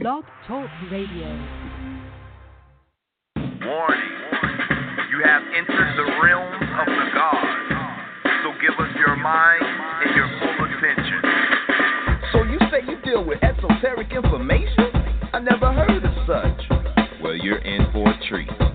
Blog 0.00 0.22
Talk 0.46 0.70
Radio. 0.92 1.26
Warning. 3.34 4.14
You 5.10 5.24
have 5.24 5.42
entered 5.56 5.96
the 5.96 6.04
realm 6.22 6.54
of 6.54 6.86
the 6.86 7.10
gods. 7.14 7.72
So 8.44 8.52
give 8.60 8.78
us 8.78 8.94
your 8.96 9.16
mind 9.16 9.64
and 9.64 10.14
your 10.14 10.28
full 10.38 10.66
attention. 10.66 11.20
So 12.32 12.42
you 12.44 12.58
say 12.70 12.86
you 12.88 13.00
deal 13.02 13.24
with 13.24 13.42
esoteric 13.42 14.12
information? 14.12 14.86
I 15.32 15.40
never 15.40 15.72
heard 15.72 16.04
of 16.04 16.14
such. 16.28 17.20
Well, 17.20 17.34
you're 17.34 17.58
in 17.58 17.90
for 17.92 18.08
a 18.08 18.28
treat. 18.28 18.67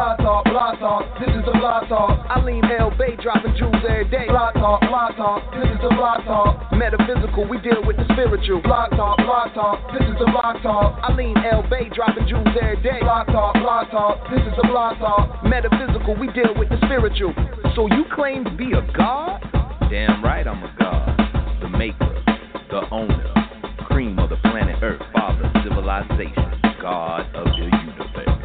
Fly 0.00 0.16
talk, 0.16 0.48
fly 0.48 0.72
talk, 0.80 1.04
this 1.20 1.28
is 1.28 1.44
the 1.44 1.52
fly 1.60 1.84
talk. 1.84 2.24
Alim 2.32 2.64
El-Bey, 2.64 3.20
dropping 3.20 3.52
jewels 3.52 3.84
every 3.84 4.08
day. 4.08 4.24
Fly 4.32 4.48
talk, 4.56 4.80
fly 4.88 5.12
talk, 5.12 5.44
this 5.52 5.68
is 5.68 5.76
the 5.76 5.92
fly 5.92 6.16
talk. 6.24 6.72
Metaphysical, 6.72 7.44
we 7.44 7.60
deal 7.60 7.84
with 7.84 8.00
the 8.00 8.08
spiritual. 8.16 8.64
Fly 8.64 8.88
talk, 8.96 9.20
fly 9.20 9.52
talk, 9.52 9.76
this 9.92 10.08
is 10.08 10.16
the 10.16 10.24
fly 10.32 10.56
talk. 10.64 10.96
Alim 11.04 11.36
El-Bey, 11.36 11.92
dropping 11.92 12.24
jewels 12.26 12.48
every 12.56 12.80
day. 12.80 12.96
Fly 13.04 13.28
talk, 13.28 13.52
fly 13.60 13.84
talk, 13.92 14.24
this 14.32 14.40
is 14.40 14.56
the 14.56 14.64
fly 14.72 14.96
talk. 14.96 15.44
Metaphysical, 15.44 16.16
we 16.16 16.32
deal 16.32 16.56
with 16.56 16.72
the 16.72 16.80
spiritual. 16.88 17.36
So 17.76 17.84
you 17.92 18.08
claim 18.16 18.48
to 18.48 18.56
be 18.56 18.72
a 18.72 18.80
god? 18.96 19.44
Damn 19.92 20.24
right 20.24 20.48
I'm 20.48 20.64
a 20.64 20.72
god. 20.80 21.12
The 21.60 21.68
maker, 21.68 22.24
the 22.72 22.88
owner, 22.88 23.36
cream 23.84 24.18
of 24.18 24.30
the 24.30 24.40
planet 24.48 24.80
Earth, 24.80 25.04
father, 25.12 25.52
civilization, 25.60 26.56
god 26.80 27.28
of 27.36 27.52
the 27.52 27.68
universe. 27.68 28.39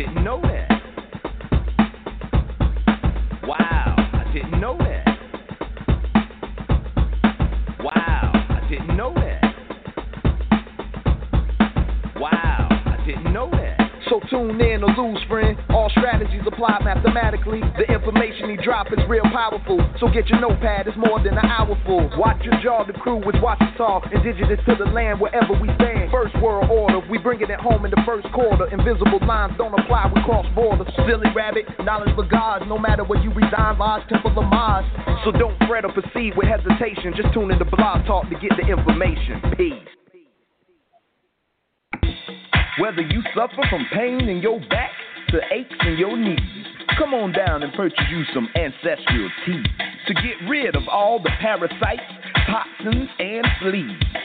Didn't 0.00 0.24
know 0.24 0.40
that. 0.40 0.70
Wow, 3.46 3.94
I 3.98 4.32
didn't 4.32 4.58
know 4.58 4.78
that. 4.78 5.06
Wow, 7.80 8.32
I 8.32 8.66
didn't 8.70 8.96
know 8.96 9.12
that. 9.14 9.42
Wow, 12.18 12.68
I 12.70 13.04
didn't 13.04 13.30
know 13.30 13.50
that. 13.50 13.78
So 14.08 14.20
tune 14.30 14.58
in 14.62 14.82
or 14.82 14.88
lose, 14.96 15.22
friend. 15.28 15.58
All 15.68 15.90
strategies 15.90 16.46
apply 16.46 16.78
mathematically. 16.82 17.60
The 17.60 17.92
information 17.92 18.48
he 18.48 18.56
drop 18.56 18.86
is 18.86 19.00
real 19.06 19.24
powerful. 19.24 19.86
So 20.00 20.08
get 20.08 20.28
your 20.28 20.40
notepad, 20.40 20.88
it's 20.88 20.96
more 20.96 21.22
than 21.22 21.36
an 21.36 21.44
hour 21.44 21.76
full. 21.84 22.08
Watch 22.16 22.40
your 22.42 22.58
jaw, 22.62 22.86
the 22.86 22.94
crew 22.94 23.20
is 23.28 23.36
watching 23.42 23.74
talk. 23.76 24.04
Indigenous 24.10 24.60
to 24.64 24.76
the 24.82 24.90
land 24.90 25.20
wherever 25.20 25.52
we 25.60 25.68
stand. 25.74 25.99
First 26.20 26.36
world 26.42 26.68
order, 26.68 27.00
we 27.08 27.16
bringing 27.16 27.48
it 27.48 27.50
at 27.50 27.60
home 27.60 27.86
in 27.86 27.90
the 27.90 28.02
first 28.04 28.26
quarter. 28.34 28.68
Invisible 28.68 29.24
lines 29.26 29.54
don't 29.56 29.72
apply, 29.72 30.12
we 30.14 30.20
cross 30.20 30.44
borders. 30.54 30.86
Silly 31.08 31.32
rabbit, 31.34 31.64
knowledge 31.80 32.14
for 32.14 32.28
gods. 32.28 32.66
No 32.68 32.76
matter 32.76 33.04
where 33.04 33.18
you 33.22 33.32
reside, 33.32 33.78
lies, 33.78 34.02
Temple 34.10 34.36
of 34.36 34.44
Mars. 34.44 34.84
So 35.24 35.32
don't 35.32 35.56
fret 35.66 35.86
or 35.86 35.92
proceed 35.92 36.36
with 36.36 36.46
hesitation. 36.46 37.14
Just 37.16 37.32
tune 37.32 37.50
in 37.50 37.58
to 37.58 37.64
Blog 37.64 38.04
Talk 38.04 38.28
to 38.28 38.36
get 38.36 38.52
the 38.60 38.68
information. 38.68 39.40
Peace. 39.56 39.72
Whether 42.78 43.00
you 43.00 43.22
suffer 43.34 43.64
from 43.70 43.86
pain 43.90 44.28
in 44.28 44.42
your 44.42 44.60
back 44.68 44.92
to 45.30 45.40
aches 45.50 45.74
in 45.86 45.96
your 45.96 46.18
knees, 46.18 46.66
come 46.98 47.14
on 47.14 47.32
down 47.32 47.62
and 47.62 47.72
purchase 47.72 48.04
you 48.10 48.24
some 48.34 48.46
ancestral 48.56 49.30
tea 49.46 49.64
to 50.06 50.12
get 50.12 50.36
rid 50.50 50.76
of 50.76 50.82
all 50.86 51.18
the 51.22 51.30
parasites, 51.40 52.04
toxins, 52.46 53.08
and 53.18 53.46
fleas. 53.62 54.20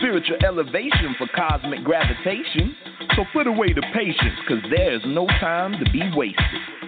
Spiritual 0.00 0.38
elevation 0.46 1.14
for 1.18 1.28
cosmic 1.36 1.84
gravitation. 1.84 2.74
So 3.16 3.24
put 3.34 3.46
away 3.46 3.74
the 3.74 3.84
patience, 3.92 4.38
cause 4.48 4.58
there's 4.74 5.02
no 5.04 5.26
time 5.26 5.72
to 5.72 5.90
be 5.92 6.00
wasted. 6.16 6.80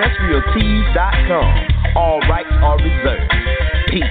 AncestralTees.com. 0.00 1.94
All 1.94 2.20
rights 2.20 2.48
are 2.62 2.78
reserved. 2.78 3.32
Peace. 3.88 4.02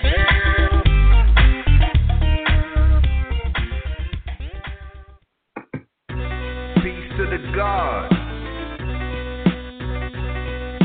Peace 6.83 7.09
to 7.17 7.25
the 7.25 7.41
gods. 7.55 8.13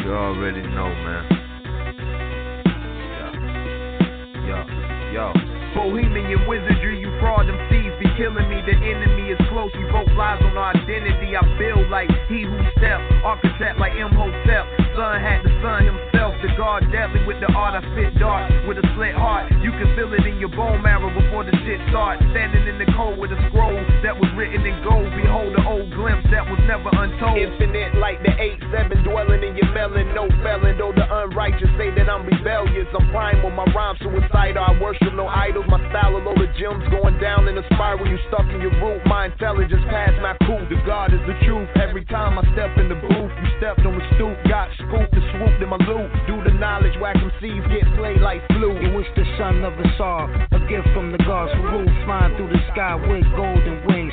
You 0.04 0.12
already 0.14 0.62
know, 0.62 0.88
man. 0.88 1.24
Yo, 4.48 4.48
yo, 4.48 4.58
yo. 5.12 5.32
Bohemian 5.74 6.48
wizardry, 6.48 7.00
you 7.00 7.10
fraud 7.20 7.46
them 7.46 7.58
thieves 7.68 7.92
be 8.00 8.06
killing 8.16 8.48
me. 8.48 8.62
The 8.64 8.72
enemy 8.72 9.32
is 9.32 9.38
close. 9.50 9.70
We 9.76 9.84
both 9.92 10.08
lies 10.16 10.40
on 10.40 10.56
our 10.56 10.74
identity. 10.74 11.36
I 11.36 11.42
build 11.58 11.90
like 11.90 12.08
he 12.28 12.44
who 12.44 12.58
stepped, 12.78 13.12
architect 13.22 13.78
like 13.78 13.92
Imhotep. 13.92 14.83
Son 14.96 15.20
had 15.20 15.42
to 15.42 15.48
son 15.60 15.86
himself. 15.86 16.13
The 16.44 16.52
guard 16.60 16.84
deadly 16.92 17.24
with 17.24 17.40
the 17.40 17.48
art. 17.56 17.72
I 17.72 17.80
spit 17.96 18.20
dark 18.20 18.52
with 18.68 18.76
a 18.76 18.84
slit 18.92 19.16
heart. 19.16 19.48
You 19.64 19.72
can 19.80 19.96
feel 19.96 20.12
it 20.12 20.28
in 20.28 20.36
your 20.36 20.52
bone 20.52 20.84
marrow 20.84 21.08
before 21.08 21.40
the 21.40 21.56
shit 21.64 21.80
starts. 21.88 22.20
Standing 22.36 22.68
in 22.68 22.76
the 22.76 22.84
cold 22.92 23.16
with 23.16 23.32
a 23.32 23.40
scroll 23.48 23.80
that 24.04 24.12
was 24.12 24.28
written 24.36 24.60
in 24.60 24.76
gold. 24.84 25.08
Behold 25.16 25.56
the 25.56 25.64
old 25.64 25.88
glimpse 25.96 26.28
that 26.28 26.44
was 26.44 26.60
never 26.68 26.92
untold. 26.92 27.40
Infinite 27.40 27.96
like 27.96 28.20
the 28.20 28.36
8-7 28.36 29.08
dwelling 29.08 29.40
in 29.40 29.56
your 29.56 29.72
melon. 29.72 30.12
No 30.12 30.28
felon, 30.44 30.76
though 30.76 30.92
the 30.92 31.08
unrighteous 31.08 31.72
say 31.80 31.88
that 31.96 32.12
I'm 32.12 32.28
rebellious. 32.28 32.92
I'm 32.92 33.08
primal, 33.08 33.48
my 33.48 33.64
rhyme 33.72 33.96
suicidal. 34.04 34.60
I 34.60 34.76
worship 34.76 35.16
no 35.16 35.24
idols. 35.24 35.64
My 35.72 35.80
style 35.88 36.12
a 36.12 36.20
load 36.20 36.44
of 36.44 36.52
gems 36.60 36.84
going 36.92 37.16
down 37.24 37.48
in 37.48 37.56
a 37.56 37.64
spiral. 37.72 38.04
You 38.04 38.20
stuck 38.28 38.44
in 38.52 38.60
your 38.60 38.76
root. 38.84 39.00
My 39.08 39.32
intelligence 39.32 39.80
past 39.88 40.20
my 40.20 40.36
cool. 40.44 40.60
The 40.68 40.76
God 40.84 41.08
is 41.16 41.24
the 41.24 41.40
truth. 41.48 41.72
Every 41.80 42.04
time 42.04 42.36
I 42.36 42.44
step 42.52 42.76
in 42.76 42.92
the 42.92 43.00
booth, 43.00 43.32
you 43.32 43.48
stepped 43.56 43.80
on 43.88 43.96
the 43.96 44.04
stoop. 44.20 44.36
Got 44.44 44.68
scooped 44.76 45.16
and 45.16 45.24
swooped 45.32 45.64
in 45.64 45.72
my 45.72 45.80
loot. 45.88 46.12
Do 46.28 46.33
the 46.42 46.52
knowledge, 46.56 46.96
whack 47.00 47.16
seeds, 47.40 47.66
get 47.68 47.84
played 47.96 48.20
like 48.20 48.40
flu. 48.48 48.76
In 48.76 48.94
which 48.94 49.06
the 49.14 49.24
son 49.38 49.64
of 49.64 49.74
us 49.78 50.00
are, 50.00 50.26
a 50.50 50.60
gift 50.66 50.88
from 50.94 51.12
the 51.12 51.18
gods 51.18 51.52
who 51.54 51.62
rule, 51.62 51.92
flying 52.04 52.36
through 52.36 52.48
the 52.48 52.62
sky 52.72 52.94
with 52.96 53.24
golden 53.36 53.84
wings. 53.86 54.12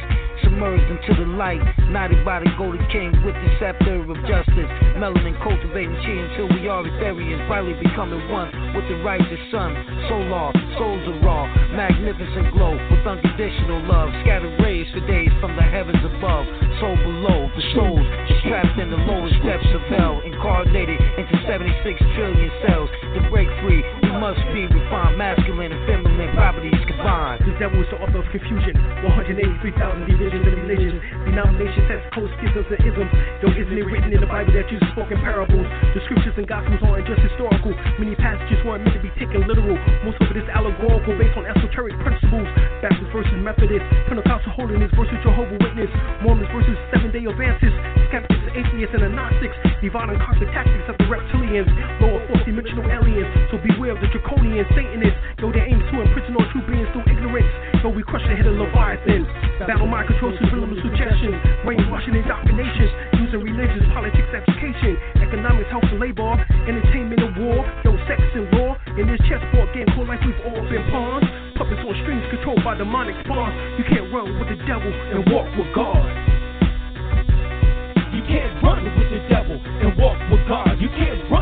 Submerged 0.51 0.91
into 0.91 1.15
the 1.15 1.27
light, 1.39 1.63
by 2.27 2.43
the 2.43 2.51
golden 2.59 2.83
king 2.91 3.07
with 3.23 3.35
the 3.35 3.49
scepter 3.55 4.03
of 4.03 4.19
justice. 4.27 4.67
Melanin 4.99 5.31
cultivating 5.39 5.95
chi 6.03 6.11
until 6.11 6.51
we 6.51 6.67
are 6.67 6.83
Ethereans, 6.83 7.47
finally 7.47 7.73
becoming 7.79 8.19
one 8.27 8.51
with 8.75 8.83
the 8.91 8.99
righteous 8.99 9.39
sun. 9.47 9.71
Solar, 10.11 10.51
souls 10.75 11.07
are 11.07 11.19
raw, 11.23 11.47
magnificent 11.71 12.51
glow 12.51 12.75
with 12.75 13.07
unconditional 13.07 13.79
love. 13.87 14.11
Scattered 14.27 14.59
rays 14.59 14.87
for 14.91 14.99
days 15.07 15.31
from 15.39 15.55
the 15.55 15.63
heavens 15.63 16.03
above, 16.03 16.43
soul 16.83 16.99
below. 16.99 17.47
The 17.55 17.63
souls 17.71 18.07
trapped 18.43 18.75
in 18.75 18.91
the 18.91 18.99
lowest 19.07 19.39
depths 19.47 19.71
of 19.71 19.81
hell, 19.87 20.19
incarnated 20.19 20.99
into 21.15 21.35
76 21.47 21.95
trillion 22.11 22.51
cells. 22.67 22.91
To 23.15 23.19
break 23.31 23.47
free, 23.63 23.79
we 24.03 24.11
must 24.19 24.43
be 24.51 24.67
refined, 24.67 25.15
masculine 25.15 25.71
and 25.71 25.83
feminine 25.87 26.10
properties 26.33 26.77
combined. 26.87 27.43
The 27.43 27.55
devil 27.59 27.79
is 27.81 27.89
the 27.91 27.99
author 27.99 28.19
of 28.23 28.27
confusion. 28.31 28.75
183,000 29.03 30.07
divisions 30.07 30.43
and 30.45 30.55
religions, 30.65 30.99
denominations, 31.27 31.85
sects, 31.87 32.07
codes, 32.15 32.31
schisms, 32.39 32.67
and 32.71 32.81
isms. 32.81 33.11
Though 33.41 33.53
isn't 33.53 33.77
it 33.77 33.85
written 33.87 34.11
in 34.13 34.21
the 34.21 34.29
Bible 34.29 34.53
that 34.53 34.67
Jesus 34.71 34.87
spoke 34.95 35.11
in 35.11 35.19
parables? 35.19 35.67
The 35.93 36.01
scriptures 36.07 36.35
and 36.37 36.47
gospels 36.47 36.81
aren't 36.83 37.07
just 37.07 37.21
historical. 37.21 37.73
Many 37.99 38.15
passages 38.15 38.59
weren't 38.65 38.87
meant 38.87 38.95
to 38.97 39.03
be 39.03 39.11
taken 39.19 39.45
literal. 39.45 39.77
Most 40.07 40.19
of 40.23 40.31
it 40.31 40.37
is 40.39 40.47
allegorical, 40.49 41.13
based 41.19 41.35
on 41.37 41.45
esoteric 41.45 41.95
principles. 42.01 42.47
Baptist 42.81 43.11
versus 43.13 43.37
Methodist, 43.37 43.85
Pentecostal 44.09 44.51
holiness 44.57 44.91
versus 44.97 45.17
Jehovah 45.21 45.57
Witness, 45.61 45.91
Mormons 46.25 46.49
versus 46.49 46.77
Seven 46.89 47.13
Day 47.13 47.27
Adventists, 47.29 47.77
skeptics, 48.09 48.45
atheists, 48.57 48.93
and 48.97 49.05
agnostics. 49.05 49.55
Divine 49.81 50.13
and 50.13 50.21
cosmic 50.21 50.49
tactics 50.53 50.85
of 50.89 50.97
the 50.97 51.07
reptilians, 51.09 51.69
lower 52.01 52.21
fourth 52.29 52.45
dimensional 52.45 52.85
aliens. 52.89 53.29
So 53.53 53.61
beware 53.61 53.93
of 53.93 54.01
the 54.01 54.09
draconian 54.09 54.65
Satanists. 54.73 55.19
Though 55.37 55.53
they 55.53 55.65
aim 55.65 55.79
to 55.79 55.95
imprison 56.01 56.30
no 56.31 56.39
on 56.39 56.47
true 56.55 56.63
beings 56.63 56.87
through 56.95 57.03
ignorance. 57.11 57.51
So 57.83 57.91
we 57.91 58.07
crush 58.07 58.23
the 58.23 58.31
head 58.31 58.47
of 58.47 58.55
Leviathan. 58.55 59.27
Battle 59.67 59.83
mind 59.83 60.07
control, 60.07 60.31
subliminal 60.39 60.79
suggestions, 60.79 61.35
brainwashing 61.67 62.15
indoctrination, 62.15 62.87
using 63.19 63.43
religions, 63.43 63.83
politics, 63.91 64.31
education, 64.31 64.95
economics, 65.19 65.67
health 65.67 65.91
and 65.91 65.99
labor, 65.99 66.31
entertainment 66.71 67.19
and 67.19 67.35
war, 67.35 67.67
yo, 67.83 67.91
sex 68.07 68.23
and 68.31 68.47
law. 68.55 68.79
In 68.95 69.11
this 69.11 69.19
chessboard 69.27 69.75
game 69.75 69.91
called 69.91 70.07
life, 70.07 70.23
we've 70.23 70.39
all 70.47 70.63
been 70.71 70.87
pawns. 70.87 71.27
Puppets 71.59 71.83
on 71.83 71.99
strings 72.07 72.23
controlled 72.31 72.63
by 72.63 72.79
demonic 72.79 73.19
spawns. 73.27 73.51
You 73.75 73.83
can't 73.91 74.07
run 74.15 74.31
with 74.39 74.47
the 74.55 74.59
devil 74.63 74.87
and 74.87 75.27
walk 75.35 75.51
with 75.59 75.67
God. 75.75 75.99
You 78.15 78.23
can't 78.23 78.55
run 78.63 78.87
with 78.87 79.09
the 79.11 79.19
devil 79.27 79.59
and 79.59 79.99
walk 79.99 80.15
with 80.31 80.47
God. 80.47 80.79
You 80.79 80.87
can't 80.95 81.27
run. 81.27 81.40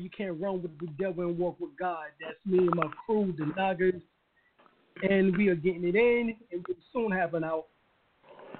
You 0.00 0.10
can't 0.10 0.40
run 0.40 0.62
with 0.62 0.78
the 0.78 0.86
devil 0.98 1.24
and 1.24 1.38
walk 1.38 1.58
with 1.60 1.76
God. 1.78 2.06
That's 2.20 2.38
me 2.46 2.58
and 2.58 2.74
my 2.74 2.88
crew, 3.04 3.34
the 3.36 3.46
Nagas. 3.56 4.00
And 5.02 5.36
we 5.36 5.48
are 5.48 5.54
getting 5.54 5.84
it 5.84 5.94
in, 5.94 6.36
and 6.52 6.64
we'll 6.66 6.76
soon 6.92 7.12
have 7.12 7.34
an 7.34 7.44
out 7.44 7.66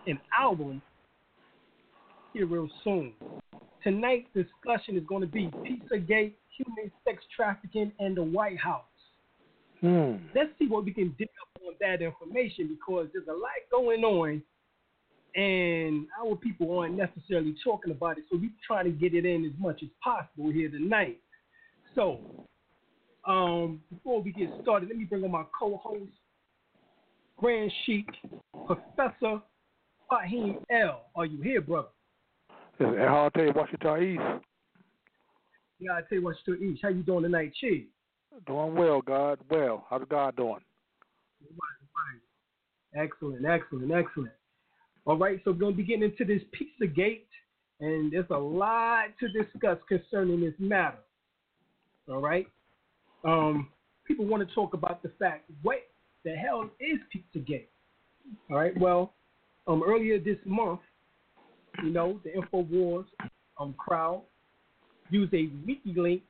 an 0.07 0.19
album 0.39 0.81
here 2.33 2.47
real 2.47 2.69
soon. 2.85 3.13
Tonight's 3.83 4.29
discussion 4.35 4.97
is 4.97 5.05
going 5.07 5.23
to 5.23 5.27
be 5.27 5.49
Pizzagate, 5.49 6.35
human 6.57 6.91
sex 7.05 7.23
trafficking, 7.35 7.93
and 7.99 8.17
the 8.17 8.23
White 8.23 8.59
House. 8.59 8.85
Hmm. 9.81 10.17
Let's 10.35 10.51
see 10.59 10.67
what 10.67 10.85
we 10.85 10.93
can 10.93 11.15
dig 11.19 11.29
up 11.41 11.63
on 11.67 11.75
that 11.81 12.03
information 12.03 12.69
because 12.69 13.09
there's 13.13 13.29
a 13.29 13.33
lot 13.33 13.51
going 13.71 14.05
on 14.05 14.43
and 15.35 16.07
our 16.21 16.37
people 16.37 16.79
aren't 16.79 16.97
necessarily 16.97 17.55
talking 17.63 17.93
about 17.93 18.19
it, 18.19 18.25
so 18.31 18.37
we're 18.37 18.51
trying 18.67 18.85
to 18.85 18.91
get 18.91 19.15
it 19.15 19.25
in 19.25 19.45
as 19.45 19.53
much 19.59 19.83
as 19.83 19.89
possible 20.03 20.51
here 20.51 20.69
tonight. 20.69 21.19
So, 21.95 22.21
um, 23.27 23.81
before 23.93 24.23
we 24.23 24.33
get 24.33 24.49
started, 24.63 24.89
let 24.89 24.99
me 24.99 25.05
bring 25.05 25.25
on 25.25 25.31
my 25.33 25.45
co-host, 25.59 26.13
Grand 27.37 27.73
Sheik, 27.85 28.09
Professor 28.67 29.41
Fahim 30.11 30.63
L. 30.71 31.07
Are 31.15 31.27
you 31.27 31.41
here, 31.43 31.61
brother? 31.61 31.89
I'll 32.81 33.31
tell 33.31 33.45
you, 33.45 33.53
Washington 33.55 34.03
East. 34.03 34.45
Yeah, 35.79 35.93
I 35.93 36.01
tell 36.09 36.19
you 36.19 36.35
to 36.45 36.55
East. 36.63 36.81
How 36.83 36.89
you 36.89 37.03
doing 37.03 37.25
tonight, 37.25 37.53
Chi? 37.61 37.85
Doing 38.47 38.75
well, 38.75 39.01
God. 39.03 39.39
Well, 39.51 39.87
how's 39.91 40.03
God 40.09 40.37
doing? 40.37 40.61
Excellent, 42.95 43.45
excellent, 43.45 43.93
excellent. 43.93 44.33
All 45.07 45.17
right, 45.17 45.41
so 45.45 45.53
we're 45.53 45.59
going 45.59 45.73
to 45.73 45.77
be 45.77 45.85
getting 45.85 46.05
into 46.05 46.25
this 46.25 46.43
Pizzagate, 46.55 47.27
and 47.81 48.13
there's 48.13 48.31
a 48.31 48.39
lot 48.39 49.07
to 49.21 49.29
discuss 49.29 49.79
concerning 49.89 50.41
this 50.41 50.55
matter. 50.59 50.99
All 52.11 52.21
right, 52.21 52.47
um, 53.25 53.69
people 54.05 54.27
want 54.27 54.47
to 54.47 54.55
talk 54.55 54.75
about 54.75 55.03
the 55.03 55.11
fact 55.19 55.45
what 55.63 55.79
the 56.25 56.35
hell 56.35 56.69
is 56.81 56.99
Pizzagate? 57.15 57.69
All 58.51 58.57
right, 58.57 58.77
well, 58.79 59.15
um, 59.69 59.83
earlier 59.87 60.19
this 60.19 60.39
month, 60.45 60.81
you 61.85 61.91
know, 61.91 62.21
the 62.25 62.31
Infowars 62.31 63.05
um 63.61 63.75
crowd 63.79 64.23
used 65.11 65.33
a 65.35 65.49
WikiLeaks 65.67 66.23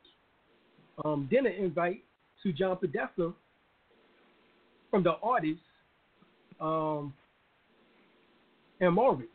um 1.04 1.26
dinner 1.30 1.50
invite 1.50 2.02
to 2.42 2.52
John 2.52 2.76
Podesta 2.76 3.32
from 4.90 5.02
the 5.02 5.14
artist 5.22 5.60
um 6.60 7.14
Amoric 8.82 9.28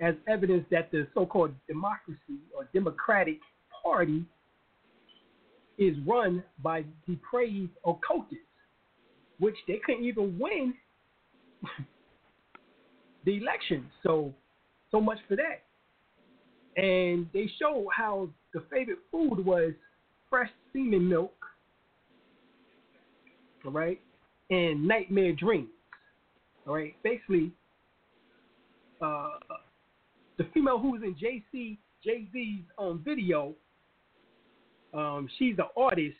as 0.00 0.14
evidence 0.28 0.66
that 0.70 0.90
the 0.90 1.06
so-called 1.14 1.52
democracy 1.66 2.40
or 2.54 2.68
Democratic 2.74 3.38
Party 3.82 4.24
is 5.78 5.96
run 6.06 6.42
by 6.62 6.84
depraved 7.06 7.72
occultists, 7.84 8.44
which 9.38 9.56
they 9.66 9.80
couldn't 9.84 10.04
even 10.04 10.38
win 10.38 10.74
the 13.24 13.36
election. 13.38 13.86
So, 14.02 14.32
so 14.90 15.00
much 15.00 15.18
for 15.28 15.36
that. 15.36 15.62
And 16.76 17.28
they 17.32 17.48
show 17.60 17.86
how 17.94 18.28
the 18.52 18.62
favorite 18.70 18.98
food 19.10 19.44
was 19.44 19.72
fresh 20.28 20.50
semen 20.72 21.08
milk, 21.08 21.34
all 23.64 23.70
right, 23.70 24.00
and 24.50 24.86
nightmare 24.86 25.32
dreams, 25.32 25.68
all 26.66 26.74
right. 26.74 26.94
Basically, 27.04 27.52
uh, 29.00 29.28
the 30.38 30.44
female 30.52 30.78
who 30.78 30.92
was 30.92 31.02
in 31.02 31.14
JC 31.14 31.78
Jay 32.02 32.26
Z's 32.32 32.64
um, 32.78 33.00
video, 33.04 33.54
um, 34.94 35.28
she's 35.38 35.56
an 35.58 35.64
artist, 35.76 36.16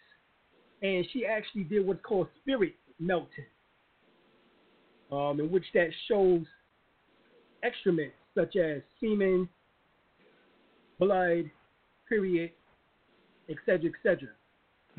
and 0.82 1.06
she 1.12 1.24
actually 1.24 1.64
did 1.64 1.86
what's 1.86 2.02
called 2.02 2.28
spirit 2.40 2.74
melting, 2.98 3.44
um, 5.12 5.40
in 5.40 5.50
which 5.50 5.64
that 5.74 5.88
shows 6.08 6.42
excrement 7.62 8.12
such 8.34 8.56
as 8.56 8.82
semen, 9.00 9.48
blood, 10.98 11.50
period, 12.08 12.50
etc., 13.48 13.90
etc., 13.90 14.28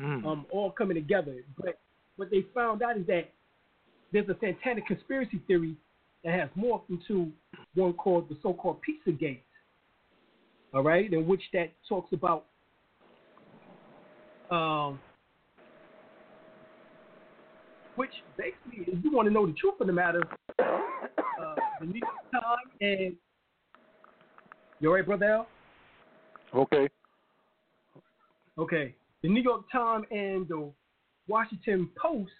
Mm. 0.00 0.26
um, 0.26 0.46
all 0.50 0.70
coming 0.70 0.94
together. 0.94 1.36
But 1.56 1.78
what 2.16 2.30
they 2.30 2.42
found 2.54 2.82
out 2.82 2.98
is 2.98 3.06
that 3.06 3.30
there's 4.12 4.28
a 4.28 4.34
satanic 4.34 4.86
conspiracy 4.86 5.40
theory 5.46 5.74
that 6.22 6.38
has 6.38 6.50
morphed 6.50 6.90
into 6.90 7.32
one 7.74 7.94
called 7.94 8.28
the 8.28 8.36
so-called 8.42 8.80
Pizzagate. 8.82 9.40
All 10.74 10.82
right, 10.82 11.10
in 11.10 11.26
which 11.26 11.42
that 11.54 11.72
talks 11.88 12.12
about 12.12 12.44
um, 14.50 14.98
which 17.96 18.10
basically, 18.36 18.92
if 18.92 19.04
you 19.04 19.12
want 19.12 19.26
to 19.26 19.32
know 19.32 19.46
the 19.46 19.54
truth 19.54 19.74
of 19.80 19.86
the 19.86 19.92
matter, 19.92 20.22
uh, 20.58 21.54
the 21.80 21.86
New 21.86 22.00
York 22.00 22.32
Times 22.32 22.72
and 22.80 23.16
you 24.78 24.88
all 24.90 24.94
right, 24.94 25.06
brother 25.06 25.26
Al? 25.26 25.46
Okay. 26.54 26.88
Okay. 28.58 28.94
The 29.22 29.28
New 29.28 29.42
York 29.42 29.62
Times 29.72 30.04
and 30.10 30.46
the 30.48 30.70
Washington 31.28 31.88
Post 32.00 32.30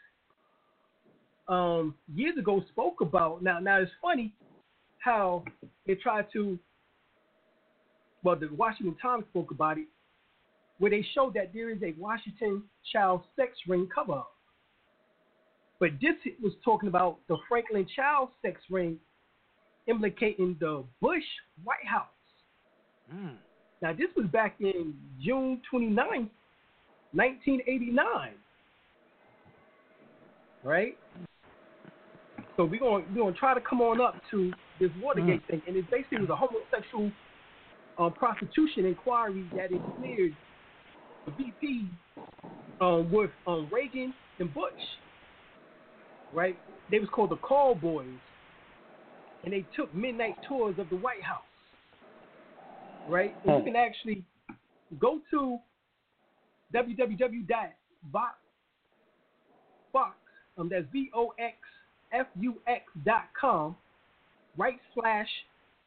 um, 1.49 1.94
years 2.14 2.37
ago 2.37 2.62
spoke 2.70 3.00
about 3.00 3.43
now. 3.43 3.59
Now 3.59 3.81
it's 3.81 3.91
funny 4.02 4.35
how 4.99 5.45
they 5.87 5.95
tried 5.95 6.26
to. 6.35 6.59
Well, 8.23 8.37
the 8.37 8.49
Washington 8.49 8.97
Times 9.00 9.25
spoke 9.31 9.50
about 9.50 9.78
it, 9.78 9.87
where 10.78 10.90
they 10.90 11.04
showed 11.14 11.35
that 11.35 11.52
there 11.54 11.71
is 11.71 11.83
a 11.83 11.95
Washington 11.99 12.62
child 12.92 13.23
sex 13.37 13.52
ring 13.66 13.88
cover 13.92 14.12
up. 14.12 14.33
But 15.78 15.90
this 16.00 16.14
was 16.42 16.52
talking 16.64 16.88
about 16.88 17.18
the 17.28 17.37
Franklin 17.49 17.87
child 17.95 18.30
sex 18.42 18.61
ring 18.71 18.99
implicating 19.87 20.56
the 20.59 20.85
Bush 21.00 21.23
White 21.64 21.87
House. 21.87 22.06
Mm. 23.14 23.37
Now, 23.83 23.92
this 23.92 24.09
was 24.16 24.26
back 24.26 24.56
in 24.61 24.95
June 25.23 25.61
29th, 25.73 26.30
1989. 27.12 28.33
Right? 30.64 30.99
So 32.56 32.64
we're 32.64 32.80
going 32.80 33.04
we're 33.14 33.23
gonna 33.23 33.37
try 33.37 33.54
to 33.54 33.61
come 33.61 33.83
on 33.83 34.00
up 34.00 34.14
to 34.30 34.50
this 34.80 34.90
Watergate 35.00 35.47
thing. 35.47 35.62
And 35.66 35.76
it 35.76 35.88
basically 35.90 36.21
was 36.21 36.30
a 36.30 36.37
homosexual 36.37 37.12
um, 37.99 38.12
prostitution 38.14 38.87
inquiry 38.87 39.47
that 39.54 39.73
it 39.73 39.80
cleared 39.99 40.35
the 41.26 41.33
VP 41.33 41.88
um, 42.80 43.11
with 43.12 43.30
um, 43.47 43.68
Reagan 43.73 44.14
and 44.38 44.52
Bush. 44.54 44.73
Right? 46.33 46.59
They 46.90 46.99
was 46.99 47.09
called 47.12 47.30
the 47.30 47.37
Call 47.37 47.75
Boys. 47.75 48.06
And 49.45 49.52
they 49.52 49.64
took 49.76 49.95
midnight 49.95 50.35
tours 50.49 50.76
of 50.78 50.88
the 50.88 50.97
White 50.97 51.23
House 51.23 51.42
right? 53.09 53.35
And 53.45 53.59
you 53.59 53.64
can 53.73 53.76
actually 53.76 54.25
go 55.00 55.21
to 55.30 55.59
www.vox, 56.75 57.47
um, 60.59 60.68
that's 60.71 60.87
V-O-X-F-U-X 60.92 62.83
dot 63.04 63.25
com, 63.38 63.76
right 64.56 64.78
slash 64.95 65.28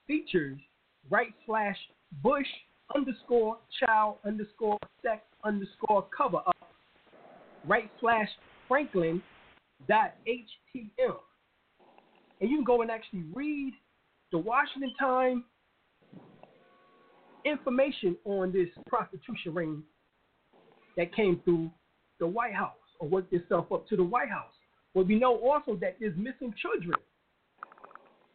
features, 0.08 0.60
right 1.10 1.34
slash 1.46 1.77
Bush 2.24 2.48
underscore 2.96 3.58
child 3.79 4.17
underscore 4.25 4.79
sex 5.03 5.22
underscore 5.43 6.05
cover 6.15 6.38
up, 6.38 6.55
right 7.67 7.89
slash 8.00 8.27
Franklin 8.67 9.22
dot 9.88 10.15
HTM. 10.27 11.15
And 12.41 12.50
you 12.50 12.58
can 12.58 12.65
go 12.65 12.81
and 12.81 12.91
actually 12.91 13.24
read 13.34 13.74
the 14.31 14.38
Washington 14.38 14.93
Times 15.00 15.43
information 17.46 18.15
on 18.25 18.51
this 18.51 18.69
prostitution 18.88 19.53
ring 19.53 19.84
that 20.98 21.15
came 21.15 21.41
through 21.46 21.72
the 22.19 22.27
White 22.27 22.53
House 22.53 22.74
or 23.00 23.08
worked 23.08 23.34
itself 23.34 23.72
up 23.72 23.88
to 23.88 23.96
the 23.96 24.03
White 24.03 24.29
House. 24.29 24.51
But 24.93 25.08
we 25.08 25.15
know 25.17 25.38
also 25.38 25.75
that 25.79 25.98
there's 26.00 26.15
missing 26.17 26.53
children. 26.62 26.98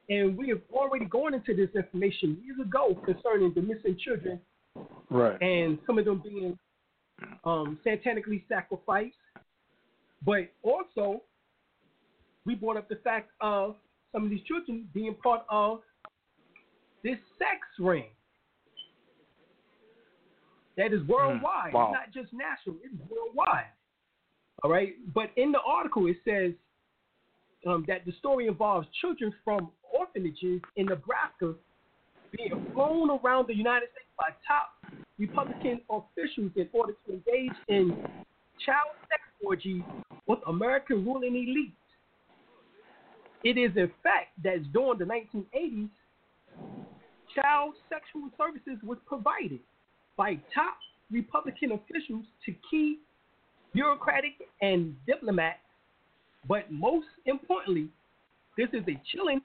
And 0.08 0.36
we 0.36 0.48
have 0.50 0.60
already 0.72 1.06
gone 1.06 1.34
into 1.34 1.54
this 1.54 1.70
information 1.74 2.38
years 2.44 2.58
ago 2.60 2.98
concerning 3.04 3.52
the 3.54 3.62
missing 3.62 3.96
children 3.98 4.40
Right. 5.10 5.40
and 5.40 5.78
some 5.86 5.98
of 5.98 6.04
them 6.04 6.20
being 6.24 6.58
um, 7.44 7.78
satanically 7.84 8.42
sacrificed. 8.48 9.14
But 10.24 10.50
also, 10.62 11.22
we 12.46 12.54
brought 12.54 12.76
up 12.76 12.88
the 12.88 12.98
fact 13.04 13.30
of 13.40 13.76
some 14.12 14.24
of 14.24 14.30
these 14.30 14.42
children 14.42 14.88
being 14.94 15.14
part 15.22 15.42
of 15.50 15.80
this 17.02 17.18
sex 17.38 17.60
ring 17.78 18.06
that 20.76 20.92
is 20.92 21.02
worldwide. 21.06 21.72
wow. 21.72 21.92
It's 21.92 22.14
not 22.14 22.22
just 22.22 22.32
national, 22.32 22.76
it's 22.82 22.94
worldwide. 23.10 23.66
All 24.62 24.70
right. 24.70 24.94
But 25.14 25.30
in 25.36 25.52
the 25.52 25.60
article, 25.66 26.06
it 26.06 26.16
says 26.24 26.52
um, 27.66 27.84
that 27.88 28.04
the 28.06 28.12
story 28.18 28.46
involves 28.46 28.86
children 29.00 29.32
from 29.44 29.70
orphanages 29.92 30.60
in 30.76 30.86
Nebraska 30.86 31.54
being 32.36 32.66
flown 32.72 33.10
around 33.10 33.46
the 33.46 33.54
United 33.54 33.88
States 33.92 34.10
by 34.18 34.28
top 34.46 34.73
Republican 35.18 35.80
officials 35.90 36.50
in 36.56 36.68
order 36.72 36.94
to 37.06 37.12
engage 37.12 37.56
in 37.68 37.90
child 38.64 38.94
sex 39.08 39.22
orgies 39.44 39.82
with 40.26 40.38
American 40.48 41.04
ruling 41.04 41.34
elites. 41.34 41.72
It 43.44 43.58
is 43.58 43.76
in 43.76 43.90
fact 44.02 44.30
that 44.42 44.72
during 44.72 44.98
the 44.98 45.04
1980s, 45.04 45.90
child 47.34 47.74
sexual 47.88 48.30
services 48.38 48.82
was 48.82 48.98
provided 49.06 49.60
by 50.16 50.34
top 50.54 50.78
Republican 51.10 51.72
officials 51.72 52.24
to 52.46 52.54
key 52.70 52.98
bureaucratic 53.72 54.32
and 54.62 54.94
diplomats. 55.06 55.58
But 56.48 56.70
most 56.70 57.06
importantly, 57.26 57.88
this 58.56 58.68
is 58.72 58.82
a 58.88 59.00
chilling, 59.12 59.40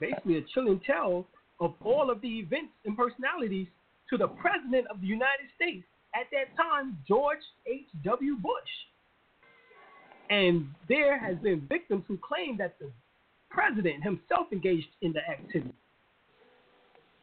basically 0.00 0.38
a 0.38 0.42
chilling 0.54 0.80
tale 0.86 1.26
of 1.60 1.74
all 1.84 2.10
of 2.10 2.20
the 2.20 2.38
events 2.38 2.72
and 2.84 2.96
personalities 2.96 3.68
to 4.10 4.18
the 4.18 4.28
President 4.28 4.86
of 4.88 5.00
the 5.00 5.06
United 5.06 5.46
States 5.56 5.84
at 6.14 6.26
that 6.32 6.54
time, 6.60 6.98
George 7.06 7.38
H.W. 7.66 8.36
Bush. 8.36 8.52
And 10.28 10.68
there 10.88 11.18
has 11.18 11.36
been 11.38 11.66
victims 11.68 12.04
who 12.06 12.18
claim 12.18 12.56
that 12.58 12.76
the 12.78 12.90
president 13.48 14.02
himself 14.02 14.46
engaged 14.52 14.88
in 15.02 15.12
the 15.12 15.20
activity. 15.28 15.74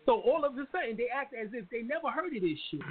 So 0.06 0.22
all 0.22 0.46
of 0.46 0.54
a 0.54 0.66
sudden, 0.72 0.96
they 0.98 1.08
act 1.14 1.34
as 1.34 1.50
if 1.54 1.70
they 1.70 1.82
never 1.82 2.10
heard 2.10 2.36
of 2.36 2.42
this 2.42 2.58
shit. 2.72 2.82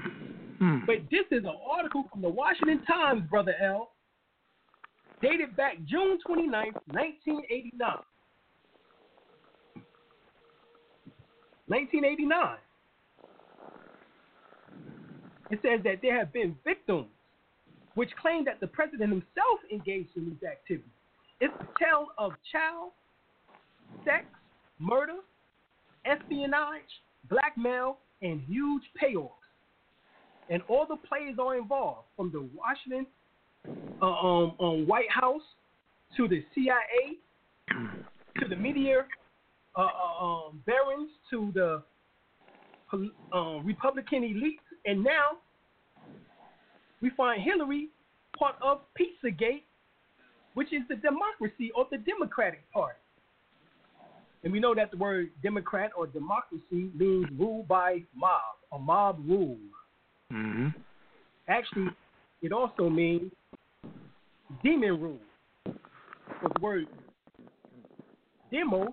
Hmm. 0.59 0.79
But 0.87 0.97
this 1.11 1.25
is 1.31 1.45
an 1.45 1.55
article 1.71 2.05
from 2.11 2.23
the 2.23 2.29
Washington 2.29 2.83
Times, 2.85 3.23
Brother 3.29 3.55
L, 3.63 3.93
dated 5.23 5.57
back 5.57 5.77
June 5.87 6.19
29th, 6.27 6.77
1989. 6.93 8.03
1989. 11.69 12.57
It 15.51 15.61
says 15.63 15.81
that 15.85 16.01
there 16.03 16.19
have 16.19 16.33
been 16.33 16.57
victims 16.65 17.07
which 17.95 18.11
claim 18.21 18.45
that 18.45 18.61
the 18.61 18.67
president 18.67 19.11
himself 19.11 19.61
engaged 19.73 20.11
in 20.17 20.27
these 20.27 20.49
activities. 20.49 20.91
It's 21.41 21.55
a 21.55 21.85
tale 21.85 22.09
of 22.19 22.33
child, 22.53 22.93
sex, 24.05 24.25
murder, 24.79 25.17
espionage, 26.05 26.83
blackmail, 27.29 27.99
and 28.23 28.41
huge 28.49 28.83
payoffs. 29.03 29.31
And 30.49 30.63
all 30.69 30.87
the 30.87 30.97
players 30.97 31.37
are 31.41 31.57
involved, 31.57 32.07
from 32.17 32.31
the 32.33 32.49
Washington 32.57 33.07
uh, 34.01 34.07
um, 34.07 34.55
um, 34.61 34.87
White 34.87 35.11
House 35.11 35.43
to 36.17 36.29
the 36.29 36.45
CIA 36.55 37.19
to 38.41 38.49
the 38.49 38.57
media 38.57 39.05
uh, 39.77 39.81
uh, 39.81 40.25
um, 40.25 40.63
barons 40.67 41.11
to 41.31 41.51
the 41.55 41.83
um, 43.33 43.67
Republican 43.67 44.23
elites, 44.23 44.66
and 44.87 45.03
now 45.03 45.39
we 47.03 47.11
find 47.11 47.43
Hillary 47.43 47.89
part 48.39 48.55
of 48.63 48.81
Pizzagate, 48.99 49.65
which 50.55 50.73
is 50.73 50.83
the 50.89 50.97
democracy 50.97 51.71
or 51.75 51.87
the 51.91 51.99
Democratic 51.99 52.71
Party. 52.73 52.99
And 54.45 54.53
we 54.53 54.61
know 54.61 54.75
that 54.75 54.91
the 54.93 54.97
word 54.97 55.31
Democrat 55.43 55.91
or 55.97 56.07
democracy 56.07 56.91
means 56.97 57.27
rule 57.37 57.65
by 57.69 58.03
mob, 58.15 58.41
a 58.73 58.79
mob 58.79 59.21
rule. 59.27 59.59
hmm 60.31 60.69
Actually, 61.49 61.91
it 62.43 62.53
also 62.53 62.89
means 62.89 63.31
demon 64.63 65.01
rule. 65.01 65.21
So 65.65 66.49
the 66.55 66.61
word 66.61 66.87
demos 68.51 68.89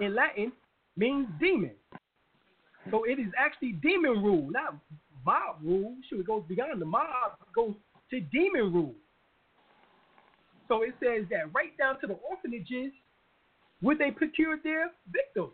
in 0.00 0.14
Latin 0.14 0.52
means 0.96 1.28
demon. 1.40 1.77
So 2.90 3.04
it 3.04 3.18
is 3.18 3.32
actually 3.36 3.72
demon 3.72 4.22
rule, 4.22 4.48
not 4.50 4.76
mob 5.24 5.56
rule. 5.62 5.94
Should 6.08 6.20
it 6.20 6.26
goes 6.26 6.42
beyond 6.48 6.80
the 6.80 6.86
mob, 6.86 7.36
it 7.40 7.52
goes 7.54 7.74
to 8.10 8.20
demon 8.20 8.72
rule. 8.72 8.94
So 10.68 10.82
it 10.82 10.94
says 11.00 11.26
that 11.30 11.52
right 11.54 11.76
down 11.78 12.00
to 12.00 12.06
the 12.06 12.18
orphanages 12.28 12.92
where 13.80 13.96
they 13.96 14.10
procured 14.10 14.60
their 14.62 14.90
victims. 15.10 15.52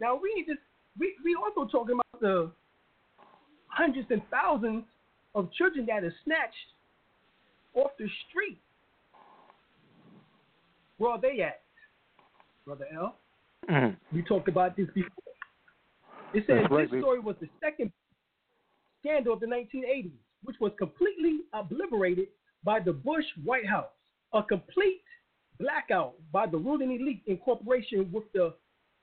Now 0.00 0.18
we 0.20 0.44
just 0.46 0.60
we 0.98 1.14
we 1.24 1.36
also 1.36 1.70
talking 1.70 1.94
about 1.94 2.20
the 2.20 2.50
hundreds 3.68 4.08
and 4.10 4.22
thousands 4.30 4.84
of 5.34 5.52
children 5.52 5.86
that 5.86 6.02
are 6.02 6.14
snatched 6.24 6.54
off 7.74 7.90
the 7.98 8.08
street. 8.28 8.58
Where 10.98 11.12
are 11.12 11.20
they 11.20 11.42
at, 11.42 11.60
brother 12.64 12.86
L? 12.94 13.16
hmm 13.68 13.90
We 14.12 14.22
talked 14.22 14.48
about 14.48 14.76
this 14.76 14.86
before. 14.94 15.25
It 16.34 16.44
says 16.46 16.66
That's 16.70 16.90
this 16.90 17.00
story 17.00 17.20
was 17.20 17.36
the 17.40 17.48
second 17.62 17.92
scandal 19.00 19.34
of 19.34 19.40
the 19.40 19.46
1980s, 19.46 20.10
which 20.44 20.56
was 20.60 20.72
completely 20.78 21.40
obliterated 21.52 22.28
by 22.64 22.80
the 22.80 22.92
Bush 22.92 23.24
White 23.44 23.66
House. 23.66 23.86
A 24.32 24.42
complete 24.42 25.02
blackout 25.58 26.14
by 26.32 26.46
the 26.46 26.58
ruling 26.58 26.92
elite 26.92 27.22
in 27.26 27.38
cooperation 27.38 28.10
with 28.12 28.24
the 28.34 28.52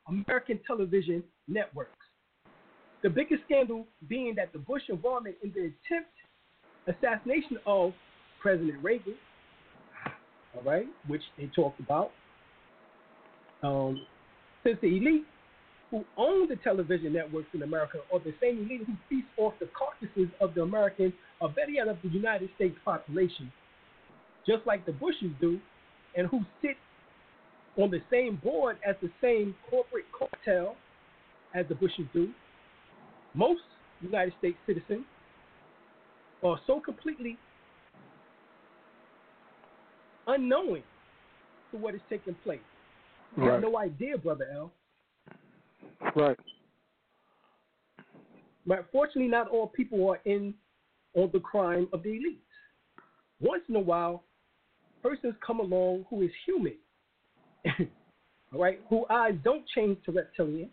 American 0.08 0.60
television 0.68 1.24
networks. 1.48 1.92
The 3.02 3.10
biggest 3.10 3.44
scandal 3.46 3.88
being 4.08 4.36
that 4.36 4.54
the 4.54 4.60
Bush 4.60 4.84
involvement 4.90 5.36
in 5.44 5.52
the 5.52 5.72
attempt 5.72 6.12
assassination 6.88 7.58
of 7.66 7.94
President 8.42 8.84
Reagan, 8.84 9.16
all 10.56 10.62
right, 10.64 10.88
which 11.08 11.22
they 11.38 11.50
talked 11.56 11.80
about. 11.80 12.12
Um, 13.64 14.06
since 14.64 14.78
the 14.82 14.88
elite 14.88 15.26
who 15.94 16.04
own 16.18 16.50
the 16.50 16.56
television 16.56 17.14
networks 17.14 17.50
in 17.54 17.62
America 17.62 18.00
are 18.12 18.18
the 18.18 18.34
same 18.42 18.66
elite 18.66 18.82
who 18.88 18.94
feast 19.08 19.28
off 19.38 19.54
the 19.60 19.70
carcasses 19.78 20.28
of 20.42 20.56
the 20.56 20.62
American, 20.64 21.14
or 21.40 21.50
better 21.50 21.70
yet, 21.70 21.88
of 21.88 21.98
the 22.02 22.10
United 22.10 22.50
States 22.56 22.76
population, 22.84 23.52
just 24.48 24.66
like 24.66 24.84
the 24.88 24.92
Bushes 24.92 25.30
do, 25.40 25.60
and 26.18 26.26
who 26.26 26.40
sit 26.64 26.78
on 27.78 27.92
the 27.92 28.02
same 28.10 28.38
board 28.44 28.78
as 28.84 28.96
the 29.04 29.10
same 29.22 29.54
corporate 29.70 30.06
cartel 30.18 30.76
as 31.54 31.68
the 31.70 31.76
Bushes 31.76 32.08
do. 32.12 32.30
Most 33.36 33.62
United 34.02 34.34
States 34.40 34.58
citizens 34.66 35.06
are 36.44 36.60
so 36.66 36.80
completely 36.80 37.38
unknowing 40.26 40.82
to 41.70 41.78
what 41.78 41.94
is 41.94 42.02
taking 42.10 42.34
place. 42.44 42.60
They 43.38 43.44
have 43.44 43.62
no 43.62 43.78
idea, 43.78 44.18
Brother 44.18 44.48
L. 44.52 44.72
Right. 46.16 46.38
But 48.66 48.88
fortunately, 48.92 49.28
not 49.28 49.50
all 49.50 49.68
people 49.68 50.10
are 50.10 50.20
in 50.26 50.54
on 51.16 51.30
the 51.34 51.40
crime 51.40 51.88
of 51.94 52.04
the 52.04 52.10
elites. 52.10 52.38
Once 53.40 53.64
in 53.68 53.76
a 53.76 53.80
while, 53.80 54.24
persons 55.02 55.34
come 55.46 55.60
along 55.60 56.06
who 56.10 56.22
is 56.22 56.32
human, 56.46 56.76
all 58.54 58.62
right, 58.62 58.80
who 58.90 59.06
eyes 59.10 59.34
don't 59.44 59.66
change 59.76 59.98
to 60.06 60.12
reptilian 60.12 60.70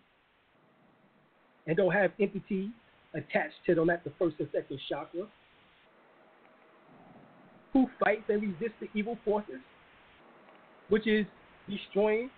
and 1.67 1.77
don't 1.77 1.93
have 1.93 2.13
entities 2.21 2.71
attached 3.15 3.57
to 3.67 3.75
them 3.75 3.91
at 3.91 4.05
the 4.05 4.13
first 4.19 4.37
and 4.39 4.49
second 4.53 4.79
chakra, 4.89 5.23
who 7.73 7.87
fights 8.03 8.23
and 8.29 8.43
resists 8.43 8.79
the 8.81 8.89
evil 8.95 9.19
forces, 9.25 9.61
which 10.89 11.07
is 11.07 11.27
destroying 11.69 12.31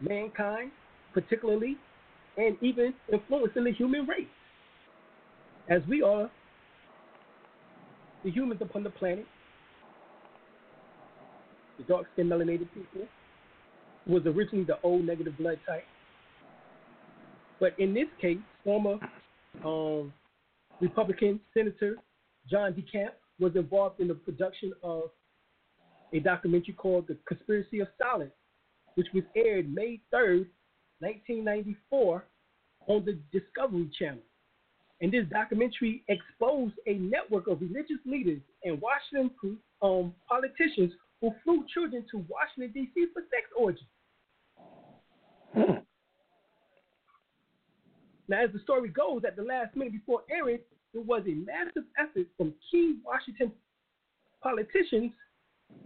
mankind, 0.00 0.70
particularly, 1.14 1.76
and 2.36 2.56
even 2.60 2.92
influencing 3.12 3.64
the 3.64 3.72
human 3.72 4.06
race 4.06 4.26
as 5.68 5.82
we 5.88 6.02
are 6.02 6.30
the 8.24 8.30
humans 8.30 8.60
upon 8.60 8.82
the 8.82 8.90
planet, 8.90 9.26
the 11.78 11.84
dark 11.84 12.06
skinned 12.12 12.30
melanated 12.30 12.68
people, 12.74 13.06
was 14.06 14.22
originally 14.26 14.64
the 14.64 14.78
O 14.82 14.98
negative 14.98 15.36
blood 15.38 15.58
type. 15.66 15.84
But 17.60 17.78
in 17.78 17.94
this 17.94 18.06
case, 18.20 18.38
former 18.64 18.98
um, 19.64 20.12
Republican 20.80 21.40
Senator 21.54 21.96
John 22.50 22.72
DeCamp 22.72 23.10
was 23.38 23.56
involved 23.56 24.00
in 24.00 24.08
the 24.08 24.14
production 24.14 24.72
of 24.82 25.10
a 26.12 26.20
documentary 26.20 26.74
called 26.74 27.08
The 27.08 27.16
Conspiracy 27.26 27.80
of 27.80 27.88
Silence, 28.00 28.32
which 28.94 29.08
was 29.12 29.24
aired 29.34 29.72
May 29.72 30.00
3rd, 30.12 30.46
1994, 31.00 32.24
on 32.88 33.04
the 33.04 33.18
Discovery 33.38 33.90
Channel. 33.98 34.22
And 35.00 35.12
this 35.12 35.26
documentary 35.30 36.04
exposed 36.08 36.74
a 36.86 36.94
network 36.94 37.48
of 37.48 37.60
religious 37.60 37.98
leaders 38.06 38.40
and 38.64 38.80
Washington 38.80 39.58
um, 39.82 40.14
politicians 40.28 40.92
who 41.20 41.32
flew 41.44 41.64
children 41.72 42.04
to 42.10 42.24
Washington, 42.28 42.72
D.C. 42.72 43.06
for 43.12 43.22
sex 43.22 43.46
orgies. 43.56 43.82
Hmm. 45.54 45.72
Now, 48.28 48.42
as 48.42 48.50
the 48.52 48.58
story 48.58 48.88
goes, 48.88 49.22
at 49.24 49.36
the 49.36 49.42
last 49.44 49.76
minute 49.76 49.92
before 49.92 50.22
airing, 50.28 50.58
there 50.92 51.02
was 51.02 51.22
a 51.28 51.34
massive 51.34 51.84
effort 51.96 52.26
from 52.36 52.54
key 52.68 52.96
Washington 53.04 53.52
politicians 54.42 55.12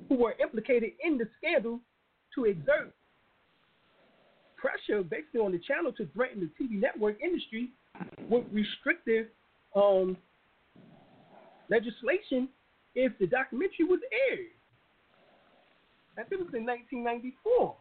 who 0.09 0.15
were 0.15 0.35
implicated 0.43 0.93
in 1.05 1.19
the 1.19 1.29
scandal 1.37 1.81
to 2.35 2.47
exert 2.47 2.95
pressure 4.61 5.03
basically 5.03 5.41
on 5.41 5.53
the 5.53 5.59
channel 5.59 5.93
to 5.93 6.07
threaten 6.15 6.41
the 6.41 6.65
TV 6.65 6.81
network 6.81 7.21
industry 7.23 7.71
with 8.29 8.45
restrictive 8.53 9.27
um, 9.75 10.17
legislation 11.69 12.49
if 12.95 13.13
the 13.19 13.27
documentary 13.27 13.85
was 13.89 14.01
aired. 14.31 14.47
I 16.19 16.23
think 16.29 16.43
it 16.43 16.45
was 16.45 16.55
in 16.55 16.67
1994. 16.67 17.77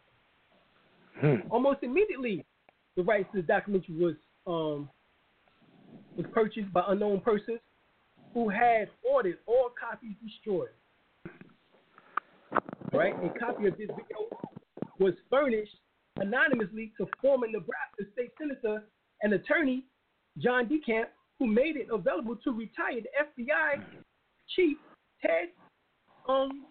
Hmm. 1.20 1.52
Almost 1.52 1.80
immediately, 1.84 2.46
the 2.96 3.04
rights 3.04 3.28
to 3.34 3.42
the 3.42 3.48
documentary 3.48 3.96
was 3.96 4.16
um, 4.48 4.90
was 6.16 6.26
purchased 6.34 6.72
by 6.72 6.84
unknown 6.88 7.20
persons 7.22 7.60
who 8.34 8.50
had 8.50 8.90
ordered 9.10 9.38
all 9.46 9.72
copies 9.80 10.16
destroyed. 10.26 10.70
Right? 12.94 13.14
A 13.14 13.40
copy 13.40 13.68
of 13.68 13.78
this 13.78 13.88
video 13.88 14.28
was 15.00 15.14
furnished 15.30 15.76
anonymously 16.22 16.92
to 16.98 17.08
former 17.22 17.48
Nebraska 17.48 18.04
State 18.14 18.32
Senator 18.38 18.84
and 19.22 19.34
attorney 19.34 19.86
John 20.38 20.66
DeCamp, 20.66 21.06
who 21.38 21.48
made 21.48 21.76
it 21.76 21.88
available 21.92 22.36
to 22.44 22.52
retired 22.52 23.08
FBI 23.20 23.84
Chief 24.56 24.78
Ted 25.22 25.50
um, 26.28 26.66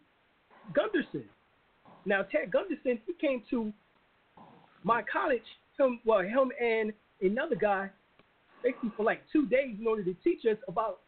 Gunderson. 0.74 1.24
Now, 2.04 2.22
Ted 2.22 2.50
Gunderson, 2.50 3.00
he 3.06 3.12
came 3.20 3.42
to 3.50 3.72
my 4.84 5.02
college, 5.10 5.42
him, 5.78 6.00
well, 6.04 6.20
him 6.20 6.50
and 6.60 6.92
another 7.20 7.56
guy, 7.56 7.90
basically 8.62 8.90
for 8.96 9.04
like 9.04 9.22
two 9.32 9.46
days 9.46 9.76
in 9.78 9.86
order 9.86 10.04
to 10.04 10.14
teach 10.24 10.44
us 10.50 10.58
about 10.68 11.00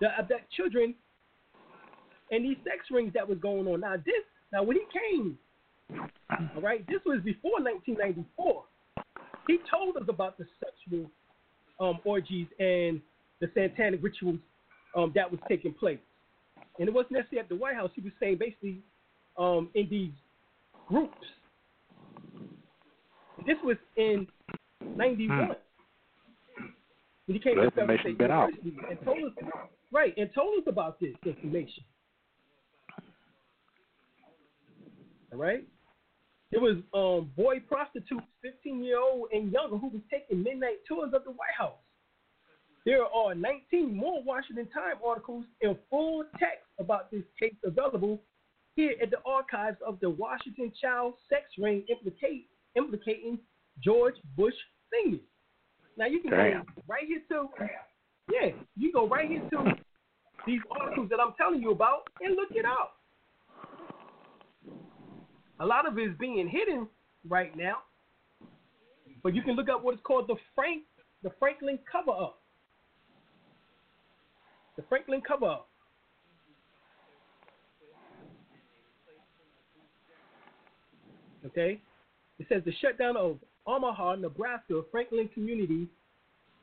the 0.00 0.08
abduct 0.18 0.50
children 0.56 0.94
and 2.30 2.44
these 2.44 2.56
sex 2.64 2.86
rings 2.90 3.12
that 3.14 3.28
was 3.28 3.38
going 3.38 3.66
on. 3.66 3.80
Now, 3.80 3.96
this, 3.96 4.24
now 4.52 4.62
when 4.62 4.76
he 4.76 4.82
came, 4.92 5.38
all 6.56 6.62
right, 6.62 6.86
this 6.86 7.00
was 7.04 7.20
before 7.24 7.60
1994. 7.60 8.64
He 9.46 9.58
told 9.70 9.96
us 9.96 10.04
about 10.08 10.38
the 10.38 10.46
sexual 10.58 11.10
um, 11.80 11.98
orgies 12.04 12.46
and 12.58 13.00
the 13.40 13.48
satanic 13.54 14.02
rituals 14.02 14.38
um, 14.96 15.12
that 15.14 15.30
was 15.30 15.40
taking 15.48 15.72
place. 15.74 15.98
And 16.78 16.88
it 16.88 16.94
wasn't 16.94 17.12
necessarily 17.12 17.40
at 17.40 17.48
the 17.48 17.56
White 17.56 17.74
House. 17.74 17.90
He 17.94 18.00
was 18.00 18.12
saying 18.20 18.38
basically 18.38 18.78
um, 19.38 19.68
in 19.74 19.88
these 19.88 20.12
groups. 20.86 21.16
This 23.46 23.56
was 23.64 23.76
in 23.96 24.26
91. 24.96 25.38
Hmm. 25.38 25.52
When 27.26 27.36
he 27.36 27.38
came 27.38 27.56
The 27.56 27.62
to 27.62 27.66
information 27.68 28.16
been 28.16 28.30
out. 28.30 28.50
And 28.62 28.98
told 29.04 29.18
us, 29.18 29.32
right, 29.92 30.12
and 30.16 30.30
told 30.34 30.58
us 30.58 30.64
about 30.66 31.00
this 31.00 31.14
information. 31.24 31.84
All 35.32 35.38
right? 35.38 35.64
It 36.52 36.60
was 36.60 36.78
um, 36.92 37.30
boy 37.36 37.60
prostitutes, 37.60 38.26
15 38.42 38.82
year 38.82 38.98
old 39.00 39.28
and 39.32 39.52
younger, 39.52 39.76
who 39.76 39.88
was 39.88 40.02
taking 40.10 40.42
midnight 40.42 40.78
tours 40.86 41.12
of 41.14 41.24
the 41.24 41.30
White 41.30 41.54
House. 41.56 41.78
There 42.84 43.04
are 43.04 43.34
19 43.34 43.94
more 43.94 44.22
Washington 44.22 44.66
Times 44.66 45.00
articles 45.04 45.44
in 45.60 45.76
full 45.88 46.24
text 46.38 46.64
about 46.78 47.10
this 47.10 47.22
case 47.38 47.54
available 47.64 48.20
here 48.74 48.94
at 49.02 49.10
the 49.10 49.18
archives 49.26 49.76
of 49.86 50.00
the 50.00 50.10
Washington 50.10 50.72
child 50.80 51.14
sex 51.28 51.42
ring 51.58 51.84
implicate, 51.88 52.46
implicating 52.76 53.38
George 53.82 54.14
Bush 54.36 54.54
Sr. 54.90 55.18
Now 55.96 56.06
you 56.06 56.20
can 56.20 56.30
Damn. 56.30 56.64
go 56.64 56.82
right 56.88 57.04
here 57.06 57.22
to, 57.30 57.48
yeah, 58.32 58.50
you 58.76 58.92
go 58.92 59.06
right 59.06 59.28
here 59.28 59.42
to 59.50 59.72
these 60.46 60.60
articles 60.80 61.08
that 61.10 61.20
I'm 61.20 61.34
telling 61.36 61.60
you 61.60 61.72
about 61.72 62.08
and 62.22 62.34
look 62.34 62.50
it 62.52 62.64
up. 62.64 62.99
A 65.60 65.66
lot 65.66 65.86
of 65.86 65.98
it 65.98 66.02
is 66.02 66.16
being 66.18 66.48
hidden 66.48 66.88
right 67.28 67.54
now, 67.56 67.78
but 69.22 69.34
you 69.34 69.42
can 69.42 69.54
look 69.54 69.68
up 69.68 69.84
what 69.84 69.94
is 69.94 70.00
called 70.02 70.26
the 70.26 70.36
Frank, 70.54 70.84
the 71.22 71.30
Franklin 71.38 71.78
cover 71.90 72.12
up. 72.12 72.40
The 74.76 74.82
Franklin 74.88 75.20
cover 75.20 75.46
up. 75.46 75.68
Okay? 81.44 81.80
It 82.38 82.46
says 82.48 82.62
the 82.64 82.72
shutdown 82.80 83.18
of 83.18 83.36
Omaha, 83.66 84.16
Nebraska 84.16 84.80
Franklin 84.90 85.28
Community 85.34 85.86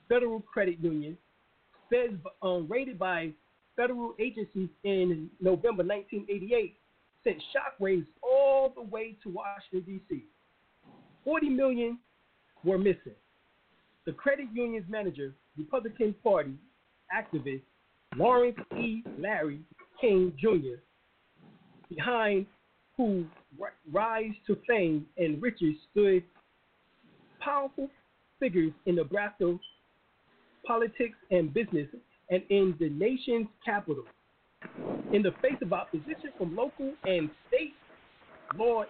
Federal 0.09 0.39
Credit 0.41 0.79
Union, 0.79 1.17
Feds 1.91 2.15
um, 2.41 2.67
raided 2.67 2.97
by 2.97 3.29
federal 3.75 4.15
agencies 4.19 4.69
in 4.83 5.29
November 5.39 5.83
1988, 5.83 6.75
sent 7.27 7.43
shockwaves 7.53 8.05
all 8.21 8.71
the 8.75 8.81
way 8.81 9.17
to 9.23 9.29
Washington, 9.29 9.83
D.C. 9.85 10.23
40 11.23 11.49
million 11.49 11.99
were 12.63 12.77
missing. 12.77 13.15
The 14.05 14.13
credit 14.13 14.47
union's 14.53 14.89
manager, 14.89 15.33
Republican 15.57 16.15
Party 16.23 16.53
activist 17.13 17.61
Lawrence 18.15 18.57
E. 18.77 19.03
Larry 19.19 19.59
King 19.99 20.33
Jr., 20.39 20.79
behind 21.89 22.45
who 22.95 23.25
ri- 23.59 23.69
rise 23.91 24.33
to 24.47 24.57
fame 24.67 25.05
and 25.17 25.41
riches 25.41 25.75
stood 25.91 26.23
powerful 27.39 27.89
figures 28.39 28.71
in 28.85 28.95
Nebraska 28.95 29.57
politics 30.65 31.17
and 31.31 31.53
business 31.53 31.87
and 32.29 32.41
in 32.49 32.75
the 32.79 32.89
nation's 32.89 33.47
capital. 33.63 34.03
In 35.13 35.21
the 35.23 35.31
face 35.41 35.57
of 35.61 35.71
opposition 35.71 36.31
from 36.37 36.55
local 36.55 36.93
and 37.05 37.29
state 37.47 37.73
law 38.57 38.83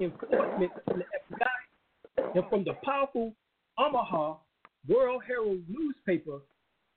enforcement 0.00 0.72
from 0.86 0.98
the 0.98 1.04
FBI 1.34 2.34
and 2.34 2.44
from 2.50 2.64
the 2.64 2.74
powerful 2.84 3.32
Omaha 3.78 4.36
World 4.86 5.22
Herald 5.26 5.62
newspaper, 5.68 6.40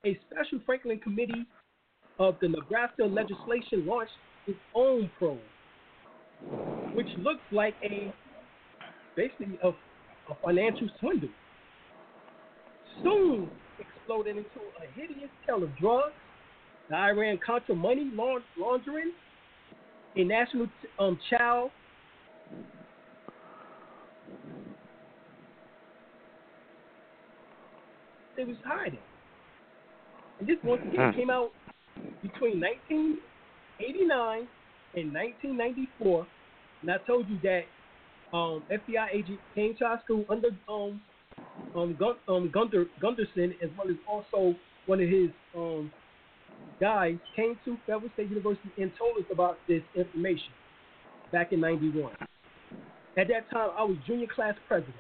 a 0.05 0.19
special 0.29 0.59
Franklin 0.65 0.99
committee 0.99 1.45
of 2.19 2.35
the 2.41 2.49
Nebraska 2.49 3.03
legislation 3.03 3.85
launched 3.85 4.11
its 4.47 4.59
own 4.75 5.09
probe, 5.17 5.39
which 6.93 7.07
looks 7.19 7.41
like 7.51 7.75
a 7.83 8.13
basically 9.15 9.57
a, 9.63 9.69
a 9.69 10.35
financial 10.43 10.89
swindle. 10.99 11.29
Soon 13.03 13.49
exploded 13.79 14.37
into 14.37 14.59
a 14.81 14.91
hideous 14.93 15.29
tale 15.45 15.63
of 15.63 15.75
drugs, 15.77 16.13
the 16.91 16.97
Iran 16.97 17.39
Contra 17.45 17.73
money 17.73 18.11
laundering, 18.57 19.11
a 20.15 20.23
national 20.23 20.67
um, 20.99 21.17
child 21.29 21.71
they 28.35 28.43
was 28.43 28.57
hiding. 28.65 28.99
And 30.39 30.47
this 30.49 30.57
once 30.63 30.81
again 30.85 31.11
Hmm. 31.13 31.19
came 31.19 31.29
out 31.29 31.51
between 32.21 32.59
1989 32.59 34.47
and 34.95 35.13
1994. 35.13 36.27
And 36.81 36.91
I 36.91 36.97
told 37.07 37.29
you 37.29 37.37
that 37.43 37.63
um, 38.33 38.63
FBI 38.69 39.13
agent 39.13 39.39
came 39.55 39.75
to 39.77 39.85
our 39.85 40.01
school 40.03 40.25
under 40.29 40.49
um, 40.67 40.99
um, 41.75 41.95
Gun, 41.97 42.15
um, 42.27 42.49
Gunder, 42.51 42.85
Gunderson, 42.99 43.53
as 43.61 43.69
well 43.77 43.89
as 43.89 43.95
also 44.07 44.55
one 44.87 44.99
of 45.01 45.07
his 45.07 45.29
um, 45.55 45.91
guys, 46.81 47.15
came 47.35 47.57
to 47.63 47.77
Fayetteville 47.85 48.09
State 48.15 48.29
University 48.29 48.71
and 48.79 48.91
told 48.97 49.15
us 49.17 49.23
about 49.31 49.57
this 49.67 49.83
information 49.95 50.51
back 51.31 51.53
in 51.53 51.61
91. 51.61 52.11
At 53.17 53.27
that 53.27 53.49
time, 53.51 53.69
I 53.77 53.83
was 53.83 53.97
junior 54.07 54.27
class 54.33 54.55
president. 54.67 54.95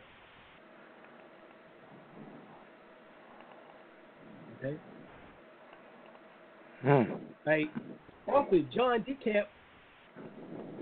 Okay? 4.59 4.77
Hmm. 6.83 7.13
Right? 7.45 7.71
Author 8.27 8.59
John 8.73 9.03
DeCamp 9.03 9.45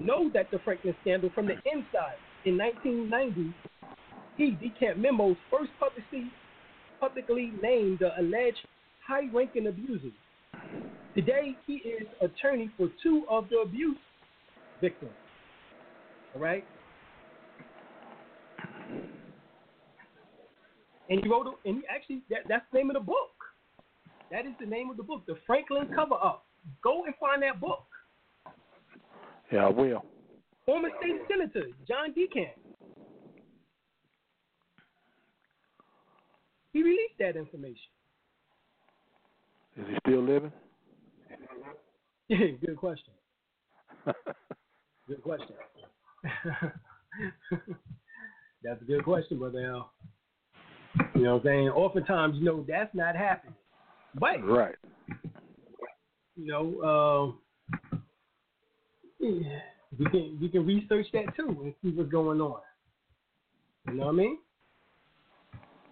knows 0.01 0.31
that 0.33 0.51
the 0.51 0.59
Franklin 0.65 0.95
scandal 1.01 1.29
from 1.33 1.47
the 1.47 1.53
inside. 1.71 2.17
In 2.45 2.57
1990, 2.57 3.53
he, 4.37 4.51
DeCamp 4.51 4.97
Memos, 4.97 5.37
first 5.49 5.71
publicly, 5.79 6.29
publicly 6.99 7.53
named 7.61 7.99
the 7.99 8.11
alleged 8.19 8.67
high-ranking 9.07 9.67
abusers. 9.67 10.11
Today, 11.15 11.55
he 11.65 11.73
is 11.75 12.07
attorney 12.21 12.69
for 12.77 12.89
two 13.01 13.23
of 13.29 13.49
the 13.49 13.57
abuse 13.57 13.97
victims. 14.79 15.11
All 16.35 16.41
right? 16.41 16.63
And 21.09 21.19
he 21.23 21.29
wrote, 21.29 21.47
a, 21.47 21.67
and 21.67 21.77
he 21.77 21.83
actually, 21.93 22.21
that, 22.29 22.39
that's 22.47 22.65
the 22.71 22.77
name 22.77 22.89
of 22.89 22.93
the 22.93 22.99
book. 22.99 23.31
That 24.31 24.45
is 24.45 24.53
the 24.59 24.65
name 24.65 24.89
of 24.91 24.97
the 24.97 25.03
book, 25.03 25.23
The 25.25 25.37
Franklin 25.47 25.89
Cover 25.95 26.15
Up. 26.15 26.45
Go 26.83 27.05
and 27.05 27.15
find 27.19 27.41
that 27.41 27.59
book. 27.59 27.85
Yeah, 29.51 29.65
I 29.65 29.69
will. 29.69 30.05
Former 30.65 30.89
state 30.99 31.19
senator 31.27 31.67
John 31.87 32.13
Deacon. 32.13 32.45
He 36.73 36.83
released 36.83 37.17
that 37.19 37.35
information. 37.35 37.89
Is 39.77 39.85
he 39.87 39.97
still 40.05 40.21
living? 40.23 40.51
Good 42.29 42.77
question. 42.77 43.13
Good 45.07 45.23
question. 45.23 45.55
that's 48.63 48.81
a 48.81 48.85
good 48.85 49.03
question, 49.03 49.39
brother 49.39 49.65
L. 49.65 49.91
You 51.15 51.23
know 51.23 51.35
what 51.35 51.39
I'm 51.39 51.45
saying? 51.45 51.69
Oftentimes, 51.69 52.35
you 52.37 52.43
know, 52.43 52.65
that's 52.67 52.93
not 52.93 53.15
happening. 53.15 53.55
But 54.15 54.45
right. 54.45 54.75
you 56.35 56.47
know, 56.47 57.35
uh, 57.91 57.97
yeah, 59.19 59.59
we 59.97 60.05
can 60.05 60.37
we 60.41 60.49
can 60.49 60.65
research 60.65 61.07
that 61.13 61.35
too 61.35 61.57
and 61.63 61.73
see 61.81 61.89
what's 61.95 62.11
going 62.11 62.41
on. 62.41 62.59
You 63.87 63.93
know 63.95 64.05
what 64.05 64.13
I 64.13 64.15
mean? 64.15 64.37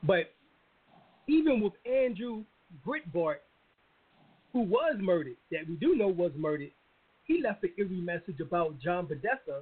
But 0.04 0.34
even 1.28 1.62
with 1.62 1.74
Andrew 1.86 2.44
Breitbart, 2.86 3.38
who 4.58 4.64
was 4.64 4.96
murdered, 5.00 5.36
that 5.52 5.70
we 5.70 5.76
do 5.76 5.96
know 5.96 6.08
was 6.08 6.32
murdered, 6.36 6.72
he 7.26 7.44
left 7.44 7.64
an 7.64 7.70
eerie 7.78 8.02
message 8.02 8.40
about 8.42 8.80
John 8.80 9.06
Podesta 9.06 9.62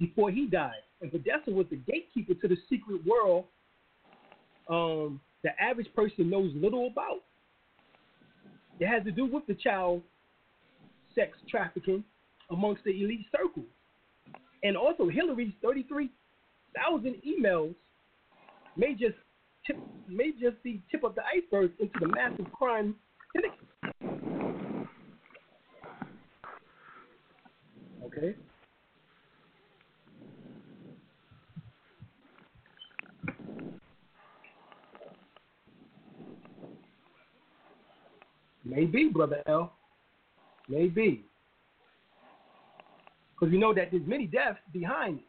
before 0.00 0.32
he 0.32 0.46
died. 0.46 0.82
And 1.00 1.12
Podesta 1.12 1.52
was 1.52 1.66
the 1.70 1.76
gatekeeper 1.76 2.34
to 2.34 2.48
the 2.48 2.56
secret 2.68 3.02
world 3.06 3.44
um, 4.68 5.20
the 5.44 5.50
average 5.62 5.86
person 5.94 6.28
knows 6.28 6.50
little 6.56 6.88
about. 6.88 7.20
It 8.80 8.88
has 8.88 9.04
to 9.04 9.12
do 9.12 9.26
with 9.26 9.46
the 9.46 9.54
child 9.54 10.02
sex 11.14 11.38
trafficking 11.48 12.02
amongst 12.50 12.82
the 12.82 12.90
elite 12.90 13.26
circles. 13.30 13.66
And 14.64 14.76
also 14.76 15.08
Hillary's 15.08 15.52
33,000 15.62 17.22
emails 17.24 17.76
may 18.76 18.94
just 18.94 19.14
tip, 19.64 19.76
may 20.08 20.32
just 20.32 20.60
be 20.64 20.82
tip 20.90 21.04
of 21.04 21.14
the 21.14 21.22
iceberg 21.22 21.70
into 21.78 21.94
the 22.00 22.08
massive 22.08 22.50
crime 22.52 22.96
syndicate. 23.32 23.68
Okay. 28.16 28.34
Maybe, 38.64 39.08
brother 39.08 39.42
L. 39.46 39.72
Maybe. 40.68 41.24
Because 43.34 43.52
we 43.52 43.58
know 43.58 43.74
that 43.74 43.88
there's 43.90 44.06
many 44.06 44.26
deaths 44.26 44.58
behind 44.72 45.18
it. 45.18 45.24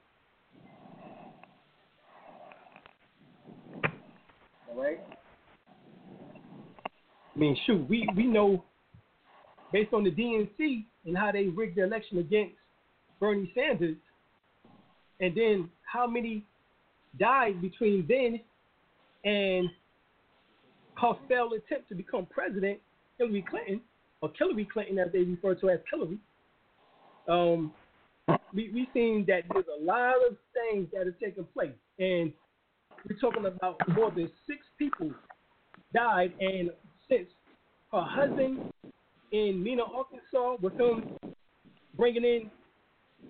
All 4.69 4.81
right. 4.81 4.99
I 7.35 7.39
mean, 7.39 7.57
shoot, 7.65 7.89
we, 7.89 8.07
we 8.15 8.25
know 8.27 8.63
based 9.71 9.93
on 9.93 10.03
the 10.03 10.11
DNC 10.11 10.85
and 11.05 11.17
how 11.17 11.31
they 11.31 11.47
rigged 11.47 11.77
the 11.77 11.83
election 11.83 12.19
against 12.19 12.53
Bernie 13.23 13.49
Sanders, 13.55 13.95
and 15.21 15.33
then 15.33 15.69
how 15.89 16.05
many 16.05 16.43
died 17.17 17.61
between 17.61 18.05
then 18.05 18.41
and 19.23 19.69
her 21.01 21.13
failed 21.29 21.53
attempt 21.53 21.87
to 21.87 21.95
become 21.95 22.25
president, 22.25 22.79
Hillary 23.17 23.45
Clinton, 23.49 23.79
or 24.21 24.29
Hillary 24.37 24.67
Clinton 24.71 24.99
as 24.99 25.07
they 25.13 25.19
refer 25.19 25.55
to 25.55 25.69
as 25.69 25.79
Hillary. 25.89 26.17
Um, 27.29 27.71
we 28.53 28.69
we 28.73 28.89
seen 28.93 29.23
that 29.29 29.43
there's 29.53 29.71
a 29.79 29.81
lot 29.81 30.15
of 30.29 30.35
things 30.53 30.89
that 30.91 31.07
are 31.07 31.15
taking 31.23 31.45
place, 31.53 31.71
and 31.99 32.33
we're 33.07 33.17
talking 33.21 33.45
about 33.45 33.79
more 33.95 34.11
than 34.11 34.29
six 34.45 34.65
people 34.77 35.11
died, 35.93 36.33
and 36.41 36.71
since 37.07 37.29
her 37.93 38.03
husband 38.03 38.69
in 39.31 39.63
Mena, 39.63 39.83
Arkansas, 39.83 40.57
with 40.61 40.73
him 40.77 41.17
bringing 41.95 42.25
in 42.25 42.51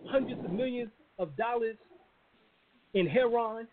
hundreds 0.05 0.43
of 0.43 0.51
millions 0.51 0.89
of 1.19 1.35
dollars 1.37 1.77
in 2.93 3.07
heroin 3.07 3.67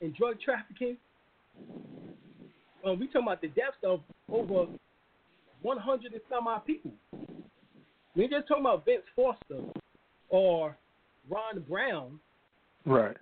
and 0.00 0.14
drug 0.16 0.40
trafficking. 0.40 0.96
Um, 2.84 2.98
we 2.98 3.06
talking 3.06 3.22
about 3.22 3.40
the 3.40 3.48
deaths 3.48 3.76
of 3.84 4.00
over 4.30 4.66
100 5.62 6.12
and 6.12 6.20
some 6.28 6.48
odd 6.48 6.66
people. 6.66 6.92
We 8.16 8.28
just 8.28 8.48
talking 8.48 8.64
about 8.64 8.84
Vince 8.84 9.04
Foster 9.14 9.62
or 10.28 10.76
Ron 11.30 11.60
Brown, 11.68 12.18
Right. 12.84 13.16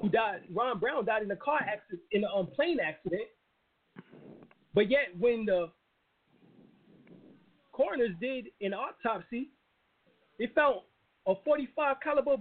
who 0.00 0.08
died. 0.08 0.42
Ron 0.54 0.78
Brown 0.78 1.04
died 1.04 1.22
in 1.22 1.30
a 1.30 1.36
car 1.36 1.58
accident, 1.60 2.00
in 2.12 2.24
a 2.24 2.28
um, 2.28 2.46
plane 2.46 2.78
accident. 2.80 3.22
But 4.72 4.88
yet, 4.88 5.08
when 5.18 5.44
the 5.44 5.70
coroners 7.72 8.10
did 8.20 8.46
an 8.60 8.72
autopsy, 8.72 9.48
they 10.40 10.46
found 10.54 10.80
a 11.26 11.34
45 11.44 11.96
caliber 12.02 12.36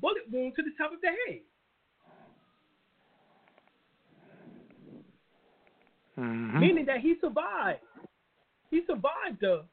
bullet 0.00 0.22
wound 0.32 0.54
to 0.56 0.62
the 0.62 0.70
top 0.76 0.92
of 0.92 1.00
the 1.02 1.08
head. 1.08 1.42
Mm-hmm. 6.18 6.60
meaning 6.60 6.86
that 6.86 7.00
he 7.00 7.16
survived. 7.20 7.80
He 8.70 8.80
survived 8.86 9.38
the 9.42 9.64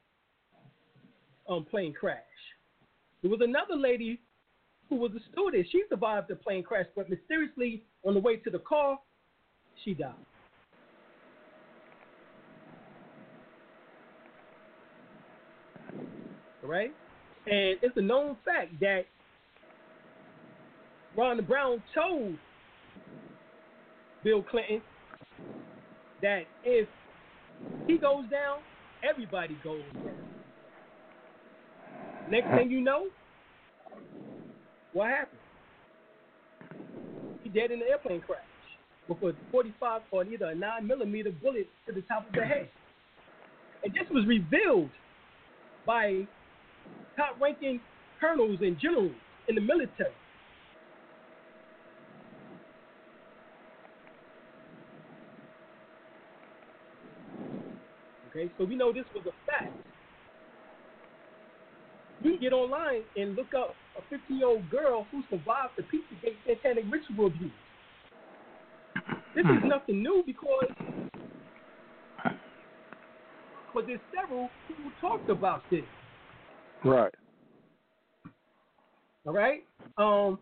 um, 1.48 1.64
plane 1.64 1.94
crash. 1.94 2.18
There 3.22 3.30
was 3.30 3.40
another 3.42 3.76
lady 3.76 4.20
who 4.90 4.96
was 4.96 5.10
a 5.12 5.32
student. 5.32 5.66
She 5.72 5.84
survived 5.88 6.28
the 6.28 6.36
plane 6.36 6.62
crash, 6.62 6.84
but 6.94 7.08
mysteriously, 7.08 7.84
on 8.04 8.12
the 8.12 8.20
way 8.20 8.36
to 8.36 8.50
the 8.50 8.58
car, 8.58 8.98
she 9.82 9.94
died. 9.94 10.12
All 16.62 16.68
right? 16.68 16.94
And 17.46 17.78
it's 17.82 17.96
a 17.96 18.00
known 18.00 18.36
fact 18.44 18.80
that 18.80 19.02
Ron 21.16 21.44
Brown 21.44 21.82
told 21.94 22.36
Bill 24.22 24.42
Clinton 24.42 24.80
that 26.22 26.44
if 26.64 26.88
he 27.86 27.98
goes 27.98 28.24
down, 28.30 28.58
everybody 29.08 29.56
goes 29.62 29.82
down. 30.04 30.14
Next 32.30 32.48
thing 32.56 32.70
you 32.70 32.80
know, 32.80 33.06
what 34.94 35.10
happened? 35.10 35.38
He 37.42 37.50
dead 37.50 37.70
in 37.70 37.82
an 37.82 37.86
airplane 37.90 38.22
crash 38.22 38.40
with 39.06 39.22
a 39.22 39.36
45 39.52 40.02
or 40.10 40.24
either 40.24 40.46
a 40.46 40.54
9 40.54 40.86
millimeter 40.86 41.30
bullet 41.42 41.68
to 41.86 41.92
the 41.92 42.00
top 42.02 42.26
of 42.26 42.32
the 42.34 42.44
head. 42.44 42.70
And 43.84 43.92
this 43.92 44.08
was 44.10 44.24
revealed 44.26 44.88
by 45.86 46.26
top 47.16 47.40
ranking 47.40 47.80
colonels 48.20 48.58
and 48.60 48.78
generals 48.78 49.12
in 49.48 49.54
the 49.54 49.60
military. 49.60 50.12
Okay, 58.30 58.50
so 58.58 58.64
we 58.64 58.74
know 58.74 58.92
this 58.92 59.04
was 59.14 59.24
a 59.26 59.50
fact. 59.50 59.72
You 62.22 62.32
can 62.32 62.40
get 62.40 62.52
online 62.52 63.02
and 63.16 63.36
look 63.36 63.54
up 63.54 63.74
a 63.96 64.02
50 64.08 64.34
year 64.34 64.48
old 64.48 64.68
girl 64.70 65.06
who 65.12 65.22
survived 65.30 65.74
the 65.76 65.82
Pizzagate 65.82 66.36
satanic 66.46 66.84
ritual 66.90 67.26
abuse. 67.26 67.52
This 69.36 69.44
is 69.44 69.62
hmm. 69.62 69.68
nothing 69.68 70.02
new 70.02 70.22
because 70.26 70.70
because 73.66 73.86
there's 73.86 74.00
several 74.14 74.48
people 74.68 74.84
who 74.84 75.08
talked 75.08 75.30
about 75.30 75.62
this. 75.70 75.82
Right. 76.84 77.14
All 79.26 79.32
right. 79.32 79.64
Um, 79.96 80.38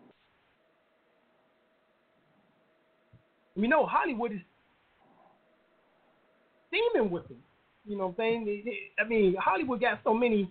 we 3.57 3.69
know 3.69 3.87
Hollywood 3.87 4.33
is 4.33 4.41
steaming 6.69 7.11
with 7.11 7.25
it. 7.31 7.37
You 7.87 7.97
know 7.97 8.09
what 8.09 8.25
I'm 8.25 8.45
saying? 8.45 8.65
I 8.99 9.09
mean, 9.09 9.37
Hollywood 9.39 9.81
got 9.81 10.01
so 10.05 10.15
many 10.15 10.51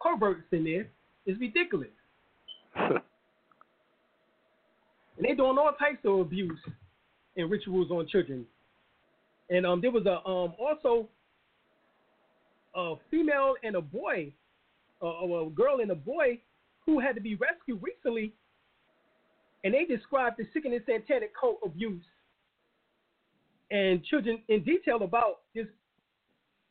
perverts 0.00 0.46
in 0.52 0.64
there. 0.64 0.88
It's 1.26 1.40
ridiculous. 1.40 1.88
And 5.16 5.24
they're 5.24 5.34
doing 5.34 5.56
all 5.56 5.72
types 5.78 5.98
of 6.04 6.20
abuse 6.20 6.58
and 7.36 7.50
rituals 7.50 7.90
on 7.90 8.06
children. 8.06 8.44
And 9.48 9.64
um, 9.64 9.80
there 9.80 9.90
was 9.90 10.04
a 10.06 10.16
um 10.28 10.54
also 10.58 11.08
a 12.74 12.94
female 13.10 13.54
and 13.62 13.76
a 13.76 13.80
boy, 13.80 14.32
uh, 15.02 15.06
a 15.06 15.50
girl 15.50 15.80
and 15.80 15.90
a 15.90 15.94
boy 15.94 16.38
who 16.84 17.00
had 17.00 17.14
to 17.14 17.20
be 17.20 17.34
rescued 17.34 17.82
recently, 17.82 18.32
and 19.64 19.74
they 19.74 19.84
described 19.84 20.36
the 20.38 20.44
sickening 20.52 20.80
satanic 20.86 21.32
cult 21.38 21.58
abuse 21.64 22.04
and 23.70 24.04
children 24.04 24.40
in 24.48 24.62
detail 24.62 25.02
about 25.02 25.40
this 25.54 25.66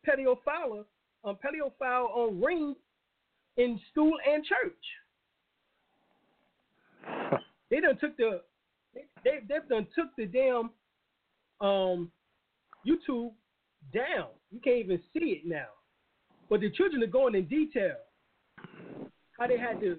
pedophile, 0.08 0.86
um, 1.24 1.38
pedophile 1.44 2.30
um, 2.30 2.44
ring 2.44 2.76
in 3.58 3.80
school 3.92 4.14
and 4.28 4.44
church. 4.46 4.86
They 7.72 7.80
done 7.80 7.98
took 8.00 8.16
the 8.16 8.42
they 8.94 9.02
they 9.24 9.40
they've 9.50 9.68
done 9.68 9.88
took 9.96 10.16
the 10.16 10.28
damn 10.28 10.70
um 11.68 12.12
YouTube 12.88 13.32
down. 13.92 14.28
You 14.52 14.60
can't 14.64 14.78
even 14.78 15.00
see 15.12 15.42
it 15.42 15.42
now. 15.46 15.66
But 16.48 16.62
the 16.62 16.70
children 16.70 17.02
are 17.02 17.08
going 17.08 17.34
in 17.34 17.48
detail 17.48 17.96
how 19.40 19.48
they 19.48 19.58
had 19.58 19.80
to 19.82 19.98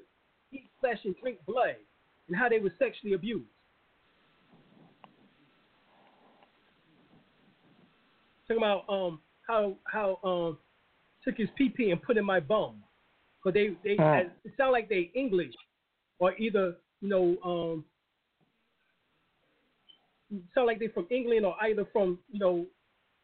eat 0.52 0.70
flesh 0.80 0.98
and 1.04 1.14
drink 1.20 1.38
blood 1.46 1.76
and 2.28 2.36
how 2.36 2.48
they 2.48 2.58
were 2.58 2.72
sexually 2.78 3.14
abused. 3.14 3.44
Talking 8.48 8.62
about 8.62 8.84
um 8.88 9.20
how 9.46 9.76
how 9.86 10.18
um 10.22 10.58
took 11.24 11.36
his 11.36 11.48
pee 11.56 11.68
pee 11.68 11.90
and 11.90 12.00
put 12.02 12.16
in 12.16 12.24
my 12.24 12.40
bum. 12.40 12.82
But 13.44 13.54
they 13.54 13.76
they 13.84 13.96
Oh. 13.98 14.12
it 14.14 14.52
sound 14.56 14.72
like 14.72 14.88
they 14.88 15.10
English 15.14 15.54
or 16.18 16.36
either 16.38 16.76
you 17.00 17.08
know 17.08 17.36
um 17.44 17.84
sound 20.54 20.66
like 20.66 20.78
they 20.78 20.88
from 20.88 21.06
England 21.10 21.44
or 21.44 21.56
either 21.62 21.84
from 21.92 22.18
you 22.30 22.38
know 22.38 22.66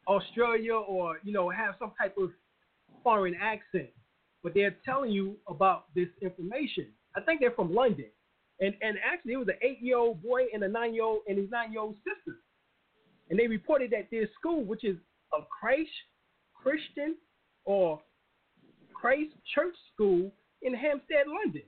Australia 0.07 0.75
or 0.75 1.19
you 1.23 1.31
know 1.31 1.49
have 1.49 1.75
some 1.79 1.93
type 1.97 2.15
of 2.17 2.31
foreign 3.03 3.35
accent. 3.35 3.89
But 4.43 4.53
they're 4.53 4.75
telling 4.83 5.11
you 5.11 5.37
about 5.47 5.93
this 5.95 6.09
information. 6.21 6.87
I 7.15 7.21
think 7.21 7.39
they're 7.39 7.51
from 7.51 7.73
London. 7.73 8.07
And 8.59 8.75
and 8.81 8.97
actually 9.03 9.33
it 9.33 9.37
was 9.37 9.47
an 9.47 9.57
eight 9.61 9.81
year 9.81 9.97
old 9.97 10.21
boy 10.21 10.43
and 10.53 10.63
a 10.63 10.67
nine 10.67 10.93
year 10.93 11.03
old 11.03 11.21
and 11.27 11.37
his 11.37 11.49
nine 11.49 11.71
year 11.71 11.81
old 11.81 11.95
sister. 12.03 12.37
And 13.29 13.39
they 13.39 13.47
reported 13.47 13.91
that 13.91 14.09
their 14.11 14.27
school, 14.37 14.63
which 14.63 14.83
is 14.83 14.97
a 15.33 15.41
Christ 15.59 15.89
Christian 16.53 17.15
or 17.65 18.01
Christ 18.93 19.33
Church 19.53 19.75
school 19.93 20.31
in 20.61 20.73
Hampstead, 20.73 21.27
London, 21.27 21.63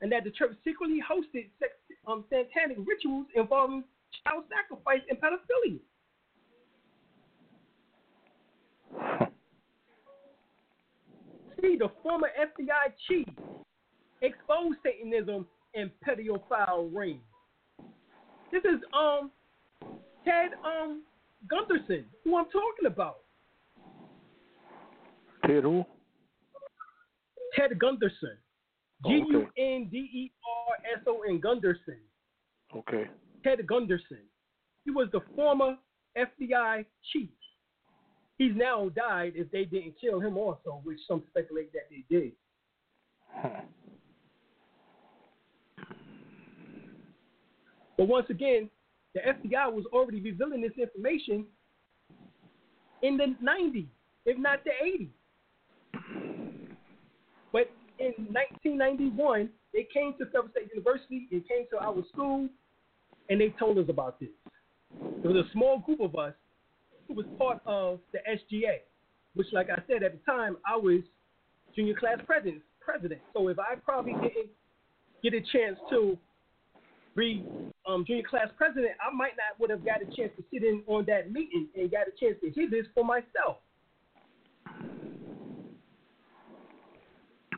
and 0.00 0.12
that 0.12 0.24
the 0.24 0.30
church 0.30 0.52
secretly 0.64 1.00
hosted 1.02 1.50
sex, 1.58 1.72
um, 2.06 2.24
satanic 2.28 2.78
rituals 2.86 3.26
involving 3.34 3.84
child 4.22 4.44
sacrifice 4.48 5.00
and 5.10 5.18
pedophilia. 5.18 5.80
The 11.74 11.90
former 12.02 12.28
FBI 12.38 12.92
chief 13.08 13.28
exposed 14.22 14.78
Satanism 14.84 15.46
and 15.74 15.90
pedophile 16.06 16.88
rings. 16.94 17.20
This 18.52 18.62
is 18.64 18.80
um 18.94 19.30
Ted 20.24 20.52
um 20.64 21.02
Gunderson, 21.50 22.04
who 22.24 22.36
I'm 22.36 22.46
talking 22.46 22.86
about. 22.86 23.18
Ted 25.44 25.64
who? 25.64 25.84
Ted 27.56 27.78
Gunderson. 27.78 28.38
Oh, 29.04 29.10
G. 29.10 29.24
U 29.28 29.46
N 29.58 29.88
D 29.90 29.98
E 29.98 30.32
R 30.68 30.76
S 30.96 31.02
O 31.06 31.22
N 31.28 31.40
Gunderson. 31.40 31.98
Okay. 32.74 33.04
Ted 33.44 33.66
Gunderson. 33.66 34.22
He 34.84 34.92
was 34.92 35.08
the 35.12 35.20
former 35.34 35.76
FBI 36.16 36.84
chief. 37.12 37.28
He's 38.38 38.52
now 38.54 38.90
died 38.90 39.32
if 39.34 39.50
they 39.50 39.64
didn't 39.64 39.94
kill 40.00 40.20
him 40.20 40.36
also, 40.36 40.80
which 40.84 40.98
some 41.08 41.22
speculate 41.30 41.72
that 41.72 41.88
they 41.90 42.04
did. 42.14 42.32
Huh. 43.32 43.48
But 47.98 48.08
once 48.08 48.26
again, 48.28 48.68
the 49.14 49.20
FBI 49.20 49.72
was 49.72 49.86
already 49.90 50.20
revealing 50.20 50.60
this 50.60 50.72
information 50.76 51.46
in 53.00 53.16
the 53.16 53.34
90s, 53.42 53.86
if 54.26 54.36
not 54.36 54.58
the 54.64 54.72
80s. 54.84 55.08
But 57.52 57.70
in 57.98 58.12
1991, 58.34 59.48
they 59.72 59.86
came 59.94 60.12
to 60.18 60.26
Fayetteville 60.26 60.50
State 60.50 60.68
University 60.74 61.26
and 61.32 61.48
came 61.48 61.64
to 61.70 61.78
our 61.82 62.04
school, 62.12 62.50
and 63.30 63.40
they 63.40 63.54
told 63.58 63.78
us 63.78 63.86
about 63.88 64.20
this. 64.20 64.28
There 65.22 65.30
was 65.30 65.46
a 65.46 65.50
small 65.52 65.78
group 65.78 66.00
of 66.00 66.14
us 66.16 66.34
who 67.08 67.14
was 67.14 67.26
part 67.38 67.60
of 67.66 68.00
the 68.12 68.18
SGA, 68.28 68.80
which, 69.34 69.48
like 69.52 69.68
I 69.70 69.80
said 69.86 70.02
at 70.02 70.12
the 70.12 70.30
time, 70.30 70.56
I 70.66 70.76
was 70.76 71.00
junior 71.74 71.94
class 71.94 72.18
president. 72.26 72.62
President. 72.80 73.20
So 73.32 73.48
if 73.48 73.58
I 73.58 73.74
probably 73.84 74.12
didn't 74.12 74.50
get 75.22 75.34
a 75.34 75.40
chance 75.40 75.76
to 75.90 76.16
be 77.16 77.44
um, 77.86 78.04
junior 78.06 78.22
class 78.28 78.48
president, 78.56 78.92
I 79.00 79.14
might 79.14 79.32
not 79.36 79.58
would 79.58 79.70
have 79.70 79.84
got 79.84 80.02
a 80.02 80.04
chance 80.16 80.30
to 80.36 80.44
sit 80.52 80.62
in 80.62 80.82
on 80.86 81.04
that 81.06 81.32
meeting 81.32 81.68
and 81.76 81.90
got 81.90 82.06
a 82.06 82.12
chance 82.18 82.36
to 82.42 82.50
hear 82.50 82.70
this 82.70 82.86
for 82.94 83.04
myself. 83.04 83.58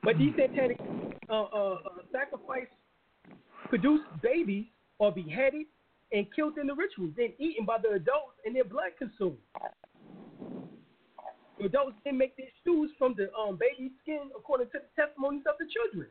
But 0.02 0.16
these 0.16 0.32
satanic 0.38 0.80
uh, 1.28 1.32
uh, 1.32 1.44
uh, 1.44 1.78
sacrifice 2.12 2.68
produced 3.68 4.04
babies 4.22 4.66
are 5.00 5.12
beheaded 5.12 5.66
and 6.12 6.26
killed 6.34 6.58
in 6.58 6.66
the 6.66 6.74
rituals, 6.74 7.12
then 7.16 7.32
eaten 7.38 7.64
by 7.64 7.78
the 7.78 7.90
adults 7.90 8.38
and 8.44 8.54
their 8.54 8.64
blood 8.64 8.92
consumed. 8.98 9.38
The 11.58 11.66
adults 11.66 11.96
then 12.04 12.16
make 12.16 12.36
their 12.36 12.46
stews 12.60 12.90
from 12.98 13.14
the 13.16 13.32
um, 13.34 13.58
baby's 13.58 13.92
skin 14.02 14.30
according 14.36 14.68
to 14.68 14.78
the 14.78 15.02
testimonies 15.02 15.42
of 15.48 15.56
the 15.58 15.66
children. 15.66 16.08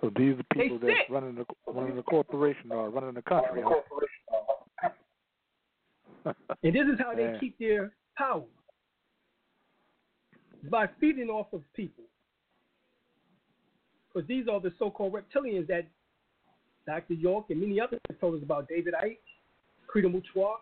So 0.00 0.10
these 0.16 0.34
are 0.34 0.42
people 0.52 0.78
that's 0.80 0.92
sick. 0.98 1.06
running 1.08 1.36
the 1.36 1.46
running 1.72 1.94
the 1.94 2.02
corporation 2.02 2.72
or 2.72 2.90
running 2.90 3.14
the 3.14 3.22
country. 3.22 3.62
Huh? 3.64 3.76
And 6.64 6.74
this 6.74 6.86
is 6.86 6.98
how 6.98 7.14
they 7.14 7.24
Yeah. 7.24 7.38
keep 7.38 7.58
their 7.58 7.92
power 8.16 8.44
by 10.70 10.86
feeding 11.00 11.28
off 11.28 11.52
of 11.52 11.62
people. 11.72 12.04
Because 14.12 14.28
these 14.28 14.46
are 14.48 14.60
the 14.60 14.72
so 14.78 14.90
called 14.90 15.14
reptilians 15.14 15.66
that 15.68 15.86
Dr. 16.86 17.14
York 17.14 17.46
and 17.50 17.60
many 17.60 17.80
others 17.80 18.00
have 18.08 18.20
told 18.20 18.34
us 18.34 18.42
about. 18.42 18.68
David 18.68 18.94
Icke, 19.02 19.18
Credo 19.86 20.08
Mutwa, 20.08 20.54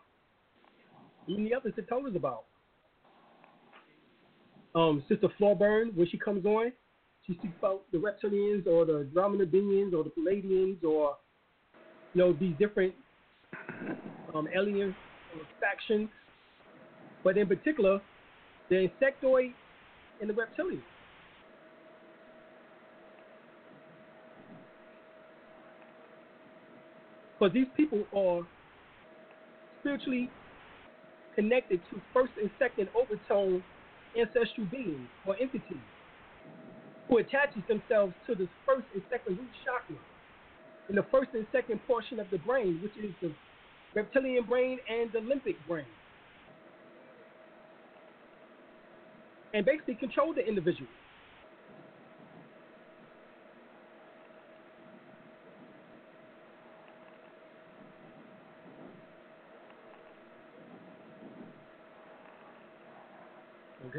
many 1.26 1.54
others 1.54 1.72
have 1.76 1.88
told 1.88 2.06
us 2.06 2.12
about. 2.14 2.44
Um, 4.74 5.02
Sister 5.08 5.28
Florburn, 5.36 5.90
when 5.94 6.08
she 6.08 6.18
comes 6.18 6.44
on, 6.44 6.72
she 7.26 7.34
speaks 7.34 7.54
about 7.58 7.82
the 7.92 7.98
reptilians 7.98 8.66
or 8.66 8.84
the 8.84 9.08
Drominidinians 9.14 9.92
or 9.92 10.04
the 10.04 10.10
Palladians 10.10 10.82
or, 10.84 11.16
you 12.14 12.20
know, 12.20 12.32
these 12.32 12.54
different 12.58 12.94
um, 14.34 14.48
alien 14.54 14.94
factions, 15.60 16.08
but 17.24 17.36
in 17.36 17.46
particular, 17.46 18.00
the 18.68 18.88
insectoid 18.88 19.52
and 20.20 20.30
the 20.30 20.34
reptilian. 20.34 20.82
Because 27.40 27.54
these 27.54 27.68
people 27.74 28.04
are 28.14 28.42
spiritually 29.80 30.28
connected 31.34 31.80
to 31.90 32.00
first 32.12 32.32
and 32.38 32.50
second 32.58 32.88
overtone 32.94 33.64
ancestral 34.18 34.66
beings 34.66 35.08
or 35.26 35.36
entities 35.40 35.80
who 37.08 37.16
attaches 37.16 37.62
themselves 37.66 38.12
to 38.26 38.34
the 38.34 38.46
first 38.66 38.84
and 38.92 39.02
second 39.10 39.38
root 39.38 39.48
chakra 39.64 39.96
in 40.90 40.96
the 40.96 41.04
first 41.10 41.30
and 41.32 41.46
second 41.50 41.80
portion 41.86 42.20
of 42.20 42.30
the 42.30 42.38
brain, 42.38 42.78
which 42.82 42.92
is 43.02 43.10
the 43.22 43.32
reptilian 43.94 44.44
brain 44.44 44.78
and 44.90 45.10
the 45.12 45.20
limbic 45.20 45.56
brain. 45.66 45.86
And 49.54 49.64
basically 49.64 49.94
control 49.94 50.34
the 50.34 50.46
individual. 50.46 50.90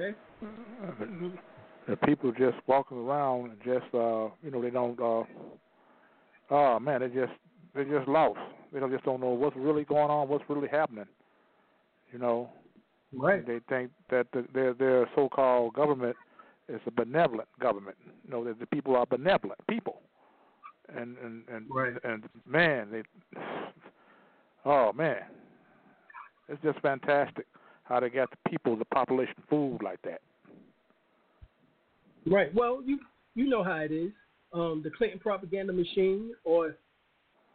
Okay? 0.02 0.18
the 1.88 1.96
people 1.98 2.32
just 2.32 2.58
walking 2.68 2.98
around 2.98 3.52
and 3.52 3.60
just 3.64 3.94
uh 3.94 4.30
you 4.44 4.52
know 4.52 4.62
they 4.62 4.70
don't 4.70 5.00
uh 5.00 5.24
oh 6.50 6.80
man 6.80 7.02
they 7.02 7.08
just 7.08 7.32
they 7.76 7.84
just 7.84 8.08
lost 8.08 8.40
they 8.72 8.80
don't 8.80 8.92
just 8.92 9.04
don't 9.04 9.20
know 9.20 9.30
what's 9.30 9.56
really 9.56 9.84
going 9.84 10.10
on 10.10 10.28
what's 10.30 10.44
really 10.50 10.68
happening 10.68 11.06
you 12.12 12.20
know 12.20 12.50
Right. 13.14 13.46
they 13.46 13.60
think 13.68 13.92
that 14.10 14.28
the, 14.32 14.46
their 14.54 14.74
their 14.74 15.10
so-called 15.16 15.74
government 15.74 16.16
is 16.70 16.80
a 16.88 16.92
benevolent 16.92 17.50
government 17.60 17.98
you 18.24 18.32
know 18.32 18.44
that 18.46 18.58
the 18.60 18.66
people 18.68 18.96
are 18.96 19.06
benevolent 19.06 19.60
people 19.68 20.02
and 20.96 21.18
and 21.18 21.44
and 21.50 21.66
Right. 21.70 21.94
and 22.06 22.24
man 22.48 22.88
they 22.90 23.04
oh 24.66 24.94
man 24.94 25.24
it's 26.48 26.62
just 26.64 26.80
fantastic 26.80 27.48
how 27.84 28.00
they 28.00 28.10
got 28.10 28.30
the 28.32 28.50
people 28.50 28.76
the 28.76 28.86
population 28.86 29.36
fooled 29.50 29.82
like 29.84 30.02
that 30.04 30.22
Right. 32.26 32.54
Well, 32.54 32.82
you 32.86 33.00
you 33.36 33.48
know 33.50 33.64
how 33.64 33.78
it 33.78 33.92
is. 33.92 34.12
Um, 34.54 34.82
the 34.84 34.92
Clinton 34.92 35.20
propaganda 35.20 35.72
machine 35.72 36.34
or 36.44 36.76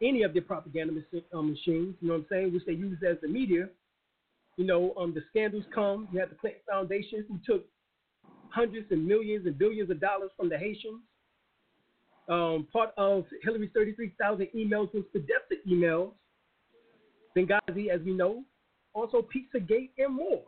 any 0.01 0.23
of 0.23 0.33
the 0.33 0.41
propaganda 0.41 0.93
uh, 1.33 1.41
machines, 1.41 1.95
you 2.01 2.07
know 2.07 2.15
what 2.15 2.19
I'm 2.21 2.25
saying, 2.29 2.53
which 2.53 2.65
they 2.65 2.73
use 2.73 2.97
as 3.07 3.17
the 3.21 3.27
media, 3.27 3.69
you 4.57 4.65
know, 4.65 4.93
um, 4.97 5.13
the 5.13 5.21
scandals 5.29 5.63
come. 5.73 6.07
You 6.11 6.19
have 6.19 6.29
the 6.29 6.35
Clinton 6.35 6.61
Foundation 6.69 7.23
who 7.27 7.39
took 7.45 7.65
hundreds 8.49 8.87
and 8.91 9.07
millions 9.07 9.45
and 9.45 9.57
billions 9.57 9.89
of 9.91 9.99
dollars 9.99 10.31
from 10.35 10.49
the 10.49 10.57
Haitians. 10.57 11.01
Um, 12.29 12.67
part 12.73 12.91
of 12.97 13.25
Hillary's 13.43 13.69
33,000 13.73 14.47
emails 14.55 14.93
was 14.93 15.03
Podesta 15.11 15.55
emails. 15.67 16.11
Benghazi, 17.35 17.89
as 17.89 18.01
we 18.01 18.11
know, 18.13 18.43
also 18.93 19.21
Pizzagate 19.21 19.91
and 19.97 20.15
more. 20.15 20.43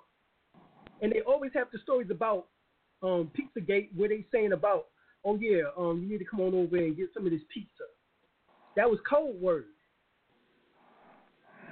And 1.02 1.12
they 1.12 1.22
always 1.22 1.52
have 1.56 1.68
the 1.72 1.80
stories 1.80 2.10
about 2.12 2.48
um, 3.02 3.32
Pizzagate 3.38 3.90
where 3.96 4.10
they 4.10 4.26
saying 4.32 4.54
about, 4.54 4.88
oh 5.26 5.38
yeah, 5.40 5.64
um, 5.78 6.02
you 6.02 6.10
need 6.10 6.18
to 6.20 6.26
come 6.26 6.42
on 6.42 6.54
over 6.54 6.78
and 6.78 6.98
get 6.98 7.10
some 7.14 7.26
of 7.26 7.32
this 7.32 7.42
pizza. 7.54 7.86
That 8.76 8.90
was 8.90 9.00
code 9.10 9.40
word. 9.42 9.66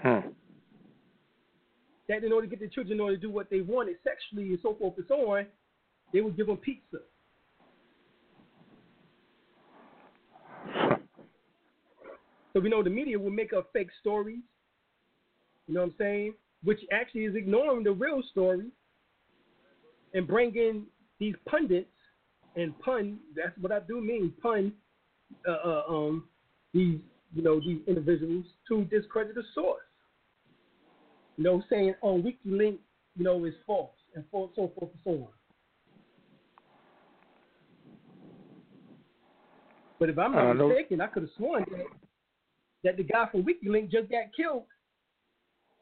Hmm. 0.02 0.30
That 2.08 2.24
in 2.24 2.32
order 2.32 2.48
to 2.48 2.56
get 2.56 2.60
the 2.60 2.74
children 2.74 2.94
in 2.94 3.02
order 3.02 3.16
to 3.16 3.22
do 3.22 3.30
what 3.30 3.50
they 3.50 3.62
wanted 3.62 3.98
sexually 4.04 4.50
and 4.50 4.60
so 4.62 4.76
forth 4.76 4.94
and 4.98 5.06
so 5.08 5.36
on, 5.36 5.46
they 6.14 6.22
would 6.22 6.38
give 6.38 6.48
them 6.48 6.58
pizza. 6.58 6.98
So 12.54 12.62
we 12.62 12.70
know 12.70 12.82
the 12.82 12.90
media 12.90 13.20
will 13.20 13.30
make 13.30 13.54
up 13.54 13.70
fake 13.72 13.90
stories. 14.02 14.40
You 15.68 15.76
know 15.76 15.82
what 15.82 15.90
I'm 15.90 15.96
saying? 16.00 16.34
Which 16.64 16.80
actually 16.92 17.26
is 17.26 17.36
ignoring 17.36 17.84
the 17.84 17.92
real 17.92 18.22
story 18.32 18.68
and 20.14 20.28
bringing 20.28 20.86
these 21.20 21.36
pundits 21.48 21.90
and 22.56 22.78
pun. 22.80 23.20
That's 23.36 23.58
what 23.60 23.72
I 23.72 23.80
do 23.80 24.02
mean 24.02 24.34
pun. 24.42 24.74
Uh, 25.48 25.52
uh, 25.52 25.84
um, 25.90 26.24
these 26.74 27.00
you 27.34 27.44
know 27.44 27.60
these 27.60 27.80
individuals 27.88 28.46
to 28.68 28.86
discredit 28.86 29.36
the 29.36 29.44
source. 29.54 29.82
You 31.38 31.44
know, 31.44 31.64
saying 31.70 31.94
on 32.02 32.24
oh, 32.26 32.50
WikiLink, 32.50 32.78
you 33.16 33.24
know, 33.24 33.46
is 33.46 33.54
false 33.66 33.92
and 34.16 34.24
so 34.32 34.50
forth 34.56 34.74
and 34.82 34.90
so 35.04 35.12
on. 35.12 35.28
But 40.00 40.10
if 40.10 40.18
I'm 40.18 40.32
not 40.34 40.54
mistaken, 40.54 41.02
I 41.02 41.08
could 41.08 41.24
have 41.24 41.32
sworn 41.38 41.66
that, 41.72 41.86
that 42.84 42.98
the 42.98 43.04
guy 43.04 43.28
from 43.32 43.44
WikiLink 43.44 43.92
just 43.92 44.10
got 44.10 44.26
killed 44.36 44.64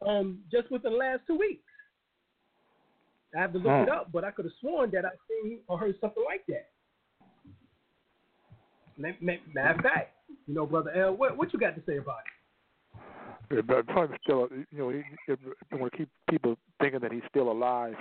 um, 0.06 0.40
just 0.52 0.72
within 0.72 0.94
the 0.94 0.98
last 0.98 1.22
two 1.28 1.38
weeks. 1.38 1.64
I 3.36 3.42
have 3.42 3.52
to 3.54 3.60
look 3.60 3.88
it 3.88 3.90
up, 3.90 4.12
but 4.14 4.24
I 4.24 4.32
could 4.32 4.46
have 4.46 4.54
sworn 4.62 4.92
that 4.92 5.04
I 5.04 5.10
seen 5.28 5.60
or 5.68 5.78
heard 5.78 5.96
something 6.00 6.24
like 6.26 6.46
that. 6.48 6.70
Matter 8.98 9.78
of 9.78 9.82
fact, 9.82 10.16
you 10.48 10.54
know, 10.54 10.66
brother 10.66 10.92
L, 10.92 11.14
what 11.14 11.38
what 11.38 11.52
you 11.52 11.60
got 11.60 11.76
to 11.76 11.82
say 11.86 11.98
about 11.98 12.20
it? 12.20 12.36
Yeah, 13.52 13.62
but 13.62 13.86
probably 13.88 14.18
still, 14.24 14.48
you 14.72 14.78
know, 14.78 14.90
he, 14.90 15.02
he, 15.28 15.34
he 15.70 15.76
want 15.76 15.92
to 15.92 15.98
keep 15.98 16.10
people 16.30 16.58
thinking 16.82 17.02
that 17.02 17.12
he's 17.12 17.22
still 17.30 17.52
alive, 17.52 17.96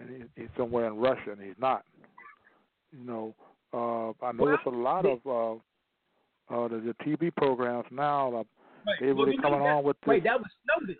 and 0.00 0.08
he, 0.08 0.40
he's 0.40 0.50
somewhere 0.56 0.86
in 0.86 0.96
Russia, 0.96 1.32
and 1.32 1.40
he's 1.40 1.54
not. 1.58 1.84
You 2.92 3.04
know, 3.04 3.34
uh, 3.74 4.26
I 4.26 4.32
notice 4.32 4.58
well, 4.64 4.74
a 4.74 4.76
lot 4.76 5.06
of 5.06 5.18
uh, 5.26 5.52
uh, 6.52 6.68
the, 6.68 6.80
the 6.80 6.94
TV 7.04 7.34
programs 7.34 7.86
now. 7.90 8.44
Right. 8.86 8.96
They 9.00 9.12
well, 9.12 9.26
coming 9.40 9.60
that, 9.60 9.68
on 9.68 9.84
with 9.84 9.96
this. 10.00 10.08
Right, 10.08 10.24
that 10.24 10.38
was 10.38 10.50
Snowden. 10.64 10.96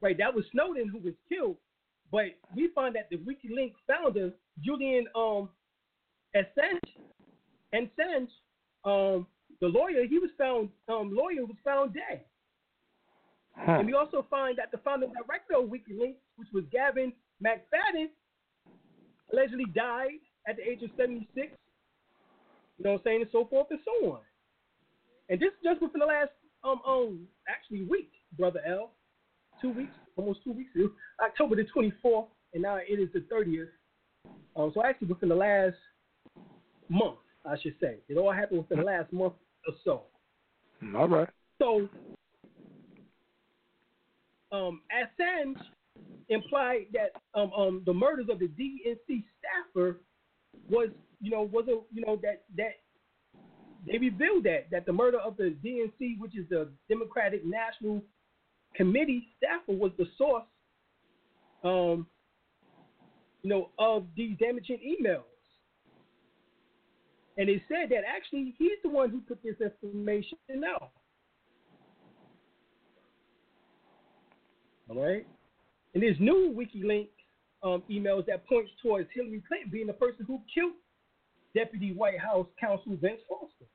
Right, 0.00 0.18
that 0.18 0.34
was 0.34 0.44
Snowden 0.52 0.88
who 0.88 0.98
was 0.98 1.14
killed. 1.28 1.56
But 2.10 2.36
we 2.54 2.70
found 2.74 2.94
that 2.96 3.08
the 3.10 3.16
WikiLeaks 3.16 3.74
founder 3.86 4.32
Julian 4.62 5.06
um, 5.14 5.48
Assange, 6.34 6.80
Assange, 7.74 8.28
um, 8.84 9.26
the 9.60 9.66
lawyer, 9.66 10.04
he 10.08 10.18
was 10.18 10.30
found 10.38 10.68
um, 10.88 11.10
lawyer 11.14 11.44
was 11.44 11.56
found 11.64 11.94
dead. 11.94 12.22
Huh. 13.56 13.78
And 13.78 13.86
we 13.86 13.94
also 13.94 14.26
find 14.28 14.58
that 14.58 14.70
the 14.70 14.78
founder 14.78 15.06
director 15.06 15.56
of 15.56 15.70
WikiLeaks, 15.70 16.20
which 16.36 16.48
was 16.52 16.64
Gavin 16.70 17.12
MacFadyen, 17.44 18.08
allegedly 19.32 19.64
died 19.74 20.20
at 20.46 20.56
the 20.56 20.62
age 20.62 20.82
of 20.82 20.90
76. 20.96 21.26
You 22.78 22.84
know 22.84 22.92
what 22.92 22.98
I'm 22.98 23.04
saying? 23.04 23.22
And 23.22 23.30
so 23.32 23.46
forth 23.46 23.68
and 23.70 23.80
so 23.84 24.12
on. 24.12 24.20
And 25.28 25.40
this 25.40 25.48
is 25.48 25.64
just 25.64 25.82
within 25.82 26.00
the 26.00 26.06
last, 26.06 26.30
um, 26.66 26.80
um, 26.86 27.20
actually 27.48 27.84
week, 27.84 28.10
Brother 28.36 28.60
L. 28.66 28.92
Two 29.60 29.70
weeks, 29.72 29.92
almost 30.16 30.40
two 30.44 30.52
weeks. 30.52 30.70
ago, 30.74 30.90
October 31.24 31.56
the 31.56 31.64
24th, 31.74 32.26
and 32.52 32.62
now 32.62 32.76
it 32.76 33.00
is 33.00 33.08
the 33.14 33.20
30th. 33.32 33.68
Um, 34.54 34.70
so 34.74 34.84
actually 34.84 35.08
within 35.08 35.30
the 35.30 35.34
last 35.34 35.76
month, 36.88 37.16
I 37.48 37.56
should 37.62 37.74
say. 37.80 37.96
It 38.08 38.18
all 38.18 38.32
happened 38.32 38.60
within 38.60 38.78
the 38.78 38.84
last 38.84 39.12
month 39.12 39.34
or 39.66 39.74
so. 39.84 40.02
All 40.94 41.08
right. 41.08 41.28
So, 41.58 41.88
um, 44.52 44.82
Assange 44.92 45.56
implied 46.28 46.86
that 46.92 47.12
um, 47.38 47.52
um, 47.52 47.82
the 47.86 47.94
murders 47.94 48.26
of 48.30 48.38
the 48.38 48.48
DNC 48.48 49.24
staffer 49.38 50.00
was 50.68 50.88
you 51.20 51.30
know 51.30 51.42
was 51.42 51.66
a 51.68 51.78
you 51.94 52.04
know 52.04 52.18
that 52.22 52.42
that 52.56 52.74
they 53.86 53.98
revealed 53.98 54.44
that 54.44 54.66
that 54.70 54.86
the 54.86 54.92
murder 54.92 55.18
of 55.18 55.36
the 55.36 55.54
DNC, 55.64 56.18
which 56.18 56.36
is 56.36 56.48
the 56.50 56.68
Democratic 56.88 57.44
National 57.44 58.02
Committee 58.74 59.28
staffer, 59.36 59.72
was 59.72 59.92
the 59.96 60.06
source, 60.18 60.44
um, 61.62 62.06
you 63.42 63.50
know, 63.50 63.70
of 63.78 64.06
these 64.16 64.36
damaging 64.38 64.78
emails. 64.78 65.22
And 67.38 67.48
they 67.48 67.62
said 67.68 67.90
that 67.90 68.02
actually 68.06 68.54
he's 68.58 68.78
the 68.82 68.88
one 68.88 69.10
who 69.10 69.20
put 69.20 69.42
this 69.42 69.56
information 69.60 70.38
out. 70.64 70.90
All 74.88 75.02
right. 75.02 75.26
And 75.94 76.02
there's 76.02 76.18
new 76.20 76.54
WikiLeaks 76.56 77.08
um, 77.62 77.82
emails 77.90 78.26
that 78.26 78.46
points 78.46 78.70
towards 78.82 79.08
Hillary 79.14 79.42
Clinton 79.46 79.70
being 79.70 79.86
the 79.86 79.92
person 79.92 80.24
who 80.26 80.40
killed 80.52 80.72
Deputy 81.54 81.92
White 81.92 82.20
House 82.20 82.46
Counsel 82.60 82.96
Vince 83.00 83.20
Foster. 83.28 83.66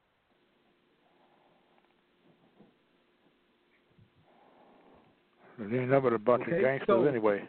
They 5.59 5.79
ain't 5.79 5.89
nothing 5.89 6.03
but 6.03 6.13
a 6.13 6.19
bunch 6.19 6.43
okay, 6.43 6.57
of 6.57 6.61
gangsters 6.61 6.87
so, 6.87 7.03
anyway. 7.05 7.43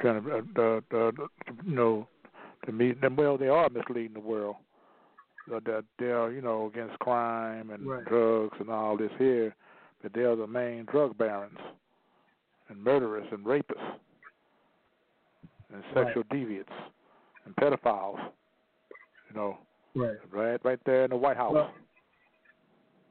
Trying 0.00 0.22
to, 0.22 0.30
uh, 0.30 0.60
uh, 0.60 0.96
uh, 0.96 1.12
you 1.64 1.74
know, 1.74 2.08
to 2.66 2.72
meet 2.72 3.00
them. 3.00 3.16
Well, 3.16 3.38
they 3.38 3.48
are 3.48 3.68
misleading 3.70 4.14
the 4.14 4.20
world. 4.20 4.56
That 5.48 5.84
they're, 5.98 6.32
you 6.32 6.40
know, 6.40 6.70
against 6.72 6.98
crime 7.00 7.70
and 7.70 7.86
right. 7.86 8.04
drugs 8.06 8.56
and 8.60 8.70
all 8.70 8.96
this 8.96 9.10
here, 9.18 9.54
but 10.02 10.12
they're 10.14 10.36
the 10.36 10.46
main 10.46 10.86
drug 10.90 11.18
barons 11.18 11.58
and 12.68 12.82
murderers 12.82 13.26
and 13.30 13.44
rapists 13.44 13.98
and 15.72 15.82
sexual 15.92 16.22
right. 16.30 16.46
deviants 16.48 16.64
and 17.44 17.54
pedophiles. 17.56 18.18
You 19.28 19.36
know, 19.36 19.58
right, 19.94 20.16
right, 20.32 20.64
right 20.64 20.80
there 20.86 21.04
in 21.04 21.10
the 21.10 21.16
White 21.16 21.36
House. 21.36 21.52
Well, 21.52 21.74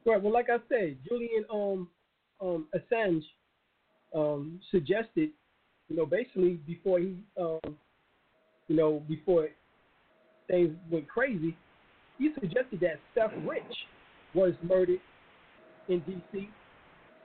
right. 0.05 0.21
Well, 0.21 0.33
like 0.33 0.47
I 0.49 0.57
said, 0.69 0.97
Julian 1.07 1.45
um 1.51 1.87
um 2.41 2.67
Assange 2.75 3.23
um 4.15 4.59
suggested, 4.71 5.29
you 5.89 5.95
know, 5.95 6.05
basically 6.05 6.59
before 6.67 6.99
he 6.99 7.15
um 7.39 7.59
you 8.67 8.75
know 8.75 9.03
before 9.07 9.49
things 10.47 10.75
went 10.89 11.07
crazy, 11.07 11.55
he 12.17 12.31
suggested 12.39 12.79
that 12.81 12.99
Seth 13.15 13.31
Rich 13.47 13.75
was 14.33 14.53
murdered 14.61 14.99
in 15.87 15.99
D.C. 16.01 16.49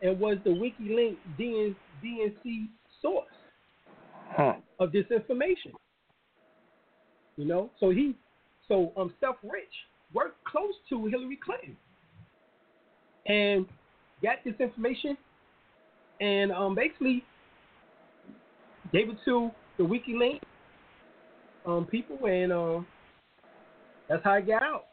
and 0.02 0.18
was 0.18 0.38
the 0.44 0.50
WikiLink 0.50 1.16
DN, 1.38 1.74
DNC 2.04 2.68
source 3.00 3.26
huh. 4.30 4.54
of 4.78 4.92
this 4.92 5.04
information. 5.10 5.72
You 7.36 7.44
know, 7.44 7.70
so 7.78 7.90
he, 7.90 8.16
so 8.66 8.92
um, 8.96 9.14
Seth 9.20 9.36
Rich 9.44 9.64
worked 10.12 10.42
close 10.44 10.74
to 10.90 11.06
Hillary 11.06 11.38
Clinton 11.42 11.76
and 13.26 13.66
got 14.22 14.36
this 14.44 14.54
information 14.58 15.16
and 16.20 16.52
um, 16.52 16.74
basically 16.74 17.24
gave 18.92 19.08
it 19.08 19.16
to 19.24 19.50
the 19.76 19.84
WikiLink 19.84 20.40
um, 21.66 21.86
people, 21.86 22.18
and 22.26 22.52
um, 22.52 22.86
that's 24.08 24.24
how 24.24 24.32
I 24.32 24.40
got 24.40 24.62
out. 24.62 24.84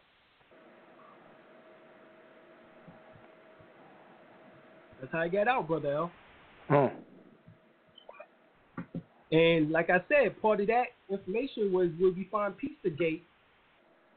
That's 4.99 5.11
how 5.11 5.19
I 5.19 5.27
got 5.27 5.47
out, 5.47 5.67
brother 5.67 5.93
L. 5.93 6.11
Hmm. 6.67 6.87
And 9.31 9.71
like 9.71 9.89
I 9.89 10.03
said, 10.07 10.39
part 10.41 10.61
of 10.61 10.67
that 10.67 10.85
information 11.09 11.71
was 11.73 11.89
where 11.97 12.11
we 12.11 12.27
find 12.31 12.53
Pizzagate, 12.53 13.21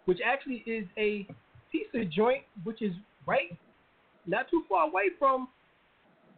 which 0.04 0.18
actually 0.24 0.62
is 0.66 0.86
a 0.96 1.26
pizza 1.72 2.04
joint, 2.04 2.42
which 2.64 2.82
is 2.82 2.92
right, 3.26 3.56
not 4.28 4.50
too 4.50 4.62
far 4.68 4.86
away 4.86 5.04
from, 5.18 5.48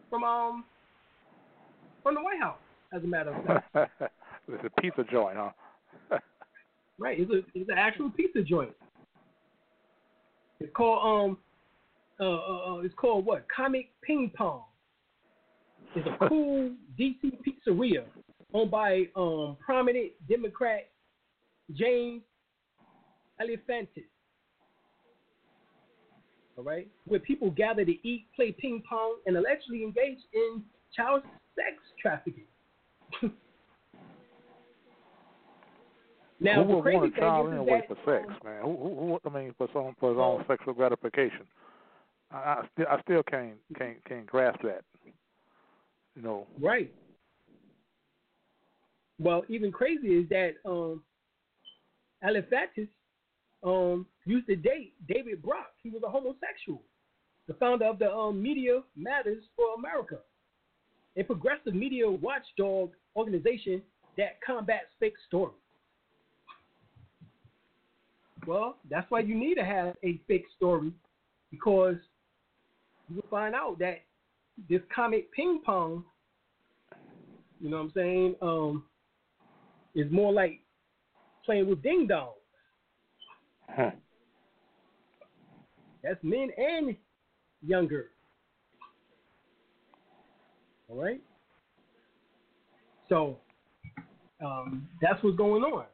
from 0.08 0.24
um, 0.24 0.64
from 2.02 2.14
the 2.14 2.20
White 2.20 2.40
House. 2.40 2.58
As 2.92 3.04
a 3.04 3.06
matter 3.06 3.30
of 3.30 3.44
fact, 3.44 4.02
it's 4.48 4.64
a 4.64 4.80
pizza 4.80 5.04
joint, 5.10 5.36
huh? 5.36 5.50
right, 6.98 7.20
it's 7.20 7.30
a 7.30 7.38
it's 7.54 7.68
an 7.68 7.78
actual 7.78 8.10
pizza 8.10 8.42
joint. 8.42 8.72
It's 10.60 10.72
called 10.74 11.30
um, 11.30 11.38
uh, 12.20 12.24
uh, 12.24 12.74
uh, 12.74 12.78
it's 12.80 12.94
called 12.94 13.26
what? 13.26 13.46
Comet 13.54 13.86
Ping 14.02 14.30
Pong. 14.36 14.62
It's 15.94 16.06
a 16.06 16.28
cool 16.28 16.70
DC 17.00 17.38
pizzeria 17.46 18.04
owned 18.52 18.70
by 18.70 19.04
um, 19.16 19.56
prominent 19.64 20.12
Democrat 20.28 20.88
James 21.74 22.22
Alefantis. 23.40 24.04
All 26.60 26.66
right, 26.66 26.86
where 27.06 27.20
people 27.20 27.50
gather 27.50 27.86
to 27.86 28.06
eat, 28.06 28.26
play 28.36 28.52
ping 28.52 28.82
pong, 28.86 29.16
and 29.24 29.34
allegedly 29.34 29.82
engage 29.82 30.18
in 30.34 30.62
child 30.94 31.22
sex 31.54 31.78
trafficking. 31.98 32.44
now, 36.38 36.62
who 36.62 36.74
would 36.74 36.82
crazy 36.82 36.98
want 36.98 37.16
a 37.16 37.18
child 37.18 37.48
anyway 37.50 37.82
that, 37.88 37.96
for 37.96 37.96
sex, 38.04 38.28
man? 38.44 38.60
Who, 38.60 38.76
who, 38.76 38.94
who, 38.94 39.18
I 39.24 39.28
mean, 39.32 39.54
for 39.56 39.68
some 39.72 39.96
for 39.98 40.10
his 40.10 40.18
own 40.18 40.44
sexual 40.46 40.74
gratification. 40.74 41.46
I, 42.30 42.36
I 42.36 42.64
still, 42.74 42.86
I 42.90 43.00
still 43.00 43.22
can't, 43.22 43.56
can't, 43.78 44.04
can't 44.04 44.26
grasp 44.26 44.60
that. 44.62 44.82
You 46.14 46.20
know, 46.22 46.46
Right. 46.60 46.92
Well, 49.18 49.44
even 49.48 49.72
crazy 49.72 50.08
is 50.08 50.28
that 50.28 50.56
um, 50.66 51.02
Alefantis 52.22 52.88
um, 53.62 54.06
used 54.24 54.46
to 54.46 54.56
date 54.56 54.94
David 55.08 55.42
Brock. 55.42 55.72
He 55.82 55.90
was 55.90 56.02
a 56.06 56.10
homosexual, 56.10 56.82
the 57.46 57.54
founder 57.54 57.86
of 57.86 57.98
the 57.98 58.10
um, 58.10 58.42
Media 58.42 58.80
Matters 58.96 59.42
for 59.56 59.74
America, 59.76 60.18
a 61.16 61.22
progressive 61.22 61.74
media 61.74 62.10
watchdog 62.10 62.90
organization 63.16 63.82
that 64.16 64.40
combats 64.44 64.86
fake 64.98 65.14
stories. 65.26 65.54
Well, 68.46 68.76
that's 68.88 69.10
why 69.10 69.20
you 69.20 69.34
need 69.34 69.56
to 69.56 69.64
have 69.64 69.94
a 70.02 70.18
fake 70.26 70.46
story 70.56 70.92
because 71.50 71.96
you 73.08 73.16
will 73.16 73.28
find 73.30 73.54
out 73.54 73.78
that 73.80 74.02
this 74.68 74.80
Comet 74.94 75.30
Ping 75.32 75.60
Pong, 75.64 76.04
you 77.60 77.70
know 77.70 77.76
what 77.76 77.82
I'm 77.82 77.92
saying, 77.94 78.34
um, 78.40 78.84
is 79.94 80.10
more 80.10 80.32
like 80.32 80.60
playing 81.44 81.68
with 81.68 81.82
ding 81.82 82.08
dongs. 82.10 82.39
Huh. 83.76 83.90
That's 86.02 86.22
men 86.22 86.48
and 86.56 86.96
younger. 87.66 88.06
All 90.88 91.00
right. 91.00 91.20
So 93.08 93.36
um, 94.44 94.88
that's 95.00 95.22
what's 95.22 95.36
going 95.36 95.62
on. 95.62 95.84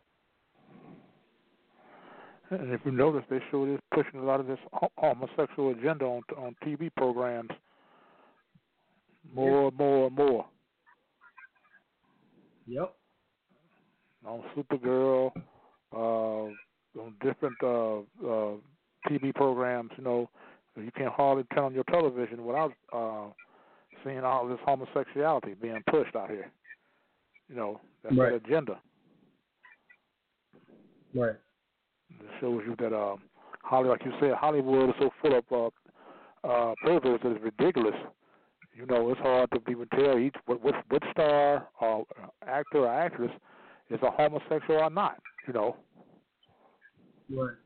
And 2.51 2.73
if 2.73 2.81
you 2.85 2.93
notice, 2.93 3.25
they 3.29 3.41
show 3.51 3.67
this 3.67 3.81
pushing 3.93 4.21
a 4.21 4.23
lot 4.23 4.39
of 4.39 4.47
this 4.47 4.59
ho- 4.73 4.93
homosexual 4.97 5.71
agenda 5.71 6.05
on 6.05 6.23
on 6.39 6.55
TV 6.65 6.91
programs. 6.97 7.51
More, 9.35 9.69
and 9.69 9.77
more, 9.77 10.07
and 10.07 10.17
more. 10.17 10.47
Yep. 12.69 12.95
On 14.25 14.43
Supergirl, 14.57 15.33
uh, 15.93 16.53
on 17.01 17.15
different 17.23 17.57
uh, 17.63 17.99
uh, 18.27 18.55
TV 19.09 19.35
programs, 19.35 19.91
you 19.97 20.05
know, 20.05 20.29
you 20.77 20.91
can't 20.97 21.13
hardly 21.13 21.45
turn 21.55 21.65
on 21.65 21.75
your 21.75 21.85
television 21.85 22.45
without 22.45 22.73
uh, 22.93 23.27
seeing 24.05 24.21
all 24.21 24.47
this 24.47 24.59
homosexuality 24.65 25.55
being 25.55 25.83
pushed 25.91 26.15
out 26.15 26.31
here. 26.31 26.51
You 27.49 27.57
know, 27.57 27.81
that's 28.03 28.17
Right. 28.17 28.33
that 28.33 28.47
agenda. 28.49 28.79
Right. 31.15 31.37
It 32.11 32.27
shows 32.41 32.63
you 32.67 32.77
that 32.79 32.95
um, 32.95 33.21
Holly, 33.63 33.89
like 33.89 34.05
you 34.05 34.13
said, 34.21 34.33
Hollywood 34.35 34.91
is 34.91 34.95
so 34.99 35.11
full 35.23 35.39
of 35.39 35.45
uh, 36.45 36.47
uh, 36.49 36.75
perverts 36.83 37.23
that 37.23 37.33
it's 37.33 37.43
ridiculous. 37.45 37.95
You 38.75 38.85
know, 38.87 39.11
it's 39.11 39.21
hard 39.21 39.51
to 39.53 39.71
even 39.71 39.89
tell 39.89 40.19
each 40.19 40.35
what 40.45 40.63
what, 40.63 40.75
what 40.91 41.03
star 41.13 41.67
or 41.81 42.05
actor 42.47 42.81
or 42.81 42.89
actress 42.89 43.31
is 43.89 43.99
a 44.03 44.11
homosexual 44.11 44.81
or 44.81 44.91
not. 44.91 45.19
You 45.47 45.55
know, 45.55 45.77
Right. 47.31 47.57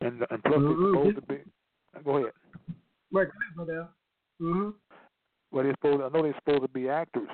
and 0.00 0.24
and 0.30 0.44
plus 0.44 0.56
Mhm. 0.60 0.92
they're 0.92 1.12
supposed 1.12 1.16
to 1.16 1.22
be. 1.22 1.52
Go 2.04 2.16
ahead. 2.18 2.32
Right. 3.12 3.28
Mm-hmm. 4.40 4.70
Well, 5.50 5.64
they're 5.64 5.72
supposed. 5.74 6.02
I 6.02 6.08
know 6.08 6.22
they're 6.22 6.34
supposed 6.36 6.62
to 6.62 6.68
be 6.68 6.88
actors 6.88 7.28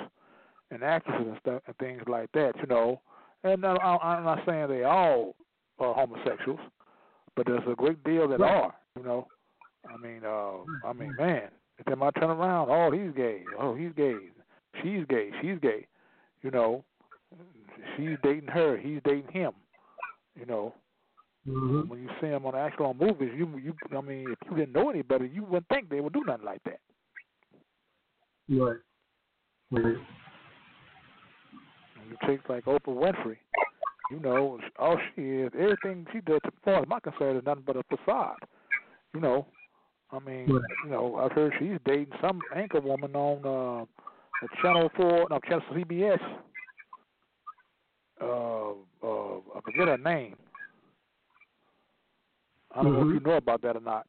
and 0.70 0.82
actresses 0.82 1.26
and 1.28 1.38
stuff 1.38 1.62
and 1.66 1.76
things 1.78 2.02
like 2.08 2.30
that. 2.32 2.56
You 2.60 2.66
know, 2.66 3.00
and 3.44 3.64
I, 3.64 3.74
I, 3.76 3.96
I'm 4.16 4.24
not 4.24 4.44
saying 4.46 4.68
they 4.68 4.84
all 4.84 5.36
are 5.78 5.94
homosexuals, 5.94 6.60
but 7.36 7.46
there's 7.46 7.66
a 7.68 7.74
great 7.74 8.02
deal 8.04 8.26
that 8.28 8.40
Right. 8.40 8.50
are. 8.64 8.74
You 8.96 9.02
know, 9.04 9.28
I 9.88 9.96
mean, 9.98 10.24
uh, 10.24 10.64
I 10.84 10.92
mean, 10.92 11.14
man, 11.16 11.50
if 11.78 11.86
they 11.86 11.94
might 11.94 12.14
turn 12.14 12.30
around, 12.30 12.68
oh, 12.70 12.90
he's 12.90 13.14
gay, 13.14 13.42
oh, 13.58 13.74
he's 13.74 13.92
gay, 13.96 14.16
she's 14.82 15.04
gay, 15.08 15.30
she's 15.40 15.58
gay. 15.60 15.86
You 16.42 16.50
know, 16.50 16.84
she's 17.96 18.16
dating 18.22 18.48
her, 18.48 18.76
he's 18.76 19.00
dating 19.04 19.32
him. 19.32 19.52
You 20.38 20.46
know, 20.46 20.74
Mm-hmm. 21.48 21.88
when 21.88 22.02
you 22.02 22.08
see 22.20 22.26
them 22.26 22.44
on 22.44 22.56
actual 22.56 22.92
movies, 22.92 23.30
you 23.36 23.48
you, 23.62 23.72
I 23.96 24.00
mean, 24.00 24.26
if 24.32 24.50
you 24.50 24.56
didn't 24.56 24.72
know 24.72 24.90
any 24.90 25.02
better, 25.02 25.24
you 25.24 25.44
wouldn't 25.44 25.68
think 25.68 25.88
they 25.88 26.00
would 26.00 26.12
do 26.12 26.24
nothing 26.26 26.44
like 26.44 26.60
that. 26.64 26.80
Right. 28.48 28.78
Right. 29.70 29.96
You 32.10 32.16
take 32.26 32.48
like 32.48 32.64
Oprah 32.64 32.80
Winfrey, 32.88 33.36
you 34.10 34.18
know, 34.18 34.58
all 34.76 34.98
she 35.14 35.22
is, 35.22 35.52
everything 35.56 36.04
she 36.12 36.20
does, 36.20 36.40
as 36.44 36.52
far 36.64 36.82
as 36.82 36.88
my 36.88 36.98
concern, 36.98 37.36
is 37.36 37.44
nothing 37.46 37.62
but 37.64 37.76
a 37.76 37.82
facade. 37.84 38.38
You 39.14 39.20
know, 39.20 39.46
I 40.12 40.18
mean, 40.20 40.46
Right. 40.52 40.62
you 40.84 40.90
know, 40.90 41.16
I've 41.16 41.32
heard 41.32 41.52
she's 41.58 41.78
dating 41.84 42.12
some 42.20 42.40
anchor 42.54 42.80
woman 42.80 43.14
on 43.16 43.44
uh, 43.44 44.46
Channel 44.62 44.88
Four, 44.96 45.26
no, 45.30 45.40
Channel 45.40 45.64
CBS. 45.72 46.20
Uh, 48.20 48.70
uh, 49.02 49.38
I 49.56 49.60
forget 49.64 49.88
her 49.88 49.98
name. 49.98 50.36
I 52.74 52.82
don't 52.82 52.92
know 52.92 53.04
Mhm. 53.04 53.08
if 53.08 53.14
you 53.14 53.28
know 53.28 53.36
about 53.36 53.62
that 53.62 53.76
or 53.76 53.80
not. 53.80 54.06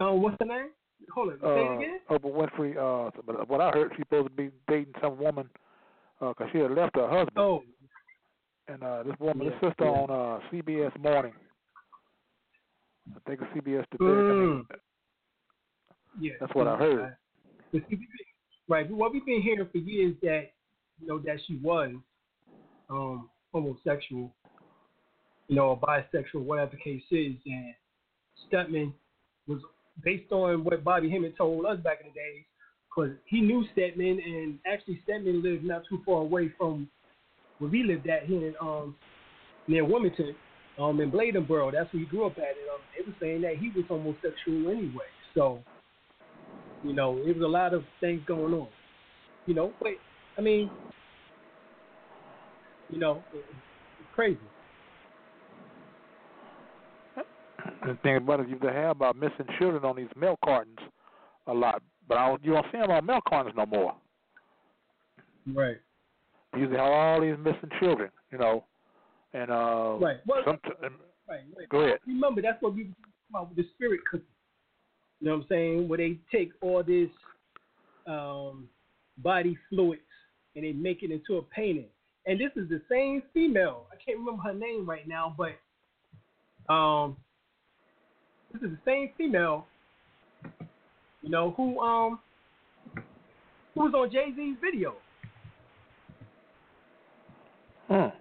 Oh, 0.00 0.14
what's 0.14 0.36
the 0.38 0.44
name? 0.44 0.70
Hold 1.14 1.32
on. 1.32 1.40
Say 1.40 1.46
uh, 1.46 1.72
it 1.72 1.76
again. 1.76 2.00
Oprah 2.10 2.32
Winfrey. 2.32 2.76
Uh, 2.76 3.10
but 3.26 3.48
what 3.48 3.60
I 3.60 3.70
heard, 3.70 3.90
she's 3.96 4.00
supposed 4.04 4.28
to 4.28 4.32
be 4.32 4.50
dating 4.68 4.94
some 5.00 5.18
woman 5.18 5.48
because 6.20 6.48
she 6.52 6.58
had 6.58 6.70
left 6.72 6.96
her 6.96 7.08
husband, 7.08 7.38
Oh, 7.38 7.62
and 8.68 8.82
uh, 8.82 9.02
this 9.04 9.18
woman, 9.18 9.46
Yeah, 9.46 9.50
this 9.52 9.70
sister 9.70 9.84
yeah. 9.84 9.90
on 9.90 10.10
uh, 10.10 10.40
CBS 10.50 10.96
Morning. 11.00 11.32
I 13.16 13.18
think 13.28 13.40
it's 13.42 13.52
CBS 13.66 13.86
Today. 13.90 14.04
I 14.04 14.32
Mm. 14.32 14.40
mean, 14.40 14.66
yeah. 16.20 16.32
That's 16.40 16.54
what 16.54 16.66
I 16.66 16.76
heard. 16.76 17.00
Uh, 17.00 17.14
but 17.72 17.82
see, 17.88 17.96
we- 17.96 18.08
Right. 18.70 18.90
What 18.90 19.12
we've 19.14 19.24
been 19.24 19.40
hearing 19.40 19.66
for 19.66 19.78
years 19.78 20.14
that 20.20 20.52
you 21.00 21.06
know 21.06 21.18
that 21.20 21.40
she 21.46 21.56
was 21.56 21.94
um, 22.90 23.30
homosexual, 23.50 24.34
you 25.48 25.56
know, 25.56 25.70
or 25.70 25.80
bisexual, 25.80 26.44
whatever 26.44 26.72
the 26.72 26.76
case 26.76 27.02
is, 27.10 27.36
and 27.46 27.74
Stedman 28.46 28.92
was 29.46 29.62
based 30.04 30.30
on 30.32 30.64
what 30.64 30.84
Bobby 30.84 31.08
Hemmitt 31.08 31.36
told 31.36 31.64
us 31.64 31.80
back 31.80 32.00
in 32.02 32.08
the 32.08 32.12
days, 32.12 32.44
because 32.88 33.16
he 33.24 33.40
knew 33.40 33.64
Stedman, 33.72 34.20
and 34.20 34.58
actually 34.66 35.00
Stedman 35.04 35.42
lived 35.42 35.64
not 35.64 35.82
too 35.88 36.02
far 36.04 36.20
away 36.20 36.50
from 36.58 36.90
where 37.58 37.70
we 37.70 37.82
lived 37.84 38.06
at 38.06 38.24
here 38.24 38.48
in 38.48 38.54
um, 38.60 38.96
near 39.66 39.84
Wilmington, 39.86 40.34
um, 40.78 41.00
in 41.00 41.10
Bladenboro. 41.10 41.72
That's 41.72 41.92
where 41.92 42.00
he 42.00 42.06
grew 42.06 42.26
up 42.26 42.38
at. 42.38 42.44
And 42.44 42.68
um, 42.74 42.80
they 42.96 43.04
were 43.06 43.16
saying 43.20 43.42
that 43.42 43.56
he 43.56 43.70
was 43.74 43.84
homosexual 43.88 44.70
anyway. 44.70 45.04
So, 45.34 45.60
you 46.84 46.92
know, 46.92 47.18
it 47.18 47.36
was 47.36 47.44
a 47.44 47.48
lot 47.48 47.74
of 47.74 47.84
things 48.00 48.22
going 48.26 48.54
on. 48.54 48.68
You 49.46 49.54
know, 49.54 49.72
but 49.80 49.92
I 50.36 50.40
mean, 50.40 50.70
you 52.90 52.98
know, 52.98 53.22
it's 53.32 53.44
crazy. 54.14 54.38
the 57.86 57.98
thing 58.02 58.16
about 58.16 58.40
it, 58.40 58.48
you 58.48 58.58
to 58.58 58.72
have 58.72 58.96
about 58.96 59.16
missing 59.16 59.46
children 59.58 59.84
on 59.84 59.96
these 59.96 60.08
milk 60.16 60.38
cartons 60.44 60.78
a 61.46 61.52
lot, 61.52 61.82
but 62.08 62.18
I 62.18 62.28
don't, 62.28 62.44
you 62.44 62.52
don't 62.52 62.66
see 62.72 62.78
them 62.78 62.90
on 62.90 63.06
milk 63.06 63.24
cartons 63.28 63.54
no 63.56 63.66
more. 63.66 63.94
Right. 65.54 65.76
You 66.56 66.68
have 66.70 66.80
all 66.80 67.20
these 67.20 67.36
missing 67.38 67.70
children, 67.80 68.10
you 68.30 68.38
know, 68.38 68.64
and 69.34 69.50
uh, 69.50 69.98
Right. 70.00 70.18
Well, 70.26 70.42
some, 70.44 70.58
right, 71.28 71.40
right. 71.56 71.68
go 71.68 71.80
ahead. 71.80 71.98
Remember, 72.06 72.42
that's 72.42 72.60
what 72.62 72.74
we 72.74 72.84
were 72.84 72.90
talking 72.90 73.30
about 73.30 73.48
with 73.48 73.56
the 73.58 73.66
spirit 73.74 74.00
cookie. 74.10 74.24
You 75.20 75.26
know 75.28 75.36
what 75.36 75.42
I'm 75.42 75.46
saying? 75.48 75.88
Where 75.88 75.98
they 75.98 76.18
take 76.32 76.52
all 76.60 76.82
this 76.82 77.10
um, 78.06 78.68
body 79.18 79.58
fluids 79.68 80.00
and 80.54 80.64
they 80.64 80.72
make 80.72 81.02
it 81.02 81.10
into 81.10 81.36
a 81.36 81.42
painting. 81.42 81.88
And 82.26 82.38
this 82.38 82.50
is 82.56 82.68
the 82.68 82.80
same 82.90 83.22
female. 83.32 83.86
I 83.92 83.96
can't 84.04 84.18
remember 84.18 84.42
her 84.42 84.54
name 84.54 84.88
right 84.88 85.06
now, 85.08 85.34
but 85.36 86.72
um, 86.72 87.16
this 88.52 88.62
is 88.62 88.70
the 88.70 88.78
same 88.84 89.10
female. 89.16 89.66
You 91.22 91.30
know 91.30 91.52
who 91.56 91.80
um 91.80 92.20
who's 93.74 93.92
on 93.94 94.10
Jay 94.10 94.32
Z's 94.36 94.56
video. 94.62 94.94
Hmm. 97.88 98.17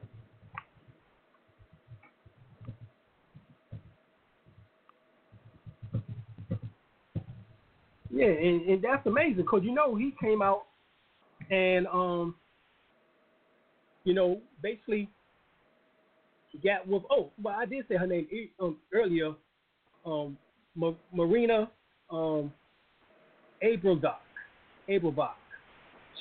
Yeah, 8.17 8.27
and, 8.27 8.69
and 8.69 8.83
that's 8.83 9.05
amazing 9.05 9.37
because 9.37 9.61
you 9.63 9.73
know 9.73 9.95
he 9.95 10.13
came 10.19 10.41
out 10.41 10.63
and 11.51 11.85
um, 11.87 12.35
you 14.03 14.13
know, 14.13 14.39
basically 14.63 15.09
got 16.63 16.87
with 16.87 17.03
oh, 17.11 17.29
well 17.43 17.55
I 17.59 17.65
did 17.65 17.85
say 17.87 17.97
her 17.97 18.07
name 18.07 18.27
um, 18.59 18.77
earlier, 18.93 19.33
um, 20.05 20.37
Ma- 20.75 20.93
Marina 21.13 21.69
um, 22.09 22.51
Abrabach, 23.61 24.15
Abrabach. 24.89 25.35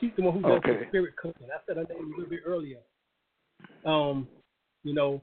She's 0.00 0.10
the 0.16 0.22
one 0.22 0.34
who 0.34 0.42
does 0.42 0.58
Okay. 0.58 0.80
the 0.80 0.86
spirit 0.88 1.14
cooking. 1.16 1.46
I 1.46 1.58
said 1.66 1.76
her 1.76 1.84
name 1.84 2.12
a 2.12 2.16
little 2.16 2.28
bit 2.28 2.40
earlier. 2.44 2.78
Um, 3.84 4.26
you 4.82 4.92
know, 4.92 5.22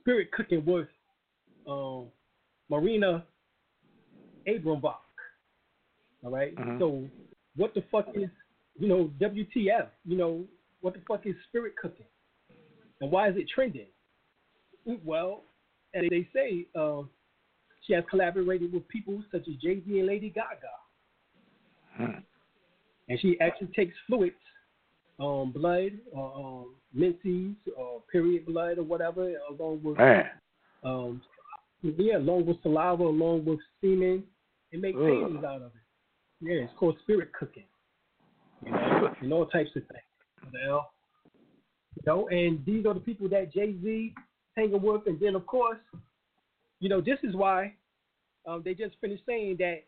spirit 0.00 0.30
cooking 0.30 0.64
with 0.64 0.88
um, 1.66 2.08
Marina 2.70 3.24
Abrambach. 4.48 4.96
All 6.24 6.30
right? 6.30 6.54
Mhm. 6.54 6.78
So 6.78 7.08
what 7.56 7.74
the 7.74 7.82
fuck 7.90 8.08
is 8.14 8.30
you 8.78 8.88
know 8.88 9.10
WTF? 9.18 9.88
You 10.04 10.16
know 10.16 10.44
what 10.80 10.94
the 10.94 11.00
fuck 11.08 11.26
is 11.26 11.34
spirit 11.48 11.74
cooking, 11.76 12.06
and 13.00 13.10
why 13.10 13.28
is 13.28 13.36
it 13.36 13.48
trending? 13.48 13.88
Well, 15.04 15.42
as 15.94 16.04
they 16.10 16.28
say, 16.32 16.66
um, 16.74 17.10
she 17.82 17.92
has 17.94 18.04
collaborated 18.08 18.72
with 18.72 18.86
people 18.88 19.22
such 19.32 19.48
as 19.48 19.54
Jay 19.56 19.80
Z 19.84 19.98
and 19.98 20.06
Lady 20.06 20.30
Gaga, 20.30 20.70
Hmm. 21.96 22.20
and 23.08 23.20
she 23.20 23.40
actually 23.40 23.68
takes 23.68 23.96
fluids, 24.06 24.36
um, 25.18 25.50
blood, 25.52 25.98
or 26.12 26.64
um, 26.64 26.76
menses, 26.92 27.56
or 27.76 28.02
period 28.12 28.46
blood, 28.46 28.78
or 28.78 28.82
whatever, 28.84 29.34
along 29.50 29.82
with 29.82 29.96
Man. 29.98 30.30
um, 30.82 31.22
yeah, 31.82 32.18
along 32.18 32.46
with 32.46 32.60
saliva, 32.62 33.04
along 33.04 33.44
with 33.44 33.60
semen, 33.80 34.24
and 34.76 34.82
make 34.82 34.96
babies 34.96 35.44
out 35.44 35.62
of 35.62 35.72
it. 35.74 35.82
Yeah, 36.40 36.64
it's 36.64 36.72
called 36.78 36.96
spirit 37.02 37.32
cooking. 37.38 37.64
You 38.64 38.72
know, 38.72 39.14
and 39.20 39.32
all 39.32 39.46
types 39.46 39.70
of 39.70 39.82
things. 39.82 40.52
The 40.52 40.58
hell? 40.66 40.90
You 41.96 42.02
know, 42.06 42.28
and 42.28 42.64
these 42.64 42.84
are 42.86 42.94
the 42.94 43.00
people 43.00 43.28
that 43.30 43.52
Jay 43.52 43.74
Z 43.82 44.14
hanging 44.56 44.82
with, 44.82 45.02
and 45.06 45.18
then 45.18 45.34
of 45.34 45.46
course, 45.46 45.78
you 46.80 46.88
know, 46.88 47.00
this 47.00 47.18
is 47.22 47.34
why 47.34 47.74
um, 48.46 48.62
they 48.64 48.74
just 48.74 48.96
finished 49.00 49.22
saying 49.26 49.56
that 49.58 49.82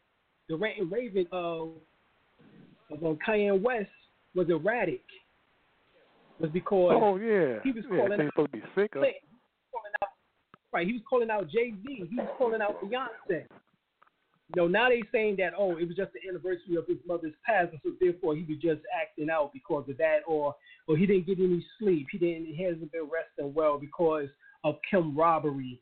the 0.48 0.56
rant 0.56 0.78
and 0.78 0.90
raving 0.90 1.26
of 1.32 1.72
of 2.90 3.04
um, 3.04 3.18
Kanye 3.26 3.60
West 3.60 3.90
was 4.34 4.48
erratic, 4.48 5.02
was 6.40 6.50
because 6.50 6.98
Oh 7.00 7.16
yeah. 7.16 7.58
he 7.62 7.72
was 7.72 7.84
yeah, 7.90 7.96
calling 7.98 8.30
supposed 8.30 8.52
to 8.52 8.58
be 8.58 8.64
sick 8.74 8.94
of. 8.96 9.02
He 9.02 9.08
was 9.08 9.70
calling 9.70 9.92
out, 10.02 10.08
right, 10.72 10.86
he 10.86 10.94
was 10.94 11.02
calling 11.08 11.30
out 11.30 11.50
Jay 11.50 11.74
Z. 11.86 12.08
He 12.08 12.16
was 12.16 12.28
calling 12.38 12.62
out 12.62 12.80
Beyonce. 12.82 13.44
You 14.54 14.62
know, 14.62 14.68
now 14.68 14.88
they 14.88 15.02
saying 15.12 15.36
that 15.38 15.52
oh, 15.58 15.76
it 15.76 15.86
was 15.86 15.96
just 15.96 16.12
the 16.14 16.26
anniversary 16.26 16.76
of 16.76 16.86
his 16.86 16.96
mother's 17.06 17.34
passing, 17.44 17.78
so 17.82 17.90
therefore 18.00 18.34
he 18.34 18.44
was 18.48 18.56
just 18.62 18.80
acting 18.98 19.28
out 19.28 19.52
because 19.52 19.86
of 19.90 19.98
that, 19.98 20.20
or 20.26 20.54
or 20.86 20.96
he 20.96 21.04
didn't 21.04 21.26
get 21.26 21.38
any 21.38 21.64
sleep. 21.78 22.06
He 22.10 22.18
didn't. 22.18 22.46
He 22.46 22.62
hasn't 22.62 22.90
been 22.90 23.10
resting 23.12 23.52
well 23.52 23.78
because 23.78 24.28
of 24.64 24.76
Kim 24.90 25.16
robbery. 25.16 25.80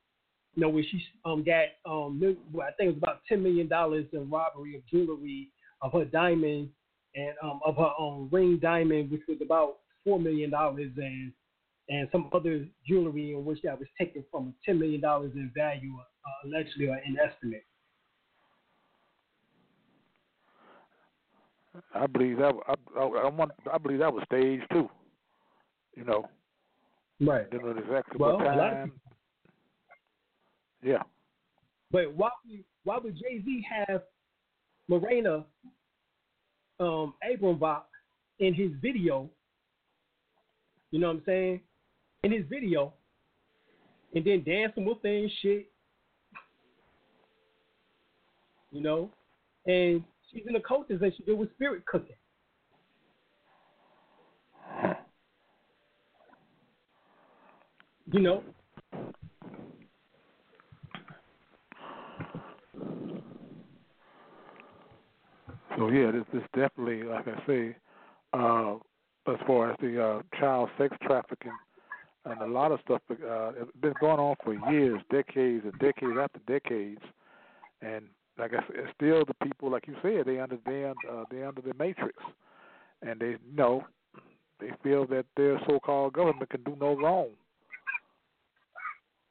You 0.55 0.63
know, 0.63 0.69
where 0.69 0.83
she 0.83 1.01
um 1.25 1.45
got 1.45 1.67
um 1.89 2.21
I 2.61 2.73
think 2.73 2.89
it 2.89 2.95
was 2.95 2.97
about 2.99 3.21
ten 3.29 3.43
million 3.43 3.69
dollars 3.69 4.07
in 4.13 4.29
robbery 4.29 4.75
of 4.75 4.87
jewelry 4.89 5.51
of 5.83 5.93
her 5.93 6.05
diamond 6.05 6.71
and 7.15 7.35
um 7.45 7.61
of 7.65 7.77
her 7.77 7.93
um 8.01 8.29
ring 8.33 8.59
diamond, 8.61 9.13
which 9.13 9.23
was 9.29 9.39
about 9.41 9.77
four 10.03 10.19
million 10.19 10.51
dollars, 10.51 10.91
and 10.97 11.33
and 11.89 12.09
some 12.11 12.29
other 12.33 12.67
jewelry 12.85 13.33
in 13.33 13.45
which 13.45 13.63
that 13.63 13.79
was 13.79 13.89
taken 13.97 14.25
from 14.29 14.55
ten 14.65 14.81
million 14.81 15.01
dollars 15.01 15.31
in 15.37 15.53
value, 15.55 15.95
uh, 15.99 16.49
allegedly 16.49 16.89
or 16.89 16.97
in 17.07 17.17
estimate. 17.17 17.65
I 21.95 22.07
believe 22.07 22.39
that. 22.39 22.55
I, 22.69 22.75
I, 22.99 23.03
I 23.03 23.29
want. 23.29 23.53
I 23.73 23.79
believe 23.79 24.01
that 24.01 24.13
was 24.13 24.25
stage 24.25 24.61
two. 24.73 24.89
You 25.97 26.05
know, 26.05 26.29
Right. 27.21 27.51
didn't 27.51 27.65
know 27.67 27.83
exactly 27.83 28.19
Well, 28.19 28.37
what 28.37 28.47
a 28.47 28.57
lot 28.57 28.73
of 28.73 28.79
time. 28.79 28.93
Yeah. 30.83 31.03
But 31.91 32.15
why 32.15 32.31
would 32.47 32.65
why 32.85 32.99
would 33.03 33.17
Jay 33.17 33.43
Z 33.45 33.67
have 33.69 34.03
Morena 34.89 35.45
um 36.79 37.15
Abrambach 37.27 37.83
in 38.39 38.53
his 38.53 38.73
video? 38.83 39.31
You 40.91 41.01
know 41.01 41.09
what 41.09 41.17
I'm 41.17 41.23
saying? 41.27 41.61
In 42.23 42.33
his 42.33 42.45
video, 42.51 42.93
and 44.15 44.25
then 44.25 44.43
dancing 44.45 44.85
with 44.85 44.99
her 45.03 45.09
and 45.09 45.31
shit. 45.41 45.71
You 48.71 48.83
know, 48.83 49.11
and 49.67 50.05
she's 50.31 50.45
in 50.47 50.53
the 50.53 50.61
cultures 50.61 51.01
and 51.03 51.13
she 51.17 51.23
did 51.25 51.39
with 51.39 51.53
spirit 51.55 51.85
cooking. 51.87 52.17
You 58.13 58.21
know, 58.21 58.43
So 65.77 65.91
yeah, 65.91 66.11
this 66.11 66.25
this 66.33 66.43
definitely, 66.55 67.03
like 67.03 67.27
I 67.29 67.47
say, 67.47 67.77
uh, 68.33 68.77
as 69.29 69.37
far 69.47 69.71
as 69.71 69.77
the 69.81 70.03
uh, 70.03 70.23
child 70.41 70.71
sex 70.79 70.97
trafficking 71.03 71.53
and 72.25 72.41
a 72.41 72.47
lot 72.47 72.73
of 72.73 72.81
stuff, 72.85 73.03
uh, 73.11 73.51
it's 73.51 73.71
been 73.81 73.93
going 74.01 74.19
on 74.19 74.37
for 74.43 74.55
years, 74.73 75.01
decades 75.11 75.65
and 75.65 75.79
decades 75.79 76.17
after 76.19 76.41
decades, 76.47 77.03
and 77.83 78.05
like 78.39 78.53
I 78.53 78.59
said, 78.67 78.93
still 78.97 79.25
the 79.25 79.35
people, 79.43 79.71
like 79.71 79.87
you 79.87 79.97
said, 80.03 80.27
they 80.27 80.41
understand, 80.41 80.97
uh, 81.11 81.25
they 81.31 81.43
under 81.43 81.63
the 81.63 81.73
matrix, 81.79 82.17
and 83.03 83.19
they 83.19 83.37
know 83.55 83.85
they 84.61 84.71
feel 84.83 85.07
that 85.07 85.25
their 85.37 85.61
so-called 85.67 86.13
government 86.13 86.51
can 86.51 86.63
do 86.63 86.77
no 86.81 86.97
wrong. 86.97 87.29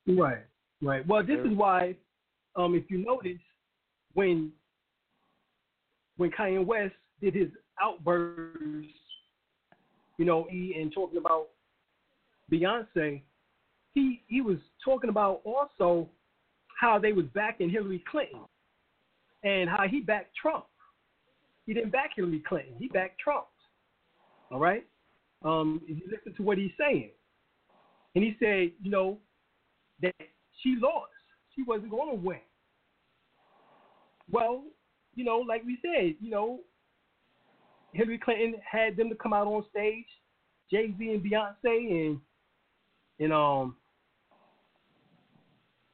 Right, 0.07 0.43
right. 0.81 1.07
Well, 1.07 1.25
this 1.25 1.39
is 1.39 1.55
why, 1.57 1.95
um, 2.55 2.75
if 2.75 2.89
you 2.89 2.99
notice, 2.99 3.41
when 4.13 4.51
when 6.17 6.31
Kanye 6.31 6.65
West 6.65 6.93
did 7.21 7.33
his 7.35 7.49
outbursts, 7.81 8.93
you 10.17 10.25
know, 10.25 10.47
he 10.49 10.75
and 10.79 10.93
talking 10.93 11.17
about 11.17 11.47
Beyonce, 12.51 13.21
he 13.93 14.21
he 14.27 14.41
was 14.41 14.57
talking 14.83 15.09
about 15.09 15.41
also 15.43 16.07
how 16.79 16.99
they 16.99 17.13
was 17.13 17.25
backing 17.33 17.69
Hillary 17.69 18.03
Clinton 18.09 18.41
and 19.45 19.69
how 19.69 19.87
he 19.87 20.01
backed 20.01 20.35
Trump. 20.35 20.65
He 21.65 21.73
didn't 21.73 21.91
back 21.91 22.11
Hillary 22.15 22.43
Clinton. 22.45 22.73
He 22.77 22.87
backed 22.87 23.19
Trump. 23.19 23.45
All 24.51 24.59
right. 24.59 24.85
Um, 25.43 25.81
if 25.87 25.97
you 25.97 26.03
listen 26.11 26.35
to 26.35 26.43
what 26.43 26.57
he's 26.57 26.71
saying, 26.77 27.11
and 28.15 28.23
he 28.23 28.35
said, 28.39 28.71
you 28.81 28.91
know, 28.91 29.19
that 30.01 30.15
she 30.61 30.75
lost. 30.81 31.11
She 31.55 31.63
wasn't 31.63 31.91
going 31.91 32.09
to 32.09 32.21
win. 32.21 32.39
Well, 34.29 34.63
you 35.15 35.23
know, 35.23 35.37
like 35.37 35.63
we 35.65 35.77
said, 35.81 36.15
you 36.19 36.31
know, 36.31 36.59
Hillary 37.93 38.17
Clinton 38.17 38.55
had 38.69 38.97
them 38.97 39.09
to 39.09 39.15
come 39.15 39.33
out 39.33 39.47
on 39.47 39.63
stage, 39.69 40.05
Jay 40.69 40.93
Z 40.97 41.09
and 41.09 41.23
Beyonce, 41.23 42.07
and 42.07 42.19
and 43.19 43.31
um, 43.31 43.75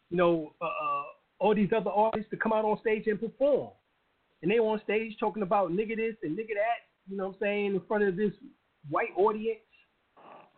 you 0.09 0.17
know, 0.17 0.53
uh, 0.61 0.65
uh, 0.65 1.03
all 1.41 1.55
these 1.55 1.69
other 1.75 1.89
artists 1.89 2.29
to 2.29 2.37
come 2.37 2.53
out 2.53 2.63
on 2.63 2.79
stage 2.79 3.07
and 3.07 3.19
perform, 3.19 3.71
and 4.41 4.51
they 4.51 4.59
were 4.59 4.67
on 4.67 4.81
stage 4.83 5.15
talking 5.19 5.43
about 5.43 5.71
nigga 5.71 5.95
this 5.95 6.15
and 6.23 6.37
nigga 6.37 6.53
that, 6.53 6.85
you 7.09 7.17
know, 7.17 7.27
what 7.27 7.35
I'm 7.35 7.39
saying 7.41 7.65
in 7.73 7.81
front 7.87 8.03
of 8.03 8.15
this 8.15 8.31
white 8.89 9.09
audience, 9.17 9.59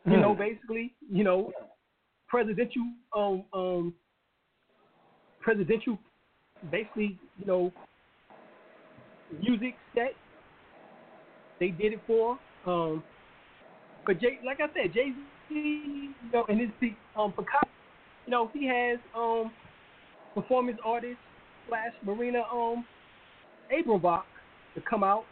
you 0.05 0.19
know, 0.19 0.35
basically, 0.35 0.93
you 1.09 1.23
know, 1.23 1.51
presidential 2.27 2.81
um 3.15 3.45
um 3.53 3.93
presidential 5.39 5.99
basically 6.71 7.17
you 7.37 7.45
know 7.45 7.71
music 9.41 9.75
set. 9.93 10.15
They 11.59 11.69
did 11.69 11.93
it 11.93 11.99
for 12.07 12.39
um 12.65 13.03
but 14.05 14.19
Jay 14.19 14.39
like 14.43 14.59
I 14.59 14.67
said 14.73 14.93
Jay 14.93 15.13
Z 15.47 15.53
you 15.55 16.31
know 16.33 16.43
and 16.49 16.59
his 16.59 16.69
um 17.15 17.31
Picasso 17.31 17.69
you 18.25 18.31
know 18.31 18.49
he 18.51 18.65
has 18.65 18.97
um 19.15 19.51
performance 20.33 20.77
artist 20.85 21.17
slash 21.67 21.91
Marina 22.03 22.43
um 22.51 22.85
Abrambach 23.71 24.23
to 24.75 24.81
come 24.81 25.03
out 25.03 25.25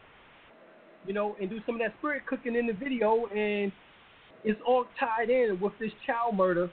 you 1.05 1.13
know 1.13 1.35
and 1.39 1.49
do 1.49 1.59
some 1.65 1.75
of 1.75 1.81
that 1.81 1.93
spirit 1.99 2.23
cooking 2.27 2.55
in 2.55 2.67
the 2.67 2.73
video 2.73 3.25
and 3.27 3.71
it's 4.43 4.59
all 4.65 4.85
tied 4.99 5.29
in 5.29 5.59
with 5.61 5.73
this 5.79 5.91
child 6.05 6.35
murder 6.35 6.69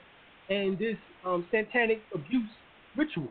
and 0.49 0.77
this 0.79 0.95
um, 1.25 1.45
satanic 1.51 2.01
abuse 2.13 2.49
ritual. 2.97 3.27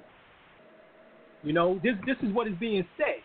You 1.42 1.53
know, 1.53 1.80
this 1.82 1.94
this 2.07 2.16
is 2.22 2.34
what 2.34 2.46
is 2.46 2.55
being 2.59 2.84
said. 2.96 3.22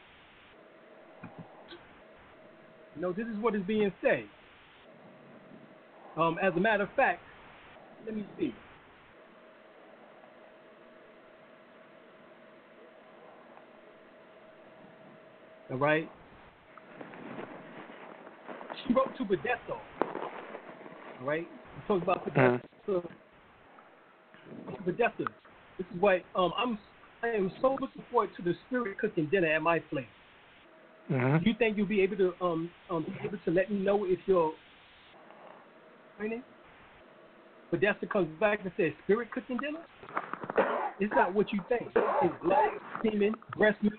You 2.96 3.02
know, 3.02 3.12
this 3.12 3.26
is 3.26 3.42
what 3.42 3.56
is 3.56 3.64
being 3.64 3.92
said. 4.02 4.24
Um, 6.16 6.38
as 6.42 6.54
a 6.56 6.60
matter 6.60 6.84
of 6.84 6.90
fact, 6.96 7.22
let 8.06 8.16
me 8.16 8.26
see. 8.38 8.54
All 15.74 15.80
right. 15.80 16.08
She 18.86 18.94
wrote 18.94 19.18
to 19.18 19.26
Podesta. 19.26 19.72
All 19.72 19.84
right. 21.22 21.48
Talks 21.88 22.04
about 22.04 22.24
Podesta. 22.24 22.62
Uh-huh. 22.88 23.02
Podesta. 24.86 25.26
This 25.80 25.88
is 25.88 26.00
what 26.00 26.22
um 26.36 26.54
I'm. 26.56 26.78
I 27.24 27.30
am 27.30 27.52
so 27.60 27.76
looking 27.82 28.04
forward 28.12 28.30
to 28.38 28.44
the 28.44 28.54
spirit 28.68 29.00
cooking 29.00 29.26
dinner 29.32 29.48
at 29.48 29.64
my 29.64 29.80
place. 29.80 30.06
hmm 31.08 31.38
Do 31.38 31.50
you 31.50 31.56
think 31.58 31.76
you'll 31.76 31.88
be 31.88 32.02
able 32.02 32.18
to 32.18 32.34
um 32.40 32.70
um 32.92 33.06
be 33.06 33.28
able 33.28 33.40
to 33.44 33.52
let 33.52 33.72
me 33.72 33.80
know 33.80 34.06
if 34.06 34.20
you're 34.28 34.54
training? 36.20 36.44
But 37.72 37.82
that's 37.82 37.98
comes 38.12 38.28
back 38.40 38.60
and 38.62 38.72
says 38.78 38.92
spirit 39.06 39.32
cooking 39.32 39.58
dinner. 39.58 39.80
It's 41.00 41.12
not 41.16 41.34
what 41.34 41.52
you 41.52 41.62
think. 41.68 41.90
It's 41.96 42.44
blood, 42.44 42.70
semen, 43.02 43.34
breast 43.58 43.82
milk. 43.82 43.96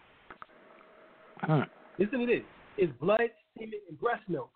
Huh. 1.47 1.65
Listen 1.99 2.21
to 2.21 2.27
this. 2.27 2.43
It's 2.77 2.93
blood, 3.01 3.21
semen, 3.59 3.81
and 3.89 4.01
breast 4.01 4.23
milk, 4.29 4.51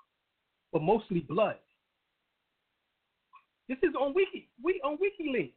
but 0.72 0.82
mostly 0.82 1.20
blood. 1.20 1.56
This 3.68 3.78
is 3.82 3.94
on 4.00 4.14
Wiki. 4.14 4.48
We 4.62 4.80
on 4.84 4.96
WikiLeaks. 4.96 5.52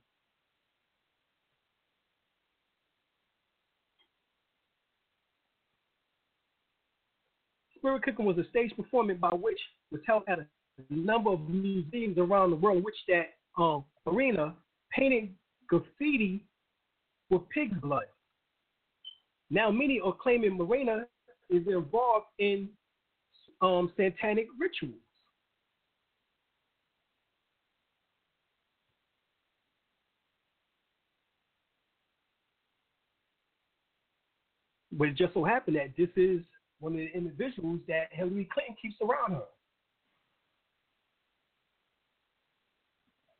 Spirit 7.78 8.04
Cooking 8.04 8.26
was 8.26 8.38
a 8.38 8.48
stage 8.50 8.72
performance 8.76 9.20
by 9.20 9.30
which 9.30 9.60
was 9.92 10.02
held 10.06 10.24
at 10.28 10.40
a 10.40 10.46
number 10.90 11.32
of 11.32 11.50
museums 11.50 12.18
around 12.18 12.52
the 12.52 12.56
world, 12.58 12.78
in 12.78 12.84
which 12.84 12.96
that 13.08 13.34
um, 13.58 13.86
arena 14.06 14.54
painted 14.92 15.34
graffiti 15.68 16.46
with 17.30 17.48
pig's 17.50 17.78
blood. 17.80 18.04
Now, 19.50 19.72
many 19.72 20.00
are 20.00 20.14
claiming 20.14 20.58
Marina 20.58 21.06
is 21.52 21.68
involved 21.68 22.28
in 22.40 22.70
um, 23.62 23.92
satanic 23.98 24.48
rituals. 24.58 24.96
But 34.94 35.10
it 35.10 35.18
just 35.18 35.34
so 35.34 35.44
happened 35.44 35.78
that 35.78 35.94
this 35.98 36.10
is 36.16 36.42
one 36.80 36.94
of 36.94 37.00
the 37.00 37.12
individuals 37.16 37.80
that 37.88 38.08
Hillary 38.12 38.50
Clinton 38.52 38.76
keeps 38.82 38.96
around 39.02 39.34
her. 39.34 39.46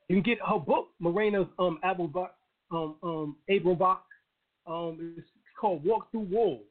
You 0.08 0.22
can 0.22 0.24
get 0.24 0.40
her 0.46 0.60
book, 0.60 0.90
Morena 1.00 1.48
um, 1.58 1.80
Abelbach, 1.84 2.30
um, 2.72 2.96
um, 3.02 3.36
Abelbach. 3.50 4.00
Um, 4.68 5.16
it's 5.18 5.28
called 5.60 5.84
Walk 5.84 6.12
Through 6.12 6.28
Walls. 6.30 6.62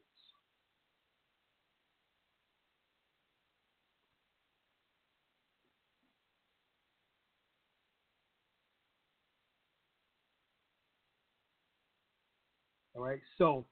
All 13.01 13.07
right, 13.07 13.19
so 13.39 13.65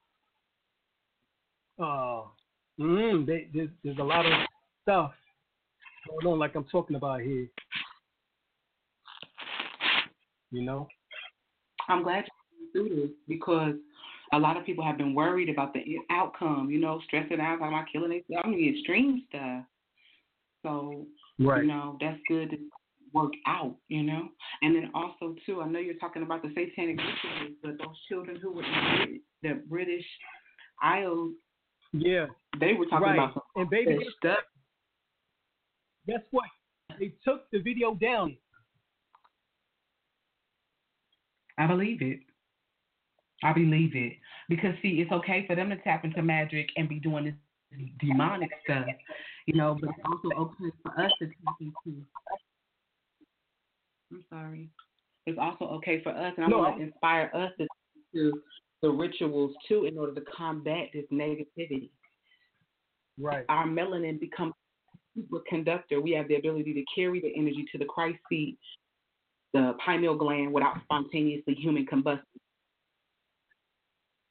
uh, 1.80 2.24
mm, 2.82 3.28
they, 3.28 3.48
there's, 3.54 3.70
there's 3.84 4.00
a 4.00 4.04
lot 4.04 4.26
of 4.26 4.32
stuff 4.82 5.12
going 6.10 6.34
on, 6.34 6.40
like 6.40 6.56
I'm 6.56 6.64
talking 6.64 6.96
about 6.96 7.22
here. 7.22 7.48
You 10.50 10.64
know, 10.64 10.88
I'm 11.90 12.02
glad 12.02 12.24
you 12.74 12.90
do 12.90 12.96
this 12.96 13.10
because 13.28 13.76
a 14.34 14.40
lot 14.40 14.58
of 14.58 14.66
people 14.66 14.84
have 14.84 14.98
been 14.98 15.14
worried 15.14 15.50
about 15.50 15.76
the 15.76 15.84
outcome, 16.10 16.72
you 16.72 16.80
know, 16.80 17.00
stressing 17.06 17.40
out, 17.40 17.60
talking 17.60 17.68
about 17.68 17.86
killing 17.94 18.10
themselves, 18.10 18.46
I 18.46 18.48
mean, 18.48 18.74
extreme 18.76 19.26
stuff. 19.30 19.64
So, 20.64 21.06
right? 21.38 21.62
you 21.62 21.68
know, 21.68 22.00
that's 22.02 22.20
good 22.28 22.50
to 22.50 22.58
work 23.14 23.34
out, 23.48 23.76
you 23.88 24.04
know. 24.04 24.30
And 24.62 24.76
then 24.76 24.92
also, 24.94 25.36
too, 25.46 25.62
I 25.62 25.68
know 25.68 25.80
you're 25.80 25.96
talking 25.96 26.24
about 26.24 26.42
the 26.42 26.50
satanic 26.50 26.98
rituals, 26.98 27.56
but 27.64 27.78
those 27.78 27.98
children 28.08 28.38
who 28.42 28.54
were 28.54 28.64
in 28.64 29.22
the 29.44 29.62
British 29.68 30.06
Isles, 30.82 31.34
Yeah, 31.94 32.28
they 32.60 32.74
were 32.74 32.86
talking 32.86 33.08
right. 33.08 33.16
about 33.16 33.34
some 33.34 33.44
And 33.56 33.70
baby, 33.70 34.00
stuff. 34.18 34.40
guess 36.08 36.22
what? 36.32 36.46
They 37.00 37.14
took 37.24 37.50
the 37.52 37.60
video 37.60 37.96
down. 37.96 38.36
I 41.58 41.68
believe 41.68 42.02
it. 42.02 42.20
I 43.44 43.54
believe 43.54 43.96
it. 43.96 44.14
Because 44.48 44.74
see, 44.82 45.02
it's 45.02 45.12
okay 45.12 45.46
for 45.48 45.56
them 45.56 45.70
to 45.70 45.78
tap 45.78 46.04
into 46.06 46.22
magic 46.22 46.70
and 46.78 46.90
be 46.90 47.00
doing 47.00 47.26
this 47.26 47.34
demonic 48.00 48.50
stuff, 48.64 48.86
you 49.46 49.56
know, 49.56 49.78
but 49.80 49.92
it's 49.92 50.00
also 50.06 50.36
okay 50.42 50.76
for 50.84 51.00
us 51.00 51.12
to 51.22 51.28
tap 51.28 51.56
into 51.60 52.04
I'm 54.12 54.24
sorry. 54.30 54.70
It's 55.26 55.38
also 55.40 55.66
okay 55.66 56.02
for 56.02 56.10
us 56.10 56.34
and 56.38 56.46
I 56.46 56.50
No, 56.50 56.60
want 56.60 56.78
to 56.78 56.84
inspire 56.84 57.32
us 57.34 57.52
to 57.60 57.68
to 58.14 58.42
the 58.82 58.90
rituals 58.90 59.56
too 59.68 59.86
in 59.86 59.98
order 59.98 60.14
to 60.16 60.22
combat 60.36 60.88
this 60.94 61.06
negativity. 61.12 61.90
Right. 63.20 63.46
Our 63.50 63.68
melanin 63.68 64.20
becomes 64.20 64.54
a 65.16 65.20
superconductor. 65.20 66.02
We 66.02 66.12
have 66.12 66.28
the 66.28 66.36
ability 66.36 66.74
to 66.74 66.84
carry 66.96 67.20
the 67.20 67.32
energy 67.36 67.66
to 67.72 67.78
the 67.78 67.86
Christ 67.86 68.20
seat, 68.30 68.58
the 69.54 69.76
pineal 69.86 70.16
gland 70.16 70.54
without 70.54 70.82
spontaneously 70.84 71.54
human 71.56 71.86
combustion. 71.86 72.26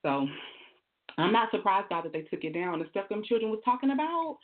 So 0.05 0.27
I'm 1.19 1.33
not 1.33 1.51
surprised 1.51 1.89
by 1.91 2.01
that 2.01 2.13
they 2.13 2.23
took 2.23 2.45
it 2.45 2.55
down. 2.55 2.79
The 2.79 2.89
stuff 2.91 3.09
them 3.09 3.23
children 3.23 3.51
was 3.51 3.61
talking 3.65 3.91
about, 3.91 4.39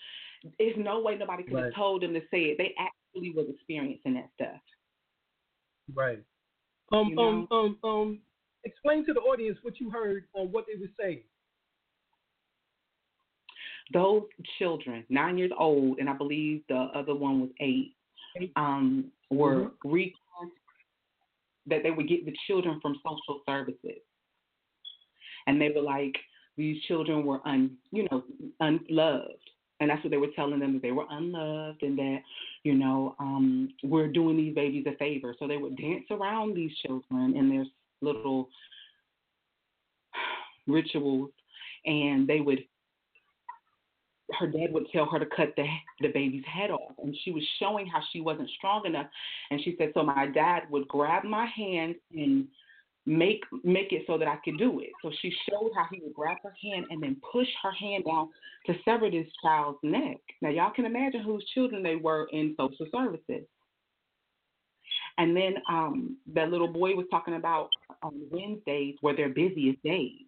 there's 0.58 0.76
no 0.76 1.00
way 1.00 1.16
nobody 1.16 1.42
could 1.44 1.54
have 1.54 1.64
Right. 1.64 1.74
told 1.74 2.02
them 2.02 2.12
to 2.14 2.20
say 2.30 2.50
it. 2.50 2.58
They 2.58 2.74
actually 2.78 3.30
was 3.30 3.48
experiencing 3.48 4.14
that 4.14 4.30
stuff. 4.34 4.60
Right. 5.92 6.22
Um, 6.92 7.08
You 7.08 7.18
um, 7.20 7.48
um, 7.50 7.78
um. 7.82 8.18
Explain 8.64 9.04
to 9.06 9.12
the 9.12 9.20
audience 9.20 9.58
what 9.62 9.78
you 9.78 9.90
heard 9.90 10.24
on 10.32 10.50
what 10.50 10.64
they 10.66 10.80
were 10.80 10.90
saying. 10.98 11.20
Those 13.92 14.22
children, 14.58 15.04
nine 15.10 15.36
years 15.36 15.52
old, 15.58 15.98
and 15.98 16.08
I 16.08 16.14
believe 16.14 16.62
the 16.68 16.88
other 16.94 17.14
one 17.14 17.40
was 17.42 17.50
eight, 17.60 17.94
Eight. 18.40 18.52
um, 18.56 19.12
were 19.30 19.70
re- 19.84 20.14
that 21.66 21.82
they 21.82 21.90
would 21.90 22.08
get 22.08 22.24
the 22.24 22.34
children 22.46 22.78
from 22.80 22.98
social 23.04 23.42
services, 23.46 24.00
and 25.46 25.60
they 25.60 25.68
were 25.68 25.82
like 25.82 26.14
these 26.56 26.80
children 26.84 27.26
were 27.26 27.46
un, 27.46 27.76
you 27.90 28.06
know, 28.10 28.24
unloved, 28.60 29.50
and 29.84 29.90
that's 29.90 30.02
what 30.02 30.10
they 30.10 30.16
were 30.16 30.28
telling 30.34 30.58
them 30.60 30.72
that 30.72 30.82
they 30.82 30.92
were 30.92 31.04
unloved, 31.10 31.82
and 31.82 31.98
that 31.98 32.18
you 32.62 32.74
know, 32.74 33.14
um, 33.18 33.68
we're 33.82 34.08
doing 34.08 34.36
these 34.36 34.54
babies 34.54 34.86
a 34.86 34.96
favor. 34.96 35.34
So 35.38 35.46
they 35.46 35.58
would 35.58 35.76
dance 35.76 36.06
around 36.10 36.56
these 36.56 36.72
children 36.78 37.36
in 37.36 37.50
their 37.50 37.66
little 38.00 38.48
rituals, 40.66 41.30
and 41.84 42.26
they 42.26 42.40
would 42.40 42.64
her 44.38 44.46
dad 44.46 44.72
would 44.72 44.86
tell 44.90 45.04
her 45.04 45.18
to 45.18 45.26
cut 45.26 45.52
the 45.56 45.66
the 46.00 46.08
baby's 46.08 46.44
head 46.46 46.70
off 46.70 46.94
and 47.02 47.14
she 47.24 47.30
was 47.30 47.46
showing 47.60 47.86
how 47.86 48.00
she 48.10 48.22
wasn't 48.22 48.48
strong 48.56 48.86
enough 48.86 49.06
and 49.50 49.60
she 49.62 49.74
said 49.76 49.90
so 49.92 50.02
my 50.02 50.26
dad 50.26 50.62
would 50.70 50.88
grab 50.88 51.24
my 51.24 51.44
hand 51.54 51.94
and 52.16 52.48
make 53.06 53.42
make 53.62 53.92
it 53.92 54.02
so 54.06 54.16
that 54.18 54.28
I 54.28 54.36
could 54.44 54.58
do 54.58 54.80
it. 54.80 54.90
So 55.02 55.10
she 55.20 55.32
showed 55.48 55.72
how 55.76 55.86
he 55.92 56.00
would 56.02 56.14
grab 56.14 56.38
her 56.42 56.54
hand 56.62 56.86
and 56.90 57.02
then 57.02 57.16
push 57.32 57.48
her 57.62 57.72
hand 57.72 58.04
down 58.04 58.30
to 58.66 58.74
sever 58.84 59.10
this 59.10 59.26
child's 59.42 59.78
neck. 59.82 60.18
Now 60.40 60.50
y'all 60.50 60.72
can 60.74 60.86
imagine 60.86 61.22
whose 61.22 61.44
children 61.54 61.82
they 61.82 61.96
were 61.96 62.26
in 62.32 62.54
social 62.58 62.86
services. 62.92 63.46
And 65.18 65.36
then 65.36 65.54
um 65.68 66.16
that 66.34 66.50
little 66.50 66.72
boy 66.72 66.94
was 66.94 67.06
talking 67.10 67.34
about 67.34 67.68
on 68.02 68.12
Wednesdays 68.30 68.96
were 69.02 69.14
their 69.14 69.28
busiest 69.28 69.82
days. 69.82 70.22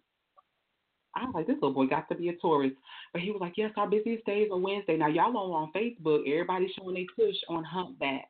I 1.15 1.25
was 1.25 1.33
like, 1.33 1.47
this 1.47 1.55
little 1.55 1.73
boy 1.73 1.87
got 1.87 2.07
to 2.09 2.15
be 2.15 2.29
a 2.29 2.35
tourist. 2.35 2.75
But 3.11 3.23
he 3.23 3.31
was 3.31 3.41
like, 3.41 3.53
yes, 3.57 3.71
our 3.75 3.89
busiest 3.89 4.23
days 4.25 4.49
are 4.51 4.57
Wednesday. 4.57 4.97
Now, 4.97 5.07
y'all 5.07 5.35
all 5.35 5.53
on 5.53 5.71
Facebook, 5.71 6.29
everybody's 6.29 6.69
showing 6.77 6.93
they 6.93 7.07
push 7.15 7.35
on 7.49 7.63
humpback. 7.63 8.29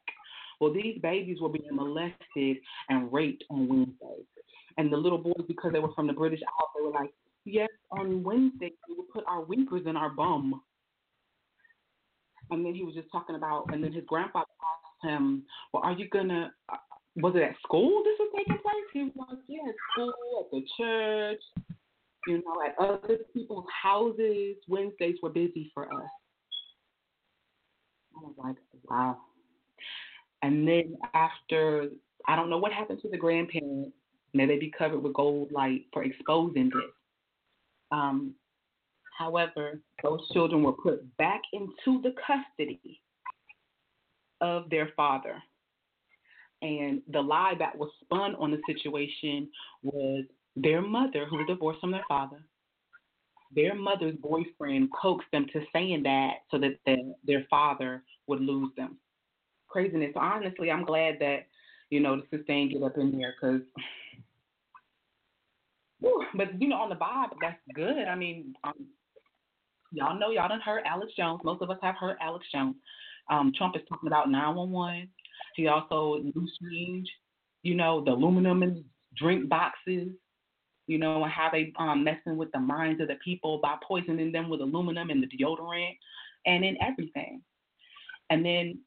Well, 0.59 0.73
these 0.73 0.97
babies 1.01 1.39
were 1.41 1.49
being 1.49 1.67
molested 1.71 2.57
and 2.89 3.11
raped 3.11 3.43
on 3.49 3.67
Wednesdays. 3.67 4.25
And 4.78 4.91
the 4.91 4.97
little 4.97 5.17
boys, 5.17 5.45
because 5.47 5.71
they 5.73 5.80
were 5.80 5.93
from 5.93 6.07
the 6.07 6.13
British 6.13 6.41
Isles, 6.41 6.69
they 6.75 6.86
were 6.86 6.93
like, 6.93 7.11
yes, 7.45 7.69
on 7.91 8.23
Wednesday, 8.23 8.71
we 8.88 8.95
would 8.95 9.09
put 9.09 9.23
our 9.28 9.41
winkers 9.41 9.84
in 9.88 9.97
our 9.97 10.09
bum. 10.09 10.61
And 12.51 12.65
then 12.65 12.75
he 12.75 12.84
was 12.84 12.93
just 12.93 13.11
talking 13.11 13.36
about, 13.36 13.65
and 13.73 13.84
then 13.84 13.91
his 13.91 14.05
grandfather 14.05 14.45
asked 14.45 15.11
him, 15.11 15.43
well, 15.73 15.84
are 15.84 15.93
you 15.93 16.07
going 16.09 16.30
to, 16.30 16.51
uh, 16.71 16.78
was 17.15 17.36
it 17.36 17.41
at 17.41 17.55
school 17.63 18.03
this 18.03 18.15
was 18.19 18.32
taking 18.38 18.59
place? 18.61 18.86
He 18.93 19.03
was 19.03 19.11
like, 19.17 19.39
yeah, 19.47 19.67
at 19.67 19.75
school, 19.91 20.13
at 20.45 20.51
the 20.51 20.63
church, 20.78 21.41
you 22.28 22.38
know, 22.38 22.55
at 22.65 22.78
other 22.80 23.17
people's 23.34 23.65
houses. 23.84 24.55
Wednesdays 24.67 25.15
were 25.23 25.30
busy 25.30 25.71
for 25.73 25.86
us. 25.86 26.09
I 28.15 28.19
was 28.19 28.34
like, 28.38 28.55
wow. 28.89 29.17
And 30.41 30.67
then 30.67 30.97
after, 31.13 31.88
I 32.28 32.36
don't 32.36 32.49
know 32.49 32.59
what 32.59 32.71
happened 32.71 32.99
to 33.01 33.09
the 33.09 33.17
grandparents. 33.17 33.93
May 34.38 34.45
they 34.45 34.57
be 34.57 34.71
covered 34.75 34.99
with 34.99 35.13
gold 35.13 35.51
light 35.51 35.85
for 35.91 36.03
exposing 36.03 36.65
this. 36.65 36.91
Um, 37.91 38.35
however, 39.17 39.79
those 40.03 40.21
children 40.31 40.63
were 40.63 40.73
put 40.73 41.17
back 41.17 41.41
into 41.53 42.01
the 42.01 42.13
custody 42.25 43.01
of 44.41 44.69
their 44.69 44.89
father. 44.95 45.41
And 46.61 47.01
the 47.11 47.21
lie 47.21 47.53
that 47.59 47.77
was 47.77 47.89
spun 48.01 48.35
on 48.35 48.51
the 48.51 48.61
situation 48.65 49.49
was 49.83 50.25
their 50.55 50.81
mother, 50.81 51.25
who 51.25 51.38
was 51.38 51.47
divorced 51.47 51.79
from 51.81 51.91
their 51.91 52.05
father, 52.07 52.43
their 53.55 53.75
mother's 53.75 54.15
boyfriend 54.17 54.89
coaxed 54.99 55.29
them 55.31 55.45
to 55.53 55.61
saying 55.71 56.03
that 56.03 56.43
so 56.51 56.57
that 56.59 56.77
the, 56.85 57.13
their 57.25 57.45
father 57.49 58.03
would 58.27 58.41
lose 58.41 58.71
them. 58.75 58.97
Craziness. 59.67 60.13
Honestly, 60.15 60.71
I'm 60.71 60.83
glad 60.83 61.15
that 61.19 61.47
you 61.89 61.99
know 61.99 62.17
the 62.17 62.38
sister 62.38 62.51
ain't 62.51 62.73
get 62.73 62.83
up 62.83 62.97
in 62.97 63.17
there 63.17 63.33
because. 63.39 63.61
But 66.01 66.61
you 66.61 66.67
know, 66.67 66.77
on 66.77 66.89
the 66.89 66.95
vibe, 66.95 67.29
that's 67.41 67.57
good. 67.73 68.07
I 68.07 68.15
mean, 68.15 68.53
um, 68.63 68.87
y'all 69.91 70.19
know 70.19 70.29
y'all 70.29 70.49
done 70.49 70.61
heard 70.61 70.83
Alex 70.85 71.11
Jones. 71.17 71.41
Most 71.43 71.61
of 71.61 71.69
us 71.69 71.77
have 71.81 71.95
heard 71.99 72.17
Alex 72.21 72.45
Jones. 72.53 72.75
Um, 73.29 73.51
Trump 73.57 73.75
is 73.75 73.81
talking 73.89 74.07
about 74.07 74.29
911. 74.29 75.09
He 75.55 75.67
also 75.67 76.21
new 76.23 76.47
strange, 76.55 77.07
you 77.63 77.75
know, 77.75 78.03
the 78.03 78.11
aluminum 78.11 78.63
and 78.63 78.83
drink 79.17 79.49
boxes 79.49 80.09
you 80.87 80.97
know, 80.97 81.23
and 81.23 81.31
how 81.31 81.49
they 81.51 81.71
um 81.77 82.03
messing 82.03 82.37
with 82.37 82.51
the 82.53 82.59
minds 82.59 83.01
of 83.01 83.09
the 83.09 83.17
people 83.23 83.59
by 83.61 83.75
poisoning 83.85 84.31
them 84.31 84.49
with 84.49 84.61
aluminum 84.61 85.09
and 85.09 85.21
the 85.21 85.27
deodorant 85.27 85.97
and 86.45 86.65
in 86.65 86.77
everything. 86.81 87.41
And 88.29 88.43
then 88.43 88.79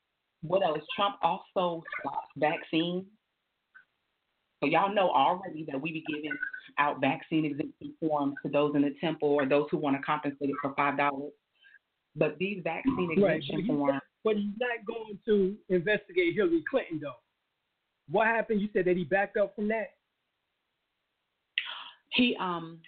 what 0.42 0.64
else? 0.64 0.80
Trump 0.96 1.16
also 1.22 1.82
stopped 2.00 2.32
vaccines. 2.36 3.04
So 4.60 4.68
y'all 4.68 4.94
know 4.94 5.10
already 5.10 5.64
that 5.70 5.80
we 5.80 5.92
be 5.92 6.04
giving 6.06 6.36
out 6.78 7.00
vaccine 7.00 7.46
exemption 7.46 7.94
forms 7.98 8.34
to 8.44 8.52
those 8.52 8.74
in 8.74 8.82
the 8.82 8.94
temple 9.00 9.30
or 9.30 9.46
those 9.46 9.66
who 9.70 9.78
want 9.78 9.96
to 9.96 10.02
compensate 10.02 10.50
it 10.50 10.56
for 10.60 10.74
five 10.76 10.98
dollars. 10.98 11.32
But 12.16 12.36
these 12.38 12.60
vaccine 12.62 13.10
exemption 13.12 13.56
right. 13.56 13.66
forms. 13.66 14.00
But 14.22 14.36
he's 14.36 14.52
not 14.58 14.84
going 14.86 15.18
to 15.26 15.56
investigate 15.70 16.34
Hillary 16.34 16.62
Clinton 16.68 17.00
though. 17.02 17.14
What 18.10 18.26
happened? 18.26 18.60
You 18.60 18.68
said 18.72 18.84
that 18.84 18.96
he 18.96 19.04
backed 19.04 19.36
up 19.36 19.54
from 19.54 19.68
that. 19.68 19.94
He 22.12 22.36
um 22.38 22.80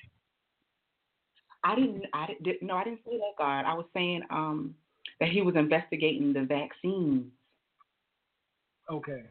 I 1.65 1.75
didn't 1.75 2.05
I 2.13 2.27
didn't 2.43 2.63
no 2.63 2.75
I 2.75 2.85
didn't 2.85 3.01
say 3.07 3.17
that 3.17 3.39
God. 3.39 3.65
I 3.65 3.73
was 3.73 3.87
saying 3.95 4.23
um 4.31 4.75
that 5.21 5.31
he 5.31 5.41
was 5.41 5.55
investigating 5.57 6.33
the 6.33 6.43
vaccines. 6.43 7.25
Okay. 8.91 9.23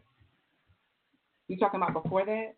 You 1.51 1.57
talking 1.57 1.81
about 1.81 2.01
before 2.01 2.25
that? 2.25 2.55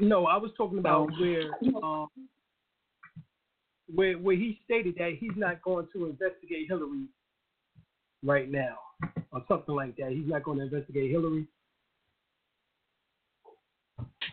No, 0.00 0.24
I 0.24 0.38
was 0.38 0.52
talking 0.56 0.78
about 0.78 1.10
so, 1.10 1.20
where 1.20 1.50
um 1.84 2.08
where 3.94 4.14
where 4.14 4.36
he 4.36 4.58
stated 4.64 4.94
that 4.96 5.18
he's 5.20 5.36
not 5.36 5.60
going 5.60 5.86
to 5.92 6.06
investigate 6.06 6.66
Hillary 6.66 7.08
right 8.24 8.50
now 8.50 8.78
or 9.32 9.44
something 9.48 9.74
like 9.74 9.96
that. 9.98 10.12
He's 10.12 10.26
not 10.26 10.44
going 10.44 10.60
to 10.60 10.64
investigate 10.64 11.10
Hillary. 11.10 11.46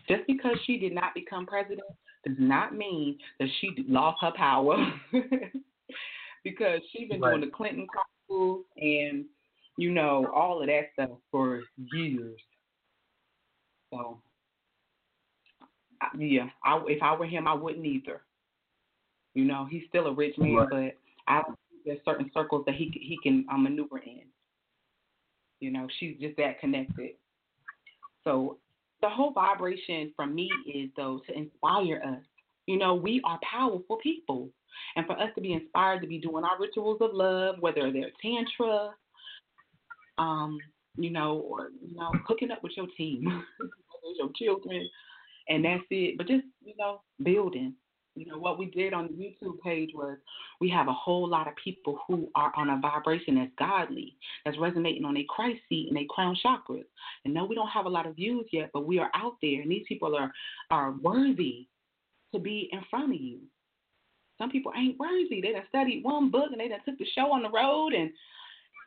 Just 0.08 0.26
because 0.26 0.56
she 0.64 0.78
did 0.78 0.94
not 0.94 1.12
become 1.14 1.44
president 1.44 1.82
does 2.26 2.36
not 2.38 2.74
mean 2.74 3.18
that 3.38 3.50
she 3.60 3.84
lost 3.86 4.16
her 4.22 4.32
power. 4.34 4.78
because 6.42 6.80
she's 6.90 7.06
been 7.10 7.20
right. 7.20 7.32
doing 7.32 7.42
the 7.42 7.54
Clinton 7.54 7.86
Chronicles 7.86 8.64
and 8.78 9.26
you 9.76 9.90
know 9.90 10.26
all 10.34 10.62
of 10.62 10.68
that 10.68 10.84
stuff 10.94 11.10
for 11.30 11.60
years. 11.92 12.40
So 13.90 14.20
yeah, 16.16 16.48
I, 16.64 16.82
if 16.86 17.02
I 17.02 17.14
were 17.14 17.26
him, 17.26 17.46
I 17.46 17.54
wouldn't 17.54 17.84
either. 17.84 18.22
You 19.34 19.44
know, 19.44 19.66
he's 19.70 19.82
still 19.88 20.06
a 20.06 20.14
rich 20.14 20.36
man, 20.38 20.54
right. 20.54 20.68
but 21.26 21.32
I 21.32 21.42
there's 21.84 22.00
certain 22.04 22.30
circles 22.34 22.64
that 22.66 22.74
he 22.74 22.90
he 22.94 23.18
can 23.22 23.46
um, 23.50 23.64
maneuver 23.64 23.98
in. 23.98 24.22
You 25.60 25.70
know, 25.70 25.88
she's 25.98 26.16
just 26.20 26.36
that 26.36 26.60
connected. 26.60 27.12
So 28.24 28.58
the 29.02 29.08
whole 29.08 29.32
vibration 29.32 30.12
from 30.16 30.34
me 30.34 30.50
is 30.66 30.90
though 30.96 31.20
to 31.26 31.36
inspire 31.36 32.02
us. 32.04 32.24
You 32.66 32.78
know, 32.78 32.94
we 32.94 33.20
are 33.24 33.38
powerful 33.50 33.96
people. 34.02 34.48
And 34.96 35.06
for 35.06 35.12
us 35.18 35.30
to 35.34 35.40
be 35.40 35.52
inspired 35.52 36.00
to 36.00 36.06
be 36.06 36.18
doing 36.18 36.44
our 36.44 36.58
rituals 36.58 36.98
of 37.00 37.10
love, 37.12 37.56
whether 37.60 37.92
they're 37.92 38.10
tantra, 38.22 38.90
um, 40.18 40.58
you 40.96 41.10
know, 41.10 41.38
or 41.38 41.70
you 41.82 41.96
know, 41.96 42.12
hooking 42.26 42.50
up 42.50 42.62
with 42.62 42.72
your 42.76 42.86
team, 42.96 43.44
your 44.16 44.30
children, 44.36 44.88
and 45.48 45.64
that's 45.64 45.82
it. 45.90 46.16
But 46.16 46.28
just, 46.28 46.44
you 46.64 46.74
know, 46.78 47.02
building. 47.22 47.74
You 48.16 48.26
know, 48.26 48.38
what 48.38 48.58
we 48.58 48.66
did 48.66 48.92
on 48.92 49.06
the 49.06 49.12
YouTube 49.12 49.60
page 49.60 49.90
was 49.94 50.18
we 50.60 50.68
have 50.70 50.88
a 50.88 50.92
whole 50.92 51.28
lot 51.28 51.46
of 51.46 51.54
people 51.62 52.00
who 52.06 52.28
are 52.34 52.52
on 52.56 52.68
a 52.68 52.80
vibration 52.80 53.36
that's 53.36 53.52
godly, 53.56 54.16
that's 54.44 54.58
resonating 54.58 55.04
on 55.04 55.16
a 55.16 55.24
Christ 55.28 55.60
seat 55.68 55.88
and 55.88 55.98
a 55.98 56.06
crown 56.10 56.36
chakras. 56.44 56.84
And 57.24 57.32
no, 57.32 57.44
we 57.44 57.54
don't 57.54 57.68
have 57.68 57.86
a 57.86 57.90
lot 57.90 58.06
of 58.06 58.16
views 58.16 58.46
yet, 58.52 58.70
but 58.74 58.84
we 58.84 58.98
are 58.98 59.10
out 59.14 59.36
there, 59.40 59.62
and 59.62 59.70
these 59.70 59.86
people 59.88 60.16
are 60.16 60.32
are 60.70 60.92
worthy 61.00 61.68
to 62.34 62.40
be 62.40 62.68
in 62.72 62.80
front 62.90 63.14
of 63.14 63.20
you. 63.20 63.38
Some 64.38 64.50
people 64.50 64.72
ain't 64.76 64.98
worthy. 64.98 65.40
They 65.40 65.52
done 65.52 65.62
studied 65.68 66.02
one 66.02 66.30
book 66.30 66.48
and 66.50 66.60
they 66.60 66.68
done 66.68 66.80
took 66.84 66.98
the 66.98 67.06
show 67.14 67.30
on 67.32 67.42
the 67.42 67.50
road 67.50 67.92
and 67.92 68.10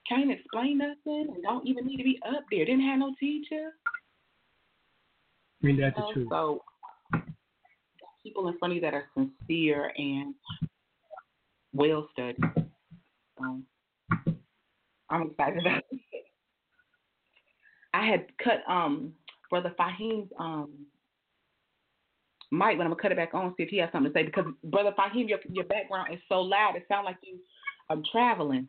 can't 0.09 0.31
explain 0.31 0.79
nothing 0.79 1.27
and 1.33 1.43
don't 1.43 1.67
even 1.67 1.85
need 1.85 1.97
to 1.97 2.03
be 2.03 2.19
up 2.27 2.43
there. 2.49 2.65
Didn't 2.65 2.87
have 2.87 2.99
no 2.99 3.13
teacher. 3.19 3.69
I 5.63 5.65
mean 5.65 5.79
that's 5.79 5.95
the 5.95 6.13
truth. 6.13 6.27
So 6.29 6.61
people 8.21 8.47
in 8.49 8.57
front 8.57 8.73
of 8.73 8.75
you 8.75 8.81
that 8.81 8.93
are 8.93 9.05
sincere 9.15 9.91
and 9.97 10.35
well 11.73 12.07
studied. 12.11 12.43
Um, 13.39 13.65
I'm 15.09 15.29
excited 15.31 15.59
about 15.59 15.83
it. 15.91 15.99
I 17.93 18.05
had 18.05 18.25
cut 18.43 18.63
um 18.67 19.13
brother 19.49 19.73
Fahim's 19.79 20.29
um 20.37 20.69
mic, 22.51 22.77
but 22.77 22.83
I'm 22.83 22.89
gonna 22.89 22.95
cut 22.95 23.11
it 23.11 23.17
back 23.17 23.33
on 23.33 23.53
see 23.55 23.63
if 23.63 23.69
he 23.69 23.77
has 23.77 23.89
something 23.91 24.11
to 24.11 24.19
say 24.19 24.23
because 24.23 24.45
brother 24.65 24.93
Fahim, 24.97 25.29
your 25.29 25.39
your 25.49 25.65
background 25.65 26.13
is 26.13 26.19
so 26.27 26.41
loud. 26.41 26.75
It 26.75 26.85
sounds 26.89 27.05
like 27.05 27.17
you 27.23 27.37
are 27.89 27.97
traveling. 28.11 28.67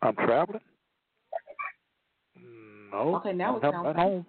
I'm 0.00 0.14
traveling. 0.14 0.60
No. 2.92 3.16
Okay, 3.16 3.32
now 3.32 3.56
it 3.56 3.62
sounds 3.62 3.88
at 3.88 3.96
home. 3.96 4.26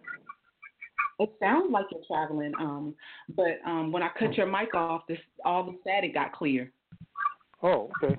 It 1.20 1.32
sounds 1.40 1.72
like 1.72 1.86
you're 1.92 2.02
traveling, 2.08 2.52
um, 2.60 2.94
but 3.36 3.60
um, 3.66 3.92
when 3.92 4.04
I 4.04 4.10
cut 4.20 4.36
your 4.36 4.48
mic 4.48 4.74
off, 4.76 5.04
this 5.08 5.18
all 5.46 5.64
the 5.64 5.78
static 5.82 6.14
got 6.14 6.34
clear. 6.34 6.72
Oh, 7.64 7.90
okay. 8.04 8.18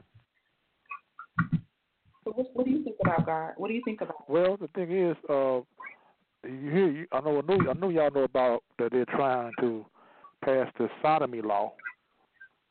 So 2.24 2.32
what, 2.32 2.46
what 2.54 2.64
do 2.64 2.72
you 2.72 2.82
think 2.82 2.96
about 3.02 3.26
God? 3.26 3.52
What 3.58 3.68
do 3.68 3.74
you 3.74 3.82
think 3.84 4.00
about? 4.00 4.28
Well, 4.28 4.56
the 4.56 4.68
thing 4.68 4.90
is, 4.90 5.16
uh, 5.28 5.60
you 6.48 6.70
hear, 6.70 6.90
you, 6.90 7.06
I 7.12 7.20
know, 7.20 7.38
I 7.38 7.42
know, 7.42 7.70
I 7.70 7.72
know, 7.74 7.88
y'all 7.90 8.10
know 8.10 8.24
about 8.24 8.62
that 8.78 8.92
they're 8.92 9.04
trying 9.04 9.52
to 9.60 9.84
pass 10.42 10.68
the 10.78 10.88
sodomy 11.02 11.42
law. 11.42 11.74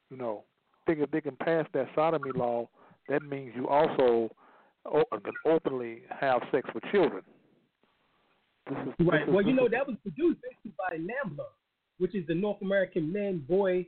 You 0.10 0.18
know, 0.18 0.44
think 0.86 1.00
if 1.00 1.12
they 1.12 1.22
can 1.22 1.36
pass 1.36 1.66
that 1.74 1.88
sodomy 1.96 2.32
law, 2.36 2.68
that 3.10 3.22
means 3.24 3.54
you 3.56 3.68
also 3.68 4.30
can 4.86 5.34
openly 5.46 6.04
have 6.20 6.42
sex 6.52 6.70
with 6.74 6.84
children. 6.92 7.24
This 8.70 8.78
is, 9.00 9.08
right. 9.08 9.26
This 9.26 9.34
well, 9.34 9.46
you 9.46 9.54
know 9.54 9.68
that 9.70 9.86
was 9.88 9.96
produced 10.02 10.40
basically 10.42 10.74
by 10.78 10.98
NAMBLA, 10.98 11.46
which 12.00 12.16
is 12.16 12.26
the 12.28 12.36
North 12.36 12.62
American 12.62 13.12
Men 13.12 13.44
Boy 13.48 13.86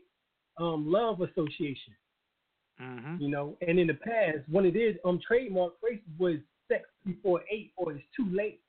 um, 0.59 0.91
Love 0.91 1.21
Association. 1.21 1.93
Mm-hmm. 2.81 3.21
You 3.21 3.29
know, 3.29 3.57
and 3.67 3.79
in 3.79 3.87
the 3.87 3.95
past, 3.95 4.39
when 4.49 4.65
it 4.65 4.75
is 4.75 4.95
um 5.03 5.19
trademark 5.25 5.79
phrases 5.79 6.05
was 6.19 6.35
sex 6.67 6.83
before 7.05 7.41
eight 7.51 7.71
or 7.75 7.93
it's 7.93 8.03
too 8.15 8.27
late. 8.31 8.61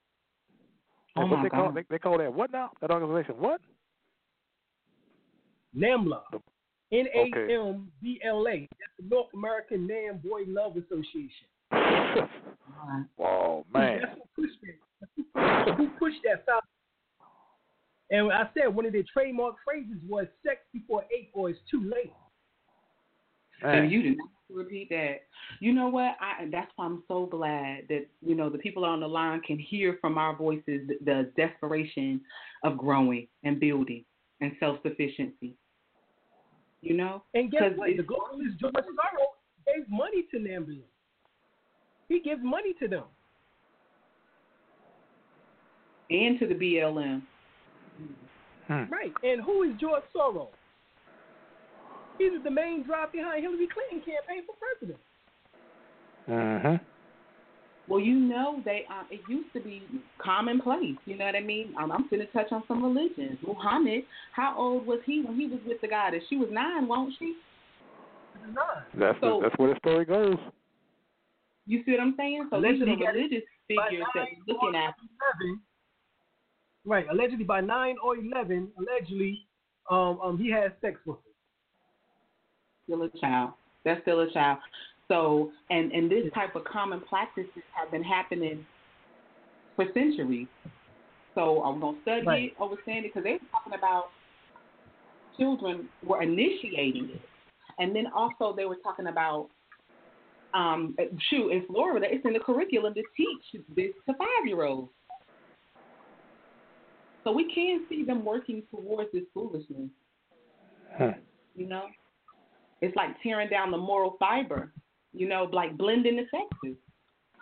Oh 1.16 1.26
what 1.26 1.42
they 1.42 1.48
God. 1.48 1.64
call 1.64 1.72
they, 1.72 1.84
they 1.90 1.98
call 1.98 2.18
that 2.18 2.32
what 2.32 2.50
now? 2.52 2.70
That 2.80 2.90
organization 2.90 3.34
what? 3.38 3.60
NAMBLA. 5.76 6.22
N 6.90 7.06
A 7.14 7.52
M 7.52 7.90
B 8.02 8.18
L 8.24 8.46
A. 8.48 8.60
That's 8.78 8.92
the 8.98 9.14
North 9.14 9.28
American 9.34 9.86
Man 9.86 10.20
Boy 10.24 10.42
Love 10.46 10.76
Association. 10.76 11.46
oh 13.18 13.66
man. 13.72 14.00
That's 14.00 15.76
who 15.76 15.88
pushed 15.98 16.22
that. 16.24 16.27
Who 16.38 16.44
pushed 16.44 16.46
that 16.46 16.46
foul? 16.46 16.60
And 18.10 18.32
I 18.32 18.48
said 18.54 18.74
one 18.74 18.86
of 18.86 18.92
their 18.92 19.04
trademark 19.12 19.56
phrases 19.64 19.98
was 20.08 20.26
sex 20.44 20.60
before 20.72 21.04
eight 21.14 21.30
or 21.34 21.50
it's 21.50 21.58
too 21.70 21.82
late. 21.82 22.12
And 23.62 23.90
you 23.90 24.02
did 24.02 24.16
not 24.16 24.28
repeat 24.50 24.88
that. 24.90 25.22
You 25.60 25.72
know 25.72 25.88
what? 25.88 26.16
I 26.20 26.46
that's 26.50 26.70
why 26.76 26.86
I'm 26.86 27.02
so 27.08 27.26
glad 27.26 27.88
that 27.88 28.06
you 28.24 28.34
know 28.34 28.48
the 28.48 28.58
people 28.58 28.84
on 28.84 29.00
the 29.00 29.08
line 29.08 29.40
can 29.40 29.58
hear 29.58 29.98
from 30.00 30.16
our 30.16 30.34
voices 30.36 30.88
the, 30.88 30.96
the 31.04 31.32
desperation 31.36 32.20
of 32.62 32.78
growing 32.78 33.26
and 33.42 33.58
building 33.58 34.04
and 34.40 34.52
self 34.60 34.78
sufficiency. 34.82 35.56
You 36.80 36.96
know, 36.96 37.24
and 37.34 37.50
guess 37.50 37.72
what? 37.74 37.90
The 37.96 38.04
globalist 38.04 38.58
George 38.60 38.74
Soros 38.74 39.66
gave 39.66 39.88
money 39.90 40.24
to 40.30 40.38
NAMBLA. 40.38 40.82
He 42.08 42.20
gives 42.20 42.40
money 42.42 42.72
to 42.80 42.88
them. 42.88 43.04
And 46.10 46.38
to 46.38 46.46
the 46.46 46.54
BLM. 46.54 47.22
Hmm. 48.66 48.84
Right. 48.92 49.12
And 49.22 49.42
who 49.42 49.62
is 49.62 49.70
George 49.80 50.02
Soros? 50.14 50.48
He's 52.18 52.32
the 52.44 52.50
main 52.50 52.82
drive 52.84 53.12
behind 53.12 53.42
Hillary 53.42 53.68
Clinton 53.72 54.00
campaign 54.00 54.42
for 54.46 54.54
president. 54.58 54.98
Mhm. 56.28 56.80
Well, 57.86 58.00
you 58.00 58.16
know, 58.16 58.60
they 58.66 58.84
um, 58.90 59.06
it 59.10 59.20
used 59.28 59.50
to 59.54 59.60
be 59.60 59.82
commonplace. 60.18 60.96
You 61.06 61.16
know 61.16 61.24
what 61.24 61.36
I 61.36 61.40
mean? 61.40 61.74
Um, 61.80 61.90
I'm 61.90 62.06
going 62.08 62.20
to 62.20 62.26
touch 62.32 62.48
on 62.52 62.62
some 62.68 62.82
religions. 62.84 63.38
Muhammad, 63.46 64.02
how 64.32 64.54
old 64.58 64.86
was 64.86 65.00
he 65.06 65.22
when 65.22 65.36
he 65.36 65.46
was 65.46 65.60
with 65.66 65.80
the 65.80 65.88
goddess? 65.88 66.22
She 66.28 66.36
was 66.36 66.48
nine, 66.50 66.86
won't 66.86 67.14
she? 67.18 67.36
Nine. 68.52 68.54
That's 68.94 69.18
So- 69.20 69.40
the, 69.40 69.48
that's 69.48 69.58
where 69.58 69.72
the 69.72 69.78
story 69.78 70.04
goes. 70.04 70.36
You 71.66 71.82
see 71.84 71.92
what 71.92 72.00
I'm 72.00 72.14
saying? 72.16 72.48
So 72.50 72.56
these 72.60 72.80
are 72.80 72.84
Allegedly 72.84 72.96
the 72.96 73.12
religious 73.12 73.42
By 73.76 73.88
figures 73.90 74.06
that 74.14 74.20
nine 74.20 74.36
we're 74.46 74.54
looking 74.54 74.74
at. 74.80 74.94
11, 75.40 75.60
right. 76.84 77.06
Allegedly 77.10 77.44
by 77.44 77.60
nine 77.60 77.96
or 78.04 78.16
eleven, 78.16 78.68
allegedly, 78.78 79.46
um, 79.90 80.20
um, 80.22 80.38
he 80.38 80.50
had 80.50 80.72
sex 80.80 81.00
with 81.06 81.16
her. 81.16 81.22
Still 82.84 83.02
a 83.02 83.10
child. 83.18 83.52
That's 83.84 84.00
still 84.02 84.20
a 84.20 84.30
child. 84.32 84.58
So, 85.08 85.50
and 85.70 85.92
and 85.92 86.10
this 86.10 86.24
type 86.34 86.54
of 86.54 86.64
common 86.64 87.00
practices 87.08 87.62
have 87.72 87.90
been 87.90 88.02
happening 88.02 88.66
for 89.76 89.86
centuries. 89.94 90.48
So 91.34 91.62
I'm 91.62 91.80
gonna 91.80 91.98
study 92.02 92.26
Right. 92.26 92.52
it, 92.52 92.62
understand 92.62 93.04
it, 93.04 93.14
because 93.14 93.24
they 93.24 93.32
were 93.32 93.48
talking 93.52 93.74
about 93.74 94.10
children 95.38 95.88
were 96.04 96.20
initiating 96.22 97.10
it, 97.14 97.22
and 97.78 97.94
then 97.94 98.06
also 98.14 98.54
they 98.54 98.64
were 98.64 98.78
talking 98.82 99.06
about 99.06 99.48
um 100.54 100.96
shoot 101.30 101.50
in 101.50 101.64
Florida 101.66 102.06
it's 102.10 102.24
in 102.24 102.32
the 102.32 102.40
curriculum 102.40 102.94
to 102.94 103.02
teach 103.16 103.62
this 103.76 103.92
to 104.06 104.14
five 104.14 104.46
year 104.46 104.64
olds. 104.64 104.90
So 107.24 107.32
we 107.32 107.52
can 107.52 107.84
see 107.88 108.04
them 108.04 108.24
working 108.24 108.62
towards 108.70 109.10
this 109.12 109.24
foolishness. 109.34 109.90
Hmm. 110.96 111.10
You 111.54 111.66
know, 111.66 111.86
it's 112.80 112.94
like 112.96 113.10
tearing 113.22 113.50
down 113.50 113.70
the 113.70 113.76
moral 113.76 114.16
fiber. 114.18 114.72
You 115.12 115.28
know, 115.28 115.48
like 115.52 115.76
blending 115.76 116.16
the 116.16 116.24
sexes. 116.30 116.76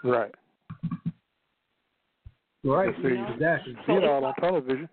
Right. 0.02 0.34
Right. 2.64 2.94
You 2.98 3.10
see, 3.10 3.32
Exactly. 3.34 3.74
See 3.74 3.82
So 3.86 3.96
it 3.98 4.04
all 4.04 4.24
on 4.24 4.34
television 4.34 4.88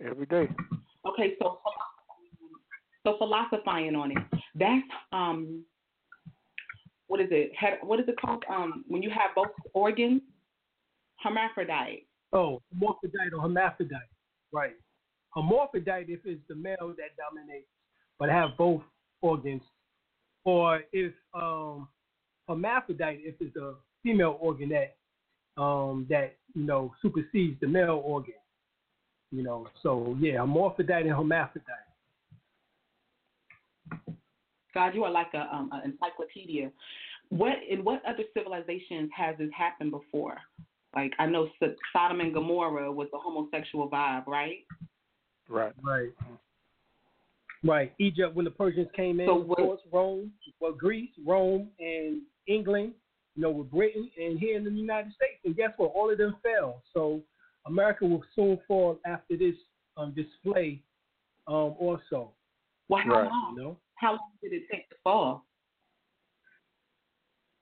every 0.00 0.26
day. 0.26 0.48
Okay, 1.06 1.34
so 1.38 1.58
so 3.04 3.16
philosophizing 3.18 3.94
on 3.94 4.12
it. 4.12 4.18
That's 4.54 4.82
um, 5.12 5.64
what 7.06 7.20
is 7.20 7.28
it? 7.30 7.52
What 7.82 8.00
is 8.00 8.08
it 8.08 8.18
called? 8.20 8.44
Um, 8.48 8.84
when 8.88 9.02
you 9.02 9.10
have 9.10 9.34
both 9.34 9.48
organs, 9.74 10.22
hermaphrodite. 11.22 12.06
Oh, 12.34 12.60
hermaphrodite 12.72 13.32
or 13.32 13.40
hermaphrodite. 13.40 14.10
Right. 14.52 14.74
Hermaphrodite 15.34 16.06
if 16.08 16.20
it's 16.24 16.42
the 16.48 16.56
male 16.56 16.92
that 16.96 17.16
dominates, 17.16 17.68
but 18.18 18.28
have 18.28 18.56
both 18.58 18.82
organs, 19.22 19.62
or 20.44 20.82
if 20.92 21.12
um, 21.32 21.88
hermaphrodite 22.48 23.20
if 23.22 23.36
it's 23.40 23.54
the 23.54 23.76
female 24.02 24.36
organ 24.40 24.68
that 24.70 24.96
um, 25.60 26.06
that 26.10 26.36
you 26.54 26.64
know 26.64 26.92
supersedes 27.00 27.58
the 27.60 27.68
male 27.68 28.02
organ. 28.04 28.34
You 29.30 29.42
know, 29.42 29.66
so 29.82 30.16
yeah, 30.20 30.38
hermaphrodite 30.38 31.06
and 31.06 31.16
hermaphrodite. 31.16 31.68
God, 34.72 34.94
you 34.94 35.04
are 35.04 35.10
like 35.10 35.32
a 35.34 35.54
um, 35.54 35.70
an 35.72 35.92
encyclopedia. 35.92 36.70
What 37.28 37.54
in 37.68 37.84
what 37.84 38.02
other 38.04 38.24
civilizations 38.36 39.10
has 39.16 39.36
this 39.38 39.50
happened 39.56 39.92
before? 39.92 40.36
Like 40.94 41.12
I 41.18 41.26
know 41.26 41.48
Sodom 41.92 42.20
and 42.20 42.32
Gomorrah 42.32 42.90
was 42.92 43.08
the 43.12 43.18
homosexual 43.18 43.90
vibe, 43.90 44.26
right? 44.26 44.58
Right. 45.48 45.72
Right. 45.82 46.10
Right. 47.64 47.92
Egypt 47.98 48.34
when 48.34 48.44
the 48.44 48.50
Persians 48.50 48.88
came 48.94 49.20
in, 49.20 49.26
So 49.26 49.40
of 49.40 49.48
what- 49.48 49.58
course, 49.58 49.80
Rome, 49.92 50.32
well, 50.60 50.72
Greece, 50.72 51.10
Rome, 51.24 51.70
and 51.80 52.22
England, 52.46 52.94
you 53.34 53.42
know, 53.42 53.50
with 53.50 53.70
Britain, 53.70 54.10
and 54.20 54.38
here 54.38 54.56
in 54.56 54.64
the 54.64 54.70
United 54.70 55.12
States. 55.14 55.40
And 55.44 55.56
guess 55.56 55.72
what? 55.78 55.92
All 55.94 56.10
of 56.10 56.18
them 56.18 56.36
fell. 56.42 56.82
So 56.92 57.22
America 57.66 58.04
will 58.06 58.22
soon 58.34 58.58
fall 58.68 58.98
after 59.06 59.36
this 59.36 59.56
um, 59.96 60.12
display 60.14 60.82
um, 61.46 61.74
also. 61.78 62.32
Well, 62.88 63.02
how 63.02 63.10
Right. 63.10 63.24
You 63.24 63.30
long? 63.30 63.54
know, 63.56 63.78
How 63.96 64.10
long 64.12 64.30
did 64.42 64.52
it 64.52 64.64
take 64.70 64.88
to 64.90 64.96
fall? 65.02 65.44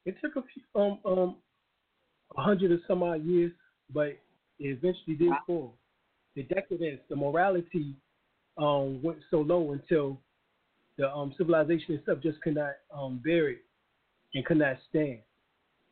it 0.05 0.17
took 0.21 0.35
a 0.37 0.43
few, 0.43 0.63
um, 0.75 0.99
um, 1.05 1.37
a 2.37 2.43
hundred 2.43 2.73
or 2.73 2.79
some 2.87 3.03
odd 3.03 3.25
years, 3.25 3.53
but 3.93 4.09
it 4.09 4.21
eventually 4.59 5.17
did 5.17 5.31
Wow. 5.31 5.39
fall. 5.47 5.75
The 6.35 6.45
decadence, 6.45 7.01
the 7.09 7.17
morality 7.17 7.95
um, 8.57 9.03
went 9.03 9.19
so 9.31 9.41
low 9.41 9.73
until 9.73 10.19
the 10.99 11.11
um, 11.11 11.35
civilization 11.37 11.95
itself 11.95 12.21
just 12.23 12.41
could 12.43 12.55
not 12.55 12.73
um, 12.95 13.21
bear 13.25 13.51
it 13.51 13.59
and 14.35 14.45
could 14.45 14.59
not 14.59 14.77
stand 14.89 15.19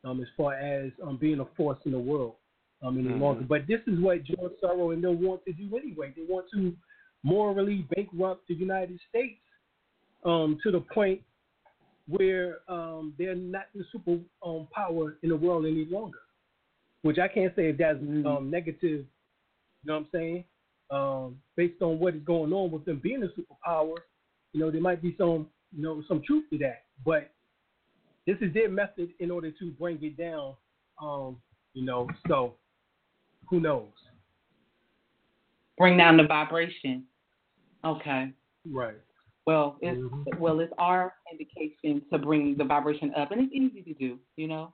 um, 0.03 0.21
as 0.21 0.27
far 0.35 0.53
as 0.53 0.91
um, 1.03 1.17
being 1.17 1.39
a 1.39 1.45
force 1.57 1.79
in 1.85 1.91
the 1.91 1.99
world 1.99 2.35
um, 2.81 2.97
any 2.97 3.09
Mhm. 3.09 3.19
longer. 3.19 3.43
But 3.43 3.67
this 3.67 3.81
is 3.87 3.99
what 3.99 4.23
George 4.23 4.53
Soros 4.63 4.93
and 4.93 5.03
them 5.03 5.21
want 5.21 5.43
to 5.45 5.53
do 5.53 5.75
anyway. 5.77 6.13
They 6.15 6.23
want 6.23 6.49
to 6.51 6.75
morally 7.23 7.87
bankrupt 7.95 8.47
the 8.47 8.55
United 8.55 8.99
States 9.09 9.39
um, 10.23 10.57
to 10.63 10.71
the 10.71 10.81
point 10.81 11.21
where 12.07 12.59
um, 12.67 13.13
they're 13.17 13.35
not 13.35 13.67
the 13.75 13.83
super 13.91 14.17
um, 14.43 14.67
power 14.71 15.17
in 15.21 15.29
the 15.29 15.35
world 15.35 15.65
any 15.65 15.85
longer. 15.85 16.17
Which 17.03 17.17
I 17.17 17.27
can't 17.27 17.55
say 17.55 17.69
if 17.69 17.77
that's 17.77 17.99
Mhm. 17.99 18.25
um, 18.25 18.49
negative. 18.49 19.05
You 19.83 19.85
know 19.85 19.93
what 19.93 20.05
I'm 20.05 20.09
saying? 20.11 20.45
Um, 20.91 21.41
based 21.55 21.81
on 21.81 21.99
what 21.99 22.15
is 22.15 22.23
going 22.23 22.53
on 22.53 22.69
with 22.69 22.85
them 22.85 22.99
being 22.99 23.23
a 23.23 23.27
superpower, 23.27 23.95
you 24.53 24.59
know, 24.59 24.69
there 24.69 24.81
might 24.81 25.01
be 25.01 25.15
some, 25.17 25.49
you 25.71 25.81
know, 25.81 26.03
some 26.07 26.21
truth 26.21 26.49
to 26.51 26.57
that. 26.59 26.83
But 27.05 27.31
this 28.27 28.37
is 28.41 28.53
their 28.53 28.69
method 28.69 29.09
in 29.19 29.31
order 29.31 29.51
to 29.51 29.71
bring 29.71 30.03
it 30.03 30.17
down. 30.17 30.55
Um, 31.01 31.41
you 31.73 31.83
know, 31.83 32.07
so 32.27 32.55
who 33.49 33.59
knows? 33.59 33.91
Bring 35.77 35.97
down 35.97 36.17
the 36.17 36.27
vibration. 36.27 37.07
Okay. 37.83 38.31
Right. 38.65 38.97
Well, 39.47 39.79
it's 39.81 39.99
Mhm. 39.99 40.39
well, 40.39 40.59
it's 40.59 40.73
our 40.77 41.15
indication 41.31 42.05
to 42.11 42.19
bring 42.19 42.55
the 42.55 42.63
vibration 42.63 43.11
up, 43.15 43.31
and 43.31 43.41
it's 43.41 43.53
easy 43.53 43.81
to 43.81 43.93
do. 43.95 44.19
You 44.35 44.47
know, 44.49 44.73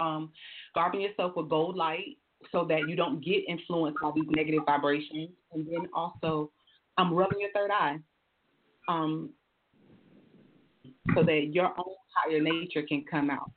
um, 0.00 0.32
garbing 0.74 1.00
yourself 1.00 1.32
with 1.36 1.48
gold 1.48 1.76
light 1.76 2.16
so 2.52 2.64
that 2.64 2.88
you 2.88 2.96
don't 2.96 3.24
get 3.24 3.42
influenced 3.48 3.98
by 4.02 4.10
these 4.14 4.24
negative 4.28 4.62
vibrations, 4.66 5.30
and 5.52 5.66
then 5.66 5.88
also, 5.94 6.50
um, 6.98 7.12
rubbing 7.12 7.40
your 7.40 7.50
third 7.52 7.70
eye, 7.70 7.98
um, 8.88 9.30
so 11.14 11.22
that 11.22 11.48
your 11.52 11.68
own 11.78 11.94
higher 12.14 12.40
nature 12.40 12.82
can 12.82 13.04
come 13.10 13.30
out. 13.30 13.50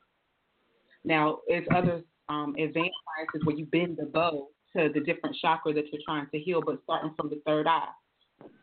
Now, 1.04 1.38
there's 1.48 1.66
other 1.74 2.02
um, 2.28 2.54
advanced 2.58 2.94
sciences 3.16 3.44
where 3.44 3.56
you 3.56 3.66
bend 3.66 3.98
the 3.98 4.06
bow 4.06 4.48
to 4.76 4.88
the 4.92 5.00
different 5.00 5.36
chakra 5.40 5.72
that 5.72 5.84
you're 5.92 6.02
trying 6.04 6.26
to 6.32 6.38
heal, 6.38 6.62
but 6.64 6.80
starting 6.84 7.12
from 7.16 7.28
the 7.28 7.40
third 7.46 7.66
eye. 7.66 7.88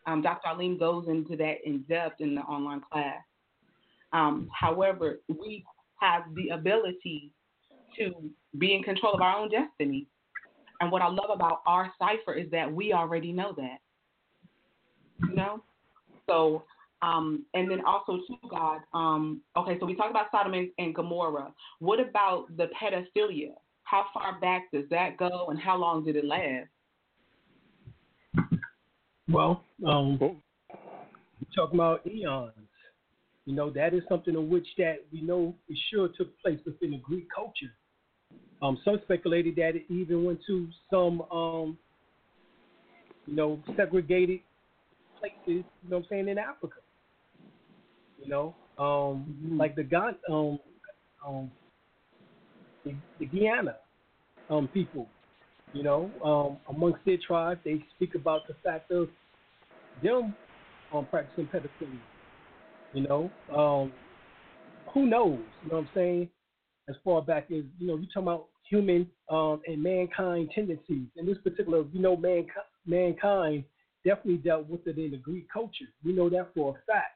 Um, 0.05 0.21
Dr. 0.21 0.47
Alim 0.49 0.77
goes 0.77 1.07
into 1.07 1.35
that 1.37 1.57
in 1.65 1.81
depth 1.89 2.21
in 2.21 2.35
the 2.35 2.41
online 2.41 2.81
class. 2.81 3.21
Um, 4.13 4.47
however, 4.53 5.19
we 5.27 5.65
have 5.99 6.23
the 6.35 6.49
ability 6.49 7.33
to 7.97 8.13
be 8.57 8.73
in 8.73 8.83
control 8.83 9.13
of 9.13 9.21
our 9.21 9.37
own 9.37 9.49
destiny. 9.49 10.07
And 10.79 10.91
what 10.91 11.01
I 11.01 11.07
love 11.07 11.29
about 11.33 11.61
our 11.65 11.91
cipher 11.99 12.33
is 12.33 12.49
that 12.51 12.71
we 12.71 12.93
already 12.93 13.31
know 13.31 13.53
that. 13.57 13.79
You 15.27 15.35
know? 15.35 15.63
So, 16.29 16.63
um, 17.01 17.45
and 17.53 17.69
then 17.69 17.81
also, 17.85 18.19
too, 18.27 18.37
God, 18.49 18.81
um, 18.93 19.41
okay, 19.55 19.77
so 19.79 19.85
we 19.85 19.95
talked 19.95 20.11
about 20.11 20.27
Sodom 20.31 20.53
and, 20.53 20.69
and 20.77 20.93
Gomorrah. 20.93 21.53
What 21.79 21.99
about 21.99 22.45
the 22.57 22.69
pedophilia? 22.79 23.53
How 23.83 24.05
far 24.13 24.39
back 24.39 24.71
does 24.71 24.83
that 24.89 25.17
go, 25.17 25.47
and 25.49 25.59
how 25.59 25.77
long 25.77 26.03
did 26.03 26.15
it 26.15 26.25
last? 26.25 26.67
Well, 29.29 29.63
um, 29.85 30.17
Well, 30.19 30.35
talking 31.55 31.79
about 31.79 32.05
eons. 32.05 32.51
You 33.45 33.55
know, 33.55 33.69
that 33.71 33.93
is 33.93 34.03
something 34.09 34.33
in 34.33 34.49
which 34.49 34.67
that 34.77 34.97
we 35.11 35.21
know 35.21 35.55
for 35.67 35.73
sure 35.89 36.09
took 36.17 36.37
place 36.41 36.59
within 36.65 36.91
the 36.91 36.97
Greek 36.97 37.27
culture. 37.33 37.71
Um, 38.61 38.79
some 38.83 38.99
speculated 39.03 39.55
that 39.57 39.75
it 39.75 39.85
even 39.89 40.23
went 40.23 40.39
to 40.47 40.67
some, 40.89 41.21
um, 41.31 41.77
you 43.25 43.35
know, 43.35 43.59
segregated 43.75 44.39
places. 45.19 45.35
You 45.47 45.89
know 45.89 45.97
what 45.97 46.03
I'm 46.05 46.09
saying 46.09 46.27
in 46.29 46.37
Africa. 46.37 46.77
You 48.17 48.27
know, 48.29 48.55
um, 48.77 49.25
Mhm. 49.43 49.59
like 49.59 49.75
the 49.75 49.83
Gan, 49.83 50.15
um, 50.29 50.59
um, 51.25 51.51
the, 52.83 52.95
the 53.19 53.25
Guyana, 53.27 53.77
um, 54.49 54.67
people. 54.67 55.07
You 55.73 55.83
know, 55.83 56.11
um, 56.23 56.75
amongst 56.75 57.03
their 57.05 57.17
tribes, 57.17 57.61
they 57.63 57.83
speak 57.95 58.15
about 58.15 58.47
the 58.47 58.53
fact 58.63 58.91
of 58.91 59.09
them 60.01 60.35
um, 60.91 61.05
practicing 61.07 61.47
pedophilia. 61.47 61.99
You 62.93 63.07
know, 63.07 63.31
um, 63.53 63.93
who 64.93 65.05
knows? 65.05 65.39
You 65.61 65.69
know 65.69 65.75
what 65.77 65.81
I'm 65.81 65.89
saying? 65.93 66.29
As 66.89 66.95
far 67.03 67.21
back 67.21 67.45
as 67.51 67.63
you 67.79 67.87
know, 67.87 67.97
you 67.97 68.07
talking 68.07 68.23
about 68.23 68.47
human 68.69 69.07
um, 69.29 69.61
and 69.67 69.81
mankind 69.81 70.49
tendencies. 70.53 71.07
In 71.15 71.25
this 71.25 71.37
particular, 71.43 71.83
you 71.91 72.01
know, 72.01 72.15
mankind, 72.15 72.65
mankind 72.85 73.63
definitely 74.05 74.37
dealt 74.37 74.67
with 74.67 74.85
it 74.87 74.97
in 74.97 75.11
the 75.11 75.17
Greek 75.17 75.47
culture. 75.51 75.85
We 76.03 76.13
know 76.13 76.29
that 76.29 76.49
for 76.55 76.71
a 76.71 76.91
fact. 76.91 77.13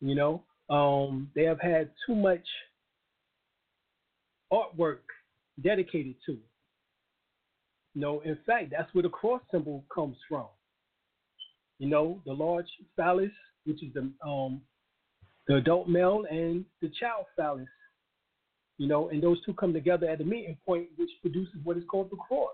You 0.00 0.14
know, 0.14 0.42
um, 0.68 1.30
they 1.34 1.44
have 1.44 1.60
had 1.60 1.90
too 2.06 2.14
much 2.14 2.46
artwork 4.52 4.98
dedicated 5.62 6.16
to. 6.26 6.32
You 7.94 8.00
know, 8.00 8.20
in 8.20 8.36
fact, 8.44 8.72
that's 8.76 8.92
where 8.92 9.02
the 9.02 9.08
cross 9.08 9.40
symbol 9.50 9.84
comes 9.94 10.16
from. 10.28 10.46
You 11.78 11.88
know, 11.88 12.20
the 12.26 12.32
large 12.32 12.66
phallus, 12.96 13.30
which 13.64 13.82
is 13.82 13.92
the 13.94 14.10
um, 14.26 14.60
the 15.46 15.56
adult 15.56 15.88
male, 15.88 16.24
and 16.30 16.64
the 16.80 16.90
child 17.00 17.26
phallus. 17.36 17.68
You 18.78 18.88
know, 18.88 19.08
and 19.08 19.22
those 19.22 19.38
two 19.44 19.54
come 19.54 19.72
together 19.72 20.08
at 20.08 20.18
the 20.18 20.24
meeting 20.24 20.56
point, 20.66 20.88
which 20.96 21.10
produces 21.20 21.54
what 21.62 21.76
is 21.76 21.84
called 21.88 22.10
the 22.10 22.16
cross. 22.16 22.50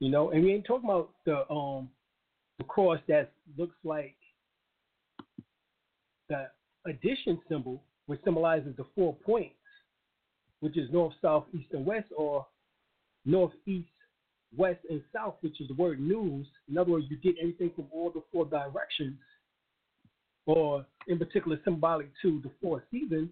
You 0.00 0.10
know, 0.10 0.30
and 0.30 0.42
we 0.44 0.52
ain't 0.52 0.64
talking 0.64 0.88
about 0.88 1.10
the 1.26 1.50
um 1.50 1.88
the 2.58 2.64
cross 2.64 2.98
that 3.08 3.32
looks 3.56 3.76
like 3.84 4.16
the 6.28 6.48
addition 6.86 7.40
symbol, 7.48 7.82
which 8.06 8.20
symbolizes 8.24 8.76
the 8.76 8.84
four 8.94 9.14
points, 9.14 9.54
which 10.60 10.76
is 10.76 10.90
north, 10.92 11.14
south, 11.20 11.44
east, 11.52 11.68
and 11.72 11.84
west, 11.84 12.06
or 12.16 12.46
north, 13.24 13.52
east, 13.66 13.88
west, 14.56 14.80
and 14.88 15.02
south, 15.12 15.34
which 15.40 15.60
is 15.60 15.68
the 15.68 15.74
word 15.74 16.00
news. 16.00 16.46
In 16.68 16.78
other 16.78 16.92
words, 16.92 17.06
you 17.10 17.16
get 17.18 17.36
everything 17.40 17.70
from 17.74 17.86
all 17.92 18.10
the 18.10 18.22
four 18.32 18.44
directions, 18.46 19.18
or 20.48 20.84
in 21.06 21.18
particular, 21.18 21.60
symbolic 21.62 22.10
to 22.22 22.40
the 22.42 22.50
four 22.60 22.82
seasons 22.90 23.28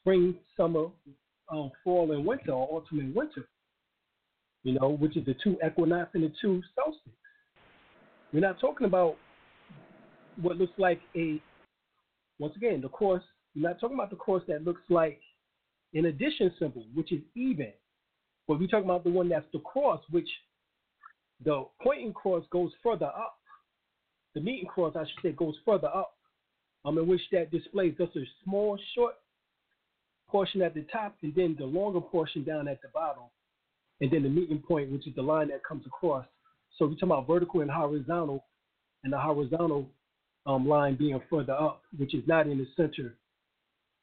spring, 0.00 0.34
summer, 0.54 0.86
um, 1.50 1.70
fall, 1.82 2.12
and 2.12 2.26
winter, 2.26 2.52
or 2.52 2.68
autumn 2.70 2.98
and 2.98 3.14
winter. 3.14 3.48
You 4.64 4.74
know, 4.74 4.90
which 4.90 5.16
is 5.16 5.24
the 5.24 5.34
two 5.42 5.56
equinox 5.66 6.10
and 6.14 6.24
the 6.24 6.32
two 6.40 6.62
solstices. 6.74 7.12
We're 8.32 8.40
not 8.40 8.60
talking 8.60 8.86
about 8.86 9.16
what 10.40 10.56
looks 10.56 10.72
like 10.76 11.00
a, 11.16 11.40
once 12.38 12.54
again, 12.56 12.80
the 12.82 12.88
cross. 12.88 13.22
We're 13.54 13.68
not 13.68 13.80
talking 13.80 13.96
about 13.96 14.10
the 14.10 14.16
cross 14.16 14.42
that 14.48 14.64
looks 14.64 14.82
like 14.90 15.20
an 15.94 16.06
addition 16.06 16.52
symbol, 16.58 16.84
which 16.94 17.12
is 17.12 17.20
even. 17.34 17.72
But 18.48 18.58
we're 18.58 18.66
talking 18.66 18.84
about 18.84 19.04
the 19.04 19.10
one 19.10 19.28
that's 19.28 19.46
the 19.52 19.60
cross, 19.60 20.00
which 20.10 20.28
the 21.44 21.64
pointing 21.82 22.12
cross 22.12 22.44
goes 22.50 22.72
further 22.82 23.06
up. 23.06 23.38
The 24.34 24.40
meeting 24.40 24.66
cross, 24.66 24.94
I 24.96 25.04
should 25.04 25.22
say, 25.22 25.32
goes 25.32 25.54
further 25.64 25.88
up, 25.88 26.14
um, 26.84 26.98
in 26.98 27.06
which 27.06 27.20
that 27.32 27.50
displays 27.50 27.94
just 27.98 28.16
a 28.16 28.24
small, 28.44 28.78
short 28.94 29.14
portion 30.28 30.62
at 30.62 30.74
the 30.74 30.84
top, 30.92 31.16
and 31.22 31.34
then 31.34 31.56
the 31.58 31.64
longer 31.64 32.00
portion 32.00 32.44
down 32.44 32.68
at 32.68 32.80
the 32.82 32.88
bottom, 32.88 33.24
and 34.00 34.10
then 34.10 34.22
the 34.22 34.28
meeting 34.28 34.62
point, 34.66 34.90
which 34.90 35.06
is 35.06 35.14
the 35.14 35.22
line 35.22 35.48
that 35.48 35.64
comes 35.64 35.86
across. 35.86 36.26
So 36.76 36.86
we're 36.86 36.94
talking 36.94 37.10
about 37.10 37.26
vertical 37.26 37.60
and 37.60 37.70
horizontal, 37.70 38.44
and 39.04 39.12
the 39.12 39.18
horizontal 39.18 39.86
um, 40.46 40.68
line 40.68 40.96
being 40.96 41.20
further 41.30 41.52
up, 41.52 41.82
which 41.96 42.14
is 42.14 42.24
not 42.26 42.46
in 42.46 42.58
the 42.58 42.66
center, 42.76 43.16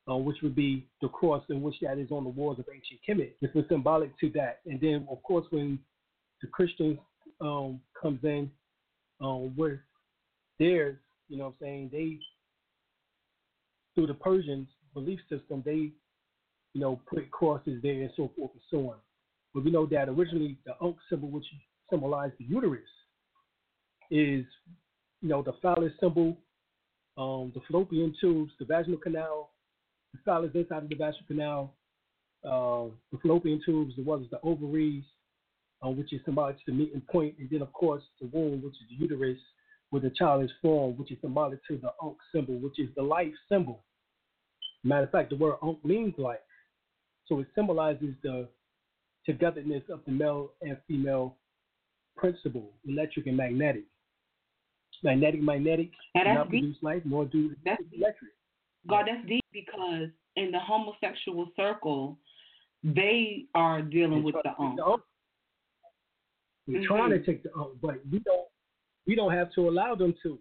uh, 0.09 0.15
which 0.15 0.37
would 0.41 0.55
be 0.55 0.87
the 1.01 1.07
cross 1.09 1.43
in 1.49 1.61
which 1.61 1.75
that 1.81 1.97
is 1.97 2.11
on 2.11 2.23
the 2.23 2.29
walls 2.29 2.59
of 2.59 2.65
ancient 2.73 2.99
Kemet. 3.07 3.33
This 3.41 3.51
was 3.53 3.65
symbolic 3.69 4.17
to 4.19 4.29
that. 4.31 4.59
And 4.65 4.79
then, 4.79 5.05
of 5.11 5.21
course, 5.23 5.45
when 5.51 5.79
the 6.41 6.47
Christians 6.47 6.97
um, 7.39 7.79
comes 8.01 8.19
in 8.23 8.49
um, 9.19 9.53
with 9.55 9.79
theirs, 10.59 10.97
you 11.29 11.37
know 11.37 11.45
what 11.45 11.55
I'm 11.61 11.65
saying, 11.65 11.89
they, 11.91 12.19
through 13.93 14.07
the 14.07 14.13
Persians' 14.13 14.67
belief 14.93 15.19
system, 15.29 15.61
they 15.65 15.91
you 16.73 16.81
know, 16.81 16.99
put 17.09 17.29
crosses 17.31 17.81
there 17.81 18.01
and 18.01 18.11
so 18.15 18.31
forth 18.37 18.51
and 18.53 18.61
so 18.69 18.89
on. 18.91 18.97
But 19.53 19.63
we 19.63 19.71
know 19.71 19.85
that 19.87 20.07
originally 20.07 20.57
the 20.65 20.73
Ankh 20.81 20.97
symbol, 21.09 21.29
which 21.29 21.45
symbolized 21.89 22.35
the 22.39 22.45
uterus, 22.45 22.81
is, 24.09 24.45
you 25.21 25.29
know, 25.29 25.41
the 25.41 25.53
phallus 25.61 25.91
symbol, 25.99 26.37
um, 27.17 27.51
the 27.53 27.61
fallopian 27.69 28.13
tubes, 28.21 28.51
the 28.59 28.65
vaginal 28.65 28.99
canal, 28.99 29.51
the 30.13 30.19
phallus 30.23 30.51
inside 30.55 30.83
of 30.83 30.89
the 30.89 30.95
vaginal 30.95 31.27
canal, 31.27 31.73
uh, 32.45 32.89
the 33.11 33.17
fallopian 33.21 33.61
tubes, 33.65 33.93
as 33.99 34.05
well 34.05 34.19
as 34.19 34.29
the 34.31 34.39
ovaries, 34.43 35.03
uh, 35.85 35.89
which 35.89 36.13
is 36.13 36.21
symbolic 36.25 36.57
to 36.57 36.63
the 36.67 36.71
meeting 36.71 37.01
point, 37.11 37.35
and 37.39 37.49
then 37.49 37.61
of 37.61 37.71
course 37.73 38.03
the 38.21 38.27
womb, 38.27 38.61
which 38.63 38.75
is 38.75 38.87
the 38.89 38.95
uterus, 38.95 39.37
where 39.91 40.01
the 40.01 40.09
child 40.09 40.43
is 40.43 40.51
formed, 40.61 40.97
which 40.97 41.11
is 41.11 41.17
symbolic 41.21 41.59
to 41.67 41.77
the 41.77 41.91
Ankh 42.03 42.17
symbol, 42.33 42.57
which 42.59 42.79
is 42.79 42.89
the 42.95 43.03
life 43.03 43.33
symbol. 43.47 43.83
Matter 44.83 45.03
of 45.03 45.11
fact, 45.11 45.29
the 45.29 45.35
word 45.35 45.55
Ankh 45.63 45.83
means 45.85 46.13
life. 46.17 46.39
So 47.27 47.39
it 47.39 47.47
symbolizes 47.53 48.15
the 48.23 48.47
togetherness 49.25 49.83
of 49.89 49.99
the 50.05 50.11
male 50.11 50.51
and 50.61 50.77
female 50.87 51.35
principle, 52.17 52.71
electric 52.87 53.27
and 53.27 53.37
magnetic. 53.37 53.83
Magnetic, 55.03 55.41
magnetic, 55.41 55.91
now 56.15 56.33
not 56.33 56.49
produce 56.49 56.77
life, 56.81 57.01
nor 57.05 57.25
do 57.25 57.55
that's 57.65 57.81
electric. 57.91 58.31
God, 58.87 59.05
that's 59.07 59.27
deep 59.27 59.45
because 59.51 60.09
in 60.35 60.51
the 60.51 60.59
homosexual 60.59 61.47
circle, 61.55 62.17
they 62.83 63.45
are 63.55 63.81
dealing 63.81 64.23
with 64.23 64.35
the 64.43 64.51
ump. 64.59 65.03
We're 66.67 66.81
Mhm. 66.81 66.85
trying 66.85 67.09
to 67.11 67.23
take 67.23 67.43
the 67.43 67.55
ump, 67.55 67.81
but 67.81 68.05
we 68.11 68.19
don't. 68.19 68.50
We 69.07 69.15
don't 69.15 69.33
have 69.33 69.51
to 69.55 69.67
allow 69.69 69.95
them 69.95 70.13
to. 70.23 70.37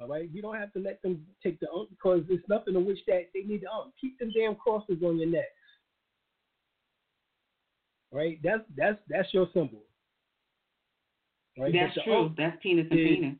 All 0.00 0.06
right, 0.08 0.30
we 0.32 0.40
don't 0.40 0.56
have 0.56 0.72
to 0.74 0.78
let 0.78 1.02
them 1.02 1.26
take 1.42 1.58
the 1.58 1.68
ump 1.70 1.90
because 1.90 2.22
it's 2.28 2.48
nothing 2.48 2.74
to 2.74 2.80
which 2.80 2.98
that 3.08 3.26
they 3.34 3.40
need 3.40 3.62
to 3.62 3.70
ump. 3.70 3.92
Keep 4.00 4.18
them 4.20 4.30
damn 4.34 4.54
crosses 4.54 4.98
on 5.04 5.18
your 5.18 5.28
neck. 5.28 5.48
Right, 8.12 8.38
that's 8.42 8.62
that's 8.76 8.98
that's 9.08 9.28
your 9.34 9.48
symbol. 9.52 9.80
Right, 11.58 11.72
That's 11.72 11.98
true. 12.04 12.26
ump 12.26 12.36
That's 12.36 12.56
penis 12.62 12.86
and 12.90 13.00
is- 13.00 13.06
penis. 13.08 13.36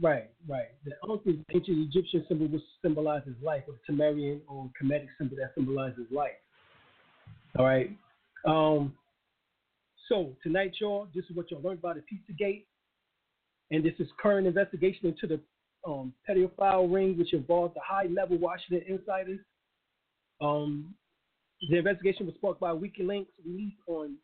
Right, 0.00 0.30
right. 0.48 0.68
The 0.84 0.92
Ankh 1.10 1.22
is 1.26 1.34
ancient 1.52 1.78
Egyptian 1.88 2.24
symbol 2.28 2.46
which 2.46 2.62
symbolizes 2.80 3.34
life, 3.42 3.64
or 3.68 3.74
the 3.74 3.92
Tamarian 3.92 4.40
or 4.48 4.70
Kemetic 4.80 5.08
symbol 5.18 5.36
that 5.36 5.52
symbolizes 5.54 6.06
life. 6.12 6.30
All 7.58 7.64
right. 7.64 7.90
Um, 8.46 8.94
so 10.10 10.34
tonight, 10.42 10.72
y'all, 10.80 11.06
this 11.14 11.24
is 11.30 11.36
what 11.36 11.50
y'all 11.50 11.62
learned 11.62 11.78
about 11.78 11.94
the 11.94 12.02
Pizzagate, 12.02 12.64
and 13.70 13.84
this 13.84 13.94
is 14.00 14.08
current 14.20 14.44
investigation 14.44 15.06
into 15.06 15.26
the 15.28 15.40
um, 15.88 16.12
pedophile 16.28 16.92
ring, 16.92 17.16
which 17.16 17.32
involved 17.32 17.76
the 17.76 17.80
high-level 17.86 18.36
Washington 18.38 18.82
insiders. 18.88 19.38
Um, 20.40 20.94
the 21.70 21.78
investigation 21.78 22.26
was 22.26 22.34
sparked 22.34 22.60
by 22.60 22.72
WikiLeaks 22.72 23.28
released 23.46 23.76
on 23.86 24.16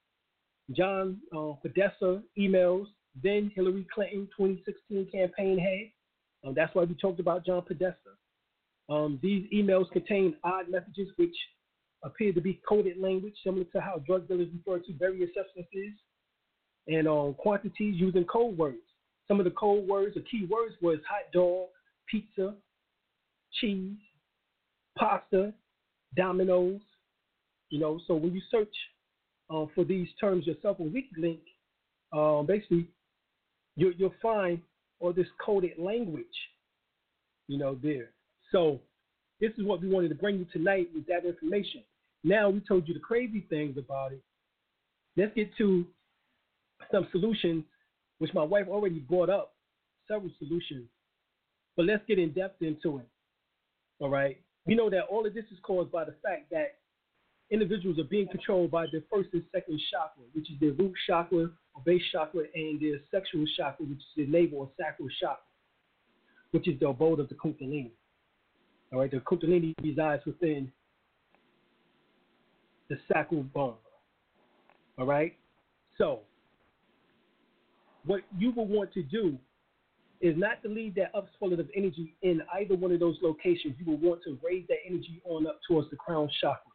John 0.72 1.18
uh, 1.32 1.52
Podesta 1.62 2.20
emails, 2.36 2.86
then 3.22 3.52
Hillary 3.54 3.86
Clinton 3.94 4.28
2016 4.36 5.08
campaign 5.12 5.56
head. 5.56 5.92
Um, 6.44 6.54
that's 6.54 6.74
why 6.74 6.82
we 6.82 6.94
talked 6.94 7.20
about 7.20 7.46
John 7.46 7.62
Podesta. 7.62 8.16
Um, 8.88 9.20
these 9.22 9.46
emails 9.54 9.88
contain 9.92 10.34
odd 10.42 10.68
messages 10.68 11.08
which 11.14 11.34
appear 12.02 12.32
to 12.32 12.40
be 12.40 12.60
coded 12.68 12.98
language, 12.98 13.34
similar 13.42 13.64
to 13.64 13.80
how 13.80 14.02
drug 14.06 14.28
dealers 14.28 14.48
refer 14.54 14.78
to 14.84 14.92
various 14.98 15.30
substances 15.34 15.92
and 16.88 17.08
um, 17.08 17.34
quantities 17.34 17.96
using 17.98 18.24
code 18.24 18.56
words. 18.56 18.78
Some 19.28 19.40
of 19.40 19.44
the 19.44 19.50
code 19.50 19.88
words 19.88 20.16
or 20.16 20.20
key 20.22 20.46
words 20.48 20.74
was 20.80 20.98
hot 21.08 21.32
dog, 21.32 21.68
pizza, 22.08 22.54
cheese, 23.60 23.96
pasta, 24.96 25.52
dominoes. 26.16 26.80
You 27.70 27.80
know, 27.80 28.00
so 28.06 28.14
when 28.14 28.32
you 28.32 28.40
search 28.50 28.74
uh, 29.50 29.66
for 29.74 29.84
these 29.84 30.08
terms 30.20 30.46
yourself 30.46 30.78
on 30.78 30.94
WikiLeaks, 30.94 31.40
um, 32.12 32.46
basically 32.46 32.88
you, 33.74 33.92
you'll 33.96 34.14
find 34.22 34.60
all 35.00 35.12
this 35.12 35.26
coded 35.44 35.72
language, 35.78 36.24
you 37.48 37.58
know, 37.58 37.76
there. 37.82 38.10
So 38.52 38.80
this 39.40 39.52
is 39.58 39.64
what 39.64 39.80
we 39.80 39.88
wanted 39.88 40.08
to 40.08 40.14
bring 40.14 40.38
you 40.38 40.46
tonight 40.52 40.88
with 40.94 41.06
that 41.06 41.24
information. 41.24 41.82
Now 42.24 42.50
we 42.50 42.60
told 42.60 42.88
you 42.88 42.94
the 42.94 43.00
crazy 43.00 43.46
things 43.48 43.76
about 43.76 44.12
it. 44.12 44.22
Let's 45.16 45.34
get 45.34 45.50
to 45.58 45.86
some 46.90 47.06
solutions, 47.12 47.64
which 48.18 48.32
my 48.34 48.42
wife 48.42 48.66
already 48.68 48.98
brought 48.98 49.30
up, 49.30 49.54
several 50.08 50.30
solutions. 50.38 50.88
But 51.76 51.86
let's 51.86 52.02
get 52.06 52.18
in 52.18 52.32
depth 52.32 52.62
into 52.62 52.98
it. 52.98 53.08
All 53.98 54.10
right. 54.10 54.38
We 54.66 54.74
know 54.74 54.90
that 54.90 55.04
all 55.10 55.26
of 55.26 55.34
this 55.34 55.44
is 55.52 55.58
caused 55.62 55.92
by 55.92 56.04
the 56.04 56.14
fact 56.22 56.50
that 56.50 56.78
individuals 57.50 57.98
are 57.98 58.04
being 58.04 58.28
controlled 58.28 58.70
by 58.70 58.86
their 58.90 59.02
first 59.12 59.28
and 59.32 59.42
second 59.52 59.80
chakra, 59.90 60.24
which 60.32 60.50
is 60.50 60.58
their 60.60 60.72
root 60.72 60.94
chakra 61.06 61.50
or 61.74 61.82
base 61.84 62.02
chakra, 62.12 62.44
and 62.54 62.80
their 62.80 62.98
sexual 63.10 63.44
chakra, 63.56 63.86
which 63.86 63.98
is 63.98 64.04
their 64.16 64.26
navel 64.26 64.58
or 64.58 64.70
sacral 64.76 65.08
chakra, 65.20 65.44
which 66.50 66.66
is 66.66 66.78
the 66.80 66.88
abode 66.88 67.20
of 67.20 67.28
the 67.28 67.34
Kundalini. 67.34 67.92
All 68.92 69.00
right, 69.00 69.10
the 69.10 69.18
Kundalini 69.18 69.74
resides 69.82 70.24
within 70.24 70.70
the 72.88 72.96
sacral 73.12 73.42
bone. 73.42 73.74
All 74.98 75.06
right, 75.06 75.36
so 75.98 76.20
what 78.04 78.22
you 78.38 78.52
will 78.52 78.66
want 78.66 78.92
to 78.94 79.02
do 79.02 79.36
is 80.20 80.34
not 80.36 80.62
to 80.62 80.68
leave 80.68 80.94
that 80.94 81.12
upswelling 81.14 81.60
of 81.60 81.68
energy 81.76 82.14
in 82.22 82.40
either 82.54 82.74
one 82.74 82.92
of 82.92 83.00
those 83.00 83.16
locations. 83.22 83.74
You 83.78 83.86
will 83.86 83.98
want 83.98 84.22
to 84.24 84.38
raise 84.42 84.66
that 84.68 84.78
energy 84.86 85.20
on 85.24 85.46
up 85.46 85.60
towards 85.68 85.90
the 85.90 85.96
crown 85.96 86.30
chakra. 86.40 86.72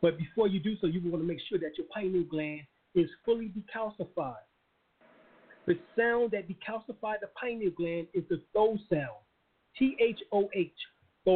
But 0.00 0.16
before 0.16 0.48
you 0.48 0.60
do 0.60 0.76
so, 0.80 0.86
you 0.86 1.00
will 1.02 1.10
want 1.10 1.22
to 1.24 1.28
make 1.28 1.40
sure 1.48 1.58
that 1.58 1.76
your 1.76 1.86
pineal 1.94 2.24
gland 2.24 2.62
is 2.94 3.10
fully 3.24 3.50
decalcified. 3.50 4.36
The 5.66 5.78
sound 5.96 6.30
that 6.30 6.48
decalcified 6.48 7.20
the 7.20 7.28
pineal 7.40 7.72
gland 7.76 8.06
is 8.14 8.24
the 8.30 8.40
tho 8.54 8.78
sound. 8.90 9.20
T 9.78 9.96
H 10.00 10.20
O 10.32 10.48
H. 10.54 10.70
So 11.26 11.32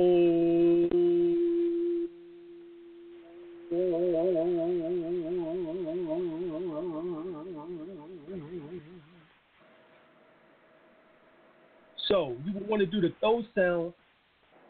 you 12.44 12.52
want 12.68 12.80
to 12.80 12.86
do 12.86 13.00
the 13.00 13.14
tho 13.22 13.42
sound 13.54 13.94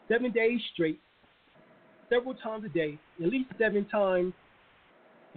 seven 0.07 0.31
days 0.31 0.61
straight, 0.73 1.01
several 2.09 2.33
times 2.35 2.63
a 2.63 2.69
day, 2.69 2.97
at 3.21 3.27
least 3.27 3.49
seven 3.57 3.85
times. 3.89 4.33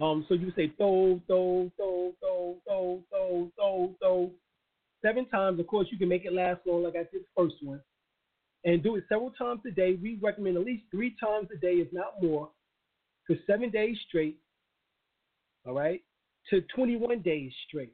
Um, 0.01 0.25
so 0.29 0.35
you 0.35 0.53
say 0.55 0.71
tho, 0.79 1.19
tho, 1.27 1.69
tho, 1.77 2.13
tho, 2.21 2.55
tho, 2.65 3.01
tho, 3.11 3.51
tho, 3.57 3.95
tho, 3.99 4.31
seven 5.01 5.25
times. 5.25 5.59
Of 5.59 5.67
course, 5.67 5.87
you 5.91 5.97
can 5.97 6.07
make 6.07 6.23
it 6.23 6.31
last 6.31 6.61
long, 6.65 6.83
like 6.83 6.95
I 6.95 6.99
did 7.11 7.23
the 7.23 7.25
first 7.35 7.55
one, 7.61 7.81
and 8.65 8.81
do 8.81 8.95
it 8.95 9.03
several 9.09 9.31
times 9.31 9.61
a 9.67 9.71
day. 9.71 9.97
We 10.01 10.19
recommend 10.21 10.57
at 10.57 10.63
least 10.63 10.83
three 10.91 11.15
times 11.19 11.49
a 11.53 11.57
day, 11.57 11.73
if 11.75 11.91
not 11.91 12.21
more, 12.21 12.49
for 13.27 13.35
seven 13.47 13.69
days 13.69 13.97
straight. 14.07 14.37
All 15.65 15.73
right, 15.73 16.01
to 16.49 16.61
21 16.75 17.21
days 17.21 17.51
straight, 17.67 17.93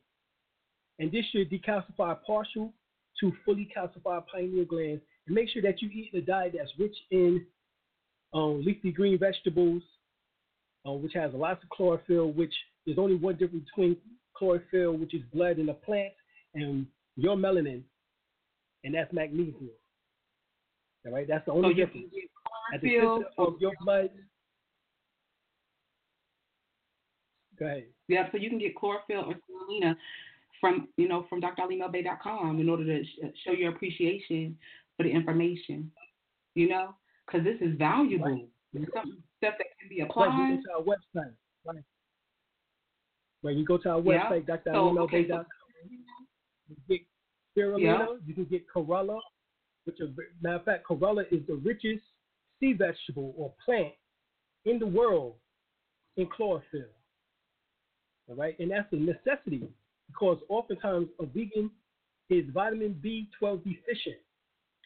and 0.97 1.11
this 1.11 1.25
should 1.31 1.51
decalcify 1.51 2.17
partial 2.25 2.73
to 3.19 3.31
fully 3.45 3.69
calcify 3.75 4.23
pineal 4.33 4.65
glands 4.65 5.01
and 5.27 5.35
make 5.35 5.49
sure 5.49 5.61
that 5.61 5.81
you 5.81 5.89
eat 5.89 6.11
a 6.13 6.21
diet 6.21 6.55
that's 6.57 6.71
rich 6.79 6.95
in 7.11 7.45
um, 8.33 8.63
leafy 8.65 8.91
green 8.91 9.19
vegetables, 9.19 9.83
uh, 10.87 10.91
which 10.91 11.13
has 11.13 11.31
lots 11.33 11.63
of 11.63 11.69
chlorophyll, 11.69 12.31
which 12.31 12.53
there's 12.85 12.97
only 12.97 13.15
one 13.15 13.35
difference 13.35 13.65
between 13.65 13.97
chlorophyll, 14.35 14.93
which 14.93 15.13
is 15.13 15.21
blood 15.33 15.59
in 15.59 15.69
a 15.69 15.73
plant, 15.73 16.13
and 16.55 16.87
your 17.15 17.35
melanin, 17.35 17.83
and 18.83 18.95
that's 18.95 19.11
magnesium. 19.13 19.69
All 21.05 21.13
right, 21.13 21.27
that's 21.27 21.45
the 21.45 21.51
only 21.51 21.65
so 21.65 21.69
you 21.69 21.85
difference. 21.85 22.07
can 22.11 22.19
get 22.19 22.29
At 22.75 22.81
the 22.81 22.89
center 22.89 23.25
of 23.37 23.61
your 23.61 23.71
blood. 23.83 24.09
Go 27.57 27.65
ahead. 27.65 27.85
Yeah, 28.07 28.29
so 28.31 28.37
you 28.37 28.49
can 28.49 28.59
get 28.59 28.75
chlorophyll 28.75 29.25
or 29.25 29.33
spirulina 29.35 29.95
from 30.61 30.87
you 30.97 31.07
know 31.07 31.25
from 31.29 31.41
dralimelbey.com 31.41 32.59
in 32.59 32.69
order 32.69 32.85
to 32.85 33.03
sh- 33.03 33.19
show 33.45 33.51
your 33.51 33.71
appreciation 33.73 34.57
for 34.97 35.03
the 35.03 35.09
information. 35.09 35.91
You 36.55 36.69
know, 36.69 36.95
because 37.25 37.43
this 37.45 37.57
is 37.61 37.77
valuable. 37.77 38.47
It's 38.73 38.91
some 38.93 39.23
stuff 39.37 39.53
that 39.57 39.67
can 39.79 39.89
be 39.89 40.01
Right, 40.01 40.09
applied. 40.09 40.49
you 40.49 40.55
go 40.57 40.61
to 40.63 40.71
our 40.77 40.83
website. 40.83 41.33
Right. 41.65 41.83
Right, 43.41 43.55
you 43.55 43.65
go 43.65 43.77
to 43.77 43.89
our 43.89 43.99
Yeah. 44.01 44.29
website, 44.29 44.63
So, 44.65 44.99
okay, 44.99 45.27
so- 45.27 45.45
You 46.67 46.75
can 46.75 46.83
get 46.87 47.01
spirulina, 47.55 47.81
Yeah. 47.81 48.17
you 48.25 48.33
can 48.35 48.45
get 48.45 48.67
chlorella, 48.67 49.19
which 49.97 50.09
matter 50.41 50.55
of 50.55 50.65
fact, 50.65 50.85
chlorella 50.87 51.23
is 51.31 51.45
the 51.47 51.55
richest 51.55 52.03
sea 52.59 52.73
vegetable 52.73 53.33
or 53.37 53.53
plant 53.63 53.93
in 54.65 54.79
the 54.79 54.85
world 54.85 55.35
in 56.17 56.27
chlorophyll. 56.27 56.81
All 58.27 58.35
right, 58.35 58.57
and 58.59 58.71
that's 58.71 58.91
a 58.93 58.95
necessity 58.95 59.67
because 60.07 60.37
oftentimes 60.49 61.07
a 61.19 61.25
vegan 61.25 61.71
is 62.29 62.45
vitamin 62.53 62.99
B12 63.03 63.63
deficient, 63.63 64.17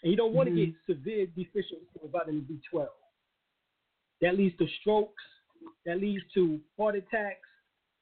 and 0.02 0.12
you 0.12 0.16
don't 0.18 0.34
want 0.34 0.48
to 0.48 0.54
Mhm. 0.56 0.66
get 0.68 0.76
severe 0.86 1.26
deficiency 1.28 2.00
of 2.02 2.10
vitamin 2.12 2.46
B12. 2.46 2.90
That 4.22 4.38
leads 4.38 4.56
to 4.58 4.68
strokes. 4.80 5.24
That 5.86 6.00
leads 6.00 6.24
to 6.34 6.62
heart 6.78 6.96
attacks. 6.96 7.48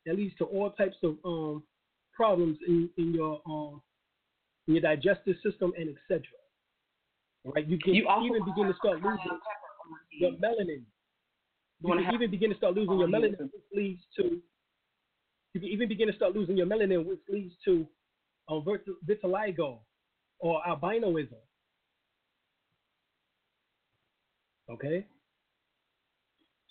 That 0.06 0.16
leads 0.16 0.36
to 0.38 0.46
all 0.46 0.72
types 0.72 0.98
of 1.04 1.18
um, 1.26 1.64
problems 2.14 2.58
in, 2.68 2.90
in 2.98 3.14
your 3.14 3.42
um, 3.46 3.82
in 4.68 4.76
your 4.76 4.82
digestive 4.82 5.38
system 5.42 5.74
and 5.78 5.90
etc. 5.90 6.22
Right, 7.44 7.68
you 7.68 7.80
can 7.80 7.96
You 7.96 8.08
even 8.24 8.46
begin 8.46 8.68
to 8.68 8.74
start 8.78 9.02
losing 9.02 9.18
pepper 9.18 9.72
on 9.82 9.98
the 10.12 10.18
your 10.18 10.32
melanin. 10.34 10.84
You 11.82 11.90
can 11.90 12.04
have- 12.04 12.14
even 12.14 12.30
begin 12.30 12.52
to 12.52 12.56
start 12.58 12.76
losing 12.76 13.00
your 13.00 13.08
melanin, 13.08 13.40
which 13.40 13.64
leads 13.74 14.06
to. 14.18 14.42
You 15.54 15.60
can 15.60 15.70
even 15.70 15.90
begin 15.90 16.08
to 16.08 16.14
start 16.14 16.36
losing 16.36 16.56
your 16.56 16.68
melanin, 16.68 17.06
which 17.06 17.20
leads 17.28 17.56
to 17.66 17.88
um, 18.48 18.64
vitiligo 18.64 19.80
or 20.40 20.62
albinoism. 20.68 21.36
Okay. 24.70 25.06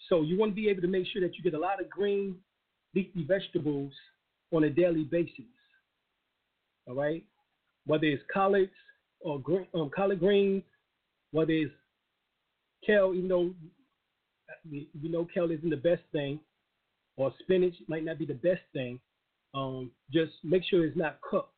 So 0.08 0.22
you 0.22 0.38
want 0.38 0.52
to 0.52 0.56
be 0.56 0.68
able 0.68 0.82
to 0.82 0.88
make 0.88 1.06
sure 1.06 1.20
that 1.22 1.36
you 1.36 1.42
get 1.42 1.54
a 1.54 1.58
lot 1.58 1.80
of 1.80 1.90
green, 1.90 2.36
leafy 2.94 3.24
vegetables 3.24 3.92
on 4.52 4.64
a 4.64 4.70
daily 4.70 5.04
basis. 5.04 5.44
All 6.86 6.94
right. 6.94 7.24
Whether 7.86 8.06
it's 8.06 8.22
collards 8.32 8.72
or 9.20 9.40
green, 9.40 9.66
um, 9.74 9.90
collard 9.94 10.20
greens, 10.20 10.62
whether 11.32 11.52
it's 11.52 11.72
kale, 12.86 13.12
even 13.14 13.28
though 13.28 13.54
we 14.70 14.88
know 14.94 15.26
kale 15.32 15.50
isn't 15.50 15.70
the 15.70 15.76
best 15.76 16.02
thing, 16.12 16.40
or 17.16 17.32
spinach 17.40 17.74
might 17.88 18.04
not 18.04 18.18
be 18.18 18.26
the 18.26 18.34
best 18.34 18.62
thing. 18.72 18.98
Um, 19.54 19.90
just 20.12 20.32
make 20.44 20.62
sure 20.64 20.84
it's 20.84 20.96
not 20.96 21.20
cooked. 21.20 21.54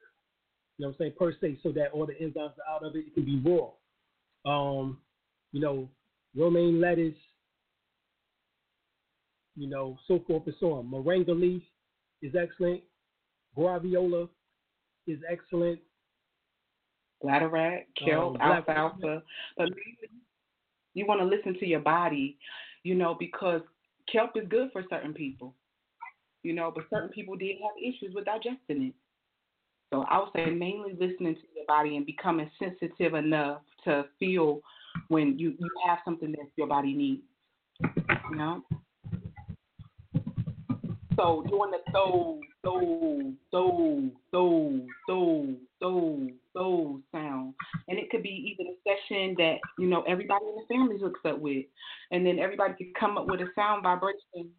You 0.78 0.86
know 0.86 0.88
what 0.88 0.94
I'm 0.94 0.98
saying 0.98 1.12
per 1.18 1.32
se, 1.40 1.58
so 1.62 1.72
that 1.72 1.90
all 1.92 2.06
the 2.06 2.14
enzymes 2.14 2.36
are 2.36 2.74
out 2.74 2.84
of 2.84 2.96
it. 2.96 3.04
It 3.06 3.14
can 3.14 3.24
be 3.24 3.42
raw. 3.44 3.70
Um, 4.44 4.98
you 5.52 5.60
know, 5.60 5.88
romaine 6.36 6.80
lettuce. 6.80 7.14
You 9.54 9.68
know, 9.68 9.98
so 10.08 10.24
forth 10.26 10.44
and 10.46 10.54
so 10.58 10.72
on. 10.72 10.86
Moringa 10.86 11.38
leaf 11.38 11.62
is 12.22 12.34
excellent. 12.34 12.80
Graviola 13.56 14.28
is 15.06 15.18
excellent. 15.30 15.78
Bladderwrack, 17.24 17.84
kelp, 17.98 18.34
oh, 18.34 18.38
black- 18.38 18.68
alfalfa. 18.68 19.22
But 19.56 19.68
you 20.94 21.06
want 21.06 21.20
to 21.20 21.26
listen 21.26 21.54
to 21.58 21.66
your 21.66 21.80
body, 21.80 22.36
you 22.82 22.94
know, 22.94 23.14
because 23.18 23.62
kelp 24.10 24.36
is 24.36 24.48
good 24.48 24.70
for 24.72 24.84
certain 24.90 25.14
people, 25.14 25.54
you 26.42 26.52
know, 26.52 26.72
but 26.74 26.84
certain 26.90 27.08
people 27.08 27.36
did 27.36 27.56
have 27.62 27.76
issues 27.82 28.14
with 28.14 28.24
digesting 28.24 28.88
it. 28.88 28.94
So 29.92 30.04
I 30.08 30.18
would 30.18 30.30
say 30.34 30.50
mainly 30.50 30.92
listening 30.92 31.34
to 31.34 31.42
your 31.54 31.66
body 31.68 31.96
and 31.96 32.06
becoming 32.06 32.50
sensitive 32.58 33.14
enough 33.14 33.60
to 33.84 34.06
feel 34.18 34.60
when 35.08 35.38
you, 35.38 35.54
you 35.58 35.70
have 35.86 35.98
something 36.04 36.32
that 36.32 36.48
your 36.56 36.66
body 36.66 36.94
needs, 36.94 37.22
you 38.30 38.36
know. 38.36 38.62
So 41.16 41.44
doing 41.48 41.70
the 41.72 41.78
so 41.92 42.40
so 42.64 43.32
so 43.50 44.10
so 44.30 44.80
so 45.06 45.54
so 45.80 46.28
so 46.54 47.00
sound, 47.12 47.54
and 47.88 47.98
it 47.98 48.10
could 48.10 48.22
be 48.22 48.28
even 48.52 48.72
a 48.72 48.76
session 48.88 49.34
that 49.38 49.56
you 49.78 49.88
know 49.88 50.02
everybody 50.02 50.44
in 50.46 50.54
the 50.56 50.74
family 50.74 50.98
hooks 51.00 51.20
up 51.26 51.38
with, 51.38 51.66
and 52.10 52.24
then 52.26 52.38
everybody 52.38 52.74
could 52.74 52.94
come 52.98 53.18
up 53.18 53.26
with 53.26 53.40
a 53.40 53.48
sound 53.54 53.82
vibration, 53.82 54.50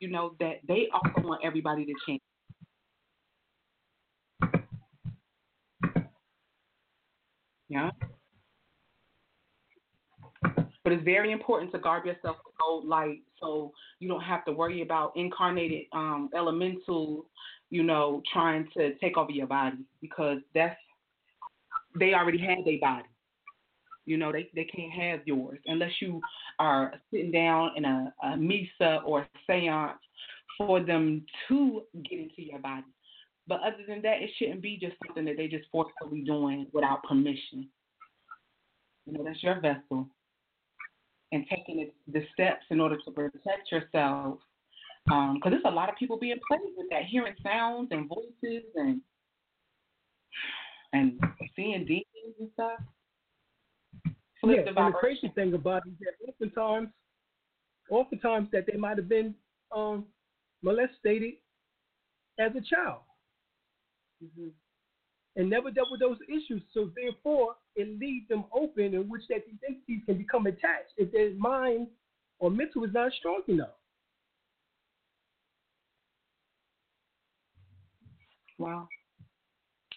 you 0.00 0.08
know 0.10 0.34
that 0.40 0.60
they 0.66 0.88
also 0.92 1.26
want 1.26 1.44
everybody 1.44 1.84
to 1.84 1.92
change. 2.06 2.22
Yeah. 7.68 7.90
But 10.86 10.92
it's 10.92 11.04
very 11.04 11.32
important 11.32 11.72
to 11.72 11.80
guard 11.80 12.06
yourself 12.06 12.36
with 12.46 12.54
gold 12.60 12.84
light 12.84 13.18
so 13.40 13.72
you 13.98 14.06
don't 14.06 14.20
have 14.20 14.44
to 14.44 14.52
worry 14.52 14.82
about 14.82 15.16
incarnated 15.16 15.86
um, 15.92 16.30
elementals, 16.32 17.24
you 17.70 17.82
know, 17.82 18.22
trying 18.32 18.68
to 18.76 18.94
take 19.00 19.16
over 19.16 19.32
your 19.32 19.48
body 19.48 19.78
because 20.00 20.38
that's 20.54 20.78
they 21.98 22.14
already 22.14 22.38
have 22.38 22.64
their 22.64 22.78
body. 22.80 23.08
You 24.04 24.16
know, 24.16 24.30
they, 24.30 24.48
they 24.54 24.62
can't 24.62 24.92
have 24.92 25.26
yours 25.26 25.58
unless 25.66 25.90
you 26.00 26.20
are 26.60 26.94
sitting 27.10 27.32
down 27.32 27.72
in 27.74 27.84
a, 27.84 28.14
a 28.22 28.26
misa 28.36 29.04
or 29.04 29.22
a 29.22 29.28
seance 29.44 29.98
for 30.56 30.78
them 30.78 31.26
to 31.48 31.82
get 32.08 32.20
into 32.20 32.42
your 32.42 32.60
body. 32.60 32.84
But 33.48 33.58
other 33.62 33.82
than 33.88 34.02
that, 34.02 34.22
it 34.22 34.30
shouldn't 34.38 34.62
be 34.62 34.78
just 34.80 34.94
something 35.04 35.24
that 35.24 35.36
they 35.36 35.48
just 35.48 35.66
forcefully 35.72 36.20
doing 36.20 36.68
without 36.72 37.02
permission. 37.02 37.68
You 39.04 39.14
know, 39.14 39.24
that's 39.24 39.42
your 39.42 39.58
vessel. 39.58 40.08
And 41.36 41.44
taking 41.50 41.90
the 42.10 42.24
steps 42.32 42.64
in 42.70 42.80
order 42.80 42.96
to 43.04 43.10
protect 43.10 43.70
yourself. 43.70 44.38
Because 45.04 45.50
there's 45.50 45.62
a 45.66 45.70
lot 45.70 45.90
of 45.90 45.96
people 45.96 46.18
being 46.18 46.38
played 46.48 46.60
with 46.78 46.86
that, 46.90 47.04
hearing 47.04 47.34
sounds 47.42 47.88
and 47.90 48.08
voices 48.08 48.64
and 48.74 49.02
and 50.94 51.20
seeing 51.54 51.84
demons 51.84 52.36
and 52.40 52.48
stuff. 52.54 52.78
Flip 54.40 54.56
yeah, 54.56 54.72
the 54.72 54.80
and 54.80 54.94
the 54.94 54.98
crazy 54.98 55.30
thing 55.34 55.52
about 55.52 55.82
it 55.86 55.90
is 55.90 55.96
that 56.00 56.26
oftentimes, 56.26 56.88
oftentimes 57.90 58.48
that 58.52 58.64
they 58.66 58.78
might 58.78 58.96
have 58.96 59.08
been 59.08 59.34
um, 59.76 60.06
molested 60.62 61.22
as 62.38 62.52
a 62.56 62.62
child. 62.62 63.02
Mhm. 64.24 64.52
And 65.36 65.50
never 65.50 65.70
dealt 65.70 65.90
with 65.90 66.00
those 66.00 66.16
issues. 66.28 66.62
So 66.72 66.90
therefore, 66.96 67.56
it 67.76 67.98
leaves 68.00 68.26
them 68.28 68.44
open 68.54 68.94
in 68.94 69.08
which 69.08 69.22
that 69.28 69.42
these 69.46 69.60
entities 69.68 70.02
can 70.06 70.18
become 70.18 70.46
attached 70.46 70.92
if 70.96 71.12
their 71.12 71.34
mind 71.34 71.88
or 72.38 72.50
mental 72.50 72.84
is 72.84 72.90
not 72.92 73.12
strong 73.12 73.42
enough. 73.46 73.68
Wow. 78.58 78.88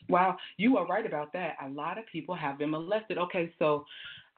Wow, 0.09 0.37
you 0.57 0.75
are 0.77 0.87
right 0.87 1.05
about 1.05 1.31
that. 1.33 1.55
A 1.63 1.69
lot 1.69 1.97
of 1.97 2.05
people 2.11 2.35
have 2.35 2.57
been 2.57 2.71
molested. 2.71 3.17
Okay, 3.19 3.53
so 3.59 3.85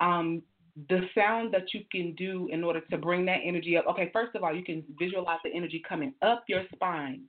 um, 0.01 0.43
the 0.89 1.01
sound 1.15 1.53
that 1.53 1.73
you 1.73 1.85
can 1.91 2.13
do 2.15 2.49
in 2.51 2.63
order 2.63 2.81
to 2.91 2.97
bring 2.97 3.25
that 3.25 3.39
energy 3.43 3.77
up. 3.77 3.85
Okay, 3.87 4.09
first 4.11 4.35
of 4.35 4.43
all, 4.43 4.53
you 4.53 4.65
can 4.65 4.83
visualize 4.99 5.39
the 5.45 5.51
energy 5.55 5.81
coming 5.87 6.13
up 6.21 6.43
your 6.47 6.63
spine, 6.75 7.21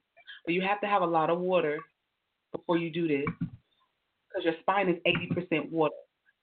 but 0.45 0.55
you 0.55 0.61
have 0.61 0.81
to 0.81 0.89
have 0.89 1.03
a 1.03 1.07
lot 1.07 1.31
of 1.31 1.39
water 1.39 1.79
before 2.51 2.79
you 2.79 2.91
do 2.91 3.07
this 3.07 3.49
because 4.33 4.45
your 4.45 4.55
spine 4.61 4.89
is 4.89 4.97
80% 5.53 5.71
water. 5.71 5.95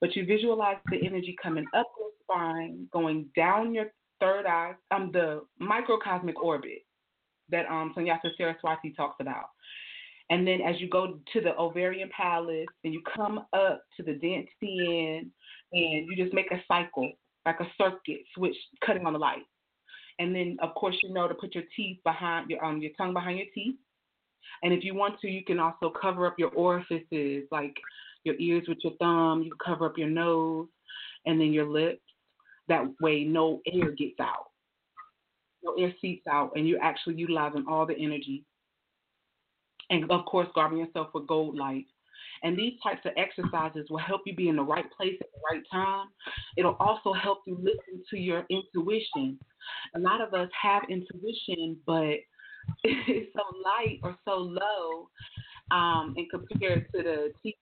But 0.02 0.16
you 0.16 0.26
visualize 0.26 0.78
the 0.92 1.06
energy 1.06 1.36
coming 1.42 1.66
up 1.76 1.88
your 2.00 2.10
spine, 2.24 2.88
going 2.94 3.28
down 3.36 3.74
your 3.74 3.88
third 4.20 4.46
eye, 4.46 4.74
um, 4.92 5.12
the 5.12 5.42
microcosmic 5.60 6.42
orbit 6.42 6.84
that 7.50 7.66
um 7.68 7.94
Sunyata 7.98 8.30
Saraswati 8.38 8.94
talks 8.96 9.18
about. 9.20 9.46
And 10.30 10.48
then 10.48 10.62
as 10.62 10.80
you 10.80 10.88
go 10.90 11.20
to 11.34 11.42
the 11.42 11.58
ovarian 11.58 12.10
palace 12.16 12.68
and 12.84 12.94
you 12.94 13.02
come 13.16 13.40
up 13.54 13.84
to 13.98 14.04
the 14.04 14.12
dantian 14.12 15.32
and 15.72 16.08
you 16.08 16.16
just 16.16 16.34
make 16.34 16.52
a 16.52 16.62
cycle, 16.68 17.12
like 17.46 17.60
a 17.60 17.68
circuit 17.78 18.22
switch, 18.36 18.56
cutting 18.86 19.08
on 19.08 19.14
the 19.14 19.20
light. 19.20 19.42
And 20.20 20.36
then 20.36 20.58
of 20.62 20.76
course 20.76 20.96
you 21.02 21.12
know 21.14 21.28
to 21.28 21.34
put 21.34 21.56
your 21.56 21.64
teeth 21.76 21.98
behind 22.04 22.50
your 22.50 22.64
um 22.64 22.82
your 22.82 22.92
tongue 22.98 23.14
behind 23.14 23.38
your 23.38 23.48
teeth. 23.56 23.76
And 24.64 24.74
if 24.74 24.84
you 24.84 24.96
want 24.96 25.20
to, 25.22 25.28
you 25.28 25.44
can 25.44 25.60
also 25.60 25.92
cover 26.02 26.26
up 26.28 26.36
your 26.38 26.50
orifices, 26.52 27.44
like 27.52 27.76
your 28.24 28.36
ears 28.40 28.66
with 28.68 28.80
your 28.84 28.94
thumb. 29.00 29.44
You 29.44 29.52
cover 29.64 29.86
up 29.86 29.98
your 29.98 30.10
nose 30.10 30.68
and 31.26 31.40
then 31.40 31.54
your 31.54 31.68
lips. 31.68 32.02
That 32.68 32.86
way, 33.02 33.24
no 33.24 33.62
air 33.66 33.92
gets 33.92 34.20
out, 34.20 34.52
no 35.64 35.74
air 35.74 35.92
seeps 36.00 36.28
out, 36.28 36.52
and 36.56 36.68
you're 36.68 36.84
actually 36.84 37.16
utilizing 37.16 37.66
all 37.68 37.88
the 37.88 37.98
energy 37.98 38.44
and 39.90 40.10
of 40.12 40.26
course 40.26 40.48
garbing 40.56 40.80
yourself 40.80 41.08
with 41.14 41.28
gold 41.28 41.56
light. 41.58 41.86
And 42.44 42.58
these 42.58 42.74
types 42.82 43.02
of 43.06 43.12
exercises 43.18 43.88
will 43.90 43.98
help 44.00 44.22
you 44.26 44.34
be 44.36 44.48
in 44.48 44.56
the 44.56 44.64
right 44.64 44.86
place 44.96 45.16
at 45.20 45.28
the 45.34 45.42
right 45.52 45.64
time. 45.72 46.08
It'll 46.58 46.78
also 46.80 47.12
help 47.12 47.40
you 47.46 47.58
listen 47.58 48.04
to 48.10 48.18
your 48.18 48.46
intuition. 48.50 49.38
A 49.96 50.00
lot 50.00 50.22
of 50.22 50.34
us 50.34 50.50
have 50.62 50.84
intuition, 50.90 51.78
but 51.86 52.16
it's 52.84 53.34
so 53.34 53.42
light 53.64 54.00
or 54.04 54.16
so 54.26 54.36
low 54.38 55.10
um, 55.72 56.14
and 56.18 56.30
compared 56.30 56.88
to 56.94 57.04
the 57.04 57.32
teacher 57.42 57.58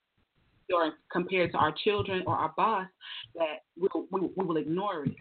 or 0.74 0.94
compared 1.12 1.52
to 1.52 1.58
our 1.58 1.74
children 1.84 2.24
or 2.28 2.36
our 2.36 2.54
boss 2.58 2.88
that 3.36 3.64
we'll, 3.78 4.06
we, 4.12 4.30
we 4.36 4.46
will 4.46 4.58
ignore 4.58 5.06
it. 5.06 5.16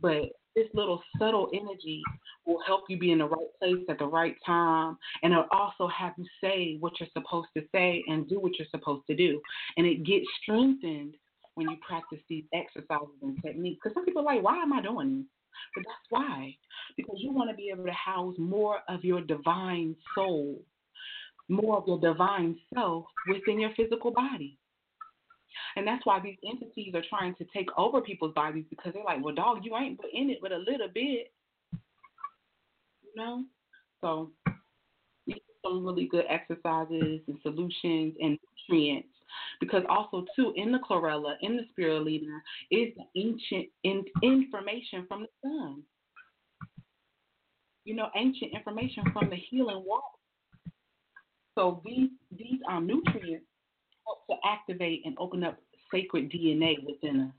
But 0.00 0.30
this 0.54 0.66
little 0.74 1.00
subtle 1.18 1.48
energy 1.52 2.02
will 2.46 2.60
help 2.66 2.84
you 2.88 2.98
be 2.98 3.12
in 3.12 3.18
the 3.18 3.26
right 3.26 3.48
place 3.60 3.84
at 3.88 3.98
the 3.98 4.06
right 4.06 4.36
time. 4.44 4.96
And 5.22 5.32
it'll 5.32 5.46
also 5.52 5.88
have 5.88 6.14
you 6.16 6.26
say 6.40 6.76
what 6.80 6.94
you're 6.98 7.08
supposed 7.12 7.48
to 7.56 7.62
say 7.72 8.02
and 8.08 8.28
do 8.28 8.40
what 8.40 8.58
you're 8.58 8.68
supposed 8.70 9.06
to 9.08 9.14
do. 9.14 9.40
And 9.76 9.86
it 9.86 10.04
gets 10.04 10.26
strengthened 10.42 11.14
when 11.54 11.68
you 11.68 11.76
practice 11.86 12.20
these 12.28 12.44
exercises 12.52 13.14
and 13.22 13.40
techniques. 13.42 13.78
Because 13.82 13.94
some 13.94 14.04
people 14.04 14.22
are 14.22 14.34
like, 14.34 14.42
why 14.42 14.58
am 14.58 14.72
I 14.72 14.82
doing 14.82 15.18
this? 15.18 15.26
But 15.74 15.84
that's 15.86 16.06
why. 16.10 16.56
Because 16.96 17.16
you 17.18 17.32
want 17.32 17.50
to 17.50 17.56
be 17.56 17.70
able 17.72 17.84
to 17.84 17.92
house 17.92 18.34
more 18.38 18.78
of 18.88 19.04
your 19.04 19.20
divine 19.20 19.94
soul, 20.14 20.60
more 21.48 21.78
of 21.78 21.84
your 21.86 22.00
divine 22.00 22.56
self 22.74 23.04
within 23.28 23.60
your 23.60 23.70
physical 23.76 24.10
body. 24.10 24.58
And 25.76 25.86
that's 25.86 26.04
why 26.04 26.20
these 26.20 26.36
entities 26.48 26.94
are 26.94 27.04
trying 27.08 27.34
to 27.36 27.46
take 27.54 27.68
over 27.76 28.00
people's 28.00 28.34
bodies 28.34 28.64
because 28.70 28.92
they're 28.94 29.04
like, 29.04 29.22
well, 29.22 29.34
dog, 29.34 29.60
you 29.62 29.76
ain't 29.76 29.98
in 30.12 30.30
it 30.30 30.38
but 30.40 30.52
a 30.52 30.58
little 30.58 30.88
bit. 30.92 31.32
You 31.72 33.16
know? 33.16 33.44
So 34.00 34.30
some 35.64 35.84
really 35.84 36.06
good 36.06 36.24
exercises 36.28 37.20
and 37.26 37.38
solutions 37.42 38.14
and 38.20 38.38
nutrients. 38.68 39.08
Because 39.60 39.82
also, 39.88 40.24
too, 40.36 40.52
in 40.56 40.72
the 40.72 40.78
chlorella, 40.78 41.34
in 41.42 41.56
the 41.56 41.64
spirulina, 41.72 42.38
is 42.70 42.94
the 42.96 43.20
ancient 43.20 43.68
in- 43.84 44.04
information 44.22 45.06
from 45.08 45.22
the 45.22 45.28
sun. 45.42 45.82
You 47.84 47.94
know, 47.94 48.10
ancient 48.16 48.52
information 48.54 49.04
from 49.12 49.30
the 49.30 49.36
healing 49.36 49.82
water. 49.86 50.04
So 51.54 51.82
these 51.84 52.10
these 52.36 52.60
um, 52.70 52.86
nutrients 52.86 53.46
help 54.06 54.26
to 54.28 54.36
activate 54.48 55.02
and 55.04 55.16
open 55.18 55.42
up 55.42 55.58
sacred 55.90 56.30
DNA 56.30 56.76
within 56.86 57.20
us. 57.22 57.32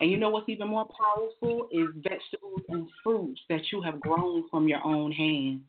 And 0.00 0.10
you 0.10 0.16
know 0.16 0.30
what's 0.30 0.48
even 0.48 0.68
more 0.68 0.86
powerful 0.86 1.68
is 1.72 1.88
vegetables 1.96 2.62
and 2.68 2.88
fruits 3.02 3.40
that 3.48 3.62
you 3.72 3.80
have 3.82 4.00
grown 4.00 4.48
from 4.50 4.68
your 4.68 4.84
own 4.84 5.12
hands. 5.12 5.62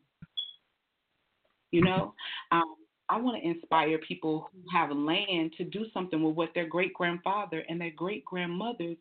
You 1.72 1.82
know, 1.82 2.14
um, 2.52 2.76
I 3.08 3.18
want 3.18 3.40
to 3.40 3.48
inspire 3.48 3.98
people 3.98 4.50
who 4.52 4.58
have 4.76 4.90
land 4.90 5.52
to 5.58 5.64
do 5.64 5.86
something 5.94 6.22
with 6.22 6.34
what 6.34 6.50
their 6.54 6.68
great 6.68 6.92
grandfather 6.94 7.64
and 7.68 7.80
their 7.80 7.92
great 7.94 8.24
grandmothers 8.24 8.96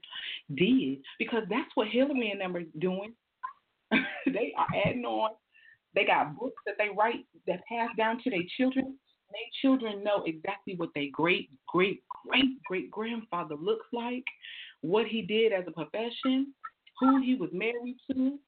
did, 0.53 0.99
because 1.17 1.43
that's 1.49 1.69
what 1.75 1.87
Hillary 1.87 2.31
and 2.31 2.39
them 2.39 2.55
are 2.55 2.63
doing. 2.79 3.13
they 3.91 4.53
are 4.57 4.67
adding 4.85 5.05
on. 5.05 5.31
They 5.95 6.05
got 6.05 6.37
books 6.37 6.61
that 6.65 6.75
they 6.77 6.89
write 6.95 7.25
that 7.47 7.61
pass 7.67 7.89
down 7.97 8.21
to 8.23 8.29
their 8.29 8.43
children 8.57 8.97
their 9.31 9.49
children 9.61 10.03
know 10.03 10.23
exactly 10.25 10.75
what 10.75 10.89
their 10.95 11.07
great, 11.11 11.49
great, 11.67 12.03
great, 12.27 12.61
great 12.67 12.91
grandfather 12.91 13.55
looks 13.55 13.87
like, 13.91 14.23
what 14.81 15.07
he 15.07 15.21
did 15.21 15.51
as 15.51 15.65
a 15.67 15.71
profession, 15.71 16.53
who 16.99 17.21
he 17.21 17.35
was 17.35 17.49
married 17.51 17.97
to, 18.11 18.39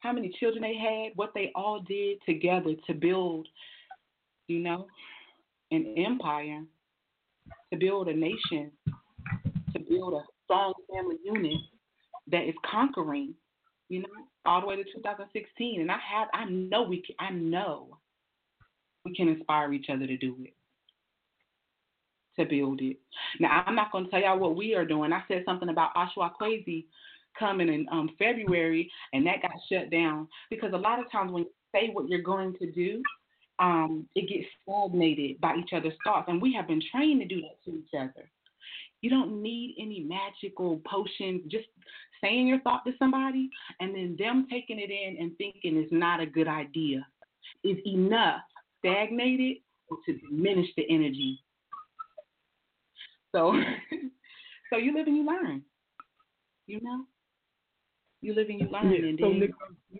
how 0.00 0.12
many 0.12 0.32
children 0.38 0.62
they 0.62 0.76
had, 0.76 1.12
what 1.16 1.32
they 1.34 1.50
all 1.54 1.80
did 1.80 2.18
together 2.24 2.74
to 2.86 2.94
build, 2.94 3.48
you 4.46 4.60
know, 4.60 4.86
an 5.70 5.94
empire, 5.96 6.62
to 7.72 7.78
build 7.78 8.08
a 8.08 8.14
nation, 8.14 8.70
to 9.72 9.80
build 9.88 10.14
a 10.14 10.22
strong 10.44 10.72
family 10.92 11.16
unit 11.24 11.60
that 12.30 12.44
is 12.44 12.54
conquering, 12.70 13.34
you 13.88 14.00
know, 14.00 14.08
all 14.46 14.60
the 14.60 14.66
way 14.66 14.76
to 14.76 14.84
2016. 14.84 15.80
And 15.80 15.90
I 15.90 15.98
have, 15.98 16.28
I 16.32 16.44
know 16.46 16.82
we, 16.82 17.02
can, 17.02 17.16
I 17.18 17.30
know 17.30 17.98
we 19.04 19.14
can 19.14 19.28
inspire 19.28 19.72
each 19.72 19.90
other 19.90 20.06
to 20.06 20.16
do 20.16 20.36
it, 20.40 20.54
to 22.38 22.48
build 22.48 22.80
it. 22.80 22.98
Now, 23.40 23.64
I'm 23.66 23.74
not 23.74 23.90
going 23.90 24.04
to 24.04 24.10
tell 24.10 24.20
y'all 24.20 24.38
what 24.38 24.56
we 24.56 24.74
are 24.74 24.84
doing. 24.84 25.12
I 25.12 25.22
said 25.28 25.42
something 25.44 25.68
about 25.68 25.94
Ashwa 25.94 26.30
Kwesi 26.40 26.84
coming 27.38 27.68
in 27.68 27.86
um, 27.90 28.10
February, 28.18 28.90
and 29.12 29.26
that 29.26 29.42
got 29.42 29.52
shut 29.70 29.90
down 29.90 30.28
because 30.50 30.72
a 30.72 30.78
lot 30.78 30.98
of 30.98 31.10
times 31.10 31.32
when 31.32 31.44
you 31.44 31.50
say 31.74 31.90
what 31.92 32.08
you're 32.08 32.22
going 32.22 32.54
to 32.58 32.70
do, 32.72 33.02
um, 33.58 34.06
it 34.14 34.28
gets 34.28 34.46
stagnated 34.62 35.40
by 35.40 35.54
each 35.56 35.72
other's 35.72 35.94
thoughts, 36.04 36.28
and 36.28 36.40
we 36.40 36.54
have 36.54 36.68
been 36.68 36.82
trained 36.92 37.20
to 37.20 37.26
do 37.26 37.40
that 37.40 37.62
to 37.64 37.76
each 37.76 37.94
other. 37.98 38.30
You 39.00 39.10
don't 39.10 39.42
need 39.42 39.76
any 39.78 40.00
magical 40.00 40.80
potion. 40.84 41.42
Just 41.48 41.66
saying 42.20 42.48
your 42.48 42.60
thought 42.60 42.84
to 42.84 42.92
somebody 42.98 43.48
and 43.80 43.94
then 43.94 44.16
them 44.18 44.46
taking 44.50 44.78
it 44.78 44.90
in 44.90 45.22
and 45.22 45.36
thinking 45.38 45.76
it's 45.76 45.92
not 45.92 46.20
a 46.20 46.26
good 46.26 46.48
idea 46.48 47.06
is 47.64 47.76
enough 47.86 48.40
stagnated 48.78 49.58
to 50.06 50.18
diminish 50.18 50.68
the 50.76 50.84
energy. 50.90 51.42
So, 53.32 53.54
so 54.70 54.78
you 54.78 54.96
live 54.96 55.06
and 55.06 55.16
you 55.16 55.26
learn. 55.26 55.62
You 56.66 56.80
know, 56.82 57.04
you 58.20 58.34
live 58.34 58.48
and 58.48 58.60
you 58.60 58.68
learn, 58.68 58.90
yeah, 58.90 59.08
and 59.08 59.18
so. 59.20 59.98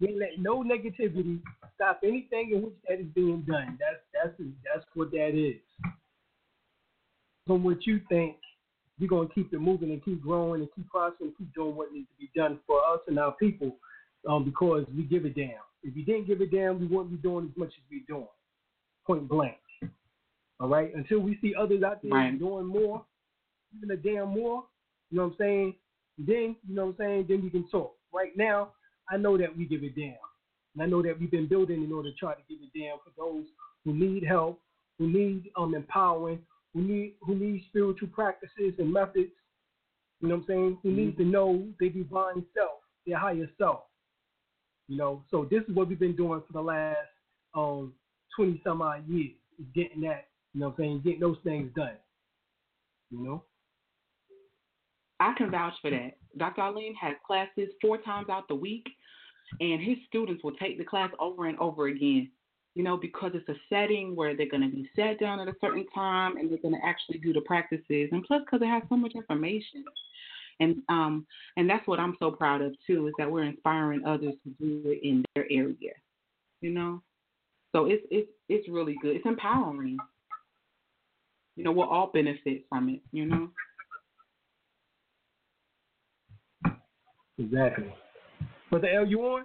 They 0.00 0.14
let 0.14 0.38
no 0.38 0.62
negativity 0.62 1.40
stop 1.74 2.00
anything 2.04 2.52
in 2.54 2.62
which 2.62 2.74
that 2.88 3.00
is 3.00 3.06
being 3.14 3.44
done. 3.48 3.78
That's 3.80 4.00
that's 4.12 4.50
that's 4.64 4.84
what 4.94 5.10
that 5.10 5.34
is. 5.34 5.56
From 7.46 7.64
what 7.64 7.84
you 7.84 8.00
think, 8.08 8.36
we're 9.00 9.08
gonna 9.08 9.28
keep 9.34 9.52
it 9.52 9.60
moving 9.60 9.90
and 9.90 10.04
keep 10.04 10.22
growing 10.22 10.60
and 10.60 10.70
keep 10.76 10.88
prospering 10.88 11.30
and 11.30 11.38
keep 11.38 11.52
doing 11.54 11.74
what 11.74 11.92
needs 11.92 12.06
to 12.10 12.26
be 12.26 12.30
done 12.38 12.60
for 12.66 12.78
us 12.84 13.00
and 13.08 13.18
our 13.18 13.32
people, 13.32 13.76
um, 14.28 14.44
because 14.44 14.84
we 14.96 15.02
give 15.02 15.24
a 15.24 15.30
damn. 15.30 15.50
If 15.82 15.96
you 15.96 16.04
didn't 16.04 16.26
give 16.26 16.40
a 16.40 16.46
damn, 16.46 16.78
we 16.78 16.86
wouldn't 16.86 17.10
be 17.10 17.28
doing 17.28 17.46
as 17.50 17.56
much 17.56 17.68
as 17.68 17.82
we're 17.90 18.02
doing. 18.06 18.28
Point 19.06 19.28
blank. 19.28 19.56
All 20.60 20.68
right. 20.68 20.94
Until 20.94 21.20
we 21.20 21.38
see 21.40 21.54
others 21.58 21.82
out 21.82 22.02
there 22.02 22.12
right. 22.12 22.38
doing 22.38 22.66
more, 22.66 23.04
even 23.76 23.90
a 23.92 23.96
damn 23.96 24.28
more, 24.28 24.64
you 25.10 25.18
know 25.18 25.24
what 25.24 25.32
I'm 25.32 25.36
saying? 25.38 25.74
Then, 26.18 26.56
you 26.66 26.74
know 26.74 26.86
what 26.86 26.96
I'm 27.00 27.06
saying, 27.06 27.26
then 27.28 27.42
we 27.42 27.50
can 27.50 27.68
talk. 27.68 27.94
Right 28.12 28.36
now, 28.36 28.72
I 29.08 29.16
know 29.16 29.38
that 29.38 29.56
we 29.56 29.64
give 29.66 29.82
a 29.82 29.88
damn. 29.90 30.14
And 30.74 30.82
I 30.82 30.86
know 30.86 31.02
that 31.02 31.18
we've 31.18 31.30
been 31.30 31.48
building 31.48 31.82
in 31.82 31.92
order 31.92 32.10
to 32.10 32.16
try 32.16 32.34
to 32.34 32.40
give 32.48 32.58
a 32.58 32.78
damn 32.78 32.98
for 32.98 33.12
those 33.16 33.44
who 33.84 33.94
need 33.94 34.24
help, 34.24 34.60
who 34.98 35.08
need 35.08 35.50
um 35.56 35.74
empowering, 35.74 36.40
who 36.74 36.82
need 36.82 37.14
who 37.22 37.34
need 37.34 37.64
spiritual 37.68 38.08
practices 38.08 38.74
and 38.78 38.92
methods, 38.92 39.30
you 40.20 40.28
know 40.28 40.36
what 40.36 40.42
I'm 40.42 40.46
saying, 40.48 40.78
who 40.82 40.88
mm-hmm. 40.90 40.98
need 40.98 41.16
to 41.18 41.24
know 41.24 41.66
their 41.78 41.90
divine 41.90 42.44
self, 42.56 42.80
their 43.06 43.18
higher 43.18 43.48
self. 43.58 43.80
You 44.88 44.96
know, 44.96 45.22
so 45.30 45.46
this 45.50 45.62
is 45.68 45.74
what 45.74 45.88
we've 45.88 45.98
been 45.98 46.16
doing 46.16 46.42
for 46.46 46.52
the 46.52 46.60
last 46.60 46.98
um 47.54 47.92
twenty 48.34 48.60
some 48.64 48.82
odd 48.82 49.08
years. 49.08 49.36
Is 49.58 49.66
getting 49.74 50.02
that, 50.02 50.28
you 50.54 50.60
know 50.60 50.68
what 50.68 50.78
I'm 50.78 50.84
saying, 50.84 51.02
getting 51.04 51.20
those 51.20 51.38
things 51.42 51.70
done. 51.74 51.96
You 53.10 53.24
know? 53.24 53.44
I 55.20 55.32
can 55.36 55.50
vouch 55.50 55.74
for 55.82 55.90
that. 55.90 56.12
Dr. 56.36 56.62
Alim 56.62 56.94
has 56.94 57.14
classes 57.26 57.68
four 57.80 57.98
times 57.98 58.28
out 58.30 58.48
the 58.48 58.54
week, 58.54 58.86
and 59.60 59.82
his 59.82 59.96
students 60.06 60.44
will 60.44 60.52
take 60.52 60.78
the 60.78 60.84
class 60.84 61.10
over 61.18 61.46
and 61.46 61.58
over 61.58 61.88
again. 61.88 62.30
You 62.74 62.84
know, 62.84 62.96
because 62.96 63.32
it's 63.34 63.48
a 63.48 63.56
setting 63.68 64.14
where 64.14 64.36
they're 64.36 64.48
going 64.48 64.62
to 64.62 64.74
be 64.74 64.88
sat 64.94 65.18
down 65.18 65.40
at 65.40 65.48
a 65.48 65.56
certain 65.60 65.86
time 65.92 66.36
and 66.36 66.48
they're 66.48 66.58
going 66.58 66.74
to 66.74 66.86
actually 66.86 67.18
do 67.18 67.32
the 67.32 67.40
practices, 67.40 68.08
and 68.12 68.22
plus 68.24 68.42
because 68.44 68.62
it 68.62 68.68
has 68.68 68.82
so 68.88 68.96
much 68.96 69.12
information. 69.16 69.84
And 70.60 70.82
um 70.88 71.26
and 71.56 71.70
that's 71.70 71.86
what 71.86 72.00
I'm 72.00 72.16
so 72.18 72.32
proud 72.32 72.62
of 72.62 72.74
too 72.86 73.06
is 73.06 73.14
that 73.18 73.30
we're 73.30 73.44
inspiring 73.44 74.04
others 74.04 74.34
to 74.42 74.50
do 74.60 74.82
it 74.86 75.00
in 75.06 75.24
their 75.34 75.46
area. 75.50 75.92
You 76.60 76.70
know, 76.70 77.02
so 77.72 77.86
it's 77.86 78.04
it's 78.10 78.30
it's 78.48 78.68
really 78.68 78.96
good. 79.00 79.16
It's 79.16 79.26
empowering. 79.26 79.98
You 81.56 81.64
know, 81.64 81.72
we'll 81.72 81.88
all 81.88 82.10
benefit 82.12 82.64
from 82.68 82.88
it. 82.88 83.00
You 83.12 83.26
know. 83.26 83.50
Exactly. 87.38 87.94
Brother 88.70 88.88
L, 88.88 89.06
you 89.06 89.20
on? 89.22 89.44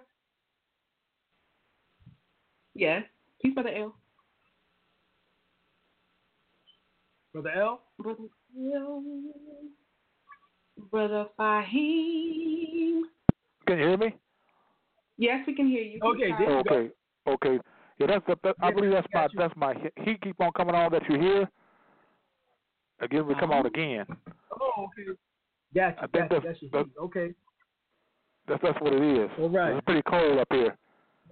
Yes. 2.76 3.03
Peace, 3.41 3.53
Brother 3.53 3.70
L. 3.70 3.95
Brother 7.34 7.52
L? 7.56 7.82
Brother 7.99 8.24
L. 8.76 9.03
Brother 10.91 11.26
Fahim. 11.40 13.02
Can 13.68 13.78
you 13.80 13.88
hear 13.88 13.98
me? 13.98 14.15
Yes, 15.18 15.44
we 15.48 15.56
can 15.56 15.68
hear 15.68 15.84
you. 15.84 15.99
Okay, 16.03 16.28
Keep 16.30 16.38
there 16.40 16.49
you 16.49 16.57
okay, 16.60 16.90
okay. 17.28 17.60
Yeah, 17.99 18.07
that's 18.07 18.26
the, 18.28 18.36
that, 18.44 18.56
I 18.61 18.72
believe 18.72 18.91
that's 18.91 19.07
my 19.14 19.24
you. 19.24 19.30
that's 19.38 19.53
my 19.56 19.74
he 20.03 20.15
keep 20.22 20.41
on 20.41 20.52
coming 20.53 20.74
on 20.76 20.91
that 20.91 21.03
you 21.07 21.20
hear. 21.20 21.49
Again, 22.99 23.28
we 23.28 23.36
come 23.36 23.52
on 23.52 23.60
Uh-huh. 23.60 23.68
again. 23.68 24.06
Oh, 24.60 24.86
okay. 24.86 25.18
Gotcha, 25.76 25.98
I 25.98 26.07
think 26.07 26.11
gotcha. 26.30 26.41
that's- 26.41 26.57
That's 26.72 26.90
that- 26.90 27.02
Okay. 27.02 27.34
That's 28.48 28.61
that's 28.61 28.80
what 28.82 28.94
it 28.94 29.02
is. 29.02 29.30
All 29.40 29.49
right. 29.49 29.74
It's 29.76 29.86
pretty 29.86 30.02
cold 30.07 30.38
up 30.40 30.48
here 30.52 30.76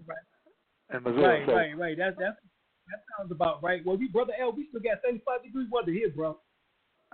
Right. 0.08 0.18
in 0.96 1.04
Missouri. 1.04 1.40
Right, 1.40 1.46
so 1.46 1.54
right, 1.54 1.78
right. 1.78 1.98
That's 1.98 2.16
that's 2.18 2.38
that 2.90 3.00
sounds 3.18 3.32
about 3.32 3.62
right. 3.64 3.86
Well, 3.86 3.98
we 3.98 4.08
brother 4.08 4.34
L, 4.40 4.52
we 4.54 4.68
still 4.70 4.82
got 4.82 5.02
seventy 5.04 5.22
five 5.26 5.44
degree 5.44 5.68
weather 5.72 5.92
here, 5.92 6.10
bro. 6.10 6.38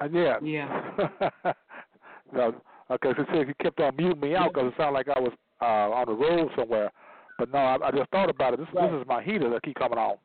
uh, 0.01 0.07
yeah. 0.11 0.37
Yeah. 0.41 0.83
no, 2.33 2.55
okay, 2.91 3.09
so 3.17 3.25
see 3.31 3.39
if 3.39 3.47
you 3.47 3.53
kept 3.61 3.79
on 3.79 3.95
muting 3.95 4.19
me 4.19 4.35
out 4.35 4.53
because 4.53 4.67
it 4.67 4.73
sounded 4.77 4.93
like 4.93 5.07
I 5.09 5.19
was 5.19 5.33
uh, 5.61 5.65
on 5.65 6.05
the 6.07 6.13
road 6.13 6.49
somewhere. 6.57 6.91
But 7.39 7.51
no, 7.51 7.59
I, 7.59 7.87
I 7.87 7.91
just 7.91 8.09
thought 8.11 8.29
about 8.29 8.53
it. 8.53 8.59
This 8.59 8.67
Right. 8.73 8.91
this 8.91 9.01
is 9.01 9.07
my 9.07 9.21
heater 9.23 9.49
that 9.49 9.63
keep 9.63 9.75
coming 9.75 9.97
on. 9.99 10.17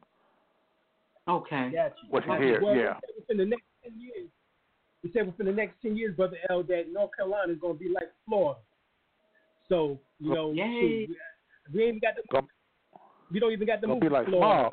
Okay. 1.28 1.70
Gotcha. 1.73 1.94
What 2.11 2.24
you 2.24 2.28
Gotcha. 2.32 2.43
hear, 2.44 2.62
Well, 2.62 2.74
yeah. 2.74 2.94
we 2.94 3.09
said 3.09 3.15
Within 3.28 3.39
the 3.39 3.47
next 3.47 3.65
ten 3.82 3.93
years, 4.01 4.28
we 5.05 5.12
said 5.12 5.27
within 5.27 5.47
the 5.47 5.53
next 5.53 5.74
ten 5.82 5.97
years, 5.97 6.15
brother 6.16 6.36
L, 6.51 6.62
that 6.65 6.93
North 6.93 7.11
Carolina 7.16 7.53
is 7.53 7.59
gonna 7.61 7.74
be 7.74 7.89
like 7.89 8.11
Florida. 8.27 8.59
So 9.73 9.99
you 10.20 10.35
know, 10.35 10.53
shoot, 10.53 11.09
we, 11.73 11.85
ain't 11.85 12.03
got 12.03 12.15
the 12.15 12.23
Gonna, 12.31 12.47
we 13.32 13.40
don't 13.40 13.53
even 13.53 13.66
got 13.66 13.81
the 13.81 13.86
move 13.86 14.01
be 14.01 14.11
like 14.11 14.27
Florida. 14.27 14.69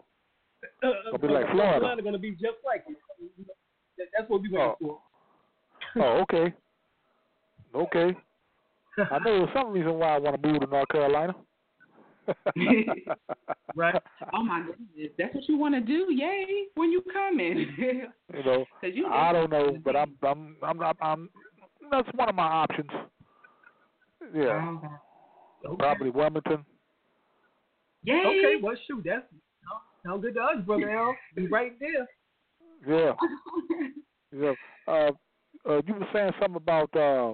smog. 0.84 1.14
Uh, 1.14 1.18
be 1.18 1.28
uh, 1.30 1.32
like 1.32 1.50
Florida. 1.52 1.80
Carolina 1.80 2.02
gonna 2.02 2.18
be 2.18 2.32
just 2.32 2.58
like 2.66 2.84
it. 2.86 2.98
That, 3.98 4.08
that's 4.18 4.30
what 4.30 4.42
we 4.42 4.50
waiting 4.50 4.74
Oh. 4.82 5.00
for. 5.96 6.04
Oh, 6.04 6.22
okay. 6.24 6.54
Okay. 7.74 8.18
I 9.10 9.20
know 9.20 9.38
there's 9.38 9.50
some 9.54 9.72
reason 9.72 9.94
why 9.94 10.16
I 10.16 10.18
want 10.20 10.42
to 10.42 10.46
move 10.46 10.60
to 10.60 10.68
North 10.68 10.90
Carolina. 10.90 11.34
Right. 13.76 13.96
Oh 14.34 14.44
my 14.44 14.62
goodness, 14.62 15.12
that's 15.18 15.34
what 15.34 15.48
you 15.48 15.58
want 15.58 15.76
to 15.76 15.82
do? 15.82 16.08
Yay! 16.12 16.66
When 16.76 16.92
you 16.92 17.02
coming? 17.14 17.68
You 18.34 18.44
know, 18.44 18.66
you 18.84 19.08
I 19.08 19.32
don't 19.32 19.50
know, 19.50 19.78
but 19.84 19.96
I'm, 19.96 20.16
I'm, 20.24 20.58
I'm, 20.62 20.82
I'm, 20.82 20.96
I'm 21.02 21.30
that's 21.90 22.08
one 22.16 22.30
of 22.30 22.36
my 22.36 22.44
options. 22.44 22.90
Yeah, 24.34 24.78
Okay. 25.66 25.76
probably 25.78 26.10
Wilmington. 26.10 26.66
Yay! 28.04 28.24
Okay, 28.26 28.56
well 28.62 28.76
shoot, 28.88 29.04
that's 29.06 29.26
sound 30.06 30.22
good 30.22 30.36
to 30.36 30.42
us, 30.42 30.66
brother 30.66 30.90
L. 30.90 31.16
Be 31.36 31.48
right 31.48 31.74
there. 31.80 32.08
Yeah, 32.88 33.14
yeah. 34.32 34.54
Uh, 34.88 35.12
uh, 35.70 35.82
you 35.86 35.94
were 35.96 36.08
saying 36.14 36.32
something 36.40 36.56
about 36.56 36.96
uh, 36.96 37.34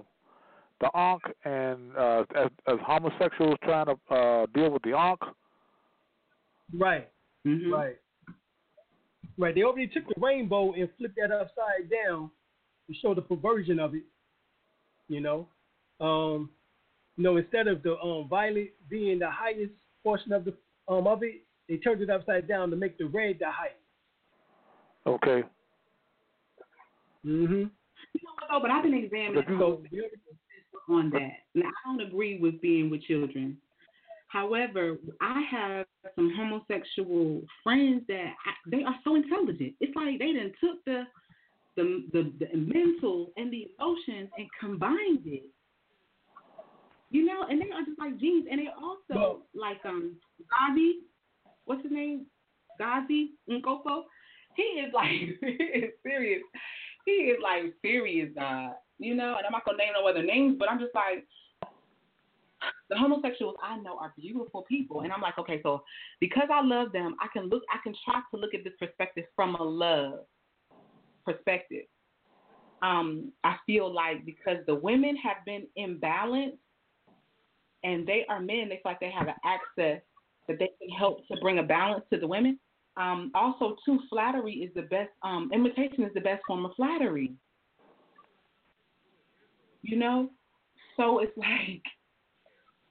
the 0.82 0.90
Ankh 0.96 1.22
and 1.44 1.96
uh, 1.96 2.24
as, 2.36 2.50
as 2.68 2.76
homosexuals 2.86 3.58
trying 3.64 3.86
to 3.86 4.14
uh, 4.14 4.46
deal 4.56 4.72
with 4.72 4.82
the 4.84 4.94
Ankh. 4.98 5.22
Right, 6.74 7.10
Mhm. 7.46 7.72
right. 7.72 7.96
Right. 9.38 9.54
They 9.54 9.64
already 9.64 9.88
took 9.88 10.06
the 10.08 10.16
rainbow 10.20 10.74
and 10.74 10.90
flipped 10.98 11.18
that 11.18 11.30
upside 11.32 11.90
down 11.92 12.32
to 12.88 12.94
show 13.02 13.14
the 13.14 13.22
perversion 13.22 13.80
of 13.80 13.94
it. 13.94 14.04
You 15.10 15.20
know. 15.22 15.48
Um 16.00 16.50
you 17.18 17.24
know, 17.24 17.38
instead 17.38 17.68
of 17.68 17.84
the 17.84 17.98
um 18.00 18.28
violet 18.30 18.74
being 18.90 19.20
the 19.20 19.30
highest 19.30 19.74
portion 20.04 20.32
of 20.34 20.46
the 20.46 20.54
um 20.88 21.08
of 21.08 21.24
it, 21.24 21.42
they 21.68 21.78
turned 21.78 22.02
it 22.02 22.10
upside 22.10 22.48
down 22.48 22.70
to 22.70 22.76
make 22.76 22.98
the 22.98 23.06
red 23.06 23.38
the 23.40 23.50
highest. 23.50 23.76
Okay. 25.08 25.44
Mm-hmm. 27.26 27.54
You 27.54 28.22
know 28.24 28.32
what, 28.36 28.50
though, 28.50 28.60
but 28.62 28.72
I've 28.72 28.84
been 28.84 28.94
examining 28.94 29.44
So 29.60 29.82
on 30.90 31.10
that. 31.12 31.32
Now, 31.56 31.68
I 31.68 31.98
don't 31.98 32.08
agree 32.08 32.40
with 32.40 32.62
being 32.62 32.90
with 32.90 33.02
children. 33.04 33.58
However, 34.28 34.98
I 35.22 35.42
have 35.50 35.86
some 36.16 36.34
homosexual 36.36 37.42
friends 37.64 38.04
that 38.08 38.34
I, 38.46 38.70
they 38.70 38.84
are 38.84 38.96
so 39.04 39.16
intelligent. 39.16 39.74
It's 39.80 39.96
like 39.96 40.20
they 40.20 40.34
done 40.34 40.52
took 40.62 40.84
the, 40.86 41.04
the 41.78 42.06
the 42.12 42.34
the 42.40 42.58
mental 42.58 43.32
and 43.38 43.52
the 43.52 43.68
emotions 43.80 44.30
and 44.38 44.48
combined 44.60 45.26
it. 45.26 45.44
You 47.16 47.24
know, 47.24 47.46
and 47.50 47.62
they 47.62 47.72
are 47.72 47.86
just 47.86 47.98
like 47.98 48.20
jeans, 48.20 48.46
And 48.52 48.60
they 48.60 48.68
also 48.68 49.44
like 49.56 49.80
um 49.86 50.18
Gazi, 50.52 50.96
what's 51.64 51.82
his 51.82 51.92
name? 51.94 52.26
Gazi 52.80 53.28
Nkoko. 53.50 54.04
He 54.58 54.64
is 54.64 54.94
like 54.94 55.12
he 55.40 55.48
is 55.48 55.92
serious. 56.04 56.42
He 57.06 57.12
is 57.12 57.38
like 57.42 57.74
serious, 57.82 58.32
God. 58.36 58.74
You 59.00 59.16
know, 59.16 59.36
and 59.38 59.46
I'm 59.46 59.54
not 59.54 59.64
gonna 59.64 59.78
name 59.78 59.94
no 59.94 60.06
other 60.06 60.24
names, 60.24 60.58
but 60.60 60.70
I'm 60.70 60.78
just 60.78 60.94
like 60.94 61.26
the 62.90 62.98
homosexuals 62.98 63.56
I 63.64 63.78
know 63.78 63.98
are 63.98 64.14
beautiful 64.18 64.64
people, 64.64 65.02
and 65.02 65.14
I'm 65.14 65.22
like, 65.22 65.38
okay, 65.38 65.62
so 65.64 65.84
because 66.20 66.50
I 66.54 66.62
love 66.62 66.92
them, 66.92 67.16
I 67.22 67.28
can 67.32 67.48
look, 67.48 67.64
I 67.74 67.78
can 67.82 67.96
try 68.04 68.20
to 68.32 68.38
look 68.38 68.54
at 68.54 68.66
this 68.66 68.74
perspective 68.78 69.24
from 69.38 69.56
a 69.56 69.64
love 69.64 70.20
perspective. 71.26 71.86
Um, 72.82 73.32
I 73.46 73.56
feel 73.66 73.94
like 73.94 74.26
because 74.26 74.58
the 74.68 74.76
women 74.76 75.16
have 75.16 75.38
been 75.46 75.66
imbalanced, 75.80 76.58
and 77.86 78.06
they 78.08 78.26
are 78.30 78.40
men, 78.40 78.68
they 78.68 78.80
feel 78.82 78.92
like 78.92 79.00
they 79.00 79.12
have 79.12 79.28
an 79.28 79.36
access 79.46 80.02
that 80.48 80.60
they 80.60 80.70
can 80.80 80.90
help 80.98 81.26
to 81.28 81.38
bring 81.42 81.60
a 81.60 81.64
balance 81.64 82.04
to 82.12 82.20
the 82.20 82.28
women. 82.28 82.60
Um, 82.98 83.32
also, 83.36 83.76
too, 83.86 84.00
flattery 84.10 84.54
is 84.54 84.74
the 84.74 84.84
best. 84.84 85.12
Um, 85.22 85.52
imitation 85.54 86.04
is 86.04 86.14
the 86.14 86.22
best 86.22 86.42
form 86.48 86.66
of 86.66 86.72
flattery. 86.76 87.34
You 89.84 89.98
know, 89.98 90.30
so 90.98 91.20
it's 91.20 91.32
like, 91.38 91.84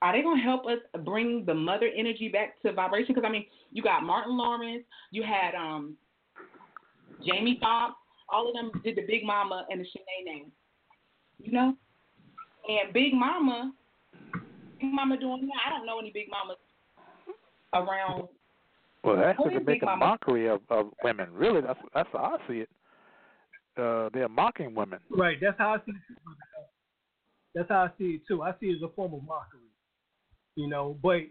are 0.00 0.12
they 0.12 0.22
gonna 0.22 0.42
help 0.42 0.66
us 0.66 0.78
bring 1.04 1.44
the 1.44 1.54
mother 1.54 1.90
energy 1.96 2.28
back 2.28 2.60
to 2.62 2.72
vibration? 2.72 3.14
Because 3.14 3.26
I 3.26 3.32
mean, 3.32 3.46
you 3.72 3.82
got 3.82 4.04
Martin 4.04 4.36
Lawrence, 4.36 4.84
you 5.10 5.24
had 5.24 5.54
um, 5.54 5.96
Jamie 7.26 7.58
Foxx, 7.60 7.94
all 8.28 8.48
of 8.48 8.54
them 8.54 8.70
did 8.84 8.96
the 8.96 9.06
Big 9.06 9.24
Mama 9.24 9.66
and 9.70 9.80
the 9.80 9.84
Sheneneh. 9.84 10.50
You 11.38 11.52
know, 11.52 11.74
and 12.68 12.92
Big 12.92 13.14
Mama, 13.14 13.72
Mama 14.92 15.16
doing 15.16 15.46
that. 15.46 15.60
I 15.66 15.70
don't 15.70 15.86
know 15.86 15.98
any 15.98 16.10
Big 16.10 16.26
Mamas 16.30 16.56
around. 17.74 18.28
Well, 19.02 19.16
Who 19.16 19.22
actually, 19.22 19.46
is 19.46 19.50
they're 19.52 19.60
Big 19.60 19.66
making 19.66 19.88
a 19.88 19.96
mockery 19.96 20.48
of, 20.48 20.60
of 20.70 20.90
women. 21.02 21.28
Really, 21.32 21.60
that's 21.60 21.78
that's 21.94 22.08
how 22.12 22.38
I 22.38 22.48
see 22.48 22.60
it. 22.60 22.68
Uh, 23.76 24.08
they're 24.12 24.28
mocking 24.28 24.74
women. 24.74 25.00
Right, 25.10 25.36
that's 25.40 25.58
how 25.58 25.74
I 25.74 25.76
see 25.78 25.92
it 25.92 26.02
too. 26.08 26.14
brother 26.24 26.38
L. 26.58 26.68
That's 27.54 27.68
how 27.68 27.82
I 27.84 27.88
see 27.98 28.16
it 28.16 28.22
too. 28.26 28.42
I 28.42 28.52
see 28.60 28.66
it 28.66 28.76
as 28.76 28.82
a 28.82 28.88
form 28.94 29.14
of 29.14 29.24
mockery. 29.24 29.60
You 30.56 30.68
know, 30.68 30.96
but 31.02 31.22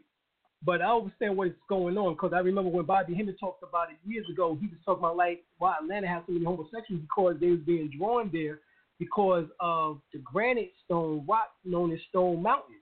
but 0.65 0.81
I 0.81 0.91
understand 0.95 1.35
what's 1.35 1.53
going 1.67 1.97
on 1.97 2.13
because 2.13 2.31
I 2.33 2.39
remember 2.39 2.69
when 2.69 2.85
Bobby 2.85 3.15
Hemmitt 3.15 3.39
talked 3.39 3.63
about 3.63 3.89
it 3.91 3.97
years 4.05 4.25
ago. 4.31 4.57
He 4.59 4.67
was 4.67 4.77
talking 4.85 5.03
about 5.03 5.17
like 5.17 5.43
why 5.57 5.75
Atlanta 5.81 6.07
has 6.07 6.23
so 6.27 6.33
many 6.33 6.45
homosexuals 6.45 7.01
because 7.01 7.35
they 7.39 7.47
was 7.47 7.59
being 7.65 7.91
drawn 7.97 8.29
there 8.31 8.59
because 8.99 9.45
of 9.59 9.99
the 10.13 10.19
granite 10.19 10.71
stone 10.85 11.25
rock 11.27 11.51
known 11.65 11.91
as 11.91 11.99
Stone 12.09 12.41
Mountain. 12.41 12.75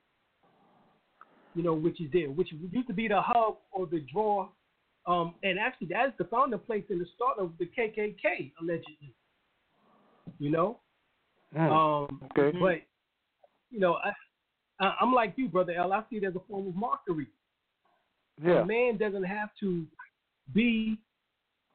You 1.53 1.63
know, 1.63 1.73
which 1.73 1.99
is 1.99 2.09
there, 2.13 2.29
which 2.29 2.49
used 2.51 2.87
to 2.87 2.93
be 2.93 3.07
the 3.07 3.21
hub 3.21 3.57
or 3.71 3.85
the 3.87 4.05
draw. 4.11 4.49
Um, 5.05 5.35
and 5.43 5.57
actually, 5.59 5.87
that's 5.87 6.15
the 6.17 6.25
founding 6.25 6.59
place 6.59 6.83
in 6.89 6.99
the 6.99 7.05
start 7.15 7.39
of 7.39 7.51
the 7.59 7.65
KKK, 7.65 8.53
allegedly. 8.61 9.13
You 10.39 10.51
know, 10.51 10.79
Mm, 11.55 12.09
um, 12.09 12.21
okay. 12.37 12.57
but 12.57 12.81
you 13.71 13.79
know, 13.79 13.95
I, 13.95 14.13
I 14.79 14.95
I'm 15.01 15.13
like 15.13 15.33
you, 15.35 15.47
brother 15.49 15.73
L. 15.73 15.93
I 15.93 16.03
see 16.09 16.17
it 16.17 16.23
as 16.23 16.35
a 16.35 16.39
form 16.47 16.67
of 16.67 16.75
mockery. 16.75 17.27
Yeah. 18.43 18.61
A 18.61 18.65
man 18.65 18.97
doesn't 18.97 19.23
have 19.23 19.49
to 19.59 19.85
be 20.53 20.97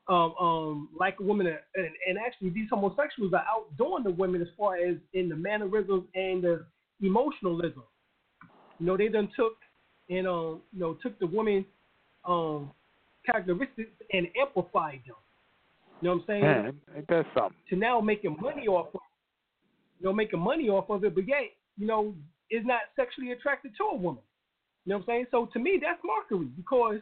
um, 0.09 0.35
um, 0.41 0.89
like 0.99 1.17
a 1.21 1.23
woman, 1.23 1.47
and, 1.47 1.87
and 2.09 2.19
actually 2.19 2.51
these 2.51 2.69
homosexuals 2.71 3.33
are 3.35 3.45
outdoing 3.49 4.03
the 4.03 4.11
women 4.11 4.41
as 4.41 4.49
far 4.57 4.77
as 4.77 4.97
in 5.13 5.29
the 5.29 5.37
mannerisms 5.37 6.05
and 6.15 6.43
the 6.43 6.65
emotionalism. 7.03 7.85
You 8.79 8.87
know, 8.87 8.97
they 8.97 9.09
done 9.09 9.31
took 9.37 9.57
and 10.09 10.27
um, 10.27 10.61
you 10.73 10.81
know 10.81 10.97
took 11.03 11.19
the 11.19 11.27
women 11.27 11.65
um 12.27 12.71
characteristics 13.25 13.91
and 14.13 14.29
amplified 14.41 15.01
them. 15.07 15.17
You 16.01 16.09
know 16.09 16.15
what 16.17 16.23
I'm 16.23 16.25
saying? 16.27 16.43
Man, 16.43 16.81
ain't 16.97 17.09
that 17.09 17.27
something? 17.35 17.57
To 17.71 17.77
now 17.77 18.01
making 18.01 18.37
money 18.41 18.67
off 18.69 18.95
of, 18.95 19.01
you 19.99 20.07
know, 20.07 20.13
making 20.13 20.41
money 20.41 20.69
off 20.69 20.91
of 20.91 21.05
it, 21.05 21.15
but 21.15 21.27
yet, 21.27 21.51
you 21.79 21.87
know, 21.87 22.15
is 22.51 22.63
not 22.65 22.81
sexually 22.95 23.33
attracted 23.33 23.73
to 23.79 23.85
a 23.85 23.97
woman. 23.97 24.23
You 24.85 24.91
know 24.91 24.99
what 24.99 25.05
I'm 25.05 25.07
saying? 25.09 25.27
So 25.31 25.49
to 25.53 25.59
me, 25.59 25.81
that's 25.83 25.99
mockery 26.05 26.49
because, 26.57 27.01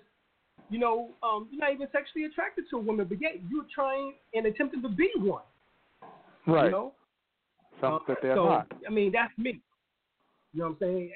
you 0.70 0.78
know, 0.78 1.10
um, 1.22 1.48
you're 1.51 1.60
not 1.60 1.72
even 1.72 1.89
sexually 1.93 2.24
attracted 2.24 2.64
to 2.70 2.76
a 2.76 2.81
woman, 2.81 3.06
but 3.09 3.20
yet 3.20 3.32
you're 3.51 3.66
trying 3.74 4.14
and 4.32 4.47
attempting 4.47 4.81
to 4.82 4.89
be 4.89 5.10
one. 5.16 5.43
Right. 6.47 6.66
You 6.66 6.70
know? 6.70 6.93
Something 7.81 8.01
Uh, 8.01 8.05
that 8.09 8.18
they're 8.22 8.36
so, 8.36 8.44
not. 8.44 8.72
I 8.89 8.90
mean, 8.90 9.12
that's 9.12 9.36
me. 9.36 9.60
You 10.52 10.60
know 10.60 10.68
what 10.68 10.70
I'm 10.70 10.76
saying? 10.81 11.10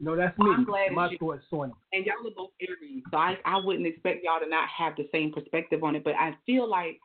Know, 0.00 0.16
that's 0.16 0.36
me. 0.38 0.46
I'm 0.52 0.64
glad 0.64 0.92
My 0.92 1.14
thoughts 1.18 1.44
on 1.52 1.70
it. 1.70 1.76
and 1.92 2.04
y'all 2.04 2.26
are 2.26 2.34
both 2.36 2.50
Aries, 2.60 3.02
so 3.10 3.16
I 3.16 3.38
I 3.44 3.58
wouldn't 3.64 3.86
expect 3.86 4.24
y'all 4.24 4.40
to 4.40 4.48
not 4.48 4.68
have 4.68 4.96
the 4.96 5.08
same 5.12 5.32
perspective 5.32 5.84
on 5.84 5.94
it. 5.94 6.02
But 6.02 6.14
I 6.14 6.36
feel 6.44 6.68
like 6.68 6.98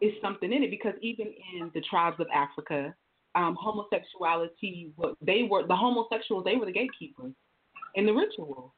it's 0.00 0.20
something 0.22 0.52
in 0.52 0.62
it 0.62 0.70
because 0.70 0.94
even 1.02 1.26
in 1.26 1.70
the 1.74 1.80
tribes 1.82 2.20
of 2.20 2.28
Africa, 2.32 2.94
um, 3.34 3.56
homosexuality, 3.60 4.92
they 5.20 5.42
were 5.50 5.66
the 5.66 5.76
homosexuals, 5.76 6.44
they 6.44 6.56
were 6.56 6.66
the 6.66 6.72
gatekeepers 6.72 7.32
in 7.96 8.06
the 8.06 8.12
ritual. 8.12 8.74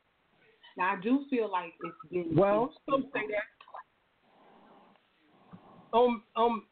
Now 0.76 0.94
I 0.96 1.00
do 1.00 1.26
feel 1.28 1.50
like 1.50 1.74
it's 1.84 2.10
been 2.10 2.34
Well, 2.34 2.72
some 2.88 3.04
say 3.12 3.20
that. 3.28 3.44
Um, 5.96 6.22
um, 6.36 6.64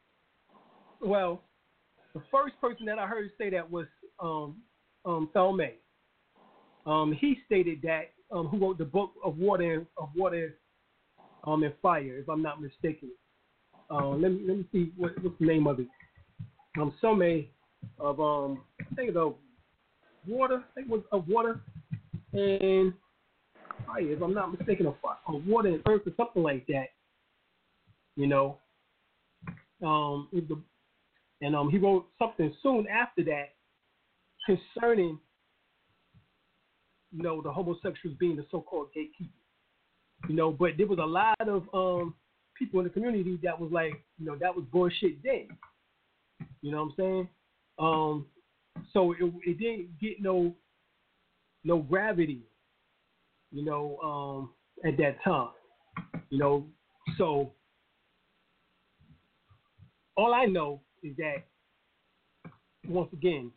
well, 1.02 1.42
the 2.14 2.22
first 2.30 2.58
person 2.60 2.86
that 2.86 2.98
I 2.98 3.06
heard 3.06 3.30
say 3.36 3.50
that 3.50 3.70
was 3.70 3.86
um, 4.18 4.56
um, 5.04 5.28
Thelme. 5.34 5.72
Um, 6.86 7.16
he 7.18 7.38
stated 7.46 7.80
that 7.82 8.12
um, 8.32 8.48
who 8.48 8.58
wrote 8.58 8.78
the 8.78 8.84
book 8.84 9.12
of 9.24 9.38
water 9.38 9.74
and, 9.74 9.86
of 9.96 10.08
water 10.16 10.56
um, 11.44 11.62
and 11.62 11.74
fire, 11.82 12.18
if 12.18 12.28
I'm 12.28 12.42
not 12.42 12.60
mistaken. 12.60 13.10
Uh, 13.90 14.10
let 14.10 14.32
me 14.32 14.42
let 14.46 14.56
me 14.58 14.64
see 14.72 14.92
what, 14.96 15.12
what's 15.22 15.38
the 15.40 15.46
name 15.46 15.66
of 15.66 15.80
it. 15.80 15.88
Um, 16.80 16.94
Some 17.00 17.20
of 17.98 18.20
um, 18.20 18.60
I 18.80 18.94
think 18.94 19.16
of 19.16 19.34
water. 20.26 20.62
I 20.70 20.74
think 20.74 20.86
it 20.88 20.90
was 20.90 21.02
of 21.12 21.26
water 21.28 21.60
and 22.32 22.92
fire, 23.86 24.12
if 24.12 24.22
I'm 24.22 24.34
not 24.34 24.56
mistaken, 24.56 24.86
of, 24.86 24.94
of 25.26 25.46
water 25.46 25.68
and 25.68 25.82
earth 25.88 26.02
or 26.06 26.12
something 26.16 26.42
like 26.42 26.66
that. 26.68 26.86
You 28.16 28.26
know, 28.26 28.58
um, 29.82 30.28
the 30.32 30.60
and 31.42 31.56
um, 31.56 31.70
he 31.70 31.78
wrote 31.78 32.06
something 32.18 32.54
soon 32.62 32.86
after 32.86 33.24
that 33.24 33.54
concerning, 34.44 35.18
you 37.12 37.22
know, 37.22 37.42
the 37.42 37.50
homosexuals 37.50 38.16
being 38.18 38.36
the 38.36 38.46
so-called 38.50 38.88
gatekeepers. 38.94 39.34
You 40.28 40.34
know, 40.34 40.50
but 40.50 40.72
there 40.76 40.86
was 40.86 40.98
a 40.98 41.02
lot 41.02 41.36
of 41.40 41.64
um 41.72 42.14
people 42.56 42.80
in 42.80 42.84
the 42.84 42.90
community 42.90 43.38
that 43.42 43.58
was 43.58 43.72
like, 43.72 44.02
you 44.18 44.26
know, 44.26 44.36
that 44.36 44.54
was 44.54 44.64
bullshit 44.70 45.22
then. 45.22 45.48
You 46.60 46.72
know 46.72 46.84
what 46.84 46.90
I'm 46.90 46.94
saying? 46.96 47.28
Um, 47.78 48.26
so 48.92 49.12
it, 49.12 49.32
it 49.44 49.58
didn't 49.58 49.98
get 49.98 50.20
no 50.20 50.54
no 51.64 51.78
gravity, 51.78 52.42
you 53.50 53.64
know, 53.64 53.98
um, 54.02 54.50
at 54.88 54.96
that 54.98 55.22
time. 55.24 55.50
You 56.28 56.38
know, 56.38 56.66
so 57.18 57.52
all 60.16 60.34
I 60.34 60.44
know 60.44 60.80
is 61.02 61.16
that 61.16 61.44
once 62.86 63.12
again, 63.12 63.50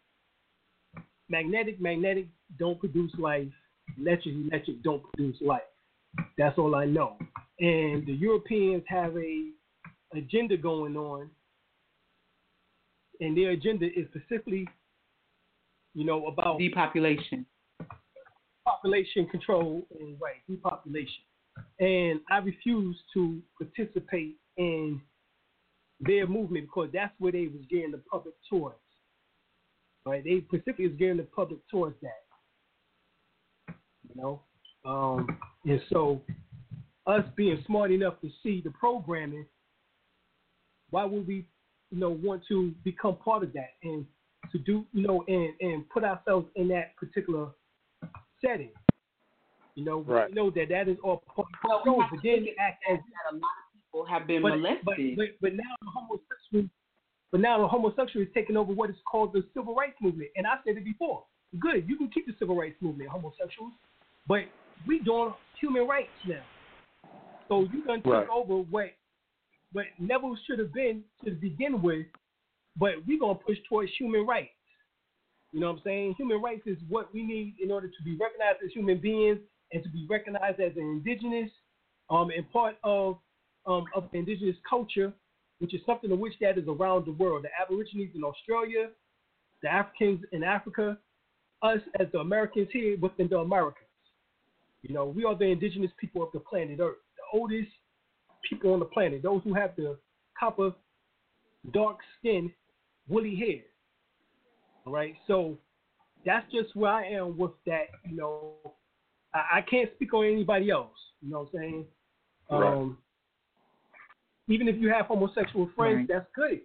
magnetic, 1.33 1.81
magnetic 1.81 2.27
don't 2.59 2.79
produce 2.79 3.11
life, 3.17 3.47
electric, 3.99 4.35
electric 4.35 4.83
don't 4.83 5.01
produce 5.11 5.35
life. 5.41 5.61
That's 6.37 6.57
all 6.59 6.75
I 6.75 6.85
know. 6.85 7.17
And 7.59 8.05
the 8.05 8.13
Europeans 8.13 8.83
have 8.87 9.17
a 9.17 9.49
agenda 10.15 10.57
going 10.57 10.95
on, 10.95 11.31
and 13.19 13.35
their 13.35 13.49
agenda 13.49 13.87
is 13.87 14.05
specifically, 14.11 14.67
you 15.95 16.05
know, 16.05 16.27
about 16.27 16.59
depopulation. 16.59 17.47
population 18.63 19.27
control 19.27 19.87
and 19.99 20.15
right 20.21 20.41
depopulation. 20.47 21.23
And 21.79 22.19
I 22.29 22.37
refuse 22.37 22.97
to 23.15 23.41
participate 23.57 24.35
in 24.57 25.01
their 25.99 26.27
movement 26.27 26.65
because 26.65 26.89
that's 26.93 27.13
where 27.17 27.31
they 27.31 27.47
was 27.47 27.65
getting 27.71 27.91
the 27.91 28.01
public 28.11 28.35
towards. 28.49 28.82
Right? 30.05 30.23
They 30.23 30.43
specifically 30.47 30.85
is 30.85 30.97
gearing 30.97 31.17
the 31.17 31.23
public 31.23 31.59
towards 31.69 31.95
that. 32.01 33.75
You 34.09 34.21
know? 34.21 34.41
Um, 34.85 35.39
and 35.65 35.81
so 35.89 36.21
us 37.07 37.23
being 37.35 37.63
smart 37.65 37.91
enough 37.91 38.19
to 38.21 38.29
see 38.41 38.61
the 38.63 38.71
programming, 38.71 39.45
why 40.89 41.05
would 41.05 41.25
we, 41.25 41.45
you 41.91 41.99
know, 41.99 42.09
want 42.09 42.43
to 42.49 42.73
become 42.83 43.15
part 43.17 43.43
of 43.43 43.53
that 43.53 43.71
and 43.83 44.05
to 44.51 44.57
do, 44.59 44.85
you 44.93 45.07
know, 45.07 45.23
and, 45.27 45.53
and 45.61 45.89
put 45.89 46.03
ourselves 46.03 46.47
in 46.55 46.67
that 46.67 46.95
particular 46.97 47.47
setting. 48.43 48.71
You 49.75 49.85
know, 49.85 50.01
Right. 50.01 50.29
we 50.29 50.35
know 50.35 50.49
that 50.51 50.69
that 50.69 50.87
is 50.87 50.97
all 51.03 51.23
part 51.35 51.47
of 51.71 51.85
the 51.85 51.91
we 51.91 52.03
but 52.11 52.19
then 52.23 52.39
look 52.41 52.55
act 52.59 52.83
as 52.91 52.97
that 52.99 53.31
a 53.31 53.35
lot 53.35 53.41
of 53.41 53.81
people 53.81 54.05
have 54.05 54.27
been 54.27 54.41
but, 54.41 54.57
molested. 54.57 54.85
but, 54.85 54.95
but, 55.17 55.27
but 55.41 55.53
now 55.53 55.75
the 55.81 55.89
homosexual, 55.89 56.69
but 57.33 57.41
now 57.41 57.59
the 57.59 57.67
homosexual 57.67 58.23
is 58.23 58.31
taking 58.31 58.55
over 58.55 58.71
what 58.71 58.91
is 58.91 58.95
called 59.09 59.33
the 59.33 59.43
civil 59.55 59.73
rights 59.73 59.97
movement. 59.99 60.29
And 60.35 60.45
I 60.45 60.53
said 60.63 60.77
it 60.77 60.85
before. 60.85 61.23
Good, 61.59 61.89
you 61.89 61.97
can 61.97 62.07
keep 62.09 62.27
the 62.27 62.33
civil 62.37 62.55
rights 62.55 62.75
movement, 62.79 63.09
homosexuals, 63.09 63.73
but 64.27 64.43
we 64.85 64.99
doing 64.99 65.33
human 65.59 65.87
rights 65.87 66.11
now. 66.27 66.43
So 67.47 67.61
you 67.73 67.83
done 67.85 68.03
took 68.03 68.13
Right. 68.13 68.29
over 68.29 68.61
what 68.69 68.93
what 69.71 69.85
never 69.97 70.27
should 70.45 70.59
have 70.59 70.71
been 70.71 71.03
to 71.25 71.31
begin 71.31 71.81
with, 71.81 72.05
but 72.77 73.03
we 73.07 73.17
gonna 73.17 73.33
push 73.33 73.57
towards 73.67 73.91
human 73.97 74.27
rights. 74.27 74.53
You 75.51 75.59
know 75.59 75.71
what 75.71 75.77
I'm 75.77 75.83
saying? 75.83 76.13
Human 76.19 76.39
rights 76.39 76.67
is 76.67 76.77
what 76.87 77.11
we 77.15 77.23
need 77.23 77.55
in 77.59 77.71
order 77.71 77.87
to 77.87 78.03
be 78.03 78.15
recognized 78.15 78.59
as 78.63 78.71
human 78.71 78.99
beings 78.99 79.39
and 79.71 79.81
to 79.81 79.89
be 79.89 80.05
recognized 80.07 80.59
as 80.59 80.77
an 80.77 80.83
indigenous 80.83 81.49
um, 82.11 82.29
and 82.29 82.47
part 82.51 82.77
of 82.83 83.17
um, 83.65 83.85
of 83.95 84.07
indigenous 84.13 84.57
culture, 84.69 85.11
which 85.63 85.73
is 85.73 85.79
something 85.85 86.11
in 86.11 86.19
which 86.19 86.33
that 86.41 86.57
is 86.57 86.65
around 86.67 87.05
the 87.05 87.13
world. 87.13 87.45
The 87.45 87.49
Aborigines 87.57 88.11
in 88.13 88.21
Australia, 88.21 88.89
the 89.61 89.69
Africans 89.71 90.19
in 90.33 90.43
Africa, 90.43 90.97
us 91.61 91.79
as 92.01 92.07
the 92.11 92.19
Americans 92.19 92.67
here 92.73 92.97
within 92.99 93.29
the 93.29 93.37
Americas. 93.37 93.87
You 94.81 94.93
know, 94.93 95.05
we 95.05 95.23
are 95.23 95.37
the 95.37 95.45
indigenous 95.45 95.91
people 95.97 96.21
of 96.21 96.27
the 96.33 96.41
planet 96.41 96.81
Earth, 96.81 96.97
the 97.15 97.39
oldest 97.39 97.69
people 98.49 98.73
on 98.73 98.79
the 98.79 98.85
planet, 98.85 99.23
those 99.23 99.41
who 99.45 99.53
have 99.53 99.73
the 99.77 99.97
copper, 100.37 100.73
dark 101.73 101.99
skin, 102.19 102.51
woolly 103.07 103.33
hair. 103.33 103.61
All 104.85 104.91
right, 104.91 105.15
so 105.27 105.57
that's 106.25 106.45
just 106.51 106.75
where 106.75 106.91
I 106.91 107.07
am 107.07 107.37
with 107.37 107.51
that. 107.67 107.85
You 108.05 108.17
know, 108.17 108.55
I, 109.33 109.59
I 109.59 109.61
can't 109.61 109.89
speak 109.95 110.13
on 110.13 110.25
anybody 110.25 110.71
else. 110.71 110.91
You 111.21 111.31
know 111.31 111.47
what 111.49 111.49
I'm 111.53 111.61
saying? 111.61 111.85
Right. 112.51 112.73
Um, 112.73 112.97
even 114.47 114.67
if 114.67 114.75
you 114.77 114.89
have 114.89 115.05
homosexual 115.05 115.67
friends, 115.75 115.97
Right. 115.99 116.07
that's 116.07 116.31
good. 116.33 116.61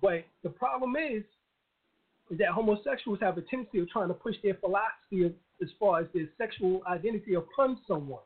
But 0.00 0.24
the 0.42 0.50
problem 0.50 0.96
is, 0.96 1.24
is 2.30 2.38
that 2.38 2.48
homosexuals 2.48 3.18
have 3.20 3.38
a 3.38 3.42
tendency 3.42 3.80
of 3.80 3.88
trying 3.90 4.08
to 4.08 4.14
push 4.14 4.36
their 4.42 4.54
philosophy 4.54 5.24
of, 5.24 5.34
as 5.62 5.68
far 5.78 6.00
as 6.00 6.06
their 6.14 6.28
sexual 6.38 6.82
identity 6.86 7.34
upon 7.34 7.78
someone 7.86 8.22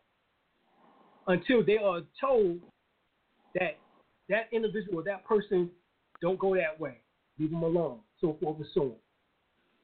until 1.26 1.64
they 1.64 1.78
are 1.78 2.02
told 2.20 2.60
that 3.54 3.78
that 4.28 4.48
individual, 4.52 5.02
that 5.02 5.24
person, 5.24 5.70
don't 6.20 6.38
go 6.38 6.54
that 6.54 6.78
way. 6.78 6.98
Leave 7.38 7.50
them 7.50 7.62
alone. 7.62 8.00
So 8.20 8.36
forth 8.40 8.58
and 8.58 8.66
so 8.72 8.82
on. 8.82 8.94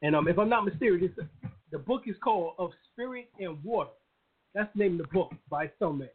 And 0.03 0.17
um, 0.17 0.29
if 0.29 0.39
I'm 0.39 0.49
not 0.49 0.65
mistaken, 0.65 1.15
the 1.71 1.79
book 1.79 2.03
is 2.07 2.17
called 2.23 2.55
Of 2.59 2.71
Spirit 2.93 3.29
and 3.39 3.63
Water. 3.65 3.91
That's 4.55 4.73
the 4.75 4.83
name 4.83 4.93
of 4.93 5.07
the 5.07 5.13
book 5.13 5.33
by 5.49 5.71
Selman. 5.79 6.09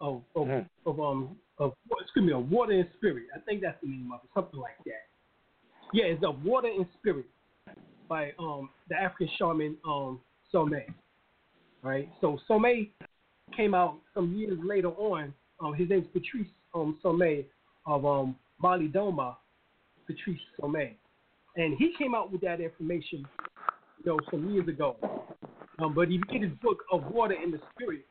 Of 0.00 0.22
of, 0.34 0.46
Mhm. 0.46 0.68
of 0.84 1.00
um 1.00 1.38
of 1.58 1.72
excuse 2.00 2.26
me, 2.26 2.32
of 2.32 2.50
Water 2.50 2.72
and 2.72 2.88
Spirit. 2.96 3.24
I 3.34 3.38
think 3.40 3.62
that's 3.62 3.80
the 3.80 3.88
name 3.88 4.12
of 4.12 4.20
it, 4.22 4.30
something 4.34 4.60
like 4.60 4.76
that. 4.84 5.08
Yeah, 5.92 6.04
it's 6.06 6.22
of 6.22 6.44
Water 6.44 6.68
and 6.68 6.86
Spirit 6.98 7.26
by 8.08 8.32
um 8.38 8.70
the 8.88 8.94
African 8.96 9.28
shaman 9.38 9.76
um 9.86 10.20
Somé. 10.52 10.84
Right? 11.82 12.10
So 12.20 12.38
Somé 12.48 12.90
came 13.56 13.74
out 13.74 13.96
some 14.12 14.34
years 14.34 14.58
later 14.62 14.90
on. 14.90 15.32
Um 15.60 15.72
his 15.74 15.88
name's 15.88 16.08
Patrice 16.08 16.48
um 16.74 16.98
Somé 17.02 17.46
of 17.86 18.04
um 18.04 18.36
Malidoma, 18.62 19.36
Patrice 20.06 20.40
Somé. 20.60 20.94
And 21.56 21.74
he 21.78 21.94
came 21.96 22.14
out 22.14 22.30
with 22.30 22.42
that 22.42 22.60
information, 22.60 23.26
you 23.98 24.12
know, 24.12 24.18
some 24.30 24.50
years 24.50 24.68
ago. 24.68 24.96
Um, 25.78 25.94
but 25.94 26.02
if 26.02 26.10
you 26.10 26.20
get 26.30 26.42
his 26.42 26.52
book 26.60 26.78
of 26.92 27.04
water 27.06 27.34
and 27.34 27.52
the 27.52 27.60
spirit, 27.74 28.04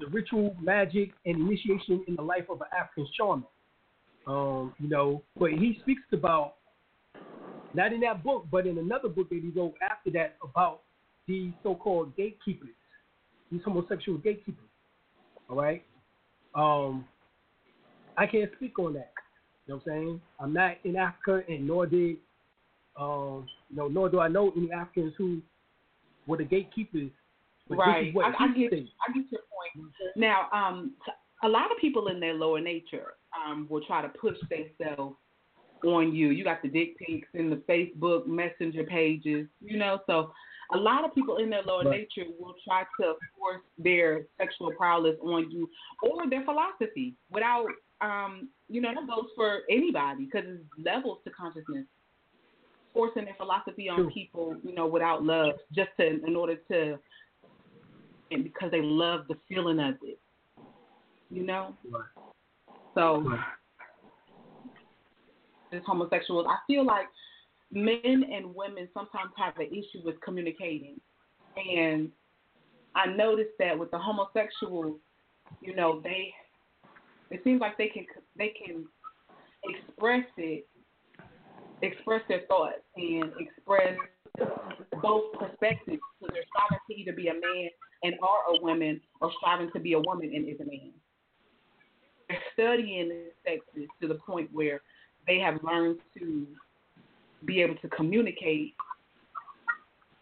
the 0.00 0.06
ritual, 0.06 0.56
magic, 0.60 1.12
and 1.26 1.36
initiation 1.36 2.04
in 2.08 2.16
the 2.16 2.22
life 2.22 2.44
of 2.50 2.60
an 2.60 2.66
African 2.78 3.06
shaman. 3.16 3.44
Um, 4.26 4.74
you 4.78 4.88
know, 4.88 5.22
but 5.38 5.50
he 5.50 5.78
speaks 5.82 6.02
about 6.12 6.54
not 7.74 7.92
in 7.92 8.00
that 8.00 8.22
book, 8.22 8.46
but 8.50 8.66
in 8.66 8.78
another 8.78 9.08
book 9.08 9.28
that 9.28 9.40
he 9.42 9.50
wrote 9.54 9.74
after 9.82 10.10
that 10.12 10.36
about 10.42 10.82
these 11.26 11.52
so-called 11.62 12.16
gatekeepers, 12.16 12.70
these 13.50 13.60
homosexual 13.64 14.18
gatekeepers. 14.18 14.64
All 15.48 15.56
right. 15.56 15.84
Um, 16.54 17.04
I 18.16 18.26
can't 18.26 18.50
speak 18.56 18.78
on 18.78 18.94
that. 18.94 19.12
You 19.66 19.74
know 19.74 19.80
what 19.82 19.92
I'm 19.92 19.98
saying? 19.98 20.20
I'm 20.38 20.52
not 20.52 20.76
in 20.84 20.96
Africa, 20.96 21.42
and 21.48 21.66
nor 21.66 21.86
did, 21.86 22.16
um, 22.98 23.46
you 23.70 23.76
know, 23.76 23.88
nor 23.88 24.08
do 24.08 24.20
I 24.20 24.28
know 24.28 24.52
any 24.56 24.70
Africans 24.70 25.14
who 25.18 25.40
were 26.26 26.36
the 26.36 26.44
gatekeepers. 26.44 27.10
Right. 27.68 28.14
I, 28.16 28.44
I, 28.44 28.48
get, 28.48 28.70
thinks. 28.70 28.90
I 29.06 29.12
get 29.12 29.24
your 29.30 29.40
point. 29.40 29.92
Now, 30.16 30.48
um, 30.52 30.92
a 31.42 31.48
lot 31.48 31.70
of 31.70 31.78
people 31.80 32.08
in 32.08 32.20
their 32.20 32.34
lower 32.34 32.60
nature 32.60 33.14
um, 33.34 33.66
will 33.68 33.84
try 33.84 34.02
to 34.02 34.08
push 34.08 34.36
themselves 34.50 35.16
on 35.84 36.14
you. 36.14 36.28
You 36.28 36.44
got 36.44 36.62
the 36.62 36.68
dick 36.68 36.98
pics 36.98 37.28
in 37.34 37.50
the 37.50 37.56
Facebook 37.68 38.26
Messenger 38.26 38.84
pages, 38.84 39.46
you 39.60 39.76
know. 39.78 40.00
So 40.06 40.32
a 40.72 40.76
lot 40.76 41.04
of 41.04 41.14
people 41.14 41.36
in 41.38 41.50
their 41.50 41.62
lower 41.62 41.84
right. 41.84 42.00
nature 42.00 42.30
will 42.38 42.54
try 42.66 42.82
to 43.00 43.14
force 43.36 43.62
their 43.78 44.22
sexual 44.38 44.72
prowess 44.72 45.16
on 45.22 45.50
you 45.50 45.68
or 46.02 46.28
their 46.28 46.44
philosophy 46.44 47.14
without, 47.30 47.66
um, 48.00 48.48
you 48.68 48.80
know, 48.80 48.92
that 48.94 49.06
goes 49.06 49.28
for 49.36 49.60
anybody 49.70 50.24
because 50.24 50.48
it's 50.48 50.64
levels 50.84 51.18
to 51.24 51.30
consciousness. 51.30 51.84
Forcing 52.94 53.24
their 53.24 53.34
philosophy 53.34 53.88
on 53.88 53.96
True. 53.96 54.10
people, 54.10 54.56
you 54.62 54.72
know, 54.72 54.86
without 54.86 55.24
love, 55.24 55.54
just 55.72 55.90
to 55.98 56.24
in 56.24 56.36
order 56.36 56.54
to, 56.70 56.96
because 58.42 58.70
they 58.70 58.82
love 58.82 59.26
the 59.28 59.36
feeling 59.48 59.80
of 59.80 59.94
it, 60.02 60.18
you 61.30 61.44
know. 61.44 61.74
So, 62.94 63.32
as 65.72 65.82
homosexuals, 65.86 66.46
I 66.48 66.56
feel 66.66 66.84
like 66.84 67.06
men 67.72 68.24
and 68.32 68.54
women 68.54 68.88
sometimes 68.94 69.32
have 69.36 69.58
an 69.58 69.66
issue 69.66 70.04
with 70.04 70.20
communicating. 70.20 71.00
And 71.56 72.10
I 72.94 73.06
noticed 73.06 73.52
that 73.58 73.78
with 73.78 73.90
the 73.90 73.98
homosexuals, 73.98 74.98
you 75.60 75.74
know, 75.74 76.00
they 76.02 76.32
it 77.30 77.40
seems 77.42 77.60
like 77.60 77.76
they 77.76 77.88
can 77.88 78.06
they 78.36 78.52
can 78.64 78.84
express 79.64 80.24
it, 80.36 80.66
express 81.82 82.22
their 82.28 82.42
thoughts 82.48 82.82
and 82.96 83.32
express 83.38 83.96
both 85.02 85.32
perspectives. 85.32 86.00
So 86.20 86.28
they're 86.32 86.44
striving 86.48 86.78
to 86.88 86.94
either 86.94 87.12
be 87.12 87.28
a 87.28 87.34
man 87.34 87.68
and 88.04 88.14
are 88.22 88.54
a 88.54 88.62
woman, 88.62 89.00
or 89.20 89.32
striving 89.38 89.70
to 89.72 89.80
be 89.80 89.94
a 89.94 89.98
woman 89.98 90.30
and 90.34 90.48
is 90.48 90.60
a 90.60 90.64
man. 90.64 90.92
They're 92.28 92.38
studying 92.52 93.10
sexes 93.44 93.88
to 94.00 94.08
the 94.08 94.14
point 94.14 94.50
where 94.52 94.82
they 95.26 95.38
have 95.38 95.58
learned 95.64 95.98
to 96.18 96.46
be 97.44 97.62
able 97.62 97.76
to 97.76 97.88
communicate, 97.88 98.74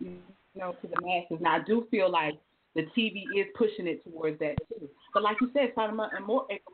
you 0.01 0.17
know, 0.55 0.75
to 0.81 0.89
the 0.89 0.97
masses. 1.03 1.39
Now, 1.41 1.57
I 1.57 1.61
do 1.65 1.87
feel 1.91 2.11
like 2.11 2.39
the 2.75 2.83
TV 2.97 3.25
is 3.37 3.47
pushing 3.57 3.87
it 3.87 4.03
towards 4.05 4.39
that 4.39 4.57
too. 4.69 4.89
But 5.13 5.23
like 5.23 5.37
you 5.41 5.51
said, 5.53 5.75
Sodoma 5.77 6.09
and 6.17 6.25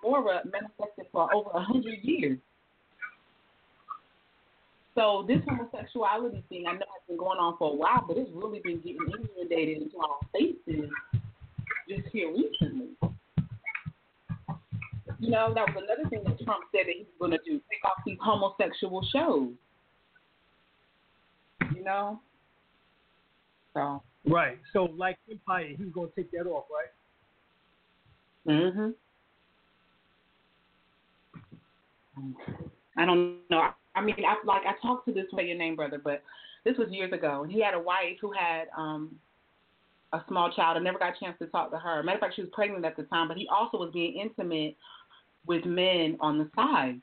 Gomorrah 0.02 0.42
manifested 0.44 1.06
for 1.10 1.34
over 1.34 1.50
a 1.54 1.60
hundred 1.60 1.98
years. 2.02 2.38
So 4.98 5.24
this 5.28 5.38
homosexuality 5.46 6.42
thing, 6.48 6.64
I 6.66 6.72
know 6.72 6.80
it's 6.80 7.06
been 7.06 7.16
going 7.16 7.38
on 7.38 7.56
for 7.56 7.70
a 7.70 7.74
while, 7.76 8.04
but 8.04 8.16
it's 8.16 8.30
really 8.34 8.58
been 8.64 8.78
getting 8.78 8.98
inundated 9.36 9.82
into 9.82 9.96
our 9.98 10.18
faces 10.32 10.90
just 11.88 12.08
here 12.10 12.32
recently. 12.32 12.88
You 15.20 15.30
know, 15.30 15.54
that 15.54 15.68
was 15.68 15.84
another 15.86 16.08
thing 16.10 16.24
that 16.24 16.44
Trump 16.44 16.64
said 16.72 16.86
that 16.86 16.96
he 16.96 17.06
was 17.06 17.14
going 17.20 17.30
to 17.30 17.38
do: 17.44 17.60
take 17.70 17.84
off 17.84 18.02
these 18.04 18.18
homosexual 18.20 19.06
shows. 19.12 19.50
You 21.76 21.84
know, 21.84 22.20
so 23.74 24.02
Right. 24.26 24.58
So 24.72 24.86
like 24.96 25.16
Empire, 25.30 25.74
he 25.76 25.84
was 25.84 25.92
gonna 25.92 26.08
take 26.16 26.32
that 26.32 26.48
off, 26.48 26.64
right? 26.74 28.52
Mm 28.52 28.94
Mhm. 32.16 32.54
I 32.96 33.04
don't 33.04 33.48
know. 33.48 33.72
I 33.94 34.02
mean, 34.02 34.16
I 34.26 34.36
like 34.44 34.62
I 34.66 34.74
talked 34.80 35.06
to 35.08 35.12
this 35.12 35.26
way 35.32 35.46
your 35.46 35.58
name 35.58 35.76
brother, 35.76 36.00
but 36.02 36.22
this 36.64 36.76
was 36.76 36.88
years 36.90 37.12
ago, 37.12 37.42
and 37.42 37.52
he 37.52 37.62
had 37.62 37.74
a 37.74 37.80
wife 37.80 38.18
who 38.20 38.32
had 38.32 38.66
um 38.76 39.18
a 40.12 40.20
small 40.28 40.50
child. 40.52 40.76
I 40.76 40.80
never 40.80 40.98
got 40.98 41.16
a 41.16 41.20
chance 41.20 41.36
to 41.38 41.46
talk 41.46 41.70
to 41.70 41.78
her. 41.78 42.02
Matter 42.02 42.16
of 42.16 42.20
fact, 42.20 42.36
she 42.36 42.42
was 42.42 42.50
pregnant 42.52 42.84
at 42.84 42.96
the 42.96 43.02
time, 43.04 43.28
but 43.28 43.36
he 43.36 43.46
also 43.48 43.76
was 43.78 43.90
being 43.92 44.18
intimate 44.18 44.76
with 45.46 45.64
men 45.64 46.16
on 46.20 46.38
the 46.38 46.48
side. 46.56 47.00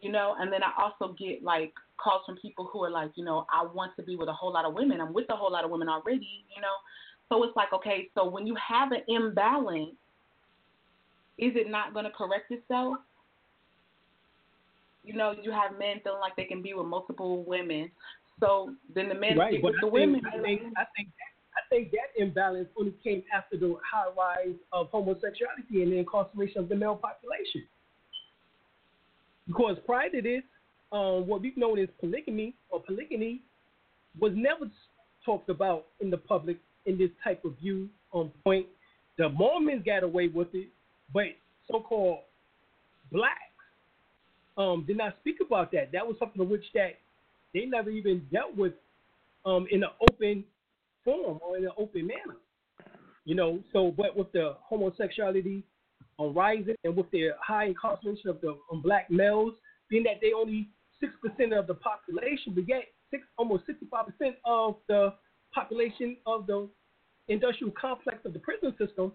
You 0.00 0.10
know, 0.10 0.36
and 0.38 0.50
then 0.50 0.62
I 0.62 0.72
also 0.82 1.14
get 1.14 1.42
like 1.42 1.74
calls 2.02 2.22
from 2.24 2.36
people 2.36 2.68
who 2.72 2.82
are 2.84 2.90
like, 2.90 3.10
you 3.16 3.24
know, 3.24 3.46
I 3.52 3.66
want 3.66 3.92
to 3.96 4.02
be 4.02 4.16
with 4.16 4.28
a 4.28 4.32
whole 4.32 4.52
lot 4.52 4.64
of 4.64 4.72
women. 4.72 5.00
I'm 5.00 5.12
with 5.12 5.26
a 5.28 5.36
whole 5.36 5.52
lot 5.52 5.64
of 5.64 5.70
women 5.70 5.88
already, 5.88 6.44
you 6.54 6.62
know. 6.62 6.72
So 7.28 7.42
it's 7.44 7.54
like, 7.56 7.72
okay, 7.74 8.08
so 8.14 8.28
when 8.28 8.46
you 8.46 8.56
have 8.56 8.92
an 8.92 9.02
imbalance, 9.08 9.94
is 11.38 11.52
it 11.54 11.70
not 11.70 11.92
going 11.92 12.04
to 12.04 12.10
correct 12.10 12.50
itself? 12.50 12.98
You 15.10 15.16
know, 15.16 15.34
you 15.42 15.50
have 15.50 15.76
men 15.76 16.00
feeling 16.04 16.20
like 16.20 16.36
they 16.36 16.44
can 16.44 16.62
be 16.62 16.72
with 16.72 16.86
multiple 16.86 17.42
women. 17.44 17.90
So 18.38 18.74
then 18.94 19.08
the 19.08 19.14
men 19.14 19.36
right, 19.36 19.60
with 19.60 19.74
I 19.74 19.86
the 19.86 19.90
think, 19.90 19.92
women. 19.92 20.20
I 20.26 20.40
think 20.40 20.62
I 20.76 20.84
think 20.96 21.08
I 21.56 21.68
think 21.68 21.90
that 21.90 22.22
imbalance 22.22 22.68
only 22.78 22.94
came 23.02 23.24
after 23.34 23.56
the 23.56 23.74
high 23.84 24.06
rise 24.16 24.54
of 24.72 24.88
homosexuality 24.90 25.82
and 25.82 25.90
the 25.90 25.96
incarceration 25.96 26.58
of 26.58 26.68
the 26.68 26.76
male 26.76 26.94
population. 26.94 27.64
Because 29.48 29.78
prior 29.84 30.08
to 30.10 30.22
this, 30.22 30.42
um, 30.92 31.26
what 31.26 31.42
we've 31.42 31.56
known 31.56 31.80
as 31.80 31.88
polygamy 31.98 32.54
or 32.70 32.80
polygyny 32.80 33.40
was 34.20 34.32
never 34.36 34.70
talked 35.26 35.50
about 35.50 35.86
in 36.00 36.08
the 36.08 36.18
public 36.18 36.56
in 36.86 36.96
this 36.96 37.10
type 37.24 37.44
of 37.44 37.58
view 37.58 37.88
on 38.12 38.30
point. 38.44 38.66
The 39.18 39.28
Mormons 39.28 39.82
got 39.84 40.04
away 40.04 40.28
with 40.28 40.54
it, 40.54 40.68
but 41.12 41.24
so-called 41.68 42.20
blacks 43.10 43.49
um, 44.60 44.84
did 44.86 44.98
not 44.98 45.16
speak 45.20 45.36
about 45.44 45.72
that. 45.72 45.90
That 45.92 46.06
was 46.06 46.16
something 46.18 46.46
which 46.48 46.64
that 46.74 46.98
they 47.54 47.64
never 47.64 47.90
even 47.90 48.26
dealt 48.30 48.54
with 48.56 48.74
um, 49.46 49.66
in 49.70 49.82
an 49.82 49.90
open 50.10 50.44
form 51.04 51.38
or 51.42 51.56
in 51.56 51.64
an 51.64 51.72
open 51.78 52.06
manner. 52.06 52.38
You 53.24 53.34
know, 53.34 53.62
so 53.72 53.90
but 53.90 54.16
with 54.16 54.30
the 54.32 54.56
homosexuality 54.60 55.64
on 56.18 56.34
rising 56.34 56.74
and 56.84 56.96
with 56.96 57.10
the 57.10 57.30
high 57.40 57.66
incarceration 57.66 58.28
of 58.28 58.40
the 58.40 58.58
um, 58.70 58.82
black 58.82 59.10
males, 59.10 59.54
being 59.88 60.04
that 60.04 60.20
they 60.20 60.32
only 60.32 60.68
six 61.00 61.12
percent 61.22 61.52
of 61.54 61.66
the 61.66 61.74
population, 61.74 62.54
but 62.54 62.68
yet 62.68 62.84
six 63.10 63.22
almost 63.38 63.64
sixty 63.66 63.86
five 63.90 64.06
percent 64.06 64.36
of 64.44 64.76
the 64.88 65.14
population 65.54 66.16
of 66.26 66.46
the 66.46 66.68
industrial 67.28 67.72
complex 67.80 68.18
of 68.24 68.32
the 68.32 68.38
prison 68.38 68.74
system, 68.78 69.12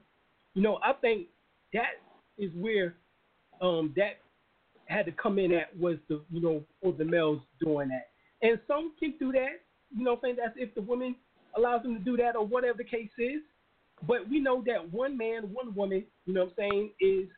you 0.54 0.62
know, 0.62 0.80
I 0.84 0.94
think 0.94 1.28
that 1.74 2.02
is 2.38 2.52
where 2.56 2.96
um, 3.62 3.94
that 3.96 4.25
had 4.86 5.06
to 5.06 5.12
come 5.12 5.40
in 5.40 5.52
at 5.52 5.78
was 5.78 5.98
the 6.10 6.22
you 6.32 6.42
know 6.42 6.64
or 6.82 6.94
the 6.94 7.06
males 7.06 7.42
doing 7.60 7.90
that, 7.90 8.10
and 8.42 8.60
some 8.68 8.94
can 9.00 9.16
do 9.20 9.32
that. 9.32 9.62
You 9.96 10.04
know, 10.04 10.18
saying 10.22 10.38
that's 10.38 10.56
if 10.58 10.74
the 10.76 10.82
woman 10.82 11.16
allows 11.56 11.84
them 11.84 11.96
to 11.98 12.04
do 12.04 12.18
that 12.18 12.36
or 12.36 12.46
whatever 12.46 12.78
the 12.78 12.84
case 12.84 13.12
is. 13.18 13.42
But 14.08 14.30
we 14.30 14.40
know 14.40 14.62
that 14.68 14.92
one 14.92 15.18
man, 15.18 15.44
one 15.54 15.74
woman, 15.74 16.04
you 16.26 16.34
know 16.34 16.46
what 16.46 16.66
I'm 16.66 16.70
saying, 16.72 16.92
is 17.00 17.30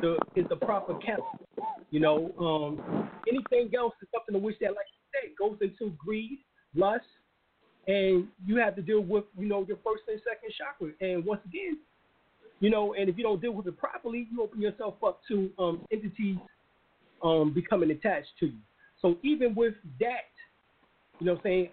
the 0.00 0.18
is 0.34 0.46
the 0.48 0.56
proper 0.56 0.94
count. 1.04 1.22
You 1.90 2.00
know, 2.00 2.32
um, 2.38 3.08
anything 3.28 3.74
else 3.76 3.94
is 4.02 4.08
something 4.14 4.34
to 4.34 4.38
which 4.38 4.58
that, 4.60 4.70
like 4.70 4.86
you 4.92 5.20
said, 5.22 5.36
goes 5.38 5.56
into 5.60 5.94
greed, 5.96 6.40
lust, 6.74 7.04
and 7.86 8.26
you 8.44 8.56
have 8.56 8.74
to 8.76 8.82
deal 8.82 9.00
with, 9.00 9.24
you 9.38 9.46
know, 9.46 9.64
your 9.66 9.78
first 9.78 10.02
and 10.08 10.20
second 10.24 10.52
chakra. 10.58 10.90
And 11.00 11.24
once 11.24 11.40
again, 11.46 11.78
you 12.60 12.70
know, 12.70 12.94
and 12.94 13.08
if 13.08 13.16
you 13.18 13.24
don't 13.24 13.40
deal 13.40 13.52
with 13.52 13.66
it 13.66 13.78
properly, 13.78 14.26
you 14.30 14.42
open 14.42 14.60
yourself 14.60 14.94
up 15.04 15.20
to 15.28 15.50
um, 15.58 15.86
entities 15.92 16.38
um, 17.22 17.52
becoming 17.52 17.90
attached 17.90 18.30
to 18.40 18.46
you. 18.46 18.58
So 19.02 19.16
even 19.22 19.54
with 19.54 19.74
that, 20.00 20.30
you 21.20 21.26
know, 21.26 21.32
what 21.32 21.38
I'm 21.38 21.42
saying 21.44 21.68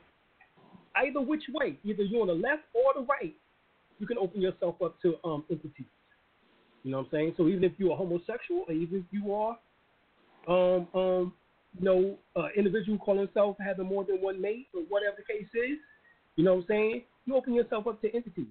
either 0.96 1.22
which 1.22 1.44
way, 1.52 1.78
either 1.84 2.04
you're 2.04 2.22
on 2.22 2.28
the 2.28 2.34
left 2.34 2.64
or 2.74 3.02
the 3.02 3.08
right, 3.08 3.34
you 4.00 4.08
can 4.08 4.18
open 4.18 4.42
yourself 4.42 4.76
up 4.84 5.02
to 5.02 5.16
um, 5.24 5.44
entities. 5.50 5.86
You 6.84 6.92
know 6.92 7.00
what 7.00 7.06
I'm 7.06 7.12
saying? 7.12 7.34
So 7.38 7.48
even 7.48 7.64
if 7.64 7.74
you're 7.78 7.96
homosexual, 7.96 8.66
or 8.68 8.74
even 8.74 9.00
if 9.00 9.06
you 9.12 9.34
are, 9.34 9.58
um, 10.48 10.88
um, 10.94 11.34
you 11.80 11.86
know, 11.86 12.18
uh, 12.36 12.48
individual 12.58 12.98
calling 12.98 13.22
himself 13.22 13.56
having 13.66 13.88
more 13.88 14.04
than 14.04 14.18
one 14.18 14.42
mate, 14.42 14.68
or 14.74 14.82
whatever 14.90 15.16
the 15.18 15.34
case 15.34 15.48
is, 15.54 15.78
you 16.36 16.44
know 16.44 16.56
what 16.56 16.62
I'm 16.62 16.68
saying? 16.68 17.04
You 17.26 17.36
open 17.36 17.54
yourself 17.54 17.88
up 17.88 18.02
to 18.02 18.14
entities. 18.14 18.48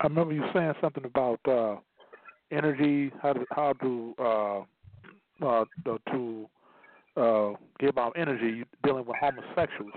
I 0.00 0.04
remember 0.04 0.32
you 0.32 0.44
saying 0.54 0.72
something 0.80 1.04
about 1.04 1.40
uh, 1.46 1.76
energy, 2.50 3.12
how 3.22 3.34
to 3.34 3.44
how 3.50 3.72
to 3.74 4.14
uh, 4.18 5.46
uh, 5.46 5.64
to 6.10 6.48
uh, 7.16 7.50
give 7.78 7.98
out 7.98 8.14
energy 8.16 8.64
dealing 8.84 9.04
with 9.04 9.16
homosexuals. 9.20 9.92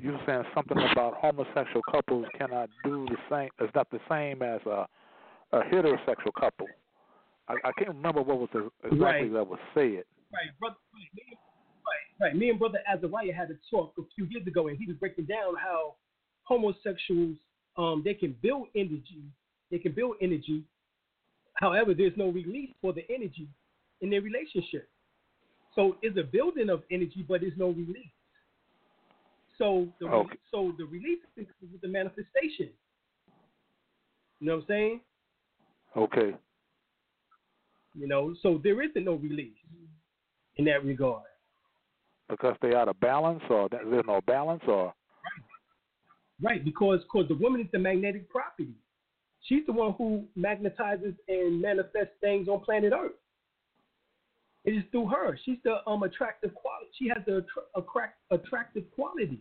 You 0.00 0.12
were 0.12 0.20
saying 0.26 0.44
something 0.54 0.78
about 0.92 1.14
homosexual 1.14 1.82
couples 1.90 2.26
cannot 2.38 2.70
do 2.82 3.06
the 3.06 3.16
same. 3.30 3.50
It's 3.60 3.74
not 3.74 3.90
the 3.90 4.00
same 4.08 4.42
as 4.42 4.60
a, 4.64 4.86
a 5.52 5.60
heterosexual 5.64 6.32
couple. 6.38 6.66
I, 7.48 7.54
I 7.64 7.72
can't 7.72 7.90
remember 7.90 8.22
what 8.22 8.38
was 8.38 8.48
the, 8.52 8.70
exactly 8.84 9.28
Right. 9.28 9.32
that 9.32 9.46
was 9.46 9.58
said. 9.74 10.04
Right, 10.32 10.50
brother. 10.58 10.76
Right, 11.14 12.26
right. 12.26 12.36
Me 12.36 12.50
and 12.50 12.58
brother 12.58 12.78
Azariah 12.90 13.32
had 13.32 13.50
a 13.50 13.54
talk 13.70 13.92
a 13.98 14.02
few 14.14 14.24
years 14.26 14.46
ago, 14.46 14.68
and 14.68 14.78
he 14.78 14.86
was 14.86 14.96
breaking 14.96 15.26
down 15.26 15.54
how 15.56 15.94
homosexuals 16.44 17.36
um 17.76 18.02
they 18.04 18.14
can 18.14 18.34
build 18.42 18.68
energy, 18.74 19.22
they 19.70 19.78
can 19.78 19.92
build 19.92 20.16
energy. 20.20 20.62
However, 21.54 21.94
there's 21.94 22.16
no 22.16 22.28
release 22.28 22.70
for 22.80 22.92
the 22.92 23.04
energy 23.08 23.48
in 24.00 24.10
their 24.10 24.20
relationship. 24.20 24.88
So 25.74 25.96
it's 26.02 26.18
a 26.18 26.22
building 26.22 26.70
of 26.70 26.82
energy, 26.90 27.24
but 27.26 27.40
there's 27.40 27.56
no 27.56 27.68
release. 27.68 28.10
So 29.58 29.88
the 30.00 30.06
Okay. 30.06 30.36
so 30.50 30.72
the 30.78 30.84
release 30.84 31.20
is 31.36 31.46
with 31.72 31.80
the 31.80 31.88
manifestation. 31.88 32.70
You 34.40 34.48
know 34.48 34.56
what 34.56 34.62
I'm 34.62 34.68
saying? 34.68 35.00
Okay. 35.96 36.34
You 37.94 38.06
know, 38.06 38.34
so 38.42 38.60
there 38.62 38.82
isn't 38.82 39.04
no 39.04 39.14
release 39.14 39.56
in 40.56 40.66
that 40.66 40.84
regard. 40.84 41.24
Because 42.28 42.56
they 42.60 42.74
out 42.74 42.88
of 42.88 42.98
balance, 43.00 43.42
or 43.48 43.68
there's 43.70 44.04
no 44.06 44.20
balance, 44.26 44.62
or 44.66 44.92
Right, 46.42 46.64
because 46.64 47.00
cause 47.10 47.26
the 47.28 47.34
woman 47.34 47.60
is 47.60 47.66
the 47.72 47.78
magnetic 47.78 48.28
property. 48.28 48.74
She's 49.42 49.64
the 49.66 49.72
one 49.72 49.94
who 49.96 50.24
magnetizes 50.36 51.14
and 51.28 51.62
manifests 51.62 52.14
things 52.20 52.48
on 52.48 52.60
planet 52.60 52.92
Earth. 52.92 53.12
It 54.64 54.72
is 54.72 54.82
through 54.90 55.08
her. 55.08 55.38
She's 55.44 55.58
the 55.64 55.78
um 55.86 56.02
attractive 56.02 56.54
quality. 56.54 56.86
She 56.98 57.08
has 57.08 57.18
the 57.26 57.36
attra- 57.36 57.82
attract, 57.82 58.18
attractive 58.30 58.84
quality. 58.94 59.40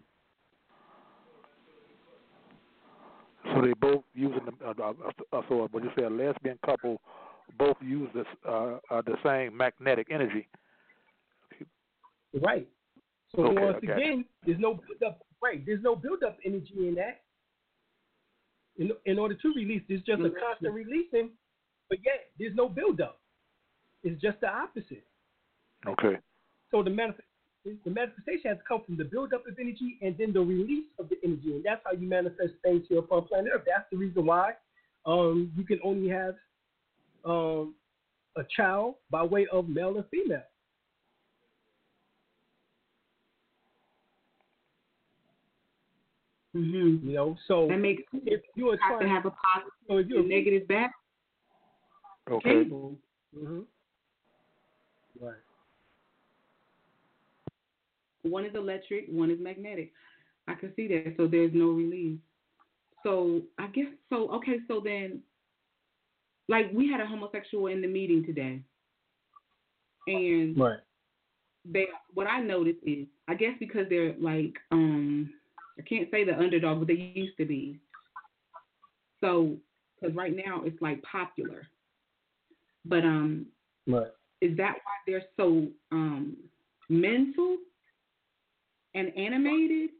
so 3.56 3.62
they 3.62 3.74
both 3.74 4.04
using 4.14 4.42
the. 4.46 4.68
Uh, 4.68 4.74
uh, 4.82 5.38
uh, 5.38 5.42
so 5.48 5.68
when 5.72 5.84
you 5.84 5.92
say 5.98 6.04
a 6.04 6.10
lesbian 6.10 6.58
couple, 6.66 7.02
both 7.58 7.78
use 7.82 8.10
this 8.14 8.26
uh, 8.48 8.78
uh, 8.90 9.02
the 9.06 9.16
same 9.24 9.56
magnetic 9.56 10.08
energy. 10.12 10.48
Right. 12.42 12.68
So 13.36 13.44
Okay, 13.46 13.62
once 13.62 13.86
got 13.86 13.98
again, 13.98 14.26
there's 14.46 14.60
no 14.60 14.80
up. 15.06 15.20
Right, 15.46 15.64
there's 15.64 15.84
no 15.84 15.96
build 15.96 16.24
up 16.24 16.38
energy 16.44 16.74
in 16.76 16.96
that. 16.96 17.22
In, 18.78 18.92
in 19.06 19.20
order 19.20 19.36
to 19.36 19.54
release, 19.56 19.84
there's 19.88 20.02
just 20.02 20.22
a 20.22 20.32
constant 20.32 20.74
releasing, 20.74 21.30
but 21.88 22.00
yet 22.04 22.32
there's 22.40 22.56
no 22.56 22.68
build 22.68 23.00
up. 23.00 23.20
It's 24.04 24.20
just 24.20 24.42
the 24.42 24.50
opposite. 24.50 25.06
Okay. 25.88 26.18
So 26.72 26.82
the 26.82 26.90
manif- 26.90 27.22
the 27.64 27.92
manifestation 27.92 28.50
has 28.50 28.58
to 28.58 28.64
come 28.68 28.82
from 28.86 28.98
the 28.98 29.04
buildup 29.04 29.46
of 29.48 29.54
energy 29.60 30.00
and 30.02 30.18
then 30.18 30.34
the 30.34 30.40
release 30.40 30.86
of 30.98 31.10
the 31.10 31.18
energy, 31.24 31.54
and 31.54 31.64
that's 31.64 31.82
how 31.86 31.92
you 31.92 32.08
manifest 32.08 32.54
things 32.64 32.84
here 32.90 33.00
upon 33.00 33.28
planet 33.28 33.52
Earth. 33.54 33.64
That's 33.68 33.86
the 33.92 33.98
reason 33.98 34.26
why 34.26 34.54
um, 35.06 35.52
you 35.56 35.64
can 35.64 35.80
only 35.84 36.10
have 36.10 36.36
um, 37.24 37.76
a 38.36 38.42
child 38.56 38.96
by 39.12 39.22
way 39.22 39.46
of 39.52 39.70
male 39.70 39.96
and 39.96 40.06
female. 40.10 40.44
Mm-hmm. 46.56 47.08
You 47.08 47.14
know, 47.16 47.38
so 47.48 47.68
That 47.68 47.80
makes 47.80 48.04
sense. 48.12 48.24
if 48.28 48.42
you 48.56 48.70
are 48.70 48.74
You 48.74 48.80
have 48.90 49.00
to 49.00 49.08
have 49.08 49.26
a 49.26 49.32
positive 49.32 49.72
so 49.88 49.98
if 49.98 50.08
you're 50.08 50.20
and 50.20 50.30
negative 50.30 50.68
back 50.68 50.92
Okay. 52.32 52.64
cable. 52.64 52.96
hmm 53.38 53.62
right, 55.22 55.34
One 58.24 58.46
is 58.46 58.56
electric, 58.56 59.06
one 59.10 59.30
is 59.30 59.40
magnetic. 59.40 59.92
I 60.48 60.54
can 60.56 60.74
see 60.76 60.88
that. 60.88 61.14
So 61.18 61.28
there's 61.28 61.52
no 61.54 61.68
release. 61.72 62.20
So 63.04 63.42
I 63.60 63.68
guess 63.68 63.88
so. 64.10 64.30
Okay, 64.36 64.58
so 64.68 64.82
then, 64.84 65.22
like 66.48 66.72
we 66.74 66.90
had 66.90 67.02
a 67.02 67.06
homosexual 67.06 67.68
in 67.68 67.82
the 67.82 67.88
meeting 67.88 68.26
today, 68.26 68.62
and 70.08 70.58
right, 70.58 70.80
they 71.72 71.88
what 72.14 72.28
I 72.28 72.42
noticed 72.42 72.80
is 72.86 73.06
I 73.28 73.36
guess 73.36 73.54
because 73.60 73.86
they're 73.90 74.16
like 74.20 74.54
um 74.72 75.32
I 75.78 75.82
can't 75.82 76.10
say 76.12 76.24
the 76.24 76.38
underdog, 76.38 76.80
but 76.80 76.88
they 76.88 77.12
used 77.16 77.38
to 77.38 77.46
be. 77.46 77.80
So 79.22 79.58
because 80.00 80.16
right 80.16 80.36
now 80.36 80.62
it's 80.64 80.82
like 80.82 81.02
popular, 81.04 81.68
but 82.86 83.04
um 83.04 83.48
right. 83.88 84.08
is 84.42 84.56
that 84.58 84.74
why 84.74 84.94
they're 85.08 85.24
so 85.38 85.68
um 85.92 86.38
mental 86.90 87.58
and 88.94 89.12
animated? 89.18 89.92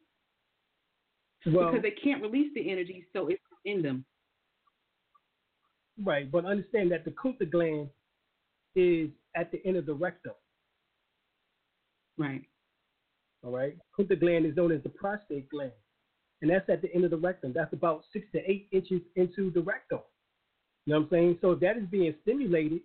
Well, 1.48 1.72
because 1.72 1.84
they 1.84 1.92
can't 1.92 2.22
release 2.22 2.52
the 2.56 2.72
energy, 2.72 3.06
so 3.14 3.28
it's 3.28 3.42
in 3.66 3.82
them. 3.82 4.06
right, 6.04 6.32
but 6.32 6.46
understand 6.46 6.92
that 6.92 7.06
the 7.06 7.12
Kunta 7.12 7.50
gland 7.50 7.90
is 8.76 9.10
at 9.36 9.52
the 9.52 9.66
end 9.66 9.78
of 9.78 9.86
the 9.86 9.94
rectum. 9.94 10.34
Right. 12.18 12.44
All 13.46 13.52
right. 13.52 13.78
Kunta 13.98 14.20
gland 14.20 14.46
is 14.46 14.56
known 14.56 14.72
as 14.72 14.82
the 14.82 14.90
prostate 14.90 15.50
gland. 15.50 15.72
And 16.42 16.50
that's 16.50 16.68
at 16.68 16.82
the 16.82 16.94
end 16.94 17.06
of 17.06 17.12
the 17.12 17.18
rectum. 17.18 17.54
That's 17.54 17.72
about 17.74 18.04
six 18.12 18.26
to 18.34 18.40
eight 18.40 18.68
inches 18.72 19.02
into 19.16 19.52
the 19.52 19.62
rectum. 19.62 20.00
You 20.86 20.94
know 20.94 21.00
what 21.02 21.06
I'm 21.06 21.10
saying? 21.12 21.38
So 21.42 21.52
if 21.52 21.60
that 21.62 21.78
is 21.78 21.88
being 21.90 22.14
stimulated, 22.24 22.82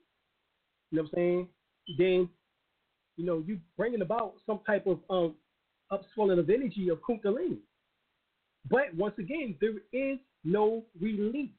you 0.91 0.99
know 0.99 1.03
what 1.03 1.11
I'm 1.13 1.15
saying, 1.15 1.49
then, 1.99 2.29
you 3.17 3.27
know, 3.27 3.43
you 3.47 3.59
bringing 3.77 4.03
about 4.03 4.35
some 4.47 4.61
type 4.67 4.87
of 4.87 5.01
um 5.09 5.35
upswelling 5.91 6.39
of 6.39 6.49
energy 6.51 6.89
of 6.91 6.99
Kundalini. 7.01 7.59
But 8.71 8.95
once 8.95 9.15
again, 9.19 9.57
there 9.61 9.73
is 9.93 10.19
no 10.45 10.85
release. 11.01 11.51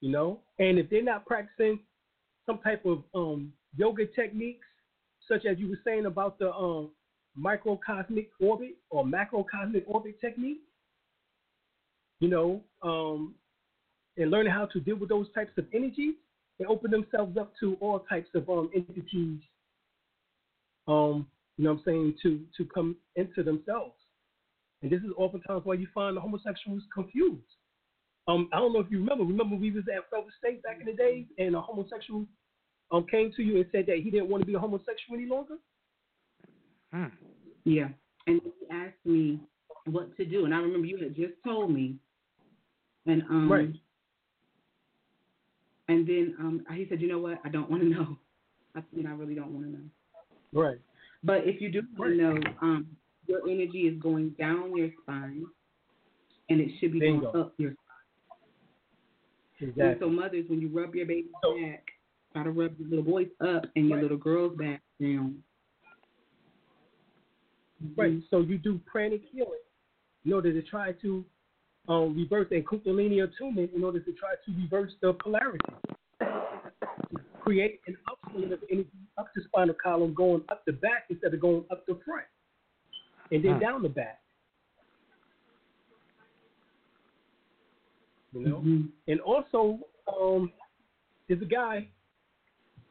You 0.00 0.10
know? 0.10 0.40
And 0.58 0.78
if 0.78 0.90
they're 0.90 1.02
not 1.02 1.24
practicing 1.24 1.80
some 2.44 2.58
type 2.58 2.84
of 2.84 3.02
um 3.14 3.52
yoga 3.76 4.06
techniques, 4.06 4.65
such 5.28 5.44
as 5.44 5.58
you 5.58 5.68
were 5.68 5.80
saying 5.84 6.06
about 6.06 6.38
the 6.38 6.52
um, 6.52 6.90
microcosmic 7.34 8.30
orbit 8.40 8.76
or 8.90 9.04
macrocosmic 9.04 9.84
orbit 9.86 10.20
technique, 10.20 10.60
you 12.20 12.28
know, 12.28 12.62
um, 12.82 13.34
and 14.16 14.30
learning 14.30 14.52
how 14.52 14.66
to 14.66 14.80
deal 14.80 14.96
with 14.96 15.08
those 15.08 15.26
types 15.34 15.52
of 15.58 15.66
energies, 15.74 16.14
and 16.58 16.68
open 16.68 16.90
themselves 16.90 17.36
up 17.36 17.52
to 17.60 17.76
all 17.80 17.98
types 18.00 18.30
of 18.34 18.48
um, 18.48 18.70
entities, 18.74 19.40
um, 20.88 21.26
you 21.58 21.64
know 21.64 21.72
what 21.72 21.80
I'm 21.80 21.82
saying, 21.84 22.14
to, 22.22 22.40
to 22.56 22.64
come 22.72 22.96
into 23.16 23.42
themselves. 23.42 23.94
And 24.82 24.90
this 24.90 25.00
is 25.00 25.10
oftentimes 25.16 25.62
why 25.64 25.74
you 25.74 25.86
find 25.94 26.16
the 26.16 26.20
homosexuals 26.20 26.82
confused. 26.94 27.42
Um, 28.28 28.48
I 28.52 28.58
don't 28.58 28.72
know 28.72 28.80
if 28.80 28.90
you 28.90 28.98
remember. 28.98 29.24
Remember 29.24 29.56
we 29.56 29.70
was 29.70 29.84
at 29.94 30.10
Fayetteville 30.10 30.30
State 30.38 30.62
back 30.62 30.78
in 30.80 30.86
the 30.86 30.92
day, 30.92 31.26
and 31.38 31.54
a 31.54 31.60
homosexual 31.60 32.24
um, 32.90 33.04
came 33.10 33.32
to 33.36 33.42
you 33.42 33.56
and 33.56 33.66
said 33.72 33.86
that 33.86 33.98
he 33.98 34.10
didn't 34.10 34.28
want 34.28 34.42
to 34.42 34.46
be 34.46 34.54
a 34.54 34.58
homosexual 34.58 35.14
any 35.18 35.26
longer? 35.26 35.56
Hmm. 36.92 37.06
Yeah. 37.64 37.88
And 38.26 38.40
he 38.42 38.50
asked 38.70 39.04
me 39.04 39.40
what 39.86 40.16
to 40.16 40.24
do, 40.24 40.44
and 40.44 40.54
I 40.54 40.58
remember 40.58 40.86
you 40.86 40.98
had 40.98 41.14
just 41.16 41.34
told 41.44 41.70
me. 41.70 41.96
And 43.06 43.22
um, 43.30 43.50
Right. 43.50 43.70
And 45.88 46.06
then 46.06 46.34
um, 46.40 46.64
he 46.74 46.86
said, 46.88 47.00
"You 47.00 47.08
know 47.08 47.18
what? 47.20 47.38
I 47.44 47.48
don't 47.48 47.70
want 47.70 47.82
to 47.82 47.88
know. 47.96 48.16
I 48.74 48.82
mean, 48.92 49.06
I 49.06 49.12
really 49.12 49.34
don't 49.34 49.52
want 49.52 49.66
to 49.66 49.72
know. 49.72 49.84
Right. 50.52 50.78
But 51.22 51.42
if 51.46 51.60
you 51.60 51.70
do 51.70 51.82
want 51.96 52.12
to 52.12 52.16
know, 52.16 52.40
um, 52.60 52.86
your 53.26 53.40
energy 53.48 53.82
is 53.82 54.00
going 54.00 54.30
down 54.38 54.76
your 54.76 54.90
spine, 55.02 55.46
and 56.48 56.60
it 56.60 56.70
should 56.80 56.92
be 56.92 56.98
There 57.00 57.08
you 57.08 57.20
going 57.20 57.32
go. 57.32 57.40
up 57.42 57.54
your 57.58 57.70
spine. 57.72 59.68
Exactly. 59.70 59.96
so 60.00 60.10
mothers, 60.10 60.44
when 60.48 60.60
you 60.60 60.68
rub 60.68 60.94
your 60.94 61.06
baby's 61.06 61.30
So- 61.42 61.56
back, 61.60 61.84
try 62.36 62.44
to 62.44 62.50
rub 62.50 62.78
your 62.78 62.88
little 62.88 63.04
boys 63.04 63.28
up 63.40 63.64
and 63.76 63.88
your 63.88 63.96
Right. 63.96 64.02
little 64.02 64.18
girls 64.18 64.56
back 64.56 64.82
down. 65.00 65.42
Right. 67.96 68.22
So 68.30 68.40
you 68.40 68.58
do 68.58 68.78
pranic 68.84 69.22
healing 69.32 69.60
in 70.24 70.32
order 70.32 70.52
to 70.52 70.62
try 70.62 70.92
to 70.92 71.24
um, 71.88 72.16
reverse 72.16 72.48
and 72.50 72.66
kundalini 72.66 73.22
attunement 73.22 73.70
in 73.72 73.84
order 73.84 74.00
to 74.00 74.12
try 74.14 74.34
to 74.44 74.52
reverse 74.60 74.92
the 75.00 75.14
polarity. 75.14 75.58
Create 77.40 77.80
an 77.86 77.96
upswing 78.10 78.52
of 78.52 78.58
energy 78.70 78.90
up 79.16 79.28
the 79.36 79.42
spinal 79.44 79.74
column, 79.80 80.12
going 80.12 80.42
up 80.48 80.64
the 80.66 80.72
back 80.72 81.04
instead 81.10 81.32
of 81.32 81.40
going 81.40 81.64
up 81.70 81.86
the 81.86 81.94
front, 82.04 82.26
and 83.30 83.44
then 83.44 83.54
Hmm. 83.54 83.60
down 83.60 83.82
the 83.82 83.88
back. 83.88 84.20
You 88.32 88.40
know. 88.40 88.60
Mhm. 88.60 88.90
And 89.06 89.20
also, 89.20 89.78
um, 90.08 90.52
there's 91.28 91.40
a 91.40 91.44
guy 91.46 91.88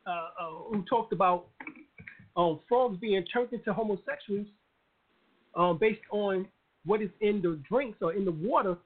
uh, 0.08 0.10
uh, 0.40 0.50
who 0.70 0.84
talked 0.90 1.14
about 1.14 1.48
um, 2.38 2.60
frogs 2.68 2.98
being 3.00 3.24
turned 3.26 3.52
into 3.54 3.74
homosexuals 3.74 4.48
um, 5.56 5.78
based 5.80 6.02
on 6.12 6.48
what 6.86 7.02
is 7.02 7.10
in 7.22 7.42
the 7.42 7.60
drinks 7.68 7.98
or 8.02 8.14
in 8.14 8.26
the 8.26 8.32
water, 8.32 8.78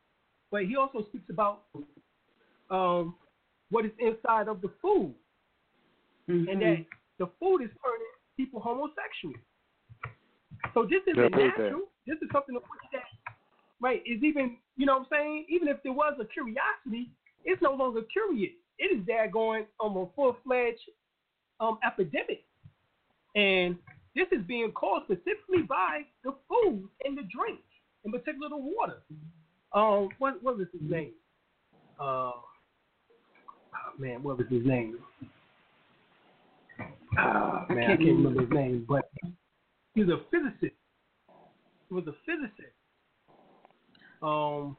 but 0.52 0.66
he 0.66 0.76
also 0.76 1.06
speaks 1.10 1.30
about 1.30 1.64
um, 2.70 3.16
what 3.72 3.86
is 3.86 3.92
inside 4.00 4.48
of 4.48 4.62
the 4.62 4.70
food, 4.82 5.14
Mhm. 6.30 6.52
and 6.52 6.62
that 6.62 6.86
the 7.18 7.28
food 7.40 7.62
is 7.64 7.72
turning 7.84 8.08
people 8.38 8.60
homosexual. 8.60 9.34
So 10.74 10.86
this 10.86 11.02
isn't 11.08 11.18
Yeah, 11.18 11.30
please, 11.30 11.52
natural. 11.58 11.90
This 12.06 12.22
is 12.22 12.30
something 12.32 12.54
that, 12.56 12.64
that 12.94 13.04
right 13.82 14.02
is 14.06 14.22
even 14.24 14.58
you 14.78 14.86
know 14.86 14.94
what 15.00 15.08
I'm 15.08 15.08
saying. 15.10 15.46
Even 15.50 15.68
if 15.68 15.82
there 15.84 15.94
was 15.94 16.18
a 16.20 16.26
curiosity, 16.26 17.10
it's 17.44 17.62
no 17.62 17.74
longer 17.74 18.04
curious. 18.04 18.54
It 18.78 18.98
is 18.98 19.06
there 19.06 19.28
going 19.28 19.66
on 19.80 19.98
a 19.98 20.06
full 20.16 20.38
fledged 20.44 20.88
um, 21.60 21.80
epidemic, 21.86 22.44
and 23.36 23.78
this 24.16 24.28
is 24.32 24.46
being 24.48 24.72
caused 24.72 25.06
specifically 25.06 25.64
by 25.68 26.02
the 26.24 26.34
food 26.48 26.88
and 27.04 27.18
the 27.18 27.24
drink, 27.24 27.60
in 28.06 28.12
particular 28.12 28.50
the 28.50 28.58
water. 28.58 29.02
Um, 29.74 30.10
what 30.18 30.42
what 30.44 30.58
was 30.58 30.68
his 30.72 30.82
name? 30.82 31.12
Uh, 32.00 32.32
oh, 32.32 32.42
man, 33.98 34.24
what 34.24 34.38
was 34.38 34.48
his 34.50 34.66
name? 34.66 34.98
Ah, 37.18 37.66
man, 37.70 37.84
I 37.84 37.88
can't 37.88 38.00
remember 38.00 38.42
his 38.42 38.50
name, 38.52 38.86
but 38.88 39.10
he 39.94 40.04
was 40.04 40.10
a 40.10 40.22
physicist. 40.32 40.76
He 41.90 41.94
was 41.94 42.06
a 42.08 42.14
physicist. 42.26 42.74
Um, 44.22 44.78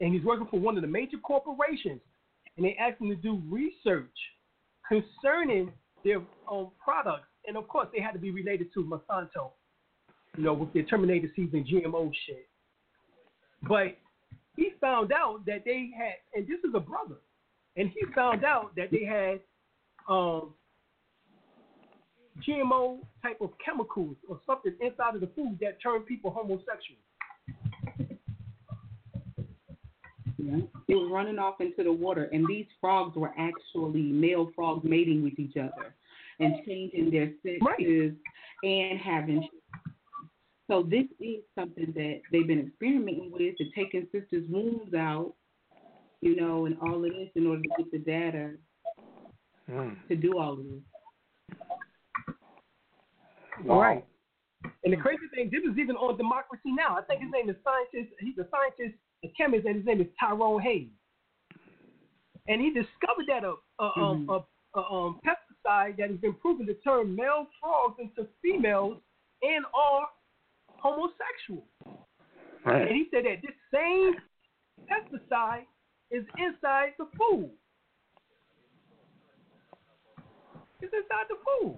and 0.00 0.14
he's 0.14 0.24
working 0.24 0.46
for 0.50 0.58
one 0.58 0.76
of 0.76 0.82
the 0.82 0.88
major 0.88 1.18
corporations, 1.18 2.00
and 2.56 2.64
they 2.64 2.76
asked 2.80 3.00
him 3.00 3.08
to 3.08 3.16
do 3.16 3.40
research 3.48 4.08
concerning 4.90 5.72
their 6.04 6.20
um, 6.50 6.70
products, 6.82 7.28
and 7.46 7.56
of 7.56 7.68
course 7.68 7.88
they 7.94 8.02
had 8.02 8.12
to 8.12 8.18
be 8.18 8.30
related 8.30 8.72
to 8.74 8.84
Monsanto, 8.84 9.52
you 10.36 10.44
know, 10.44 10.52
with 10.52 10.72
their 10.72 10.82
Terminator 10.82 11.28
seeds 11.36 11.54
and 11.54 11.64
GMO 11.66 12.10
shit. 12.26 12.48
But 13.68 13.96
he 14.56 14.72
found 14.80 15.12
out 15.12 15.46
that 15.46 15.62
they 15.64 15.90
had, 15.96 16.14
and 16.34 16.46
this 16.46 16.58
is 16.64 16.74
a 16.74 16.80
brother, 16.80 17.16
and 17.76 17.90
he 17.90 18.00
found 18.14 18.44
out 18.44 18.74
that 18.76 18.90
they 18.90 19.04
had 19.04 19.40
um, 20.08 20.54
GMO 22.46 22.98
type 23.22 23.38
of 23.40 23.50
chemicals 23.64 24.16
or 24.28 24.40
something 24.46 24.74
inside 24.80 25.14
of 25.14 25.20
the 25.20 25.30
food 25.36 25.58
that 25.60 25.80
turned 25.82 26.06
people 26.06 26.30
homosexual. 26.30 26.98
Yeah. 30.42 30.60
It 30.88 30.94
was 30.94 31.10
running 31.12 31.38
off 31.38 31.60
into 31.60 31.82
the 31.84 31.92
water, 31.92 32.24
and 32.32 32.46
these 32.48 32.66
frogs 32.80 33.16
were 33.16 33.32
actually 33.36 34.02
male 34.02 34.50
frogs 34.54 34.84
mating 34.84 35.22
with 35.22 35.38
each 35.38 35.56
other 35.56 35.94
and 36.38 36.54
changing 36.66 37.10
their 37.10 37.32
sexes 37.42 37.60
Right. 37.62 38.16
and 38.62 38.98
having. 38.98 39.46
So 40.66 40.82
this 40.82 41.06
is 41.18 41.42
something 41.54 41.92
that 41.94 42.22
they've 42.32 42.46
been 42.46 42.60
experimenting 42.66 43.30
with 43.32 43.56
and 43.58 43.72
taking 43.74 44.06
sisters' 44.12 44.48
wombs 44.48 44.94
out, 44.94 45.34
you 46.20 46.36
know, 46.36 46.66
and 46.66 46.78
all 46.80 47.04
of 47.04 47.12
this 47.12 47.28
in 47.34 47.46
order 47.46 47.62
to 47.62 47.68
get 47.76 47.90
the 47.90 47.98
data 47.98 48.56
Mm. 49.68 49.96
to 50.08 50.16
do 50.16 50.38
all 50.38 50.52
of 50.54 50.64
this. 50.64 50.82
Wow. 53.64 53.80
Right. 53.80 54.04
And 54.84 54.92
the 54.92 54.96
crazy 54.96 55.26
thing, 55.34 55.50
this 55.50 55.62
is 55.64 55.78
even 55.78 55.96
on 55.96 56.16
Democracy 56.16 56.72
Now. 56.72 56.96
I 56.96 57.02
think 57.02 57.22
his 57.22 57.30
name 57.30 57.48
is 57.50 57.56
scientist. 57.62 58.14
He's 58.20 58.38
a 58.38 58.46
scientist, 58.50 58.98
a 59.24 59.28
chemist, 59.28 59.66
and 59.66 59.76
his 59.76 59.84
name 59.86 60.00
is 60.00 60.06
Tyrone 60.18 60.60
Hayes. 60.62 60.88
And 62.48 62.60
he 62.60 62.70
discovered 62.70 63.26
that 63.28 63.44
a, 63.44 63.54
a, 63.78 63.98
um, 63.98 64.26
Mhm. 64.26 64.44
a, 64.74 64.78
a 64.80 64.92
um, 64.92 65.20
pesticide 65.24 65.96
that 65.98 66.10
has 66.10 66.18
been 66.20 66.34
proven 66.34 66.66
to 66.66 66.74
turn 66.74 67.14
male 67.14 67.46
frogs 67.60 68.00
into 68.00 68.26
females 68.42 68.98
and 69.42 69.64
are 69.74 70.08
homosexual. 70.68 71.66
Man. 72.64 72.82
And 72.82 72.90
he 72.90 73.08
said 73.10 73.24
that 73.26 73.42
this 73.42 73.56
same 73.72 74.14
pesticide 74.88 75.66
is 76.10 76.24
inside 76.38 76.94
the 76.98 77.06
food. 77.18 77.50
It's 80.80 80.92
inside 80.94 81.26
the 81.28 81.36
food. 81.44 81.76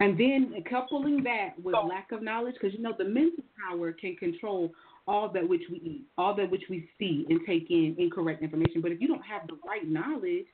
And 0.00 0.18
then 0.18 0.62
coupling 0.68 1.22
that 1.24 1.58
with 1.62 1.74
So- 1.74 1.86
lack 1.86 2.12
of 2.12 2.22
knowledge, 2.22 2.54
because 2.54 2.74
you 2.74 2.80
know 2.82 2.92
the 2.92 3.04
mental 3.04 3.44
power 3.68 3.92
can 3.92 4.16
control 4.16 4.74
all 5.12 5.28
that 5.28 5.46
which 5.46 5.62
we 5.70 5.76
eat, 5.76 6.06
all 6.16 6.34
that 6.34 6.50
which 6.50 6.64
we 6.70 6.88
see 6.98 7.26
and 7.28 7.40
take 7.46 7.70
in 7.70 7.94
incorrect 7.98 8.42
information. 8.42 8.80
But 8.80 8.92
if 8.92 9.00
you 9.00 9.06
don't 9.06 9.22
have 9.22 9.46
the 9.46 9.58
right 9.64 9.86
knowledge, 9.86 10.46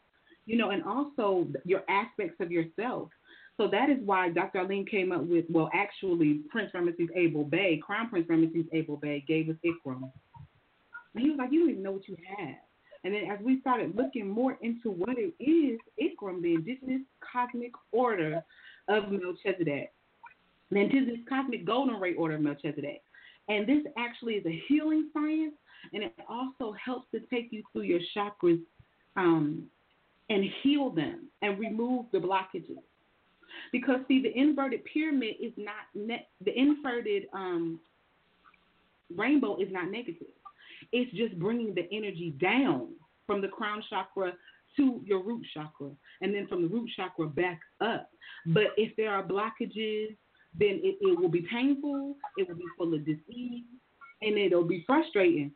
you 0.47 0.59
know, 0.59 0.71
and 0.71 0.83
also 0.83 1.47
your 1.65 1.83
aspects 1.89 2.41
of 2.41 2.51
yourself. 2.51 3.09
So 3.57 3.69
that 3.69 3.89
is 3.89 3.99
why 4.05 4.31
Dr. 4.31 4.59
Alim 4.59 4.85
came 4.85 5.13
up 5.13 5.25
with, 5.25 5.45
well, 5.49 5.71
actually, 5.73 6.41
Prince 6.51 6.73
Ramesses 6.75 7.09
Abel 7.15 7.45
Bay, 7.45 7.81
Crown 7.85 8.11
Prince 8.11 8.27
Ramesses 8.29 8.67
Abel 8.73 8.97
Bay 8.97 9.25
gave 9.29 9.49
us 9.49 9.57
Ikram. 9.65 10.11
And 11.15 11.23
he 11.23 11.31
was 11.31 11.39
like, 11.39 11.53
you 11.53 11.61
don't 11.61 11.71
even 11.71 11.83
know 11.83 11.93
what 11.93 12.09
you 12.09 12.17
have. 12.37 12.57
And 13.05 13.15
then 13.15 13.31
as 13.31 13.39
we 13.41 13.61
started 13.61 13.95
looking 13.97 14.29
more 14.29 14.59
into 14.61 14.91
what 14.91 15.17
it 15.19 15.35
is, 15.41 15.79
Ikram, 16.03 16.43
the 16.43 16.55
indigenous 16.55 17.03
cosmic 17.33 17.73
order 17.93 18.43
of 18.89 19.05
Melchizedek, 19.11 19.93
the 20.71 20.81
indigenous 20.81 21.21
cosmic 21.29 21.65
golden 21.65 22.01
ray 22.01 22.15
order 22.15 22.35
of 22.35 22.41
Melchizedek. 22.41 23.03
And 23.49 23.67
this 23.67 23.85
actually 23.97 24.35
is 24.35 24.47
a 24.47 24.63
healing 24.69 25.09
science, 25.13 25.55
and 25.93 26.03
it 26.03 26.13
also 26.29 26.75
helps 26.85 27.11
to 27.13 27.21
take 27.21 27.49
you 27.51 27.63
through 27.73 27.83
your 27.83 28.01
chakras 28.15 28.61
um, 29.17 29.65
and 30.29 30.45
heal 30.63 30.91
them 30.91 31.29
and 31.43 31.59
remove 31.59 32.07
the 32.13 32.19
blockages. 32.19 32.83
Because 33.73 34.01
see, 34.07 34.23
the 34.23 34.37
inverted 34.39 34.85
pyramid 34.85 35.37
is 35.41 35.53
not 35.57 35.87
the 35.95 36.59
inverted 36.59 37.25
um, 37.33 37.81
rainbow 39.17 39.57
is 39.57 39.69
not 39.71 39.91
negative. 39.91 40.29
It's 40.93 41.11
just 41.17 41.39
bringing 41.39 41.75
the 41.75 41.89
energy 41.93 42.35
down 42.41 42.89
from 43.27 43.41
the 43.41 43.49
crown 43.49 43.83
chakra 43.89 44.33
to 44.77 45.01
your 45.05 45.23
root 45.23 45.45
chakra, 45.55 45.91
and 46.21 46.35
then 46.35 46.47
from 46.47 46.63
the 46.63 46.69
root 46.69 46.91
chakra 46.95 47.27
back 47.27 47.61
up. 47.81 48.11
But 48.47 48.69
if 48.77 48.95
there 48.97 49.11
are 49.11 49.23
blockages, 49.23 50.17
then 50.59 50.81
it, 50.83 50.99
it 51.01 51.19
will 51.19 51.29
be 51.29 51.47
painful. 51.51 52.17
It 52.37 52.49
will 52.49 52.57
be 52.57 52.65
full 52.77 52.95
of 52.95 53.05
disease, 53.05 53.65
and 54.23 54.39
it'll 54.39 54.65
be 54.65 54.85
frustrating. 54.87 55.53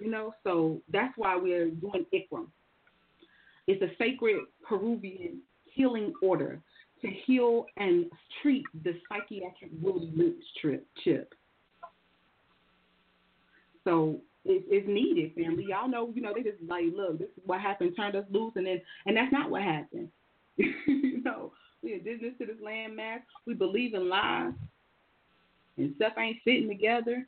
You 0.00 0.10
know, 0.10 0.34
so 0.42 0.80
that's 0.90 1.12
why 1.16 1.36
we're 1.36 1.68
doing 1.70 2.06
Ikram. 2.12 2.46
It's 3.66 3.82
a 3.82 3.94
sacred 3.98 4.40
Peruvian 4.66 5.40
healing 5.66 6.12
order 6.22 6.60
to 7.02 7.08
heal 7.26 7.66
and 7.76 8.06
treat 8.42 8.64
the 8.84 8.94
psychiatric 9.08 9.70
wound 9.80 10.34
chip. 11.04 11.34
So 13.84 14.20
it's, 14.44 14.64
it's 14.68 14.88
needed, 14.88 15.34
family. 15.34 15.66
Y'all 15.68 15.88
know, 15.88 16.10
you 16.14 16.22
know, 16.22 16.32
they 16.34 16.42
just 16.42 16.62
like, 16.66 16.84
look, 16.96 17.18
this 17.18 17.28
is 17.36 17.42
what 17.44 17.60
happened, 17.60 17.94
turned 17.96 18.16
us 18.16 18.24
loose, 18.30 18.52
and 18.56 18.66
then, 18.66 18.80
and 19.06 19.16
that's 19.16 19.32
not 19.32 19.50
what 19.50 19.62
happened. 19.62 20.08
you 20.56 21.22
know, 21.22 21.52
we 21.82 21.94
indigenous 21.94 22.34
to 22.38 22.46
this 22.46 22.56
landmass. 22.64 23.20
We 23.46 23.54
believe 23.54 23.94
in 23.94 24.08
lies, 24.08 24.52
and 25.76 25.94
stuff 25.96 26.12
ain't 26.18 26.38
fitting 26.44 26.68
together. 26.68 27.26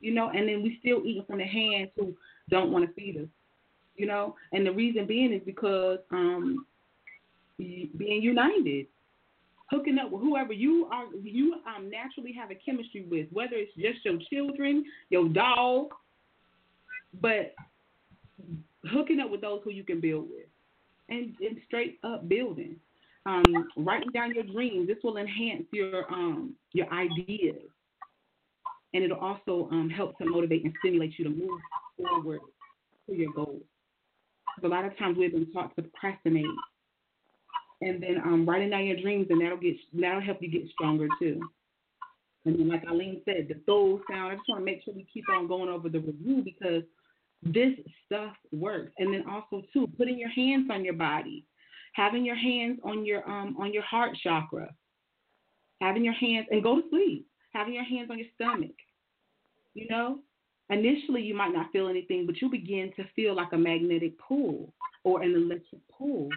You 0.00 0.14
know, 0.14 0.30
and 0.30 0.48
then 0.48 0.62
we 0.62 0.78
still 0.80 1.02
eating 1.04 1.24
from 1.26 1.38
the 1.38 1.44
hands 1.44 1.90
who 1.96 2.14
don't 2.50 2.72
want 2.72 2.86
to 2.86 2.92
feed 2.94 3.18
us. 3.18 3.28
You 3.96 4.06
know, 4.06 4.36
and 4.52 4.66
the 4.66 4.72
reason 4.72 5.06
being 5.06 5.32
is 5.32 5.42
because 5.44 5.98
um, 6.10 6.66
being 7.58 8.22
united, 8.22 8.86
hooking 9.70 9.98
up 9.98 10.10
with 10.10 10.22
whoever 10.22 10.52
you 10.52 10.88
are, 10.92 11.06
you 11.22 11.56
um 11.66 11.90
naturally 11.90 12.32
have 12.32 12.50
a 12.50 12.54
chemistry 12.54 13.06
with, 13.10 13.26
whether 13.32 13.54
it's 13.54 13.74
just 13.74 14.04
your 14.04 14.18
children, 14.30 14.84
your 15.10 15.28
dog, 15.28 15.88
but 17.20 17.54
hooking 18.90 19.20
up 19.20 19.30
with 19.30 19.40
those 19.40 19.60
who 19.64 19.70
you 19.70 19.84
can 19.84 20.00
build 20.00 20.28
with, 20.30 20.46
and 21.08 21.34
and 21.40 21.58
straight 21.66 21.98
up 22.02 22.28
building. 22.28 22.76
Um, 23.24 23.44
writing 23.76 24.10
down 24.12 24.34
your 24.34 24.44
dreams. 24.44 24.88
This 24.88 24.98
will 25.04 25.16
enhance 25.16 25.64
your 25.72 26.10
um 26.12 26.56
your 26.72 26.92
ideas, 26.92 27.62
and 28.94 29.04
it'll 29.04 29.18
also 29.18 29.68
um 29.70 29.88
help 29.88 30.18
to 30.18 30.24
motivate 30.24 30.64
and 30.64 30.74
stimulate 30.80 31.18
you 31.18 31.24
to 31.24 31.30
move 31.30 31.60
forward 31.96 32.40
to 33.08 33.14
your 33.14 33.32
goals. 33.32 33.62
a 34.64 34.68
lot 34.68 34.84
of 34.84 34.96
times 34.98 35.16
we've 35.18 35.32
been 35.32 35.52
taught 35.52 35.74
to 35.76 35.82
procrastinate, 35.82 36.46
and 37.80 38.02
then 38.02 38.18
um 38.24 38.48
writing 38.48 38.70
down 38.70 38.86
your 38.86 39.00
dreams, 39.00 39.28
and 39.30 39.40
that'll 39.40 39.56
get 39.56 39.76
that'll 39.92 40.20
help 40.20 40.38
you 40.40 40.50
get 40.50 40.68
stronger 40.70 41.06
too. 41.20 41.40
And 42.44 42.58
then, 42.58 42.68
like 42.68 42.84
Alim 42.88 43.20
said, 43.24 43.46
the 43.48 43.54
throw 43.66 44.00
sound. 44.10 44.32
I 44.32 44.34
just 44.34 44.48
want 44.48 44.60
to 44.60 44.64
make 44.64 44.82
sure 44.84 44.94
we 44.94 45.06
keep 45.12 45.24
on 45.30 45.46
going 45.46 45.68
over 45.68 45.88
the 45.88 46.00
review 46.00 46.42
because 46.44 46.82
this 47.42 47.74
stuff 48.06 48.34
works. 48.52 48.92
And 48.98 49.14
then 49.14 49.24
also 49.28 49.62
too, 49.72 49.88
putting 49.96 50.18
your 50.18 50.28
hands 50.30 50.68
on 50.70 50.84
your 50.84 50.94
body, 50.94 51.44
having 51.92 52.24
your 52.24 52.36
hands 52.36 52.78
on 52.84 53.04
your 53.04 53.28
um 53.28 53.56
on 53.58 53.72
your 53.72 53.82
heart 53.82 54.16
chakra, 54.22 54.74
having 55.80 56.04
your 56.04 56.14
hands 56.14 56.46
and 56.50 56.62
go 56.62 56.80
to 56.80 56.88
sleep, 56.90 57.26
having 57.52 57.74
your 57.74 57.84
hands 57.84 58.10
on 58.10 58.18
your 58.18 58.28
stomach. 58.34 58.76
You 59.74 59.88
know, 59.88 60.18
initially 60.70 61.22
you 61.22 61.34
might 61.34 61.52
not 61.52 61.72
feel 61.72 61.88
anything, 61.88 62.26
but 62.26 62.40
you 62.40 62.50
begin 62.50 62.92
to 62.96 63.04
feel 63.14 63.34
like 63.34 63.52
a 63.52 63.58
magnetic 63.58 64.18
pull 64.18 64.72
or 65.04 65.22
an 65.22 65.34
electric 65.34 65.80
pull. 65.96 66.28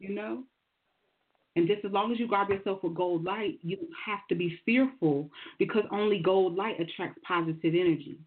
You 0.00 0.14
know, 0.14 0.44
and 1.56 1.68
just 1.68 1.84
as 1.84 1.92
long 1.92 2.12
as 2.12 2.18
you 2.18 2.26
guard 2.26 2.48
yourself 2.48 2.82
with 2.82 2.94
gold 2.94 3.24
light, 3.24 3.58
you 3.62 3.78
have 4.04 4.26
to 4.28 4.34
be 4.34 4.58
fearful 4.64 5.30
because 5.58 5.84
only 5.90 6.18
gold 6.18 6.56
light 6.56 6.80
attracts 6.80 7.20
positive 7.26 7.74
energy. 7.74 8.18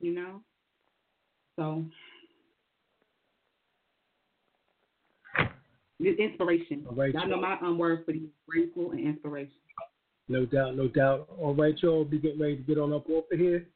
You 0.00 0.14
know? 0.14 0.42
So 1.56 1.84
inspiration. 6.00 6.84
All 6.88 6.96
right, 6.96 7.14
y'all 7.14 7.28
know 7.28 7.40
my 7.40 7.56
um, 7.62 7.78
words, 7.78 8.02
for 8.04 8.12
you, 8.12 8.28
grateful 8.48 8.92
and 8.92 9.00
inspiration. 9.00 9.52
No 10.28 10.46
doubt, 10.46 10.76
no 10.76 10.88
doubt. 10.88 11.28
All 11.38 11.54
right, 11.54 11.74
y'all, 11.82 12.04
be 12.04 12.18
getting 12.18 12.40
ready 12.40 12.56
to 12.56 12.62
get 12.62 12.78
on 12.78 12.92
up 12.92 13.08
off 13.10 13.24
of 13.32 13.38
here. 13.38 13.66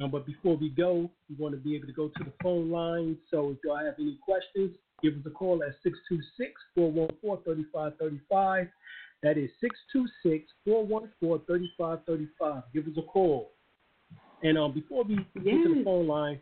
Um, 0.00 0.10
but 0.10 0.26
before 0.26 0.56
we 0.56 0.70
go, 0.70 1.10
we 1.28 1.36
want 1.36 1.54
to 1.54 1.60
be 1.60 1.74
able 1.74 1.86
to 1.86 1.92
go 1.92 2.08
to 2.08 2.24
the 2.24 2.32
phone 2.42 2.70
line. 2.70 3.16
So 3.30 3.50
if 3.50 3.58
y'all 3.64 3.84
have 3.84 3.94
any 3.98 4.18
questions, 4.22 4.76
give 5.02 5.14
us 5.14 5.20
a 5.26 5.30
call 5.30 5.62
at 5.62 5.74
626 5.82 6.52
414 6.74 7.44
3535. 7.44 8.68
That 9.22 9.36
is 9.36 9.50
626 9.60 10.48
414 10.64 11.44
3535. 11.46 12.62
Give 12.72 12.86
us 12.86 12.92
a 12.96 13.02
call. 13.02 13.50
And 14.42 14.56
um, 14.56 14.72
before 14.72 15.02
we 15.02 15.16
yes. 15.16 15.26
get 15.44 15.62
to 15.64 15.74
the 15.74 15.84
phone 15.84 16.06
line, 16.06 16.40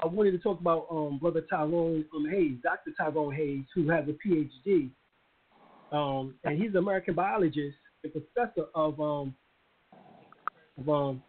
I 0.00 0.06
wanted 0.06 0.32
to 0.32 0.38
talk 0.38 0.60
about 0.60 0.86
um, 0.90 1.18
Brother 1.18 1.42
Tyrone 1.50 2.04
um, 2.14 2.28
Hayes, 2.30 2.56
Dr. 2.62 2.92
Tyrone 2.96 3.34
Hayes, 3.34 3.64
who 3.74 3.88
has 3.88 4.04
a 4.08 4.12
PhD. 4.12 4.90
Um, 5.90 6.34
and 6.44 6.60
he's 6.60 6.70
an 6.70 6.76
American 6.76 7.14
biologist, 7.14 7.76
a 8.04 8.08
professor 8.08 8.66
of 8.74 9.00
um, 9.00 9.34
of 10.78 10.88
um, 10.88 11.22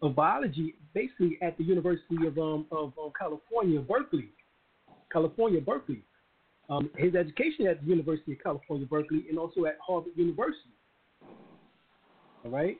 of 0.00 0.14
biology, 0.14 0.76
basically 0.94 1.38
at 1.42 1.58
the 1.58 1.64
University 1.64 2.26
of 2.26 2.38
um, 2.38 2.66
of, 2.70 2.92
um, 3.02 3.12
California, 3.18 3.80
Berkeley, 3.80 4.30
California, 5.12 5.60
Berkeley. 5.60 6.02
Um, 6.70 6.90
his 6.96 7.14
education 7.14 7.66
at 7.66 7.80
the 7.80 7.86
University 7.86 8.32
of 8.32 8.42
California, 8.42 8.86
Berkeley, 8.86 9.24
and 9.30 9.38
also 9.38 9.64
at 9.64 9.78
Harvard 9.84 10.12
University. 10.16 10.70
All 12.44 12.50
right, 12.50 12.78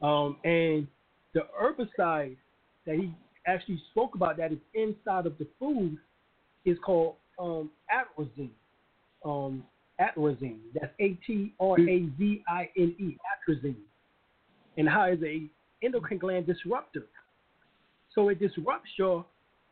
um, 0.00 0.36
and 0.44 0.86
the 1.34 1.42
herbicide 1.60 2.36
that 2.86 2.96
he 2.96 3.12
actually 3.46 3.80
spoke 3.90 4.14
about 4.14 4.36
that 4.38 4.52
is 4.52 4.58
inside 4.74 5.26
of 5.26 5.36
the 5.38 5.46
food 5.58 5.96
is 6.64 6.76
called 6.84 7.14
um, 7.38 7.70
atrazine. 7.92 8.50
Um, 9.24 9.64
atrazine. 10.00 10.58
That's 10.74 10.92
A 11.00 11.18
T 11.26 11.54
R 11.60 11.78
A 11.78 12.08
Z 12.18 12.44
I 12.48 12.68
N 12.76 12.94
E. 12.98 13.16
Atrazine. 13.48 13.76
And 14.76 14.88
how 14.88 15.06
is 15.06 15.18
a 15.24 15.48
endocrine 15.82 16.18
gland 16.18 16.46
disruptor. 16.46 17.06
So 18.14 18.28
it 18.28 18.40
disrupts 18.40 18.90
your 18.98 19.24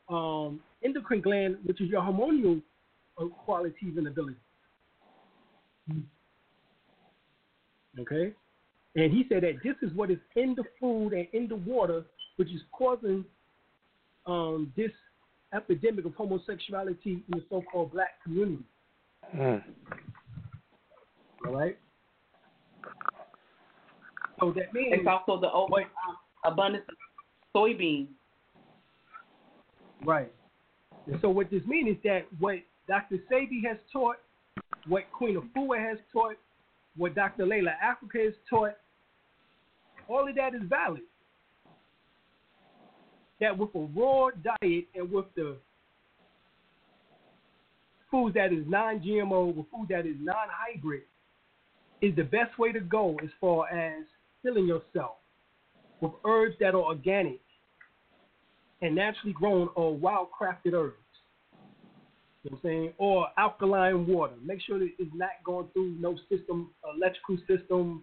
um, 0.09 0.61
endocrine 0.85 1.21
gland, 1.21 1.57
which 1.65 1.81
is 1.81 1.89
your 1.89 2.03
hormonal 2.03 2.61
uh, 3.19 3.27
qualities 3.45 3.95
and 3.97 4.07
abilities. 4.07 4.37
Okay? 7.99 8.33
And 8.97 9.13
he 9.13 9.25
said 9.29 9.43
that 9.43 9.55
this 9.63 9.77
is 9.83 9.95
what 9.97 10.11
is 10.11 10.19
in 10.37 10.55
the 10.55 10.65
food 10.81 11.13
and 11.13 11.27
in 11.33 11.49
the 11.49 11.57
water, 11.57 12.05
which 12.37 12.49
is 12.49 12.61
causing 12.73 13.25
um, 14.27 14.73
this 14.77 14.91
epidemic 15.55 16.05
of 16.05 16.15
homosexuality 16.15 17.13
in 17.13 17.23
the 17.31 17.45
so-called 17.49 17.93
black 17.93 18.23
community. 18.23 18.65
Mm. 19.35 19.63
All 21.47 21.53
right. 21.55 21.79
So 24.41 24.53
that 24.57 24.75
means 24.75 24.95
It's 24.99 25.07
also 25.07 25.41
the 25.41 25.51
over 25.51 25.83
um, 25.83 26.17
abundance 26.45 26.85
of 26.89 26.97
soybeans. 27.55 28.09
Right. 30.05 30.33
And 31.07 31.19
so 31.21 31.31
what 31.31 31.51
this 31.51 31.63
means 31.67 31.97
is 31.97 32.03
that 32.05 32.27
what 32.39 32.57
Dr. 32.89 33.17
Sebi 33.31 33.65
has 33.67 33.79
taught, 33.93 34.17
what 34.89 35.05
Queen 35.13 35.41
Afua 35.41 35.79
has 35.79 35.99
taught, 36.13 36.37
what 36.97 37.15
Dr. 37.15 37.47
Llaila 37.47 37.73
Afrika 37.83 38.25
has 38.25 38.35
taught, 38.49 38.77
all 40.09 40.29
of 40.29 40.35
that 40.35 40.55
is 40.55 40.63
valid. 40.69 41.03
That 43.41 43.57
with 43.57 43.75
a 43.75 43.89
raw 43.97 44.31
diet 44.31 44.85
and 44.95 45.11
with 45.11 45.27
the 45.35 45.57
food 48.11 48.35
that 48.35 48.53
is 48.53 48.65
non-GMO, 48.67 49.57
with 49.57 49.67
food 49.75 49.89
that 49.91 50.07
is 50.07 50.17
non-hybrid, 50.21 51.03
is 52.01 52.15
the 52.17 52.23
best 52.23 52.59
way 52.59 52.71
to 52.73 52.81
go 52.81 53.17
as 53.23 53.31
far 53.41 53.69
as 53.69 54.05
healing 54.43 54.67
yourself 54.67 55.17
with 56.01 56.13
herbs 56.25 56.55
that 56.61 56.75
are 56.75 56.83
organic 56.83 57.41
and 58.83 58.95
naturally 58.95 59.33
grown 59.33 59.69
or 59.75 59.97
wild 59.97 60.29
crafted 60.39 60.75
herbs. 60.75 60.97
You 62.43 62.51
know 62.51 62.51
what 62.51 62.53
I'm 62.53 62.61
saying? 62.63 62.93
Or 62.99 63.29
alkaline 63.39 64.07
water. 64.07 64.35
Make 64.45 64.61
sure 64.61 64.79
that 64.79 64.91
it's 64.99 65.11
not 65.15 65.31
going 65.45 65.67
through 65.73 65.97
no 65.99 66.17
system, 66.29 66.71
electrical 66.95 67.39
system, 67.49 68.03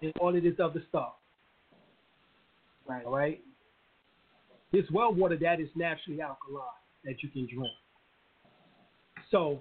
and 0.00 0.12
all 0.20 0.34
of 0.34 0.42
this 0.42 0.54
other 0.62 0.82
stuff. 0.88 1.12
Right. 2.86 3.04
All 3.04 3.14
right? 3.14 3.42
This 4.72 4.84
well 4.92 5.12
water 5.12 5.36
that 5.40 5.60
is 5.60 5.68
naturally 5.74 6.20
alkaline 6.20 6.62
that 7.04 7.22
you 7.22 7.28
can 7.30 7.46
drink. 7.46 7.72
So, 9.30 9.60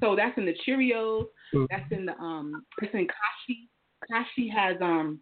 So 0.00 0.16
that's 0.16 0.36
in 0.38 0.46
the 0.46 0.54
Cheerios. 0.66 1.26
That's 1.70 1.92
in 1.92 2.06
the 2.06 2.16
um. 2.18 2.64
It's 2.80 2.94
in 2.94 3.06
Kashi. 3.06 3.68
Kashi 4.10 4.48
has 4.48 4.76
um 4.80 5.20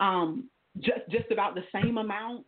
um 0.00 0.50
just 0.80 1.08
just 1.10 1.30
about 1.30 1.54
the 1.54 1.62
same 1.72 1.96
amount. 1.98 2.44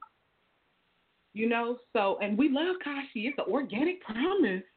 You 1.35 1.49
know. 1.49 1.79
So 1.93 2.19
and 2.21 2.37
we 2.37 2.49
love 2.49 2.77
Kashi. 2.83 3.27
It's 3.27 3.39
an 3.39 3.45
organic 3.53 4.03
promise. 4.03 4.65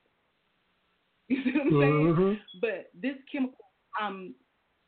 You 1.30 1.44
see 1.44 1.52
what 1.52 1.62
I'm 1.62 1.70
saying? 1.70 2.16
Mhm. 2.16 2.40
But 2.60 2.90
this 3.00 3.16
chemical 3.32 3.66
um 4.02 4.34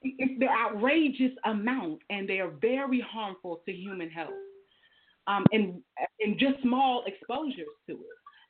it's 0.03 0.39
the 0.39 0.47
outrageous 0.47 1.31
amount 1.45 1.99
and 2.09 2.27
they 2.27 2.39
are 2.39 2.51
very 2.61 2.99
harmful 3.01 3.61
to 3.65 3.71
human 3.71 4.09
health 4.09 4.29
um, 5.27 5.45
and, 5.51 5.81
and 6.19 6.39
just 6.39 6.61
small 6.61 7.03
exposures 7.05 7.67
to 7.87 7.93
it. 7.93 7.99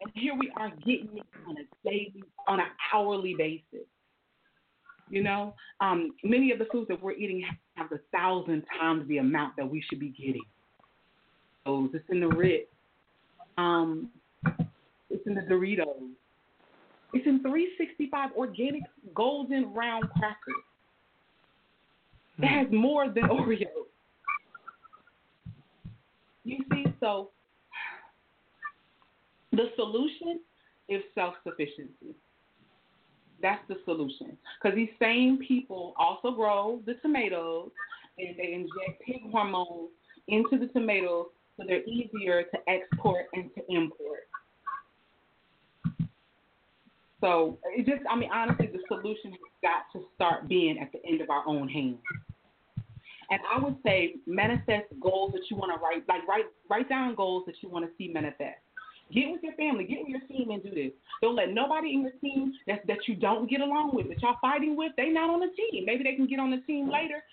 And 0.02 0.12
here 0.16 0.34
we 0.36 0.52
are 0.58 0.70
getting 0.70 1.10
it 1.18 1.26
on 1.48 1.56
a 1.58 1.90
daily, 1.90 2.24
on 2.48 2.60
an 2.60 2.68
hourly 2.94 3.36
basis. 3.38 3.86
You 5.10 5.24
know, 5.24 5.54
um, 5.82 6.14
many 6.24 6.52
of 6.52 6.60
the 6.60 6.66
foods 6.72 6.88
that 6.88 7.02
we're 7.02 7.12
eating 7.12 7.44
have 7.76 7.92
a 7.92 8.00
thousand 8.18 8.64
times 8.80 9.08
the 9.10 9.18
amount 9.18 9.56
that 9.58 9.70
we 9.70 9.84
should 9.90 10.00
be 10.00 10.10
getting. 10.10 10.42
It's 11.66 12.06
in 12.10 12.22
the 12.22 12.28
Ritz. 12.28 12.68
Um, 13.58 14.10
it's 15.10 15.28
in 15.28 15.36
the 15.36 15.42
Doritos. 15.42 16.10
It's 17.14 17.28
in 17.28 17.42
365 17.42 18.32
organic 18.38 18.84
golden 19.14 19.74
round 19.74 20.10
crackers. 20.18 20.56
It 22.42 22.48
has 22.48 22.68
mm. 22.68 22.74
more 22.74 23.10
than 23.10 23.24
Oreos. 23.24 23.68
You 26.44 26.58
see, 26.72 26.86
so 27.00 27.30
the 29.52 29.70
solution 29.76 30.40
is 30.90 31.02
self 31.14 31.36
sufficiency. 31.44 32.16
That's 33.42 33.62
the 33.68 33.78
solution. 33.86 34.38
Because 34.62 34.76
these 34.76 34.90
same 35.00 35.40
people 35.48 35.94
also 35.98 36.32
grow 36.32 36.82
the 36.86 36.96
tomatoes 36.96 37.72
and 38.18 38.36
they 38.38 38.54
inject 38.54 39.02
pig 39.06 39.22
hormones 39.32 39.90
into 40.28 40.58
the 40.58 40.68
tomatoes 40.68 41.28
so 41.58 41.64
they're 41.68 41.84
easier 41.84 42.44
to 42.44 42.58
export 42.68 43.26
and 43.34 43.50
to 43.56 43.62
import. 43.70 44.28
So 47.20 47.60
it 47.66 47.86
just, 47.86 48.02
I 48.10 48.16
mean, 48.16 48.30
honestly, 48.34 48.68
the 48.68 48.80
solution 48.88 49.32
has 49.32 49.40
got 49.62 49.84
to 49.94 50.06
start 50.16 50.48
being 50.48 50.80
at 50.80 50.92
the 50.92 51.00
end 51.08 51.22
of 51.22 51.30
our 51.30 51.48
own 51.48 51.70
hands. 51.70 51.98
And 53.32 53.40
I 53.50 53.64
would 53.64 53.78
say 53.84 54.16
manifest 54.28 54.88
goals 55.02 55.32
that 55.32 55.44
you 55.50 55.56
want 55.56 55.72
to 55.74 55.80
write, 55.80 56.04
like 56.10 56.28
write 56.28 56.46
write 56.70 56.90
down 56.90 57.16
goals 57.16 57.44
that 57.48 57.56
you 57.62 57.70
want 57.70 57.86
to 57.86 57.92
see 57.98 58.12
manifest. 58.12 58.60
Get 59.14 59.32
with 59.32 59.42
your 59.44 59.54
family, 59.56 59.86
get 59.86 60.00
with 60.00 60.10
your 60.10 60.20
team, 60.22 60.52
and 60.52 60.62
do 60.64 60.70
this. 60.70 60.92
Don't 61.22 61.36
let 61.36 61.52
nobody 61.52 61.94
in 61.94 62.02
your 62.02 62.12
team 62.22 62.54
that 62.68 62.86
that 62.88 63.08
you 63.08 63.16
don't 63.16 63.50
get 63.50 63.62
along 63.62 63.92
with, 63.94 64.10
that 64.10 64.22
y'all 64.22 64.36
fighting 64.42 64.76
with, 64.76 64.92
they 64.98 65.10
not 65.10 65.30
on 65.30 65.40
the 65.40 65.48
team. 65.48 65.86
Maybe 65.86 66.04
they 66.04 66.16
can 66.16 66.28
get 66.28 66.40
on 66.40 66.52
the 66.52 66.62
team 66.68 66.90
later, 66.90 67.24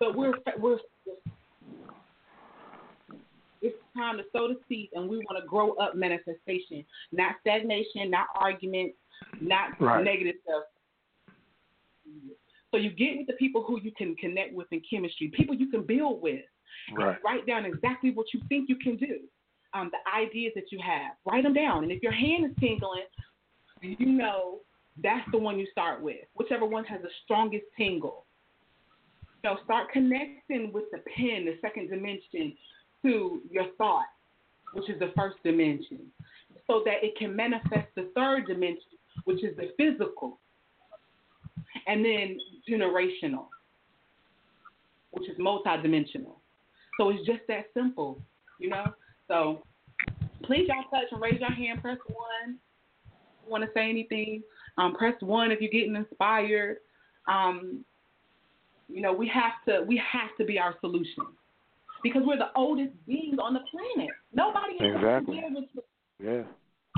but 0.00 0.16
we're 0.16 0.34
we're 0.58 0.78
it's 3.60 3.76
time 3.96 4.16
to 4.16 4.24
sow 4.32 4.48
the 4.48 4.58
seed, 4.68 4.88
and 4.94 5.08
we 5.08 5.18
want 5.18 5.38
to 5.40 5.46
grow 5.46 5.72
up 5.74 5.94
manifestation, 5.94 6.84
not 7.12 7.36
stagnation, 7.42 8.10
not 8.10 8.26
argument, 8.34 8.92
not 9.40 9.80
right. 9.80 10.02
negative 10.02 10.36
stuff. 10.44 10.64
So 12.72 12.78
you 12.78 12.90
get 12.90 13.18
with 13.18 13.26
the 13.26 13.34
people 13.34 13.62
who 13.62 13.80
you 13.80 13.92
can 13.96 14.16
connect 14.16 14.54
with 14.54 14.66
in 14.72 14.82
chemistry, 14.88 15.30
people 15.34 15.54
you 15.54 15.70
can 15.70 15.84
build 15.86 16.20
with. 16.20 16.40
Right. 16.96 17.18
write 17.22 17.46
down 17.46 17.66
exactly 17.66 18.10
what 18.12 18.26
you 18.32 18.40
think 18.48 18.68
you 18.68 18.76
can 18.76 18.96
do, 18.96 19.20
um, 19.74 19.90
the 19.92 20.10
ideas 20.10 20.52
that 20.56 20.72
you 20.72 20.80
have. 20.84 21.12
Write 21.26 21.44
them 21.44 21.52
down. 21.52 21.84
And 21.84 21.92
if 21.92 22.02
your 22.02 22.12
hand 22.12 22.46
is 22.46 22.52
tingling, 22.58 23.04
you 23.82 24.06
know 24.06 24.60
that's 25.02 25.30
the 25.30 25.38
one 25.38 25.58
you 25.58 25.66
start 25.70 26.02
with, 26.02 26.16
whichever 26.34 26.64
one 26.64 26.84
has 26.84 27.02
the 27.02 27.10
strongest 27.24 27.64
tingle. 27.76 28.24
So 29.44 29.56
start 29.64 29.90
connecting 29.92 30.72
with 30.72 30.84
the 30.92 30.98
pen, 31.16 31.44
the 31.44 31.58
second 31.60 31.90
dimension, 31.90 32.56
to 33.02 33.42
your 33.50 33.66
thought, 33.76 34.06
which 34.72 34.88
is 34.88 34.98
the 34.98 35.12
first 35.16 35.36
dimension, 35.44 35.98
so 36.66 36.82
that 36.84 37.02
it 37.02 37.16
can 37.18 37.34
manifest 37.34 37.88
the 37.96 38.10
third 38.14 38.46
dimension, 38.46 38.98
which 39.24 39.42
is 39.42 39.56
the 39.56 39.72
physical, 39.76 40.38
and 41.86 42.04
then 42.04 42.38
generational, 42.68 43.46
which 45.10 45.28
is 45.28 45.36
multidimensional. 45.38 46.36
So 46.98 47.10
it's 47.10 47.26
just 47.26 47.40
that 47.48 47.66
simple, 47.74 48.20
you 48.58 48.68
know? 48.68 48.86
So 49.28 49.62
please 50.44 50.68
y'all 50.68 50.84
touch 50.90 51.08
and 51.10 51.20
raise 51.20 51.40
your 51.40 51.52
hand, 51.52 51.80
press 51.80 51.98
one. 52.06 52.58
Want 53.46 53.64
to 53.64 53.70
say 53.74 53.88
anything? 53.88 54.42
Um, 54.78 54.94
press 54.94 55.14
one 55.20 55.50
if 55.50 55.60
you're 55.60 55.70
getting 55.70 55.96
inspired. 55.96 56.78
Um, 57.28 57.84
you 58.88 59.00
know, 59.00 59.12
we 59.12 59.28
have 59.28 59.52
to 59.66 59.84
we 59.86 59.96
have 59.96 60.30
to 60.38 60.44
be 60.44 60.58
our 60.58 60.74
solution 60.80 61.26
because 62.02 62.22
we're 62.24 62.36
the 62.36 62.50
oldest 62.56 62.92
beings 63.06 63.38
on 63.42 63.54
the 63.54 63.60
planet. 63.70 64.10
Nobody 64.32 64.74
is 64.74 64.94
exactly. 64.96 65.38
able 65.38 65.62
to 65.62 65.82
yeah. 66.22 66.42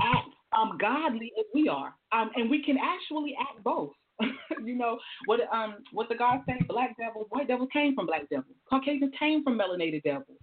act 0.01 0.29
um, 0.57 0.77
godly 0.79 1.31
as 1.39 1.45
we 1.53 1.69
are, 1.69 1.93
um, 2.11 2.31
and 2.35 2.49
we 2.49 2.63
can 2.63 2.77
actually 2.77 3.35
act 3.39 3.63
both. 3.63 3.91
you 4.63 4.75
know 4.75 4.97
what? 5.25 5.41
Um, 5.53 5.77
what 5.91 6.09
the 6.09 6.15
God 6.15 6.41
say? 6.47 6.59
Black 6.67 6.95
devils, 6.97 7.27
white 7.29 7.47
devils 7.47 7.69
came 7.73 7.95
from 7.95 8.05
black 8.05 8.29
devils. 8.29 8.55
Caucasians 8.69 9.13
came 9.19 9.43
from 9.43 9.59
melanated 9.59 10.03
devils. 10.03 10.37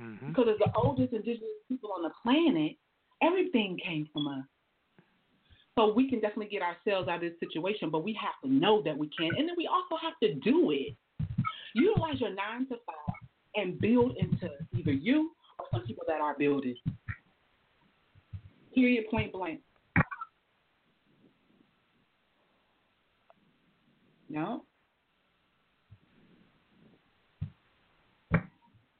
Mm-hmm. 0.00 0.28
Because 0.28 0.48
as 0.50 0.58
the 0.58 0.72
oldest 0.76 1.12
indigenous 1.12 1.48
people 1.68 1.90
on 1.96 2.02
the 2.02 2.10
planet, 2.22 2.76
everything 3.22 3.78
came 3.82 4.08
from 4.12 4.28
us. 4.28 4.44
So 5.78 5.92
we 5.92 6.08
can 6.08 6.20
definitely 6.20 6.48
get 6.48 6.62
ourselves 6.62 7.08
out 7.08 7.16
of 7.16 7.20
this 7.20 7.38
situation, 7.38 7.90
but 7.90 8.02
we 8.02 8.18
have 8.20 8.34
to 8.42 8.50
know 8.50 8.82
that 8.82 8.96
we 8.96 9.10
can, 9.16 9.28
and 9.36 9.46
then 9.46 9.54
we 9.58 9.66
also 9.66 10.02
have 10.02 10.14
to 10.22 10.34
do 10.40 10.70
it. 10.70 10.96
Utilize 11.74 12.18
your 12.18 12.30
nine 12.30 12.66
to 12.68 12.76
five 12.86 13.16
and 13.56 13.78
build 13.78 14.16
into 14.16 14.48
either 14.74 14.92
you 14.92 15.32
or 15.58 15.66
some 15.70 15.82
people 15.82 16.04
that 16.08 16.20
are 16.20 16.34
building. 16.38 16.76
Period, 18.74 19.04
point 19.10 19.32
blank. 19.32 19.60
No. 24.28 24.64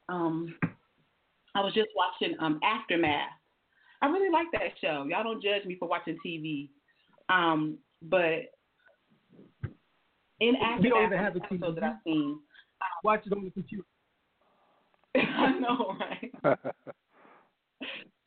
Um, 0.09 0.55
I 1.55 1.61
was 1.61 1.73
just 1.73 1.89
watching 1.95 2.35
um 2.39 2.59
Aftermath. 2.63 3.29
I 4.01 4.07
really 4.07 4.29
like 4.31 4.47
that 4.53 4.77
show. 4.79 5.05
Y'all 5.09 5.23
don't 5.23 5.41
judge 5.43 5.65
me 5.65 5.75
for 5.77 5.87
watching 5.87 6.17
TV. 6.25 6.69
Um, 7.29 7.77
but 8.03 8.51
in 10.39 10.55
Aftermath, 10.55 10.83
we 10.83 10.89
don't 10.89 11.05
even 11.05 11.17
have 11.17 11.35
a 11.35 11.39
TV. 11.39 11.75
that 11.75 11.83
I've 11.83 11.95
seen, 12.05 12.39
watch 13.03 13.23
it 13.25 13.33
on 13.33 13.43
the 13.43 13.51
computer. 13.51 13.83
I 15.15 15.59
know, 15.59 15.97
right? 15.99 16.57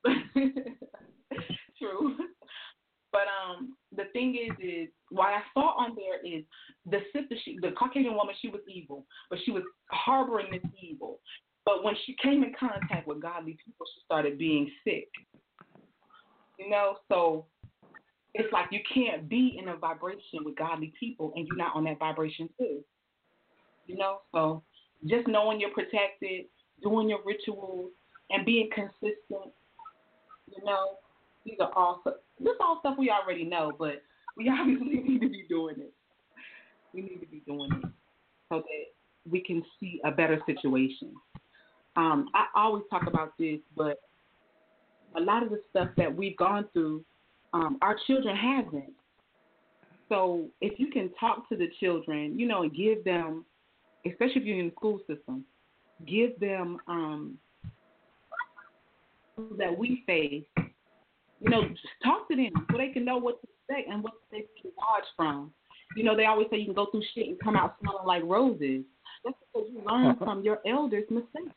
True. 1.79 2.17
But 3.13 3.23
um, 3.23 3.77
the 3.97 4.05
thing 4.13 4.37
is, 4.37 4.57
is 4.63 4.89
what 5.11 5.29
I 5.29 5.41
saw 5.53 5.75
on 5.77 5.97
there 5.97 6.25
is 6.25 6.45
the 6.87 7.01
sister, 7.13 7.35
she, 7.45 7.59
the 7.61 7.73
Caucasian 7.73 8.15
woman, 8.15 8.35
she 8.41 8.49
was 8.49 8.61
evil, 8.69 9.05
but 9.29 9.39
she 9.45 9.51
was 9.51 9.65
harboring 9.91 10.47
this 10.53 10.63
evil. 10.81 11.19
But 11.65 11.83
when 11.85 11.95
she 12.07 12.17
came 12.23 12.43
in 12.45 12.53
contact 12.59 13.07
with 13.07 13.21
godly 13.21 13.57
people, 13.65 13.87
she 13.95 14.03
started 14.05 14.39
being 14.39 14.71
sick. 14.85 15.09
You 16.59 16.71
know, 16.71 16.97
so 17.09 17.47
it's 18.35 18.53
like 18.53 18.67
you 18.71 18.81
can't 18.93 19.29
be 19.29 19.59
in 19.61 19.69
a 19.69 19.77
vibration 19.77 20.45
with 20.45 20.57
godly 20.57 20.93
people 20.99 21.33
and 21.35 21.47
you're 21.47 21.57
not 21.57 21.75
on 21.75 21.85
that 21.85 21.99
vibration 21.99 22.49
too. 22.59 22.85
You 23.87 23.97
know, 23.97 24.19
so 24.33 24.63
just 25.07 25.27
knowing 25.27 25.59
you're 25.59 25.71
protected, 25.71 26.45
doing 26.83 27.09
your 27.09 27.21
rituals, 27.25 27.91
and 28.31 28.47
being 28.47 28.69
consistent. 28.73 29.53
You 30.47 30.65
know, 30.65 30.99
these 31.45 31.57
are 31.61 31.73
all 31.75 32.03
this 32.41 32.55
all 32.61 32.79
stuff 32.81 32.97
we 32.99 33.11
already 33.11 33.45
know, 33.45 33.73
but 33.79 34.03
we 34.37 34.49
obviously 34.61 35.01
need 35.01 35.21
to 35.21 35.29
be 35.29 35.45
doing 35.49 35.77
it. 35.79 35.93
We 36.93 37.03
need 37.03 37.21
to 37.21 37.27
be 37.27 37.43
doing 37.47 37.71
it 37.73 37.91
so 38.49 38.59
that 38.59 39.31
we 39.31 39.41
can 39.41 39.63
see 39.79 40.01
a 40.05 40.11
better 40.11 40.41
situation. 40.47 41.15
Um, 41.97 42.29
I 42.35 42.47
always 42.55 42.85
talk 42.91 43.07
about 43.07 43.37
this, 43.39 43.61
but 43.77 43.99
a 45.17 45.21
lot 45.21 45.43
of 45.43 45.51
the 45.51 45.61
stuff 45.71 45.89
that 45.97 46.15
we've 46.15 46.37
gone 46.37 46.67
through, 46.73 47.05
um, 47.53 47.79
our 47.83 47.97
children 48.07 48.37
haven't. 48.37 48.93
So 50.09 50.49
if 50.61 50.79
you 50.79 50.89
can 50.91 51.11
talk 51.19 51.49
to 51.49 51.57
the 51.57 51.69
children, 51.79 52.39
you 52.39 52.47
know, 52.47 52.63
and 52.63 52.75
give 52.75 53.05
them, 53.05 53.45
especially 54.07 54.41
if 54.41 54.45
you're 54.45 54.59
in 54.59 54.67
the 54.67 54.73
school 54.73 55.01
system, 55.07 55.45
give 56.07 56.39
them 56.41 56.79
um, 56.89 57.39
that 59.59 59.77
we 59.77 60.03
face. 60.07 60.45
You 61.41 61.51
know, 61.51 61.63
talk 62.05 62.29
to 62.29 62.37
them 62.37 62.53
so 62.71 62.77
they 62.77 62.89
can 62.89 63.05
know 63.05 63.17
what 63.17 63.41
to 63.41 63.49
expect 63.49 63.89
and 63.91 64.03
what 64.03 64.13
they 64.31 64.45
can 64.61 64.71
dodge 64.77 65.09
from. 65.17 65.53
You 65.97 66.05
know, 66.05 66.17
they 66.17 66.27
always 66.27 66.47
say 66.51 66.59
you 66.59 66.67
can 66.67 66.75
go 66.75 66.87
through 66.91 67.03
shit 67.15 67.29
and 67.29 67.41
come 67.41 67.57
out 67.57 67.77
smelling 67.81 68.07
like 68.07 68.23
roses. 68.25 68.85
That's 69.25 69.37
because 69.53 69.69
you 69.73 69.83
learn 69.85 70.17
from 70.17 70.43
your 70.43 70.61
elders' 70.67 71.05
mistakes. 71.11 71.55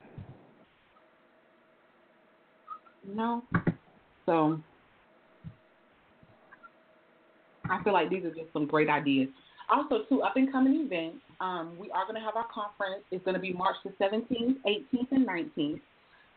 You 3.08 3.16
know? 3.16 3.44
So 4.26 4.60
I 7.70 7.84
feel 7.84 7.94
like 7.94 8.10
these 8.10 8.24
are 8.24 8.30
just 8.30 8.52
some 8.54 8.66
great 8.66 8.90
ideas. 8.90 9.28
Also, 9.70 10.04
too, 10.10 10.22
up 10.22 10.36
and 10.36 10.52
coming 10.52 10.86
events. 10.86 11.18
Um, 11.42 11.76
we 11.78 11.92
are 11.92 12.06
going 12.06 12.16
to 12.16 12.22
have 12.22 12.36
our 12.36 12.48
conference. 12.54 13.04
It's 13.12 13.24
going 13.26 13.36
to 13.36 13.42
be 13.42 13.52
March 13.52 13.76
the 13.84 13.92
17th, 14.02 14.56
18th, 14.66 15.12
and 15.12 15.28
19th. 15.28 15.82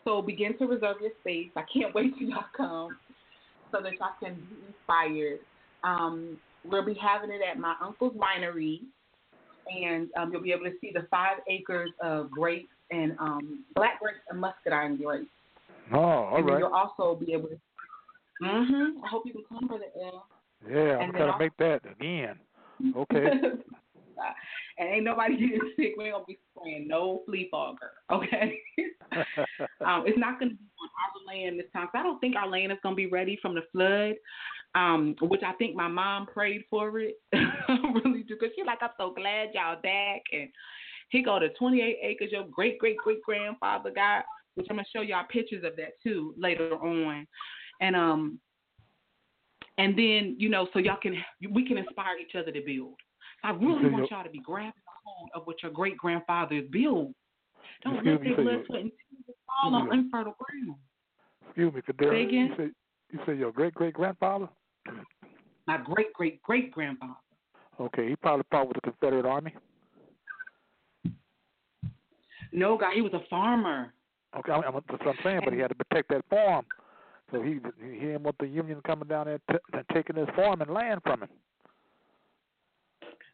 So 0.04 0.22
begin 0.22 0.56
to 0.58 0.66
reserve 0.66 0.96
your 1.00 1.10
space. 1.20 1.50
I 1.56 1.62
can't 1.72 1.94
wait 1.94 2.16
till 2.18 2.28
y'all 2.28 2.44
come 2.56 2.96
so 3.72 3.80
that 3.82 3.92
y'all 3.98 4.10
can 4.22 4.34
be 4.34 4.56
inspired. 4.68 5.40
Um, 5.84 6.38
we'll 6.64 6.84
be 6.84 6.94
having 6.94 7.30
it 7.30 7.40
at 7.48 7.58
my 7.58 7.74
uncle's 7.82 8.14
winery, 8.14 8.80
and 9.66 10.08
um, 10.16 10.32
you'll 10.32 10.42
be 10.42 10.52
able 10.52 10.64
to 10.64 10.74
see 10.80 10.90
the 10.92 11.06
five 11.10 11.38
acres 11.48 11.90
of 12.02 12.30
grapes 12.30 12.68
and 12.90 13.16
um, 13.18 13.64
black 13.74 14.00
grapes 14.00 14.20
and 14.30 14.40
muscadine 14.40 14.96
grapes. 14.96 15.26
Oh, 15.92 15.98
all 15.98 16.36
and 16.36 16.46
right. 16.46 16.58
You'll 16.58 16.74
also 16.74 17.18
be 17.18 17.32
able 17.32 17.48
to. 17.48 17.58
Mhm. 18.42 19.02
I 19.02 19.08
hope 19.08 19.24
you 19.24 19.32
can 19.32 19.44
come, 19.48 19.66
Brother 19.66 19.86
L. 20.02 20.26
Yeah, 20.68 20.98
I'm 20.98 21.12
gonna 21.12 21.38
make 21.38 21.56
that 21.58 21.80
again. 21.90 22.38
Okay. 22.94 23.30
and 24.78 24.88
ain't 24.88 25.04
nobody 25.04 25.36
getting 25.38 25.72
sick. 25.76 25.94
We 25.96 26.04
ain't 26.04 26.14
gonna 26.14 26.24
be 26.26 26.38
spraying 26.56 26.88
no 26.88 27.22
flea 27.26 27.48
fogger, 27.50 27.92
okay? 28.10 28.58
um, 29.84 30.04
it's 30.06 30.18
not 30.18 30.38
gonna 30.38 30.52
be 30.52 30.66
on 30.80 30.88
our 31.02 31.34
land 31.34 31.58
this 31.58 31.66
time. 31.72 31.86
'cause 31.86 31.94
I 32.00 32.02
don't 32.02 32.18
think 32.20 32.36
our 32.36 32.48
land 32.48 32.72
is 32.72 32.78
gonna 32.82 32.96
be 32.96 33.06
ready 33.06 33.38
from 33.40 33.54
the 33.54 33.62
flood. 33.72 34.14
Um, 34.74 35.14
which 35.22 35.42
I 35.42 35.52
think 35.54 35.74
my 35.74 35.88
mom 35.88 36.26
prayed 36.26 36.64
for 36.68 36.98
it, 36.98 37.14
really 37.32 38.24
do, 38.24 38.34
because 38.38 38.50
she's 38.54 38.66
like, 38.66 38.82
I'm 38.82 38.90
so 38.98 39.10
glad 39.14 39.48
y'all 39.54 39.80
back, 39.82 40.20
and 40.32 40.50
he 41.08 41.22
go 41.22 41.38
to 41.38 41.48
28 41.54 41.98
acres 42.02 42.30
your 42.30 42.44
great 42.44 42.78
great 42.78 42.98
great 42.98 43.22
grandfather 43.22 43.90
got. 43.90 44.24
which 44.54 44.66
I'm 44.68 44.76
gonna 44.76 44.86
show 44.94 45.00
y'all 45.02 45.24
pictures 45.30 45.64
of 45.64 45.76
that 45.76 45.92
too 46.02 46.34
later 46.36 46.74
on, 46.74 47.26
and 47.80 47.96
um, 47.96 48.38
and 49.78 49.96
then 49.98 50.36
you 50.38 50.48
know, 50.48 50.68
so 50.72 50.78
y'all 50.78 50.96
can 51.00 51.16
we 51.52 51.66
can 51.66 51.78
inspire 51.78 52.18
each 52.18 52.34
other 52.34 52.50
to 52.52 52.60
build. 52.60 52.96
I 53.46 53.50
really 53.50 53.88
want 53.90 54.10
y'all 54.10 54.24
to 54.24 54.30
be 54.30 54.40
grabbing 54.40 54.72
hold 55.04 55.30
of 55.32 55.46
what 55.46 55.62
your 55.62 55.70
great 55.70 55.96
grandfathers 55.96 56.64
built. 56.72 57.12
Don't 57.84 57.94
let 57.94 58.04
their 58.04 58.36
blood, 58.36 58.64
sweat, 58.66 58.80
and 58.80 58.90
tears 58.90 59.36
fall 59.46 59.74
on 59.76 59.94
infertile 59.94 60.34
ground. 60.36 60.76
Excuse 61.46 61.72
me, 61.72 61.80
Cadera. 61.80 62.10
Say 62.10 62.22
again? 62.24 62.48
You 62.48 62.56
say, 62.56 62.72
you 63.12 63.20
say 63.24 63.36
your 63.36 63.52
great 63.52 63.72
great 63.74 63.94
grandfather? 63.94 64.48
My 65.68 65.78
great 65.78 66.12
great 66.12 66.42
great 66.42 66.72
grandfather. 66.72 67.14
Okay, 67.78 68.08
he 68.08 68.16
probably 68.16 68.44
fought 68.50 68.66
with 68.66 68.74
the 68.74 68.80
Confederate 68.80 69.26
Army. 69.26 69.54
No, 72.52 72.76
guy, 72.76 72.94
he 72.94 73.00
was 73.00 73.12
a 73.12 73.20
farmer. 73.30 73.92
Okay, 74.36 74.50
I'm, 74.50 74.62
that's 74.62 74.74
what 74.88 75.06
I'm 75.06 75.14
saying, 75.22 75.40
but 75.44 75.52
he 75.52 75.60
had 75.60 75.68
to 75.68 75.74
protect 75.76 76.08
that 76.08 76.24
farm. 76.28 76.64
So 77.30 77.42
he 77.42 77.60
he 77.80 78.00
didn't 78.00 78.24
want 78.24 78.38
the 78.38 78.48
Union 78.48 78.80
coming 78.84 79.06
down 79.06 79.26
there 79.26 79.40
t- 79.50 79.78
taking 79.94 80.16
his 80.16 80.28
farm 80.34 80.62
and 80.62 80.74
land 80.74 81.00
from 81.04 81.22
him. 81.22 81.28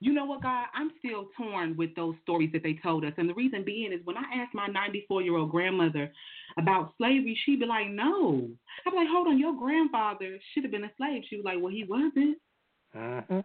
You 0.03 0.13
know 0.13 0.25
what, 0.25 0.43
God? 0.43 0.65
I'm 0.75 0.91
still 0.99 1.29
torn 1.37 1.77
with 1.77 1.95
those 1.95 2.17
stories 2.25 2.51
that 2.53 2.65
they 2.65 2.77
told 2.83 3.05
us. 3.05 3.13
And 3.19 3.29
the 3.29 3.35
reason 3.35 3.63
being 3.65 3.93
is 3.93 4.01
when 4.03 4.17
I 4.17 4.43
asked 4.43 4.53
my 4.53 4.67
94 4.67 5.23
year 5.23 5.37
old 5.37 5.53
grandmother 5.53 6.11
about 6.59 6.93
slavery, 6.99 7.39
she'd 7.45 7.61
be 7.61 7.67
like, 7.67 7.87
no. 7.89 8.49
I'd 8.85 8.91
be 8.91 8.97
like, 8.97 9.07
hold 9.09 9.29
on, 9.29 9.39
your 9.39 9.57
grandfather 9.57 10.41
should 10.53 10.65
have 10.65 10.73
been 10.73 10.83
a 10.83 10.91
slave. 10.97 11.23
She 11.31 11.37
was 11.37 11.45
like, 11.45 11.59
well, 11.61 11.71
he 11.71 11.85
wasn't. 11.85 12.37
Mm-hmm. 12.97 13.41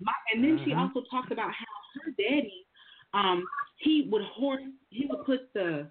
My, 0.00 0.12
and 0.34 0.42
then 0.42 0.56
mm-hmm. 0.56 0.64
she 0.64 0.74
also 0.74 1.04
talked 1.08 1.30
about 1.30 1.52
how 1.52 2.02
her 2.04 2.10
daddy, 2.18 2.66
um, 3.14 3.44
he 3.76 4.08
would 4.10 4.22
horse, 4.34 4.62
he 4.90 5.06
would 5.08 5.24
put 5.24 5.52
the 5.54 5.86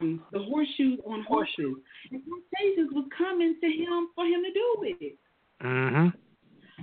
um, 0.00 0.22
the 0.32 0.38
horseshoes 0.38 1.00
on 1.06 1.22
horses. 1.28 1.76
And 2.10 2.22
temptations 2.22 2.88
was 2.92 3.04
coming 3.16 3.56
to 3.60 3.66
him 3.66 4.08
for 4.14 4.24
him 4.24 4.40
to 4.42 4.52
do 4.54 4.96
it. 5.02 5.18
Mm-hmm. 5.62 6.08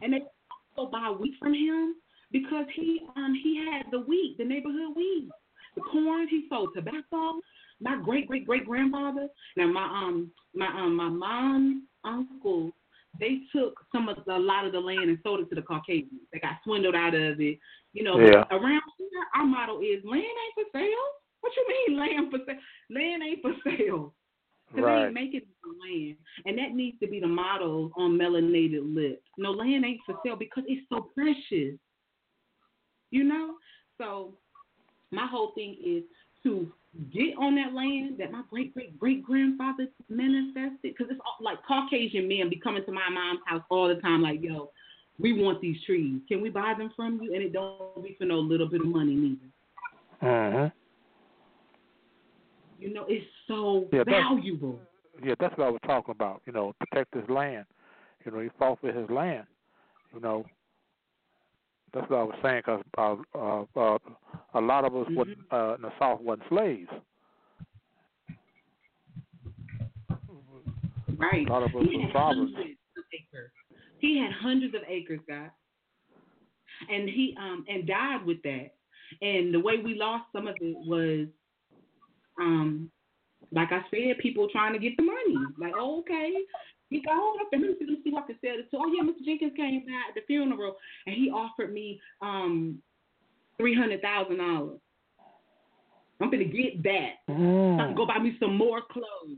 And 0.03 0.13
they 0.13 0.21
also 0.79 0.91
buy 0.91 1.13
wheat 1.19 1.35
from 1.39 1.53
him 1.53 1.95
because 2.31 2.65
he 2.75 3.01
um 3.15 3.39
he 3.43 3.57
had 3.57 3.85
the 3.91 3.99
wheat, 3.99 4.35
the 4.37 4.45
neighborhood 4.45 4.95
wheat, 4.95 5.29
the 5.75 5.81
corn. 5.81 6.27
He 6.27 6.45
sold 6.49 6.69
tobacco. 6.75 7.39
My 7.81 7.97
great 8.03 8.27
great 8.27 8.45
great 8.45 8.65
grandfather. 8.65 9.27
Now 9.57 9.67
my 9.67 9.83
um 9.83 10.31
my 10.55 10.67
um 10.67 10.95
my 10.95 11.09
mom's 11.09 11.83
uncle. 12.03 12.71
They 13.19 13.39
took 13.55 13.73
some 13.91 14.07
of 14.07 14.17
the, 14.25 14.35
a 14.35 14.37
lot 14.37 14.65
of 14.65 14.71
the 14.71 14.79
land 14.79 15.09
and 15.09 15.17
sold 15.23 15.39
it 15.39 15.49
to 15.49 15.55
the 15.55 15.63
Caucasians. 15.63 16.21
They 16.31 16.39
got 16.39 16.57
swindled 16.63 16.95
out 16.95 17.15
of 17.15 17.41
it. 17.41 17.59
You 17.93 18.03
know, 18.03 18.19
yeah. 18.19 18.43
around 18.51 18.83
here, 18.97 19.25
our 19.35 19.45
motto 19.45 19.79
is 19.81 20.03
land 20.05 20.21
ain't 20.21 20.53
for 20.55 20.77
sale. 20.77 21.07
What 21.41 21.53
you 21.55 21.67
mean 21.67 21.99
land 21.99 22.31
for 22.31 22.39
sale? 22.45 22.59
Land 22.91 23.23
ain't 23.23 23.41
for 23.41 23.53
sale. 23.65 24.13
Because 24.69 24.85
right. 24.85 24.99
they 24.99 25.05
ain't 25.05 25.13
making 25.13 25.41
land. 25.65 26.15
And 26.45 26.57
that 26.57 26.75
needs 26.75 26.99
to 26.99 27.07
be 27.07 27.19
the 27.19 27.27
motto 27.27 27.91
on 27.97 28.17
melanated 28.17 28.93
lips. 28.95 29.23
No, 29.37 29.51
land 29.51 29.85
ain't 29.85 30.01
for 30.05 30.15
sale 30.23 30.35
because 30.35 30.63
it's 30.67 30.87
so 30.89 31.09
precious. 31.13 31.77
You 33.11 33.23
know? 33.23 33.55
So 33.97 34.33
my 35.11 35.27
whole 35.27 35.51
thing 35.55 35.75
is 35.83 36.03
to 36.43 36.71
get 37.13 37.35
on 37.37 37.55
that 37.55 37.73
land 37.73 38.15
that 38.19 38.31
my 38.31 38.41
great 38.49 38.73
great 38.73 38.99
great 38.99 39.23
grandfather 39.23 39.87
manifested. 40.07 40.77
Because 40.81 41.07
it's 41.09 41.19
all, 41.25 41.43
like 41.43 41.57
Caucasian 41.67 42.27
men 42.27 42.49
be 42.49 42.59
coming 42.59 42.85
to 42.85 42.91
my 42.91 43.09
mom's 43.09 43.41
house 43.45 43.63
all 43.69 43.87
the 43.87 44.01
time, 44.01 44.21
like, 44.21 44.41
yo, 44.41 44.71
we 45.19 45.33
want 45.33 45.61
these 45.61 45.77
trees. 45.85 46.21
Can 46.27 46.41
we 46.41 46.49
buy 46.49 46.73
them 46.77 46.91
from 46.95 47.19
you? 47.21 47.33
And 47.33 47.43
it 47.43 47.53
don't 47.53 48.01
be 48.01 48.15
for 48.17 48.25
no 48.25 48.39
little 48.39 48.69
bit 48.69 48.81
of 48.81 48.87
money 48.87 49.15
neither. 49.15 49.49
Uh-huh. 50.21 50.69
You 52.79 52.93
know, 52.93 53.05
it's 53.07 53.25
so 53.47 53.87
yeah, 53.91 54.03
valuable. 54.05 54.79
Yeah, 55.23 55.35
that's 55.39 55.57
what 55.57 55.67
I 55.67 55.69
was 55.69 55.81
talking 55.85 56.13
about. 56.13 56.41
You 56.45 56.53
know, 56.53 56.73
protect 56.79 57.13
his 57.13 57.29
land. 57.29 57.65
You 58.25 58.31
know, 58.31 58.39
he 58.39 58.49
fought 58.57 58.79
for 58.79 58.91
his 58.91 59.09
land. 59.09 59.45
You 60.13 60.21
know, 60.21 60.45
that's 61.93 62.09
what 62.09 62.19
I 62.19 62.23
was 62.23 62.35
saying 62.41 62.61
because 62.65 62.83
uh, 62.97 63.15
uh, 63.37 63.65
uh, 63.75 63.97
a 64.53 64.61
lot 64.61 64.85
of 64.85 64.95
us 64.95 65.07
mm-hmm. 65.09 65.53
uh, 65.53 65.75
in 65.75 65.81
the 65.81 65.91
South 65.99 66.21
weren't 66.21 66.41
slaves. 66.49 66.89
Right. 71.17 71.47
A 71.47 71.51
lot 71.51 71.63
of 71.63 71.75
us 71.75 71.85
he 71.89 71.97
were. 71.97 73.51
He 73.99 74.17
had 74.17 74.31
hundreds 74.31 74.73
of 74.73 74.81
acres, 74.87 75.19
guys, 75.27 75.49
and 76.89 77.09
he 77.09 77.35
um 77.37 77.65
and 77.67 77.85
died 77.85 78.25
with 78.25 78.41
that. 78.43 78.71
And 79.21 79.53
the 79.53 79.59
way 79.59 79.77
we 79.83 79.95
lost 79.95 80.25
some 80.31 80.47
of 80.47 80.55
it 80.61 80.77
was 80.87 81.27
um, 82.39 82.91
like 83.51 83.69
I 83.71 83.81
said, 83.91 84.17
people 84.19 84.47
trying 84.51 84.73
to 84.73 84.79
get 84.79 84.95
the 84.97 85.03
money. 85.03 85.35
Like, 85.57 85.73
oh, 85.77 85.99
okay. 85.99 86.33
He 86.89 87.01
got 87.01 87.15
hold 87.15 87.39
up, 87.41 87.47
let 87.51 87.61
me 87.61 87.75
see, 87.79 87.85
let 87.85 87.89
me 87.89 87.97
see 88.03 88.11
what 88.11 88.23
I 88.23 88.27
can 88.27 88.35
sell 88.41 88.55
it 88.57 88.71
to. 88.71 88.77
Oh 88.77 88.91
yeah, 88.91 89.03
Mr. 89.03 89.23
Jenkins 89.23 89.53
came 89.55 89.85
by 89.85 89.91
at 90.09 90.15
the 90.15 90.21
funeral 90.25 90.75
and 91.05 91.15
he 91.15 91.29
offered 91.29 91.71
me 91.71 92.01
um 92.21 92.79
three 93.57 93.75
hundred 93.75 94.01
thousand 94.01 94.37
dollars. 94.37 94.79
I'm 96.19 96.31
gonna 96.31 96.45
get 96.45 96.81
that. 96.83 97.11
Mm. 97.29 97.77
So 97.77 97.83
I 97.83 97.85
can 97.85 97.95
go 97.95 98.07
buy 98.07 98.17
me 98.17 98.35
some 98.39 98.57
more 98.57 98.81
clothes. 98.91 99.37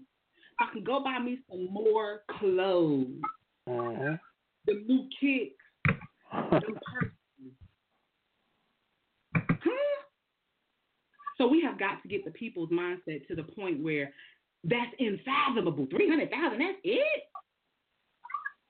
I 0.60 0.72
can 0.72 0.84
go 0.84 1.04
buy 1.04 1.20
me 1.20 1.40
some 1.50 1.68
more 1.72 2.22
clothes. 2.40 3.08
Mm-hmm. 3.68 4.16
The 4.68 4.74
new 4.88 5.10
kicks. 5.20 5.56
the? 6.52 7.12
So 11.38 11.48
we 11.48 11.62
have 11.62 11.80
got 11.80 12.02
to 12.04 12.08
get 12.08 12.26
the 12.26 12.32
people's 12.32 12.70
mindset 12.70 13.28
to 13.28 13.36
the 13.36 13.44
point 13.44 13.84
where 13.84 14.14
that's 14.64 14.94
unfathomable. 15.00 15.88
Three 15.90 16.10
hundred 16.10 16.30
thousand, 16.30 16.60
that's 16.60 16.78
it. 16.84 17.24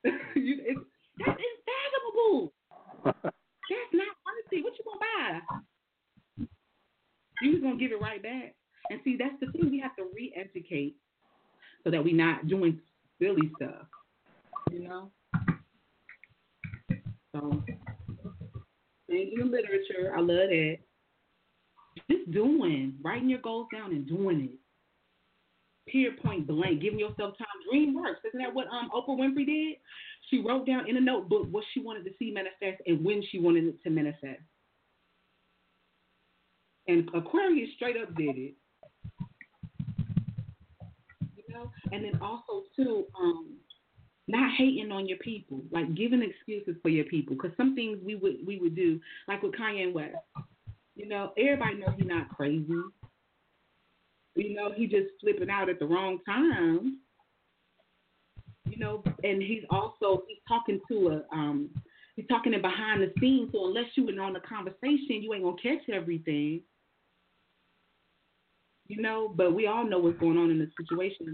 you, 0.35 0.57
that's 1.17 1.39
unfathomable. 1.39 2.53
that's 3.03 3.93
not 3.93 4.15
worthy. 4.25 4.63
What 4.63 4.73
you 4.77 4.85
gonna 4.85 4.99
buy? 4.99 6.45
You 7.41 7.51
just 7.51 7.63
gonna 7.63 7.77
give 7.77 7.91
it 7.91 8.01
right 8.01 8.21
back. 8.21 8.55
And 8.89 8.99
see, 9.03 9.17
that's 9.17 9.35
the 9.39 9.51
thing. 9.51 9.69
We 9.71 9.79
have 9.79 9.95
to 9.97 10.05
re-educate 10.13 10.95
so 11.83 11.91
that 11.91 12.03
we're 12.03 12.15
not 12.15 12.47
doing 12.47 12.79
silly 13.19 13.51
stuff. 13.55 13.88
You 14.71 14.88
know. 14.88 15.11
So, 17.35 17.63
changing 19.09 19.39
the 19.39 19.45
literature. 19.45 20.13
I 20.15 20.19
love 20.19 20.49
that 20.49 20.77
just 22.11 22.31
doing, 22.31 22.95
writing 23.03 23.29
your 23.29 23.39
goals 23.39 23.67
down 23.73 23.91
and 23.91 24.07
doing 24.07 24.41
it. 24.41 25.91
Period, 25.91 26.21
point 26.21 26.47
blank, 26.47 26.81
giving 26.81 26.99
yourself 26.99 27.38
time. 27.38 27.47
Dream 27.69 27.95
works. 27.95 28.19
Isn't 28.27 28.39
that 28.39 28.53
what 28.53 28.67
um 28.67 28.89
Oprah 28.95 29.17
Winfrey 29.17 29.45
did? 29.45 29.77
She 30.29 30.39
wrote 30.39 30.65
down 30.65 30.88
in 30.88 30.97
a 30.97 31.01
notebook 31.01 31.47
what 31.51 31.63
she 31.73 31.81
wanted 31.81 32.05
to 32.05 32.11
see 32.19 32.31
manifest 32.31 32.81
and 32.85 33.03
when 33.03 33.23
she 33.29 33.39
wanted 33.39 33.65
it 33.65 33.83
to 33.83 33.89
manifest. 33.89 34.41
And 36.88 37.09
Aquarius 37.13 37.69
straight 37.75 37.97
up 37.97 38.15
did 38.15 38.38
it. 38.38 38.53
You 41.35 41.53
know, 41.53 41.71
and 41.91 42.05
then 42.05 42.19
also 42.21 42.63
too, 42.75 43.05
um, 43.19 43.57
not 44.27 44.51
hating 44.57 44.91
on 44.91 45.07
your 45.07 45.17
people, 45.17 45.61
like 45.71 45.93
giving 45.95 46.21
excuses 46.21 46.79
for 46.81 46.89
your 46.89 47.05
people, 47.05 47.35
because 47.35 47.55
some 47.57 47.75
things 47.75 47.97
we 48.05 48.15
would 48.15 48.38
we 48.45 48.59
would 48.59 48.75
do, 48.75 48.99
like 49.27 49.41
with 49.41 49.53
Kanye 49.53 49.91
West. 49.91 50.15
You 51.02 51.07
know, 51.07 51.32
everybody 51.36 51.78
knows 51.78 51.95
he's 51.98 52.07
not 52.07 52.30
crazy. 52.30 52.68
You 54.36 54.53
know, 54.56 54.72
he 54.72 54.86
just 54.86 55.07
flipping 55.19 55.49
out 55.49 55.68
at 55.68 55.80
the 55.80 55.86
wrong 55.86 56.19
time. 56.28 56.99
You 58.65 58.78
know, 58.78 59.03
and 59.23 59.41
he's 59.41 59.64
also 59.72 60.22
he's 60.28 60.38
talking 60.48 60.80
to 60.91 61.07
a 61.10 61.36
um 61.36 61.72
he's 62.15 62.28
talking 62.28 62.53
in 62.53 62.61
behind 62.61 63.02
the 63.02 63.11
scenes. 63.19 63.49
So 63.52 63.65
unless 63.65 63.86
you 63.95 64.06
were 64.06 64.22
on 64.22 64.34
the 64.34 64.41
conversation, 64.41 65.23
you 65.23 65.34
ain't 65.34 65.44
gonna 65.44 65.56
catch 65.61 65.90
everything. 65.90 66.61
You 68.88 69.02
know, 69.02 69.34
but 69.36 69.56
we 69.56 69.65
all 69.65 69.84
know 69.84 69.98
what's 69.98 70.19
going 70.19 70.38
on 70.38 70.52
in 70.52 70.60
the 70.60 70.69
situation, 70.80 71.34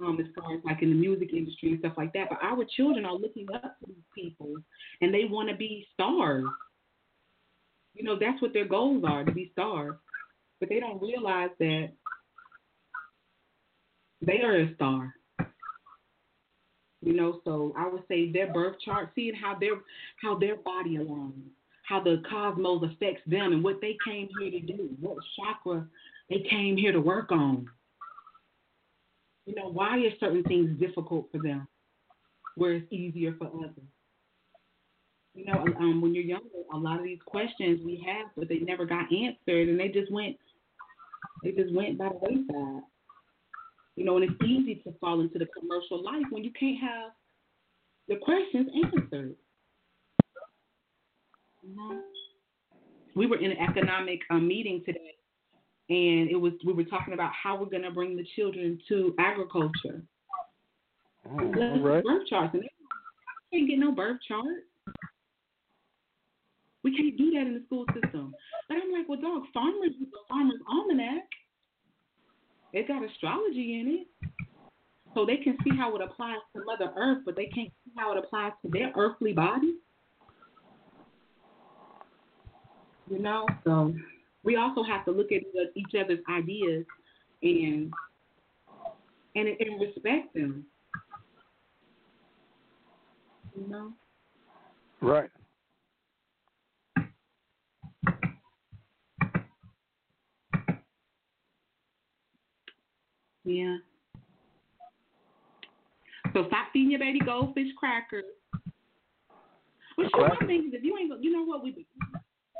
um, 0.00 0.18
as 0.18 0.26
far 0.34 0.54
as 0.54 0.60
like 0.64 0.80
in 0.80 0.88
the 0.88 0.96
music 0.96 1.34
industry 1.34 1.72
and 1.72 1.80
stuff 1.80 1.94
like 1.98 2.14
that. 2.14 2.30
But 2.30 2.38
our 2.42 2.64
children 2.74 3.04
are 3.04 3.14
looking 3.14 3.48
up 3.52 3.76
to 3.80 3.86
these 3.86 4.04
people, 4.14 4.54
and 5.02 5.12
they 5.12 5.26
want 5.26 5.50
to 5.50 5.56
be 5.56 5.86
stars. 5.92 6.46
You 7.94 8.02
know, 8.02 8.18
that's 8.18 8.40
what 8.42 8.52
their 8.52 8.66
goals 8.66 9.04
are 9.06 9.24
to 9.24 9.32
be 9.32 9.50
stars. 9.52 9.94
But 10.60 10.68
they 10.68 10.80
don't 10.80 11.02
realize 11.02 11.50
that 11.58 11.90
they 14.20 14.40
are 14.42 14.56
a 14.56 14.74
star. 14.74 15.14
You 17.02 17.12
know, 17.12 17.40
so 17.44 17.74
I 17.76 17.86
would 17.86 18.02
say 18.08 18.32
their 18.32 18.52
birth 18.52 18.76
chart, 18.82 19.10
seeing 19.14 19.34
how 19.34 19.58
their 19.58 19.74
how 20.22 20.38
their 20.38 20.56
body 20.56 20.96
aligns, 20.96 21.50
how 21.86 22.02
the 22.02 22.22
cosmos 22.28 22.82
affects 22.82 23.22
them 23.26 23.52
and 23.52 23.62
what 23.62 23.80
they 23.80 23.96
came 24.06 24.28
here 24.40 24.50
to 24.50 24.60
do, 24.60 24.88
what 25.00 25.18
chakra 25.36 25.86
they 26.30 26.46
came 26.48 26.76
here 26.76 26.92
to 26.92 27.00
work 27.00 27.30
on. 27.30 27.68
You 29.44 29.54
know, 29.54 29.68
why 29.68 29.98
are 29.98 30.16
certain 30.18 30.42
things 30.44 30.78
difficult 30.80 31.28
for 31.30 31.38
them 31.42 31.68
where 32.56 32.72
it's 32.72 32.90
easier 32.90 33.34
for 33.36 33.48
others? 33.48 33.84
You 35.34 35.44
know, 35.44 35.64
um, 35.78 36.00
when 36.00 36.14
you're 36.14 36.24
younger, 36.24 36.48
a 36.72 36.76
lot 36.76 36.98
of 36.98 37.04
these 37.04 37.18
questions 37.26 37.80
we 37.84 38.04
have, 38.06 38.26
but 38.36 38.48
they 38.48 38.58
never 38.60 38.84
got 38.84 39.12
answered, 39.12 39.68
and 39.68 39.78
they 39.78 39.88
just 39.88 40.10
went 40.12 40.36
They 41.42 41.50
just 41.50 41.74
went 41.74 41.98
by 41.98 42.08
the 42.08 42.18
wayside. 42.20 42.82
You 43.96 44.04
know, 44.04 44.16
and 44.16 44.24
it's 44.24 44.42
easy 44.44 44.76
to 44.84 44.92
fall 45.00 45.20
into 45.20 45.38
the 45.38 45.46
commercial 45.46 46.02
life 46.02 46.24
when 46.30 46.44
you 46.44 46.50
can't 46.58 46.80
have 46.80 47.12
the 48.08 48.16
questions 48.16 48.68
answered. 48.84 49.34
You 51.62 51.76
know? 51.76 52.00
We 53.16 53.26
were 53.26 53.38
in 53.38 53.52
an 53.52 53.58
economic 53.58 54.20
uh, 54.30 54.34
meeting 54.38 54.82
today, 54.84 55.14
and 55.88 56.30
it 56.30 56.36
was 56.36 56.52
we 56.64 56.72
were 56.72 56.84
talking 56.84 57.14
about 57.14 57.30
how 57.40 57.56
we're 57.56 57.66
going 57.66 57.82
to 57.82 57.90
bring 57.90 58.16
the 58.16 58.26
children 58.36 58.78
to 58.88 59.14
agriculture. 59.18 60.02
Oh, 61.26 61.38
all 61.38 61.80
right. 61.80 62.04
Birth 62.04 62.26
charts, 62.28 62.54
and 62.54 62.62
they 62.64 62.70
can't 63.52 63.68
get 63.68 63.78
no 63.78 63.92
birth 63.92 64.18
chart. 64.26 64.64
We 66.84 66.94
can't 66.94 67.16
do 67.16 67.30
that 67.32 67.46
in 67.46 67.54
the 67.54 67.62
school 67.66 67.86
system. 67.94 68.34
But 68.68 68.76
I'm 68.76 68.92
like, 68.92 69.08
well, 69.08 69.20
dog, 69.20 69.44
farmers 69.52 69.92
with 69.98 70.10
the 70.10 70.18
farmer's 70.28 70.60
almanac. 70.70 71.24
It's 72.74 72.86
got 72.86 73.02
astrology 73.02 73.80
in 73.80 74.00
it. 74.00 74.30
So 75.14 75.24
they 75.24 75.36
can 75.36 75.56
see 75.64 75.70
how 75.76 75.94
it 75.96 76.02
applies 76.02 76.38
to 76.54 76.62
Mother 76.64 76.92
Earth, 76.96 77.18
but 77.24 77.36
they 77.36 77.46
can't 77.46 77.70
see 77.84 77.92
how 77.96 78.12
it 78.12 78.18
applies 78.18 78.52
to 78.62 78.70
their 78.70 78.92
earthly 78.96 79.32
body. 79.32 79.76
You 83.10 83.18
know, 83.18 83.46
so 83.64 83.94
we 84.42 84.56
also 84.56 84.82
have 84.82 85.04
to 85.04 85.10
look 85.10 85.30
at 85.30 85.42
each 85.74 85.94
other's 85.98 86.18
ideas 86.28 86.84
and 87.42 87.92
and 89.36 89.48
and 89.48 89.80
respect 89.80 90.34
them. 90.34 90.64
You 93.56 93.68
know. 93.68 93.92
Right. 95.00 95.30
Yeah. 103.44 103.76
So 106.32 106.46
stop 106.48 106.68
feeding 106.72 106.90
your 106.90 107.00
baby 107.00 107.20
goldfish 107.20 107.68
crackers. 107.78 108.24
But 109.96 110.06
sure, 110.14 110.28
my 110.28 110.46
thing 110.46 110.68
is, 110.68 110.74
if 110.74 110.82
you 110.82 110.98
ain't, 110.98 111.22
you 111.22 111.30
know 111.30 111.44
what 111.44 111.62
we, 111.62 111.86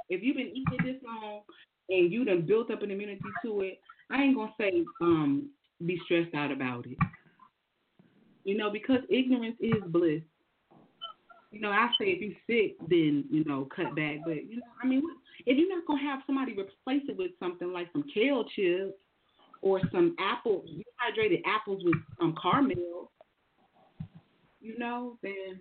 if 0.09 0.23
you've 0.23 0.37
been 0.37 0.53
eating 0.55 0.79
this 0.85 1.03
long 1.05 1.41
and 1.89 2.13
you 2.13 2.25
done 2.25 2.43
built 2.43 2.71
up 2.71 2.83
an 2.83 2.93
immunity 2.93 3.21
to 3.45 3.61
it, 3.63 3.81
I 4.11 4.23
ain't 4.23 4.37
gonna 4.37 4.53
say 4.61 4.85
um 5.01 5.51
be 5.85 6.01
stressed 6.05 6.35
out 6.35 6.53
about 6.53 6.87
it. 6.87 6.99
You 8.45 8.57
know, 8.57 8.71
because 8.71 9.01
ignorance 9.11 9.57
is 9.59 9.83
bliss. 9.87 10.23
You 11.51 11.61
know, 11.61 11.71
I 11.71 11.89
say 11.99 12.07
if 12.07 12.21
you're 12.21 12.33
sick, 12.47 12.77
then 12.89 13.25
you 13.31 13.45
know 13.45 13.67
cut 13.75 13.97
back. 13.97 14.19
But 14.25 14.49
you 14.49 14.57
know, 14.57 14.67
I 14.83 14.87
mean, 14.87 15.03
if 15.47 15.59
you're 15.59 15.75
not 15.75 15.87
gonna 15.87 16.03
have 16.03 16.21
somebody 16.27 16.53
replace 16.53 17.03
it 17.09 17.17
with 17.17 17.33
something 17.41 17.73
like 17.73 17.89
some 17.93 18.05
kale 18.15 18.45
chips 18.55 18.95
or 19.65 19.81
some 19.91 20.15
apple 20.19 20.63
dehydrated 20.67 21.41
apples 21.47 21.83
with 21.85 21.95
some 22.21 22.37
caramel, 22.41 23.11
you 24.61 24.79
know, 24.79 25.17
then 25.23 25.59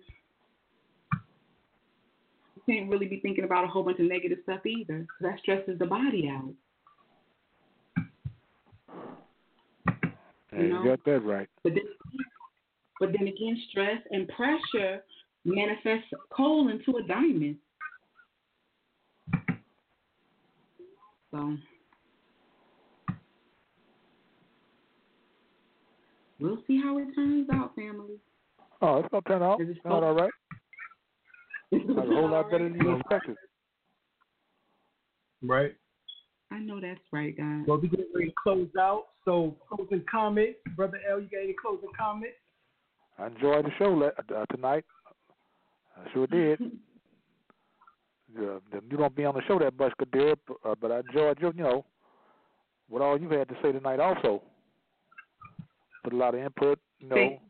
you 2.54 2.62
can't 2.68 2.90
really 2.90 3.06
be 3.06 3.18
thinking 3.20 3.44
about 3.44 3.64
a 3.64 3.66
whole 3.66 3.82
bunch 3.82 3.98
of 3.98 4.04
negative 4.04 4.38
stuff 4.42 4.60
either. 4.66 5.06
That 5.22 5.38
stresses 5.40 5.78
the 5.78 5.86
body 5.86 6.30
out. 6.30 6.52
You, 10.52 10.68
know? 10.68 10.82
you 10.82 10.90
got 10.90 11.02
that 11.06 11.20
right. 11.20 11.48
But 11.62 11.72
then, 11.72 11.84
but 13.00 13.08
then 13.18 13.26
again, 13.26 13.58
stress 13.70 14.02
and 14.10 14.28
pressure 14.28 15.02
manifests 15.46 16.10
coal 16.30 16.68
into 16.68 16.98
a 16.98 17.02
diamond. 17.08 17.56
So. 21.30 21.56
We'll 26.40 26.58
see 26.66 26.80
how 26.82 26.98
it 26.98 27.14
turns 27.14 27.48
out, 27.52 27.74
family. 27.74 28.18
Oh, 28.82 28.98
it's 28.98 29.08
gonna 29.10 29.22
turn 29.22 29.42
out. 29.42 29.60
It's 29.60 29.78
not 29.84 30.02
all 30.02 30.14
right. 30.14 30.30
It's 31.70 31.88
a 31.90 32.00
whole 32.00 32.30
lot 32.30 32.50
better 32.50 32.68
than 32.68 32.80
you 32.80 32.96
expected. 32.96 33.36
Right. 35.42 35.74
I 36.50 36.58
know 36.58 36.80
that's 36.80 37.00
right, 37.12 37.36
guys. 37.36 37.64
Well, 37.66 37.78
we 37.78 37.88
get 37.88 38.06
ready 38.14 38.28
to 38.28 38.34
close 38.42 38.68
out. 38.78 39.06
So, 39.24 39.56
closing 39.68 40.04
comments, 40.10 40.58
brother 40.76 41.00
L. 41.10 41.20
You 41.20 41.28
got 41.28 41.42
any 41.42 41.54
closing 41.60 41.88
comments? 41.98 42.36
I 43.18 43.26
enjoyed 43.26 43.64
the 43.64 43.70
show 43.78 44.02
uh, 44.02 44.44
tonight. 44.54 44.84
I 45.96 46.12
sure 46.12 46.26
did. 46.26 46.60
uh, 48.38 48.58
you 48.88 48.96
don't 48.96 49.16
be 49.16 49.24
on 49.24 49.34
the 49.34 49.42
show 49.46 49.58
that 49.58 49.78
much, 49.78 49.92
Kadir, 49.98 50.34
uh, 50.64 50.74
but 50.80 50.92
I 50.92 51.00
enjoyed 51.00 51.38
your, 51.40 51.52
you 51.54 51.62
know, 51.62 51.84
what 52.88 53.02
all 53.02 53.18
you 53.18 53.30
had 53.30 53.48
to 53.48 53.54
say 53.62 53.72
tonight 53.72 54.00
also 54.00 54.42
put 56.04 56.12
a 56.12 56.16
lot 56.16 56.34
of 56.34 56.40
input. 56.40 56.78
You 57.00 57.08
know. 57.08 57.16
Thank, 57.16 57.40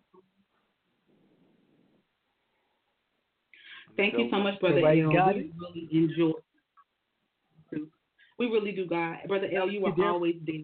Thank 3.97 4.15
you 4.15 4.29
so 4.31 4.39
much, 4.39 4.59
brother 4.61 4.79
L. 4.79 4.87
We 4.89 5.03
really 5.05 5.89
enjoy. 5.93 6.33
We 8.39 8.47
really 8.47 8.73
do, 8.73 8.87
God. 8.87 9.19
Brother 9.29 9.49
L, 9.55 9.71
you 9.71 9.85
are 9.87 9.95
always 10.09 10.37
there. 10.47 10.57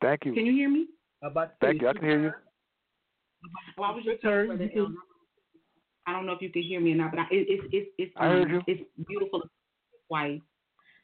Thank 0.00 0.24
you. 0.24 0.32
Can 0.32 0.46
you 0.46 0.52
hear 0.52 0.70
me? 0.70 0.86
About 1.22 1.52
Thank 1.60 1.82
you. 1.82 1.88
I 1.88 1.92
can 1.92 2.02
hear 2.02 2.20
you. 2.20 2.32
Well, 3.76 3.90
I 3.90 3.94
was 3.94 4.04
just 4.04 4.22
saying, 4.22 4.46
brother 4.46 4.70
L. 4.76 4.92
I 6.06 6.12
don't 6.12 6.26
know 6.26 6.32
if 6.32 6.42
you 6.42 6.50
can 6.50 6.62
hear 6.62 6.80
me 6.80 6.92
or 6.92 6.96
not, 6.96 7.12
but 7.12 7.20
I, 7.20 7.22
it, 7.30 7.46
it's 7.48 7.64
it's 7.72 7.90
it's 7.98 8.12
I 8.16 8.26
heard 8.26 8.50
you. 8.50 8.62
it's 8.66 8.82
beautiful. 9.06 9.42
Wife. 10.08 10.40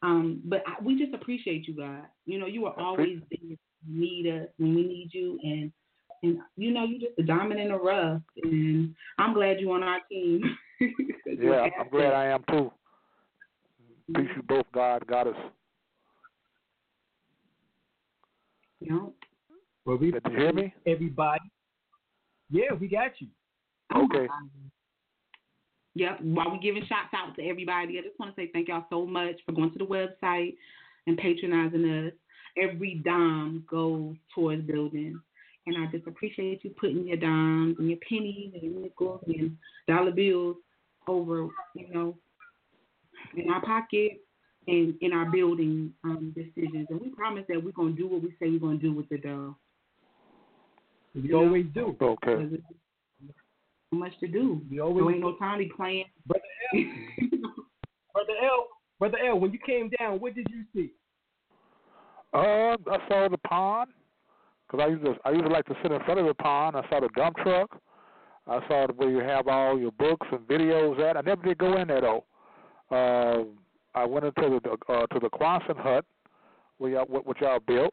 Um, 0.03 0.41
but 0.45 0.63
I, 0.67 0.83
we 0.83 0.99
just 0.99 1.15
appreciate 1.15 1.69
you, 1.69 1.77
God. 1.77 2.03
You 2.25 2.39
know, 2.39 2.47
you 2.47 2.67
are 2.67 2.79
always 2.79 3.21
there 3.31 3.57
need 3.87 4.27
us 4.27 4.49
when 4.59 4.75
we 4.75 4.83
need 4.83 5.11
you 5.13 5.39
and 5.43 5.73
and 6.23 6.39
you 6.57 6.73
know 6.73 6.85
you're 6.85 7.01
just 7.01 7.19
a 7.19 7.23
diamond 7.23 7.61
in 7.61 7.69
the 7.69 7.77
rough 7.77 8.21
and 8.43 8.95
I'm 9.19 9.35
glad 9.35 9.61
you're 9.61 9.75
on 9.75 9.83
our 9.83 10.01
team. 10.11 10.43
yeah, 10.81 11.69
I'm 11.79 11.89
glad 11.91 12.13
I 12.13 12.27
am 12.27 12.45
too. 12.51 12.73
Peace 14.15 14.25
mm-hmm. 14.25 14.37
you 14.37 14.43
both, 14.49 14.67
God, 14.73 15.07
got 15.07 15.27
us. 15.27 15.37
Yeah. 18.81 18.99
Well, 19.85 19.97
we 19.97 20.11
Did 20.11 20.23
you 20.31 20.37
hear 20.37 20.53
me? 20.53 20.75
Everybody. 20.87 21.51
Yeah, 22.51 22.73
we 22.79 22.89
got 22.89 23.13
you. 23.19 23.29
Okay. 23.95 24.29
Yep. 25.95 26.21
While 26.23 26.53
we're 26.53 26.59
giving 26.59 26.83
shots 26.83 27.13
out 27.15 27.35
to 27.37 27.43
everybody, 27.43 27.99
I 27.99 28.03
just 28.03 28.19
want 28.19 28.35
to 28.35 28.41
say 28.41 28.51
thank 28.53 28.69
y'all 28.69 28.85
so 28.89 29.05
much 29.05 29.37
for 29.45 29.53
going 29.53 29.73
to 29.73 29.79
the 29.79 29.85
website 29.85 30.55
and 31.07 31.19
patronizing 31.19 32.07
us 32.07 32.13
every 32.61 33.03
dime 33.05 33.65
goes 33.71 34.17
towards 34.35 34.63
building. 34.63 35.21
And 35.67 35.77
I 35.77 35.91
just 35.91 36.07
appreciate 36.07 36.65
you 36.65 36.71
putting 36.71 37.07
your 37.07 37.19
dimes 37.19 37.77
and 37.79 37.89
your 37.89 37.99
pennies 38.09 38.53
and 38.55 38.63
your 38.63 38.81
nickels 38.81 39.23
and 39.27 39.57
dollar 39.87 40.13
bills 40.13 40.57
over, 41.07 41.49
you 41.75 41.93
know, 41.93 42.17
in 43.37 43.51
our 43.51 43.61
pocket 43.63 44.21
and 44.67 44.95
in 45.01 45.13
our 45.13 45.27
building 45.27 45.93
um, 46.05 46.35
decisions. 46.35 46.87
And 46.91 47.01
we 47.01 47.09
promise 47.11 47.45
that 47.49 47.63
we're 47.63 47.73
going 47.73 47.97
to 47.97 48.03
do 48.03 48.09
what 48.09 48.23
we 48.23 48.31
say 48.31 48.51
we're 48.51 48.59
going 48.59 48.79
to 48.79 48.87
do 48.87 48.93
with 48.93 49.09
the 49.09 49.19
dough. 49.19 49.57
We 51.15 51.35
always 51.35 51.67
do. 51.75 51.97
Okay. 52.01 52.59
So 53.91 53.97
much 53.97 54.13
to 54.21 54.29
do. 54.29 54.61
We 54.71 54.81
always 54.81 55.05
there 55.05 55.13
ain't 55.13 55.21
no 55.21 55.37
time 55.37 55.59
to 55.59 55.65
be 55.65 55.73
playing. 55.75 56.05
Brother 56.27 56.43
L, 56.75 56.81
Brother 58.13 58.33
L, 58.43 58.67
Brother 58.99 59.19
L, 59.27 59.41
when 59.41 59.53
you 59.53 59.59
came 59.65 59.91
down, 59.99 60.21
what 60.21 60.35
did 60.35 60.47
you 60.51 60.65
see? 60.75 60.93
Uh, 62.33 62.77
I 62.91 62.99
saw 63.09 63.29
the 63.29 63.39
pond 63.39 63.91
because 64.67 64.85
I 64.85 64.91
used 64.91 65.05
to 65.05 65.15
I 65.25 65.31
usually 65.31 65.53
like 65.53 65.67
to 65.67 65.77
sit 65.83 65.93
in 65.93 66.03
front 66.05 66.21
of 66.21 66.27
the 66.27 66.35
pond. 66.35 66.77
I 66.77 66.83
saw 66.89 67.01
the 67.01 67.09
dump 67.17 67.37
truck. 67.39 67.81
I 68.47 68.61
saw 68.69 68.87
where 68.97 69.11
you 69.11 69.19
have 69.19 69.49
all 69.49 69.79
your 69.79 69.93
books 69.93 70.27
and 70.31 70.41
videos 70.41 70.99
at. 71.01 71.17
I 71.17 71.21
never 71.21 71.43
did 71.43 71.59
go 71.59 71.77
in 71.79 71.89
there 71.89 72.01
though. 72.01 72.25
Uh, 72.91 73.45
I 73.99 74.05
went 74.05 74.27
into 74.27 74.61
the 74.63 74.93
uh, 74.93 75.07
to 75.07 75.21
the 75.21 75.31
Quonset 75.31 75.77
hut 75.79 76.05
where 76.79 76.93
y'all 76.93 77.07
what, 77.07 77.41
y'all 77.41 77.61
built, 77.61 77.93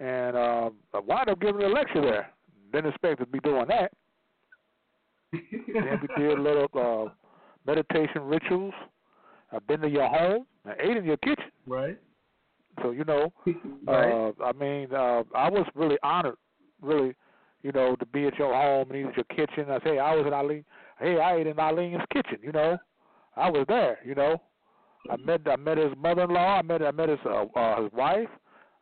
and 0.00 0.36
uh, 0.36 0.70
I 0.94 1.00
wound 1.00 1.28
up 1.28 1.40
giving 1.40 1.62
a 1.62 1.68
lecture 1.68 2.00
there. 2.00 2.30
Didn't 2.72 2.90
expect 2.90 3.20
to 3.20 3.26
be 3.26 3.40
doing 3.40 3.66
that. 3.68 3.92
then 5.32 5.42
we 5.72 6.08
did 6.22 6.38
a 6.38 6.40
little 6.40 6.68
uh, 6.74 7.10
meditation 7.66 8.22
rituals. 8.22 8.74
I've 9.52 9.66
been 9.66 9.80
to 9.80 9.88
your 9.88 10.08
home. 10.08 10.46
I 10.64 10.72
ate 10.80 10.96
in 10.96 11.04
your 11.04 11.16
kitchen. 11.18 11.50
Right. 11.66 11.98
So 12.82 12.90
you 12.90 13.04
know, 13.04 13.32
right. 13.86 14.32
uh, 14.38 14.44
I 14.44 14.52
mean, 14.52 14.88
uh, 14.92 15.22
I 15.34 15.48
was 15.48 15.66
really 15.74 15.98
honored, 16.02 16.36
really, 16.80 17.14
you 17.62 17.72
know, 17.72 17.96
to 17.96 18.06
be 18.06 18.26
at 18.26 18.38
your 18.38 18.52
home 18.52 18.90
and 18.90 19.00
eat 19.00 19.06
at 19.06 19.16
your 19.16 19.46
kitchen. 19.46 19.70
I 19.70 19.80
say 19.84 19.98
I 19.98 20.14
was 20.14 20.26
in 20.26 20.32
Alim. 20.32 20.64
Hey, 20.98 21.18
I 21.18 21.36
ate 21.36 21.46
in 21.46 21.58
Alim's 21.58 22.02
kitchen. 22.12 22.38
You 22.42 22.52
know, 22.52 22.78
I 23.36 23.50
was 23.50 23.64
there. 23.68 23.98
You 24.04 24.14
know, 24.14 24.40
I 25.10 25.16
met 25.16 25.40
I 25.46 25.56
met 25.56 25.78
his 25.78 25.92
mother-in-law. 25.96 26.58
I 26.58 26.62
met 26.62 26.82
I 26.82 26.90
met 26.90 27.08
his 27.08 27.18
uh, 27.24 27.44
uh, 27.56 27.82
his 27.82 27.92
wife. 27.92 28.28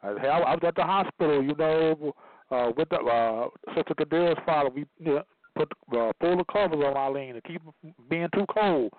Uh, 0.03 0.15
hey, 0.21 0.29
I, 0.29 0.39
I 0.41 0.55
was 0.55 0.63
at 0.67 0.75
the 0.75 0.83
hospital. 0.83 1.43
You 1.43 1.55
know, 1.57 2.15
uh, 2.51 2.71
with 2.77 2.89
the 2.89 2.97
uh, 2.97 3.49
Sister 3.75 3.95
Kadir's 3.95 4.39
father. 4.45 4.71
We 4.71 4.87
you 4.99 5.15
know, 5.15 5.23
put 5.57 5.73
uh, 5.93 6.13
pull 6.21 6.37
the 6.37 6.45
covers 6.53 6.85
on 6.85 6.97
Alim 6.97 7.35
to 7.35 7.41
keep 7.43 7.63
being 8.09 8.29
too 8.35 8.47
cold. 8.53 8.93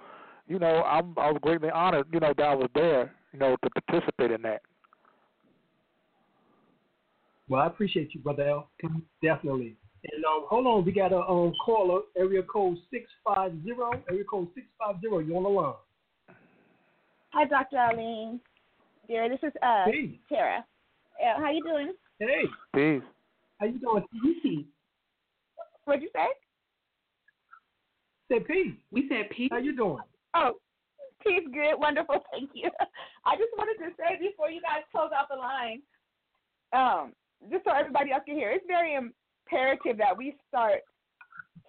You 0.48 0.60
know, 0.60 0.84
I'm 0.84 1.14
I 1.18 1.32
was 1.32 1.40
greatly 1.42 1.70
honored. 1.70 2.08
You 2.12 2.20
know, 2.20 2.34
that 2.38 2.44
I 2.44 2.56
was 2.56 2.70
there. 2.76 3.14
You 3.34 3.40
know, 3.40 3.56
to 3.64 3.70
participate 3.82 4.32
in 4.32 4.42
that. 4.44 4.62
Well, 7.48 7.62
I 7.62 7.68
appreciate 7.68 8.14
you, 8.14 8.22
brother 8.22 8.48
L. 8.48 8.70
Definitely. 9.22 9.76
And 10.12 10.24
um, 10.26 10.46
hold 10.48 10.68
on, 10.68 10.86
we 10.86 10.92
got 10.92 11.12
a 11.14 11.20
um 11.20 11.52
caller, 11.64 12.02
area 12.18 12.44
code 12.44 12.78
six 12.92 13.06
five 13.24 13.52
zero, 13.64 13.92
area 14.10 14.24
code 14.24 14.50
six 14.54 14.68
five 14.80 15.00
zero. 15.02 15.20
You 15.20 15.36
on 15.38 15.44
the 15.44 15.50
line? 15.50 15.74
Hi, 17.30 17.46
Dr. 17.46 17.78
Alim. 17.78 18.40
Dear, 19.08 19.30
this 19.30 19.40
is 19.44 19.54
uh 19.64 19.86
Hey. 19.86 20.20
Tara. 20.30 20.66
Uh, 21.20 21.40
how 21.40 21.52
you 21.52 21.64
doing? 21.64 21.94
Hey, 22.20 22.44
Peace. 22.74 23.02
how 23.60 23.66
you 23.68 23.80
doing? 23.80 24.04
Peace. 24.42 24.66
What'd 25.86 26.02
you 26.02 26.10
say? 26.14 26.28
Say 28.30 28.40
P. 28.40 28.80
We 28.92 29.08
said 29.08 29.30
peace. 29.30 29.50
How 29.52 29.58
you 29.60 29.76
doing? 29.76 30.00
Oh, 30.34 30.54
peace, 31.24 31.44
good, 31.54 31.78
wonderful, 31.78 32.16
thank 32.32 32.50
you. 32.54 32.70
I 33.26 33.36
just 33.38 33.52
wanted 33.58 33.84
to 33.86 33.92
say 33.98 34.18
before 34.20 34.50
you 34.50 34.62
guys 34.62 34.84
close 34.92 35.12
out 35.18 35.28
the 35.30 35.36
line, 35.36 35.82
um, 36.74 37.14
just 37.52 37.64
so 37.66 37.72
everybody 37.72 38.12
else 38.12 38.24
can 38.26 38.36
hear, 38.36 38.52
it's 38.52 38.66
very 38.68 38.96
imperative 38.96 39.98
that 39.98 40.18
we 40.18 40.36
start 40.48 40.82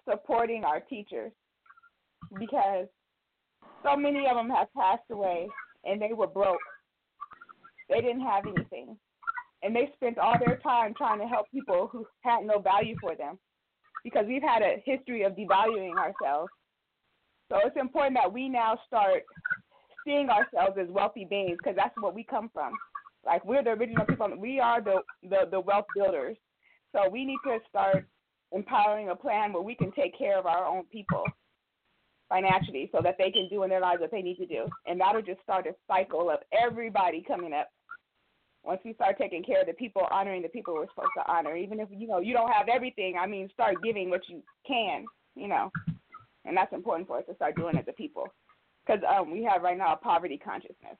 supporting 0.08 0.64
our 0.64 0.80
teachers 0.80 1.32
because 2.38 2.86
so 3.82 3.96
many 3.96 4.26
of 4.28 4.36
them 4.36 4.50
have 4.50 4.72
passed 4.74 5.08
away 5.10 5.48
and 5.84 6.00
they 6.00 6.12
were 6.12 6.26
broke. 6.26 6.58
They 7.88 8.00
didn't 8.00 8.22
have 8.22 8.44
anything. 8.46 8.96
And 9.62 9.74
they 9.74 9.90
spent 9.94 10.18
all 10.18 10.36
their 10.38 10.58
time 10.58 10.94
trying 10.96 11.18
to 11.20 11.26
help 11.26 11.50
people 11.50 11.88
who 11.90 12.06
had 12.22 12.44
no 12.44 12.58
value 12.58 12.96
for 13.00 13.16
them 13.16 13.38
because 14.04 14.24
we've 14.26 14.42
had 14.42 14.62
a 14.62 14.82
history 14.84 15.22
of 15.22 15.32
devaluing 15.32 15.96
ourselves. 15.96 16.50
So 17.50 17.58
it's 17.64 17.76
important 17.76 18.16
that 18.16 18.32
we 18.32 18.48
now 18.48 18.78
start 18.86 19.24
seeing 20.04 20.28
ourselves 20.30 20.76
as 20.80 20.88
wealthy 20.88 21.24
beings 21.24 21.58
because 21.58 21.76
that's 21.76 21.94
what 22.00 22.14
we 22.14 22.24
come 22.24 22.50
from. 22.52 22.72
Like 23.26 23.44
we're 23.44 23.64
the 23.64 23.70
original 23.70 24.06
people. 24.06 24.30
We 24.38 24.60
are 24.60 24.80
the, 24.80 25.00
the 25.22 25.48
the 25.50 25.60
wealth 25.60 25.86
builders. 25.94 26.36
So 26.92 27.08
we 27.10 27.24
need 27.24 27.38
to 27.44 27.58
start 27.68 28.06
empowering 28.52 29.10
a 29.10 29.16
plan 29.16 29.52
where 29.52 29.62
we 29.62 29.74
can 29.74 29.90
take 29.92 30.16
care 30.16 30.38
of 30.38 30.46
our 30.46 30.64
own 30.64 30.84
people 30.84 31.24
financially 32.28 32.88
so 32.92 33.00
that 33.02 33.16
they 33.18 33.30
can 33.30 33.48
do 33.48 33.64
in 33.64 33.70
their 33.70 33.80
lives 33.80 34.00
what 34.00 34.10
they 34.10 34.22
need 34.22 34.36
to 34.36 34.46
do. 34.46 34.66
And 34.86 35.00
that'll 35.00 35.22
just 35.22 35.42
start 35.42 35.66
a 35.66 35.74
cycle 35.86 36.30
of 36.30 36.40
everybody 36.52 37.24
coming 37.26 37.52
up. 37.52 37.68
Once 38.64 38.80
we 38.84 38.94
start 38.94 39.16
taking 39.18 39.44
care 39.44 39.60
of 39.60 39.66
the 39.66 39.72
people, 39.74 40.02
honoring 40.10 40.42
the 40.42 40.48
people 40.48 40.74
we're 40.74 40.88
supposed 40.88 41.10
to 41.16 41.30
honor, 41.30 41.56
even 41.56 41.78
if 41.78 41.88
you 41.90 42.08
know 42.08 42.20
you 42.20 42.32
don't 42.32 42.50
have 42.50 42.68
everything, 42.68 43.16
I 43.20 43.26
mean, 43.26 43.48
start 43.52 43.76
giving 43.84 44.10
what 44.10 44.22
you 44.28 44.42
can, 44.66 45.04
you 45.36 45.46
know, 45.46 45.70
and 46.44 46.56
that's 46.56 46.72
important 46.72 47.06
for 47.06 47.18
us 47.18 47.24
to 47.28 47.34
start 47.36 47.54
doing 47.56 47.76
as 47.76 47.84
a 47.88 47.92
people, 47.92 48.26
because 48.84 49.02
um, 49.08 49.30
we 49.30 49.44
have 49.44 49.62
right 49.62 49.78
now 49.78 49.92
a 49.92 49.96
poverty 49.96 50.36
consciousness 50.38 50.96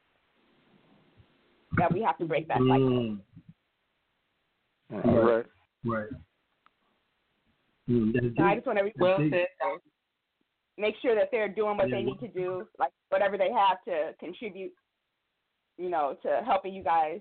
that 1.79 1.93
we 1.93 2.03
have 2.03 2.19
to 2.19 2.25
break 2.25 2.49
that 2.49 2.59
cycle. 2.59 2.69
Mm, 2.69 3.21
All 4.93 5.23
right. 5.23 5.47
right. 5.85 6.09
Mm, 7.89 8.13
that's 8.13 8.27
So 8.37 8.43
I 8.43 8.55
just 8.55 8.67
want 8.67 8.79
everybody 8.79 9.01
Well 9.01 9.19
Big. 9.19 9.47
make 10.79 10.95
sure 11.01 11.15
that 11.15 11.29
they're 11.31 11.49
doing 11.49 11.77
what 11.77 11.89
Yeah, 11.89 11.97
they 11.97 12.03
need 12.03 12.21
to 12.21 12.29
do, 12.29 12.67
like 12.79 12.93
whatever 13.09 13.39
they 13.39 13.51
have 13.53 13.79
to 13.87 14.15
contribute, 14.19 14.73
you 15.79 15.89
know, 15.89 16.17
to 16.23 16.43
helping 16.45 16.75
you 16.75 16.83
guys 16.83 17.21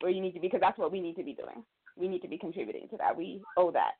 where 0.00 0.10
you 0.10 0.20
need 0.20 0.32
to 0.32 0.40
be, 0.40 0.48
because 0.48 0.60
that's 0.60 0.78
what 0.78 0.92
we 0.92 1.00
need 1.00 1.16
to 1.16 1.24
be 1.24 1.32
doing. 1.32 1.64
We 1.96 2.08
need 2.08 2.22
to 2.22 2.28
be 2.28 2.38
contributing 2.38 2.88
to 2.90 2.96
that. 2.98 3.16
We 3.16 3.42
owe 3.56 3.70
that. 3.70 3.92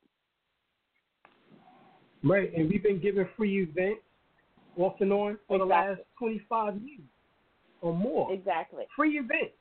Right, 2.23 2.51
and 2.55 2.69
we've 2.69 2.83
been 2.83 2.99
giving 2.99 3.27
free 3.37 3.63
events 3.63 4.01
off 4.77 4.95
and 4.99 5.13
on 5.13 5.37
for 5.47 5.57
the 5.57 5.65
last 5.65 6.01
25 6.19 6.75
years 6.81 7.01
or 7.85 7.93
more. 7.93 8.33
Exactly. 8.33 8.83
Free 8.95 9.17
events, 9.19 9.53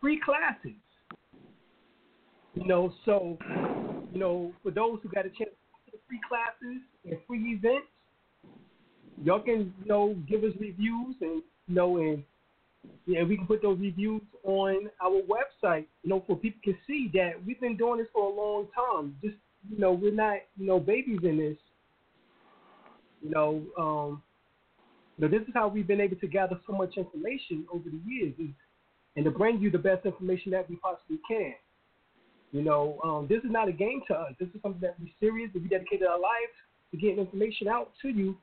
free 0.00 0.18
classes. 0.24 0.78
You 2.54 2.66
know, 2.66 2.92
so, 3.04 3.36
you 4.12 4.18
know, 4.18 4.52
for 4.62 4.70
those 4.70 4.98
who 5.02 5.08
got 5.10 5.26
a 5.26 5.28
chance 5.28 5.50
to 5.86 5.92
the 5.92 5.98
free 6.08 6.20
classes 6.26 6.80
and 7.04 7.18
free 7.26 7.52
events, 7.52 7.86
y'all 9.22 9.40
can, 9.40 9.72
you 9.82 9.86
know, 9.86 10.16
give 10.28 10.44
us 10.44 10.52
reviews 10.58 11.16
and, 11.20 11.42
you 11.68 11.74
know, 11.74 11.98
and 11.98 12.22
yeah, 13.06 13.22
we 13.22 13.36
can 13.36 13.46
put 13.46 13.62
those 13.62 13.78
reviews 13.78 14.22
on 14.44 14.88
our 15.02 15.20
website, 15.22 15.86
you 16.02 16.10
know, 16.10 16.24
for 16.26 16.36
people 16.36 16.60
can 16.64 16.76
see 16.86 17.10
that 17.14 17.32
we've 17.46 17.60
been 17.60 17.76
doing 17.76 17.98
this 17.98 18.08
for 18.12 18.30
a 18.30 18.34
long 18.34 18.66
time. 18.74 19.14
Just, 19.22 19.36
you 19.70 19.78
know, 19.78 19.92
we're 19.92 20.12
not, 20.12 20.38
you 20.58 20.66
know, 20.66 20.80
babies 20.80 21.20
in 21.22 21.38
this. 21.38 21.56
You 23.22 23.30
know, 23.30 23.62
um, 23.78 24.22
you 25.16 25.28
know, 25.28 25.38
this 25.38 25.46
is 25.46 25.52
how 25.54 25.68
we've 25.68 25.86
been 25.86 26.00
able 26.00 26.16
to 26.16 26.26
gather 26.26 26.58
so 26.66 26.72
much 26.72 26.96
information 26.96 27.66
over 27.72 27.84
the 27.88 28.00
years, 28.10 28.32
is, 28.38 28.48
and 29.16 29.24
to 29.24 29.30
bring 29.30 29.60
you 29.60 29.70
the 29.70 29.78
best 29.78 30.06
information 30.06 30.52
that 30.52 30.68
we 30.68 30.76
possibly 30.76 31.18
can. 31.28 31.54
You 32.52 32.62
know, 32.62 32.98
um, 33.04 33.26
this 33.28 33.38
is 33.44 33.50
not 33.50 33.68
a 33.68 33.72
game 33.72 34.02
to 34.08 34.14
us. 34.14 34.32
This 34.38 34.48
is 34.54 34.62
something 34.62 34.80
that 34.80 34.96
we're 34.98 35.10
serious, 35.20 35.50
that 35.52 35.62
we 35.62 35.68
dedicated 35.68 36.06
our 36.06 36.18
lives 36.18 36.52
to 36.90 36.96
getting 36.96 37.18
information 37.18 37.68
out 37.68 37.92
to 38.02 38.08
you, 38.08 38.36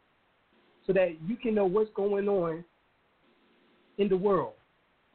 so 0.85 0.93
that 0.93 1.15
you 1.27 1.35
can 1.35 1.55
know 1.55 1.65
what's 1.65 1.91
going 1.95 2.27
on 2.27 2.63
in 3.97 4.07
the 4.07 4.17
world. 4.17 4.53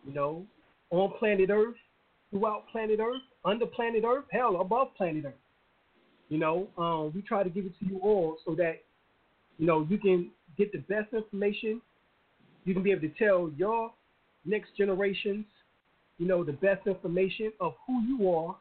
You 0.07 0.13
know, 0.13 0.47
on 0.91 1.13
planet 1.19 1.51
Earth, 1.51 1.77
throughout 2.31 2.69
planet 2.71 2.99
Earth, 3.01 3.23
under 3.45 3.67
planet 3.67 4.05
Earth, 4.05 4.25
hell, 4.31 4.61
above 4.61 4.95
planet 4.97 5.25
Earth. 5.25 5.35
You 6.29 6.39
know, 6.39 6.69
um, 6.79 7.13
we 7.15 7.23
try 7.23 7.43
to 7.43 7.51
give 7.51 7.65
it 7.65 7.73
to 7.79 7.87
you 7.87 8.01
all 8.03 8.39
so 8.45 8.55
that 8.57 8.81
you 9.59 9.67
know, 9.67 9.87
you 9.89 9.99
can 9.99 10.31
get 10.57 10.73
the 10.73 10.79
best 10.79 11.13
information. 11.13 11.81
You 12.65 12.75
can 12.75 12.83
be 12.83 12.93
able 12.93 13.03
to 13.03 13.13
tell 13.19 13.51
your 13.57 13.93
next 14.45 14.77
generations, 14.77 15.45
you 16.19 16.27
know, 16.27 16.45
the 16.45 16.53
best 16.53 16.87
information 16.87 17.53
of 17.61 17.75
who 17.87 18.03
you 18.03 18.31
are, 18.31 18.57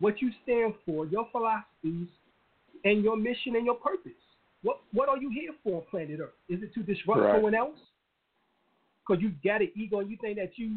what 0.00 0.20
you 0.20 0.30
stand 0.42 0.74
for, 0.84 1.06
your 1.06 1.28
philosophies, 1.30 2.08
and 2.84 3.02
your 3.04 3.16
mission 3.16 3.56
and 3.56 3.64
your 3.64 3.76
purpose. 3.76 4.12
What 4.62 4.80
what 4.92 5.08
are 5.08 5.16
you 5.16 5.30
here 5.30 5.52
for 5.62 5.82
planet 5.82 6.20
Earth? 6.20 6.30
Is 6.48 6.62
it 6.62 6.72
to 6.74 6.82
disrupt 6.82 7.20
Right. 7.20 7.34
someone 7.34 7.54
else? 7.54 7.78
Because 9.06 9.22
you 9.22 9.32
got 9.44 9.60
an 9.60 9.70
ego 9.74 10.00
and 10.00 10.10
you 10.10 10.16
think 10.20 10.36
that 10.36 10.52
you, 10.56 10.76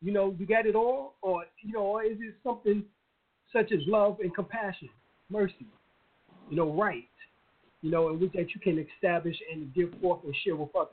you 0.00 0.12
know, 0.12 0.34
you 0.38 0.46
got 0.46 0.66
it 0.66 0.74
all, 0.74 1.14
or 1.22 1.44
you 1.62 1.72
know, 1.72 1.80
or 1.80 2.04
is 2.04 2.16
it 2.20 2.34
something 2.42 2.82
such 3.52 3.72
as 3.72 3.80
love 3.86 4.18
and 4.22 4.34
compassion, 4.34 4.88
mercy, 5.28 5.66
you 6.48 6.56
know, 6.56 6.72
right? 6.72 7.04
You 7.82 7.90
know, 7.90 8.08
in 8.10 8.20
which 8.20 8.32
that 8.32 8.54
you 8.54 8.60
can 8.60 8.84
establish 8.94 9.36
and 9.52 9.72
give 9.74 9.90
forth 10.00 10.20
and 10.24 10.34
share 10.44 10.56
with 10.56 10.74
others. 10.74 10.92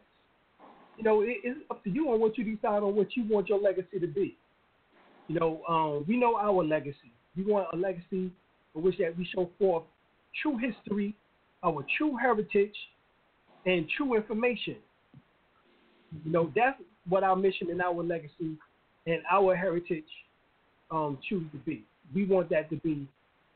You 0.98 1.04
know, 1.04 1.22
it, 1.22 1.38
it's 1.44 1.60
up 1.70 1.84
to 1.84 1.90
you 1.90 2.12
on 2.12 2.20
what 2.20 2.38
you 2.38 2.44
decide 2.44 2.84
on 2.84 2.96
what 2.96 3.16
you 3.16 3.26
want 3.30 3.50
your 3.50 3.60
legacy 3.60 4.00
to 4.00 4.08
be. 4.08 4.38
You 5.28 5.40
know, 5.40 5.62
um, 5.68 6.06
we 6.08 6.18
know 6.18 6.38
our 6.38 6.64
legacy. 6.64 7.12
We 7.36 7.44
want 7.44 7.68
a 7.74 7.76
legacy 7.76 8.32
in 8.76 8.82
which 8.82 8.98
that 8.98 9.18
we 9.18 9.28
show 9.36 9.50
forth 9.60 9.84
true 10.42 10.58
history, 10.58 11.16
our 11.64 11.86
true 11.98 12.16
heritage, 12.16 12.76
and 13.66 13.88
true 13.96 14.16
information. 14.16 14.78
You 16.24 16.32
know, 16.32 16.52
that's 16.56 16.82
what 17.10 17.24
our 17.24 17.36
mission 17.36 17.70
and 17.70 17.82
our 17.82 18.02
legacy 18.02 18.58
and 19.06 19.22
our 19.32 19.56
heritage 19.56 20.06
um, 20.90 21.18
choose 21.28 21.44
to 21.52 21.58
be. 21.60 21.84
We 22.16 22.26
want 22.26 22.50
that 22.50 22.70
to 22.70 22.78
be 22.78 23.08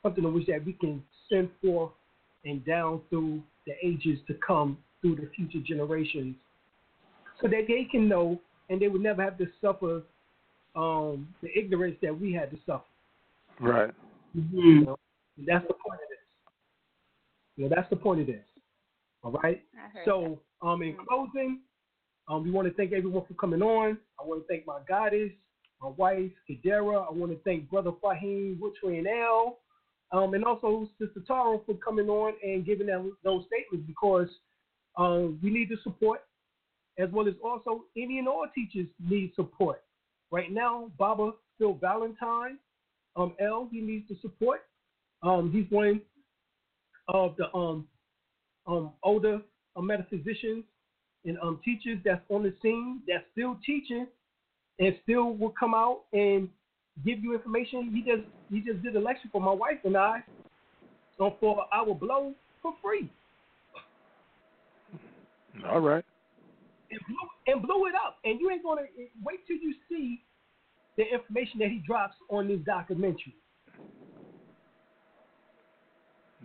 something 0.03 0.23
in 0.23 0.33
which 0.33 0.47
that 0.47 0.65
we 0.65 0.73
can 0.73 1.01
send 1.29 1.49
forth 1.63 1.91
and 2.45 2.65
down 2.65 3.01
through 3.09 3.41
the 3.68 3.73
ages 3.84 4.19
to 4.27 4.34
come 4.45 4.77
through 5.01 5.15
the 5.15 5.30
future 5.35 5.59
generations 5.65 6.35
so 7.41 7.47
that 7.47 7.65
they 7.68 7.88
can 7.89 8.07
know 8.07 8.39
and 8.69 8.81
they 8.81 8.88
would 8.88 9.01
never 9.01 9.23
have 9.23 9.38
to 9.38 9.47
suffer 9.61 10.03
um, 10.76 11.27
the 11.41 11.49
ignorance 11.57 11.97
that 12.01 12.18
we 12.18 12.34
had 12.34 12.51
to 12.51 12.57
suffer. 12.65 12.84
Right. 13.59 13.91
You 14.34 14.85
know? 14.85 14.97
That's 15.45 15.68
the 15.68 15.73
point 15.73 15.99
of 16.01 16.09
this. 16.09 16.19
You 17.57 17.63
know, 17.69 17.76
that's 17.76 17.89
the 17.89 17.95
point 17.95 18.22
of 18.22 18.27
this. 18.27 18.43
All 19.23 19.31
right? 19.31 19.61
So, 20.05 20.39
um, 20.61 20.81
in 20.81 20.95
closing, 21.07 21.59
um, 22.27 22.43
we 22.43 22.51
want 22.51 22.68
to 22.68 22.73
thank 22.73 22.93
everyone 22.93 23.26
for 23.27 23.34
coming 23.34 23.61
on. 23.61 23.97
I 24.19 24.26
want 24.26 24.41
to 24.41 24.47
thank 24.47 24.65
my 24.65 24.80
goddess, 24.88 25.31
my 25.81 25.89
wife, 25.89 26.31
Kadera. 26.49 27.07
I 27.07 27.11
want 27.11 27.31
to 27.31 27.38
thank 27.43 27.69
Brother 27.69 27.91
Fahim, 28.03 28.57
Woodway, 28.59 28.99
and 28.99 29.07
L. 29.07 29.57
Um, 30.13 30.33
and 30.33 30.43
also 30.43 30.89
Sister 30.99 31.21
Tara 31.25 31.57
for 31.65 31.75
coming 31.75 32.09
on 32.09 32.33
and 32.43 32.65
giving 32.65 32.88
them 32.88 33.15
those 33.23 33.45
statements 33.47 33.88
because 33.88 34.27
um, 34.97 35.39
we 35.41 35.49
need 35.49 35.69
the 35.69 35.77
support, 35.83 36.21
as 36.99 37.09
well 37.11 37.27
as 37.27 37.33
also 37.43 37.85
any 37.95 38.19
and 38.19 38.27
all 38.27 38.45
teachers 38.53 38.88
need 38.99 39.31
support. 39.35 39.83
Right 40.31 40.51
now, 40.51 40.91
Baba 40.97 41.31
Phil 41.57 41.75
Valentine, 41.75 42.57
um, 43.15 43.33
L, 43.39 43.69
he 43.71 43.79
needs 43.79 44.07
the 44.09 44.17
support. 44.21 44.61
Um, 45.23 45.51
he's 45.51 45.69
one 45.69 46.01
of 47.07 47.35
the 47.38 47.53
um, 47.55 47.88
um, 48.67 48.91
older 49.03 49.41
uh, 49.75 49.81
metaphysicians 49.81 50.63
and 51.25 51.38
um, 51.39 51.59
teachers 51.63 51.99
that's 52.03 52.21
on 52.29 52.43
the 52.43 52.53
scene 52.61 53.01
that's 53.07 53.23
still 53.31 53.57
teaching 53.65 54.07
and 54.79 54.95
still 55.03 55.33
will 55.33 55.53
come 55.57 55.73
out 55.73 56.01
and 56.13 56.49
give 57.05 57.23
you 57.23 57.34
information. 57.34 57.91
He 57.93 58.01
just 58.01 58.27
he 58.49 58.59
just 58.61 58.84
did 58.84 58.95
a 58.95 58.99
lecture 58.99 59.30
for 59.31 59.41
my 59.41 59.51
wife 59.51 59.80
and 59.84 59.97
I 59.97 60.23
um, 61.19 61.34
for 61.39 61.65
our 61.73 61.93
blow 61.93 62.34
for 62.61 62.73
free 62.84 63.09
All 65.68 65.80
right. 65.80 66.03
and 66.91 66.99
blew, 67.07 67.53
and 67.53 67.61
blew 67.61 67.88
it 67.88 67.93
up. 67.95 68.18
And 68.23 68.39
you 68.39 68.49
ain't 68.51 68.63
gonna 68.63 68.84
wait 69.23 69.39
till 69.47 69.57
you 69.57 69.73
see 69.89 70.22
the 70.97 71.03
information 71.03 71.59
that 71.59 71.69
he 71.69 71.81
drops 71.85 72.15
on 72.30 72.47
this 72.47 72.59
documentary. 72.65 73.35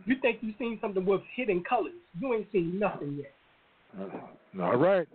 You 0.04 0.16
think 0.22 0.38
you've 0.40 0.54
seen 0.58 0.78
something 0.80 1.04
with 1.04 1.22
hidden 1.34 1.64
colors. 1.68 1.94
You 2.20 2.34
ain't 2.34 2.46
seen 2.52 2.78
nothing 2.78 3.18
yet. 3.18 3.32
Uh, 3.98 4.62
all 4.62 4.76
right. 4.76 5.08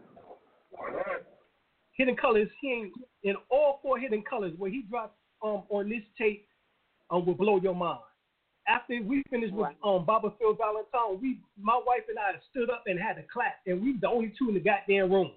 Hidden 1.94 2.16
colors, 2.16 2.50
he 2.60 2.72
ain't 2.72 2.94
in 3.24 3.36
all 3.50 3.80
four 3.82 4.00
hidden 4.00 4.24
colors 4.28 4.54
where 4.58 4.72
he 4.72 4.84
dropped 4.90 5.16
um 5.44 5.64
on 5.70 5.90
this 5.90 6.04
tape 6.18 6.48
um 7.10 7.26
will 7.26 7.36
blow 7.36 7.60
your 7.60 7.76
mind. 7.76 8.00
After 8.68 9.02
we 9.02 9.24
finished 9.30 9.54
with 9.54 9.68
um 9.84 10.06
Baba 10.06 10.32
Phil 10.40 10.56
Valentine, 10.56 11.22
we 11.22 11.40
my 11.60 11.80
wife 11.86 12.04
and 12.10 12.20
I 12.20 12.34
stood 12.52 12.70
up 12.70 12.84
and 12.86 13.00
had 13.00 13.18
a 13.18 13.24
clap 13.32 13.56
and 13.66 13.82
we 13.82 13.98
the 14.00 14.08
only 14.08 14.34
two 14.38 14.50
in 14.50 14.56
the 14.56 14.60
goddamn 14.60 15.12
room. 15.12 15.32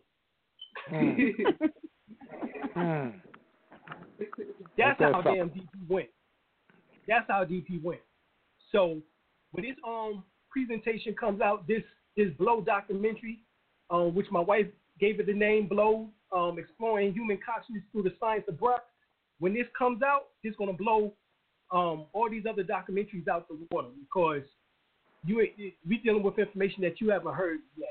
That's 4.76 4.98
That's 4.98 5.01
how 5.01 5.12
something. 5.12 5.35
damn 5.35 5.51
DP 5.51 5.68
went. 5.89 6.09
That's 7.06 7.24
how 7.28 7.44
DP 7.44 7.82
went. 7.82 8.01
So 8.72 9.01
when 9.52 9.64
this 9.64 9.76
um 9.86 10.24
presentation 10.51 11.14
comes 11.14 11.40
out, 11.40 11.66
this 11.66 11.82
this 12.16 12.28
Blow 12.39 12.60
documentary, 12.60 13.40
um, 13.90 14.14
which 14.14 14.26
my 14.31 14.40
wife 14.40 14.66
gave 15.01 15.20
it 15.20 15.26
the 15.26 15.32
name 15.32 15.68
Blow, 15.68 16.09
um, 16.32 16.59
exploring 16.59 17.12
human 17.12 17.39
consciousness 17.44 17.82
through 17.93 18.05
the 18.05 18.14
science 18.20 18.44
of 18.48 18.59
breath. 18.59 18.81
When 19.40 19.52
this 19.55 19.66
comes 19.77 20.02
out, 20.02 20.28
it's 20.43 20.56
gonna 20.56 20.73
blow 20.73 21.12
um 21.70 22.06
all 22.12 22.28
these 22.31 22.44
other 22.48 22.62
documentaries 22.65 23.27
out 23.28 23.48
the 23.48 23.59
water 23.70 23.89
because 23.98 24.43
you 25.24 25.40
ain't- 25.40 25.74
we 25.89 25.98
dealing 25.98 26.23
with 26.23 26.39
information 26.39 26.82
that 26.82 27.01
you 27.01 27.09
haven't 27.11 27.35
heard 27.35 27.61
yet 27.77 27.89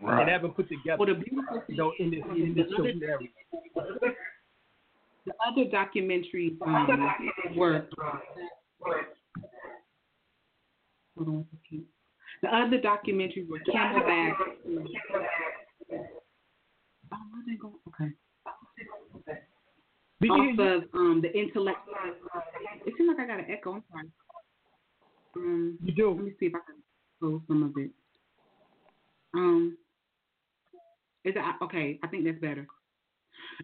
and 0.00 0.28
haven't 0.28 0.54
put 0.54 0.68
together. 0.68 0.98
Well, 0.98 1.08
the 1.14 1.20
beautiful 1.20 1.62
you 1.68 1.76
know, 1.76 1.92
in 1.98 2.10
this 2.10 2.20
in 2.26 2.54
this 2.54 2.68
the 2.68 2.74
other- 2.76 2.84
certain 2.84 3.02
area. 3.02 3.28
the 5.26 5.34
other 5.46 5.64
documentaries 5.70 6.60
um, 6.62 7.56
were 7.56 7.86
hold 11.16 11.28
on. 11.28 11.46
The 12.42 12.54
other 12.54 12.78
documentaries 12.78 13.48
were 13.48 13.60
Camelback. 13.60 14.36
Oh, 17.12 17.42
they 17.46 17.54
go? 17.56 17.72
Okay. 17.88 18.12
Off 20.22 20.58
of 20.58 20.82
um, 20.94 21.20
the 21.22 21.36
intellect. 21.36 21.78
It 22.86 22.94
seems 22.96 23.08
like 23.08 23.18
I 23.18 23.26
got 23.26 23.40
an 23.40 23.46
echo. 23.50 23.74
I'm 23.74 23.82
sorry. 23.90 24.06
Um, 25.36 25.78
you 25.82 25.92
do. 25.92 26.10
let 26.12 26.24
me 26.24 26.32
see 26.38 26.46
if 26.46 26.54
I 26.54 26.60
can 26.66 26.76
close 27.20 27.40
some 27.48 27.62
of 27.62 27.76
it. 27.76 27.90
Um, 29.34 29.76
is 31.24 31.34
that 31.34 31.56
okay? 31.62 31.98
I 32.02 32.06
think 32.06 32.24
that's 32.24 32.38
better. 32.38 32.66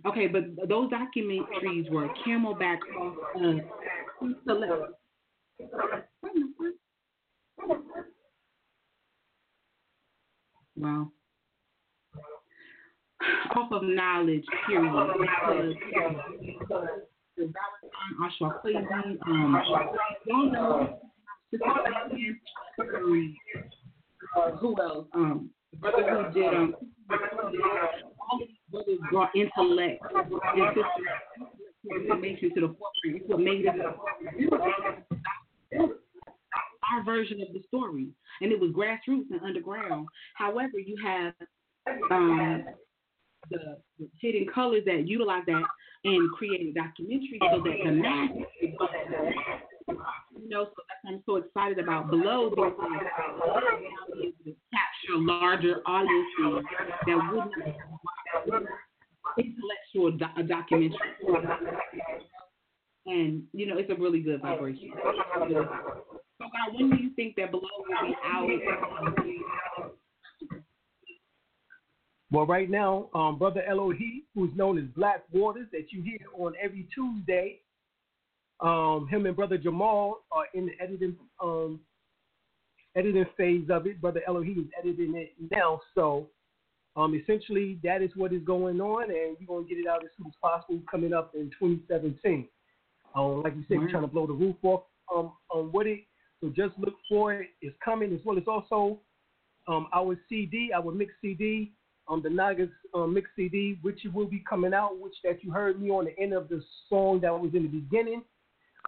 Okay, 0.06 0.26
but 0.26 0.44
those 0.68 0.90
documentaries 0.90 1.90
were 1.90 2.08
Camelback 2.26 2.78
off 2.98 3.16
of 3.36 3.60
intellect. 4.22 4.94
Wait 5.58 5.68
a 5.70 6.34
minute, 6.34 6.50
what? 6.56 6.74
Wow. 10.76 11.12
Off 13.56 13.72
of 13.72 13.82
knowledge, 13.82 14.44
period. 14.66 14.94
Because 16.58 16.86
the 17.36 17.52
Clayton, 18.62 19.18
um, 19.26 19.62
y'all 20.26 20.52
know 20.52 21.00
um, 24.36 24.58
who 24.60 24.80
else? 24.80 25.06
Um, 25.14 25.50
brother 25.80 26.02
who 26.02 26.40
did 26.40 26.54
um, 26.54 26.74
all 27.10 28.38
these 28.38 28.48
brothers 28.70 28.98
brought 29.10 29.30
intellect 29.34 30.02
and 30.14 32.02
information 32.02 32.54
to 32.54 32.60
the 32.60 32.68
forefront. 32.68 33.16
It's 33.16 33.28
what 33.28 33.40
made 33.40 33.64
it 33.64 33.74
our 36.92 37.04
version 37.04 37.40
of 37.40 37.52
the 37.52 37.62
story, 37.68 38.08
and 38.40 38.52
it 38.52 38.58
was 38.58 38.70
grassroots 38.70 39.30
and 39.30 39.40
underground. 39.44 40.08
However, 40.34 40.78
you 40.78 40.96
have 41.04 41.32
um, 42.10 42.64
the, 43.50 43.78
the 43.98 44.08
hidden 44.20 44.46
colors 44.52 44.82
that 44.86 45.06
utilize 45.06 45.42
that 45.46 45.62
and 46.04 46.30
create 46.32 46.60
a 46.68 46.72
documentary 46.72 47.38
so 47.40 47.62
that 47.62 47.76
the 47.84 47.90
masses, 47.90 48.44
you 50.40 50.48
know, 50.48 50.64
so 50.64 50.82
that's 50.88 51.00
why 51.02 51.12
I'm 51.12 51.22
so 51.26 51.36
excited 51.36 51.78
about 51.78 52.10
Blow 52.10 52.50
because 52.50 52.72
to 54.44 54.54
capture 54.72 55.18
larger 55.18 55.80
audiences 55.86 56.64
that 57.06 57.18
wouldn't 57.30 58.66
intellectual 59.38 60.10
do- 60.12 60.42
documentary. 60.46 60.98
And 63.06 63.42
you 63.52 63.66
know, 63.66 63.78
it's 63.78 63.90
a 63.90 63.94
really 63.94 64.20
good 64.20 64.40
vibration. 64.42 64.90
So, 66.40 66.46
God, 66.46 66.74
when 66.74 66.90
do 66.90 66.96
you 66.96 67.10
think 67.16 67.36
that 67.36 67.50
Blow 67.50 67.60
will 67.60 68.08
be 68.08 68.14
out? 68.24 68.48
Well, 72.32 72.46
right 72.46 72.70
now, 72.70 73.08
um, 73.12 73.38
Brother 73.38 73.62
Elohi, 73.68 74.22
who's 74.34 74.54
known 74.54 74.78
as 74.78 74.84
Black 74.96 75.24
Waters, 75.32 75.66
that 75.72 75.86
you 75.90 76.02
hear 76.02 76.18
on 76.38 76.54
every 76.62 76.86
Tuesday, 76.94 77.60
um, 78.60 79.08
him 79.10 79.26
and 79.26 79.34
Brother 79.34 79.58
Jamal 79.58 80.20
are 80.30 80.44
in 80.54 80.66
the 80.66 80.72
editing 80.80 81.16
um, 81.42 81.80
editing 82.94 83.26
phase 83.36 83.66
of 83.70 83.86
it. 83.86 84.00
Brother 84.00 84.22
Elohi 84.28 84.58
is 84.58 84.66
editing 84.78 85.14
it 85.16 85.32
now, 85.50 85.80
so 85.94 86.28
um, 86.96 87.14
essentially 87.14 87.78
that 87.82 88.02
is 88.02 88.10
what 88.14 88.32
is 88.32 88.42
going 88.44 88.80
on, 88.80 89.04
and 89.04 89.36
we're 89.40 89.56
gonna 89.56 89.68
get 89.68 89.78
it 89.78 89.86
out 89.88 90.04
as 90.04 90.10
soon 90.16 90.26
as 90.26 90.34
possible, 90.40 90.80
coming 90.90 91.12
up 91.12 91.34
in 91.34 91.50
2017. 91.58 92.46
Um, 93.16 93.42
like 93.42 93.56
you 93.56 93.64
said, 93.66 93.78
we're 93.78 93.90
trying 93.90 94.02
to 94.02 94.08
blow 94.08 94.26
the 94.26 94.32
roof 94.32 94.56
off 94.62 94.82
um, 95.14 95.32
on 95.50 95.72
what 95.72 95.86
it. 95.86 96.00
So 96.40 96.48
just 96.48 96.78
look 96.78 96.94
for 97.08 97.32
it. 97.32 97.48
It's 97.60 97.76
coming 97.84 98.12
as 98.12 98.20
well 98.24 98.38
as 98.38 98.44
also 98.46 99.00
um, 99.66 99.88
our 99.92 100.16
CD, 100.28 100.70
our 100.74 100.92
mix 100.92 101.12
CD, 101.20 101.72
um, 102.10 102.20
the 102.22 102.28
Nagas 102.28 102.68
um, 102.94 103.14
mix 103.14 103.30
CD, 103.36 103.78
which 103.82 104.00
will 104.12 104.26
be 104.26 104.42
coming 104.48 104.74
out, 104.74 104.98
which 104.98 105.14
that 105.22 105.42
you 105.44 105.52
heard 105.52 105.80
me 105.80 105.90
on 105.90 106.06
the 106.06 106.18
end 106.18 106.32
of 106.32 106.48
the 106.48 106.62
song 106.88 107.20
that 107.20 107.32
was 107.32 107.52
in 107.54 107.62
the 107.62 107.68
beginning. 107.68 108.22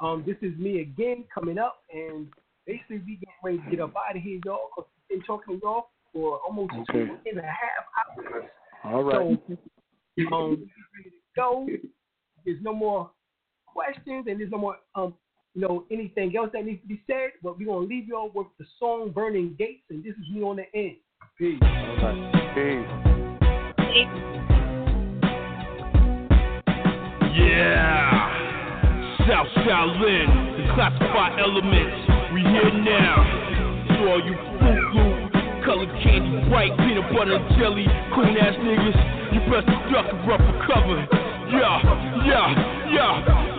Um, 0.01 0.24
this 0.27 0.36
is 0.43 0.59
me 0.59 0.81
again 0.81 1.24
coming 1.32 1.59
up, 1.59 1.82
and 1.93 2.27
basically 2.66 2.99
we 2.99 3.16
getting 3.16 3.35
ready 3.44 3.59
to 3.59 3.70
get 3.70 3.81
up 3.81 3.94
out 3.97 4.16
of 4.16 4.23
here, 4.23 4.40
y'all, 4.44 4.70
because 4.74 4.90
we've 5.09 5.19
been 5.20 5.27
talking 5.27 5.61
to 5.61 5.61
y'all 5.62 5.90
for 6.12 6.40
almost 6.47 6.73
Okay. 6.73 7.07
two 7.07 7.19
and 7.27 7.39
a 7.39 7.43
half 7.43 8.19
hours. 8.19 8.44
All 8.85 9.05
right. 9.05 9.15
So, 9.15 10.35
um, 10.35 10.51
we 10.51 10.57
get 10.57 10.69
ready 10.97 11.11
to 11.11 11.16
go. 11.36 11.69
There's 12.44 12.62
no 12.62 12.74
more 12.74 13.11
questions, 13.66 14.27
and 14.27 14.40
there's 14.40 14.51
no 14.51 14.59
more, 14.59 14.78
um, 14.97 15.15
you 15.55 15.61
know, 15.61 15.86
anything 15.90 16.36
else 16.36 16.51
that 16.53 16.65
needs 16.65 16.82
to 16.82 16.89
be 16.89 17.01
said. 17.07 17.32
But 17.43 17.59
we're 17.59 17.66
gonna 17.66 17.86
leave 17.86 18.09
y'all 18.09 18.31
with 18.35 18.49
the 18.59 18.66
song 18.78 19.11
"Burning 19.11 19.55
Gates," 19.57 19.85
and 19.90 20.03
this 20.03 20.15
is 20.15 20.28
me 20.31 20.43
on 20.43 20.57
the 20.57 20.74
end. 20.74 20.97
Peace. 21.39 21.59
All 21.62 21.97
right. 22.03 22.55
Peace. 22.55 23.11
Yeah. 27.35 28.09
South 29.28 29.47
Shaolin, 29.56 30.28
the 30.56 30.73
classified 30.74 31.39
elements. 31.39 32.09
We 32.32 32.40
here 32.40 32.73
now. 32.73 33.20
To 33.89 34.09
all 34.09 34.24
you 34.24 34.35
fruit 34.59 34.94
loop, 34.94 35.32
colored 35.64 35.93
candy, 36.02 36.48
bright 36.48 36.73
peanut 36.78 37.12
butter 37.12 37.36
and 37.36 37.59
jelly, 37.60 37.86
coon 38.14 38.36
ass 38.39 38.56
niggas. 38.64 38.97
You 39.35 39.40
best 39.52 39.66
duck 39.93 40.06
and 40.09 40.27
run 40.27 40.40
for 40.40 40.56
cover. 40.66 41.06
Yeah, 41.52 41.85
yeah, 42.24 42.48
yeah, 42.89 43.12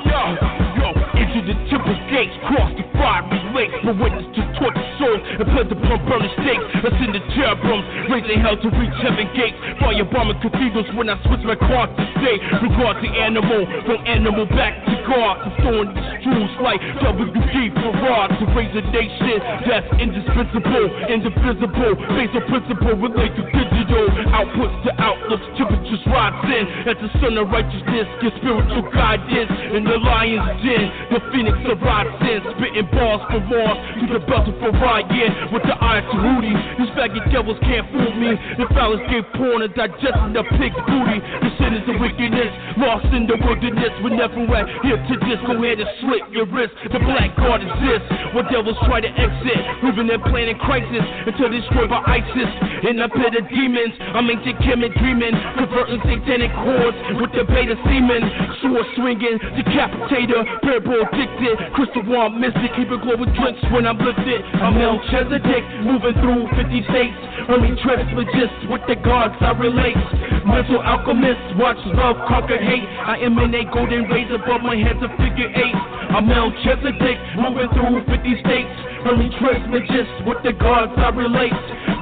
yeah. 0.06 0.74
Yo, 0.82 1.03
into 1.34 1.50
the 1.50 1.58
temple 1.70 1.98
gates, 2.14 2.34
cross 2.46 2.70
the 2.78 2.86
fiery 2.94 3.42
lakes, 3.58 3.74
but 3.82 3.98
witness 3.98 4.26
to 4.38 4.42
torture 4.62 4.90
souls 5.02 5.22
and 5.42 5.46
pledge 5.50 5.72
upon 5.74 5.98
burning 6.06 6.30
stakes. 6.38 6.66
Ascend 6.86 7.14
the 7.18 7.22
cherubims, 7.34 7.86
raising 8.10 8.38
hell 8.42 8.58
to 8.58 8.70
reach 8.78 8.94
heaven 9.02 9.26
gates. 9.34 9.58
Fire 9.82 10.06
bombing 10.14 10.38
cathedrals 10.46 10.90
when 10.94 11.10
I 11.10 11.18
switch 11.26 11.42
my 11.42 11.58
car 11.58 11.90
to 11.90 12.04
stay. 12.22 12.38
Regard 12.62 13.02
to 13.02 13.10
animal, 13.18 13.66
from 13.86 13.98
animal 14.06 14.46
back 14.54 14.78
to 14.86 14.94
God. 15.10 15.42
Restoring 15.50 15.90
these 15.98 16.14
truths 16.22 16.56
like 16.62 16.82
WD 17.02 17.56
Farad 17.82 18.30
to 18.38 18.46
raise 18.54 18.74
a 18.78 18.84
nation 18.94 19.38
that's 19.66 19.90
indispensable, 19.98 20.86
indivisible. 21.10 21.94
Based 22.14 22.36
on 22.38 22.44
principle, 22.46 22.94
relate 22.94 23.34
to 23.38 23.44
digital 23.50 24.06
outputs 24.38 24.78
to 24.86 24.92
outlooks. 25.02 25.46
Temperatures 25.58 26.04
rising 26.06 26.66
at 26.86 26.98
the 27.02 27.10
sun 27.18 27.38
of 27.42 27.50
righteousness. 27.50 28.06
Get 28.22 28.34
spiritual 28.38 28.86
guidance 28.94 29.52
in 29.74 29.82
the 29.84 29.98
lion's 29.98 30.62
den. 30.62 30.86
The 31.10 31.23
phoenix 31.32 31.56
arises, 31.64 32.42
spitting 32.58 32.88
balls 32.92 33.22
for 33.30 33.40
Mars 33.48 33.78
to 34.02 34.06
the 34.10 34.22
belt 34.26 34.48
of 34.50 34.58
Orion 34.60 35.32
with 35.54 35.64
the 35.64 35.76
eyes 35.80 36.04
to 36.12 36.18
Rudy. 36.18 36.56
These 36.80 36.92
faggot 36.98 37.26
devils 37.32 37.60
can't 37.64 37.86
fool 37.94 38.12
me. 38.18 38.36
The 38.60 38.68
phallus 38.74 39.02
gave 39.08 39.24
porn 39.38 39.62
and 39.64 39.74
digesting 39.74 40.34
the 40.34 40.44
pig's 40.58 40.78
booty. 40.90 41.20
The 41.22 41.50
sin 41.62 41.72
is 41.78 41.84
the 41.86 41.96
wickedness, 42.00 42.52
lost 42.78 43.08
in 43.14 43.28
the 43.30 43.38
wilderness 43.40 43.94
with 44.04 44.14
never 44.14 44.44
at. 44.58 44.66
Here 44.84 44.98
to 44.98 45.16
this, 45.24 45.40
go 45.46 45.56
ahead 45.62 45.80
and 45.80 45.90
slit 46.02 46.24
your 46.34 46.48
wrist. 46.50 46.74
The 46.90 47.00
black 47.00 47.36
guard 47.38 47.62
exists. 47.62 48.10
What 48.34 48.50
devils 48.50 48.78
try 48.90 49.00
to 49.00 49.12
exit, 49.14 49.62
moving 49.84 50.10
and 50.10 50.24
planning 50.28 50.58
crisis 50.58 51.06
until 51.28 51.50
destroyed 51.54 51.90
by 51.90 52.02
ISIS. 52.08 52.52
In 52.90 53.00
a 53.00 53.08
pit 53.08 53.38
of 53.38 53.46
demons, 53.50 53.94
I'm 54.14 54.30
ancient 54.30 54.60
Kemet 54.66 54.98
dreaming, 54.98 55.36
converting 55.56 56.02
satanic 56.02 56.52
chords 56.66 56.98
with 57.22 57.32
the 57.32 57.46
beta 57.46 57.78
semen. 57.86 58.24
Sword 58.62 58.86
swinging, 58.96 59.38
decapitator, 59.54 60.42
parable 60.62 61.06
addicted, 61.14 61.58
crystal 61.74 62.04
wall 62.10 62.30
mystic, 62.30 62.74
keep 62.76 62.90
it 62.90 63.02
glowing 63.02 63.30
drinks 63.38 63.62
when 63.70 63.86
I'm 63.86 63.98
lifted. 64.02 64.42
I'm 64.58 64.78
Melchizedek, 64.78 65.64
moving 65.86 66.18
through 66.18 66.50
50 66.58 66.90
states. 66.90 67.18
Hermes 67.46 67.78
Trismegistus 67.86 68.70
with 68.70 68.82
the 68.90 68.98
gods 68.98 69.38
I 69.40 69.54
relate. 69.54 69.98
Mental 70.46 70.82
alchemist, 70.82 71.60
watch 71.62 71.80
love 71.94 72.18
conquer 72.28 72.58
hate. 72.58 72.88
I 73.06 73.22
am 73.22 73.38
in 73.40 73.54
a 73.54 73.64
golden 73.70 74.10
rays 74.10 74.32
above 74.34 74.62
my 74.62 74.76
head 74.76 74.98
to 75.02 75.08
figure 75.22 75.50
eight. 75.54 75.78
I'm 76.14 76.28
Melchizedek, 76.28 77.18
moving 77.38 77.70
through 77.78 78.02
50 78.10 78.42
states. 78.42 78.93
Hermes 79.04 79.36
Trismegistus 79.36 80.08
with 80.26 80.40
the 80.44 80.54
gods 80.56 80.96
I 80.96 81.12
relate. 81.12 81.52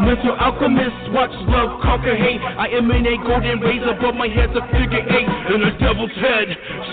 Mental 0.05 0.37
alchemist, 0.37 1.13
watch 1.13 1.33
love 1.49 1.81
conquer 1.81 2.13
hate. 2.13 2.41
I 2.41 2.69
emanate 2.77 3.21
golden 3.25 3.57
rays 3.61 3.81
above 3.85 4.15
my 4.15 4.29
head 4.29 4.53
a 4.53 4.61
figure 4.69 5.01
eight. 5.01 5.29
In 5.53 5.61
a 5.65 5.73
devil's 5.81 6.13
head, 6.21 6.47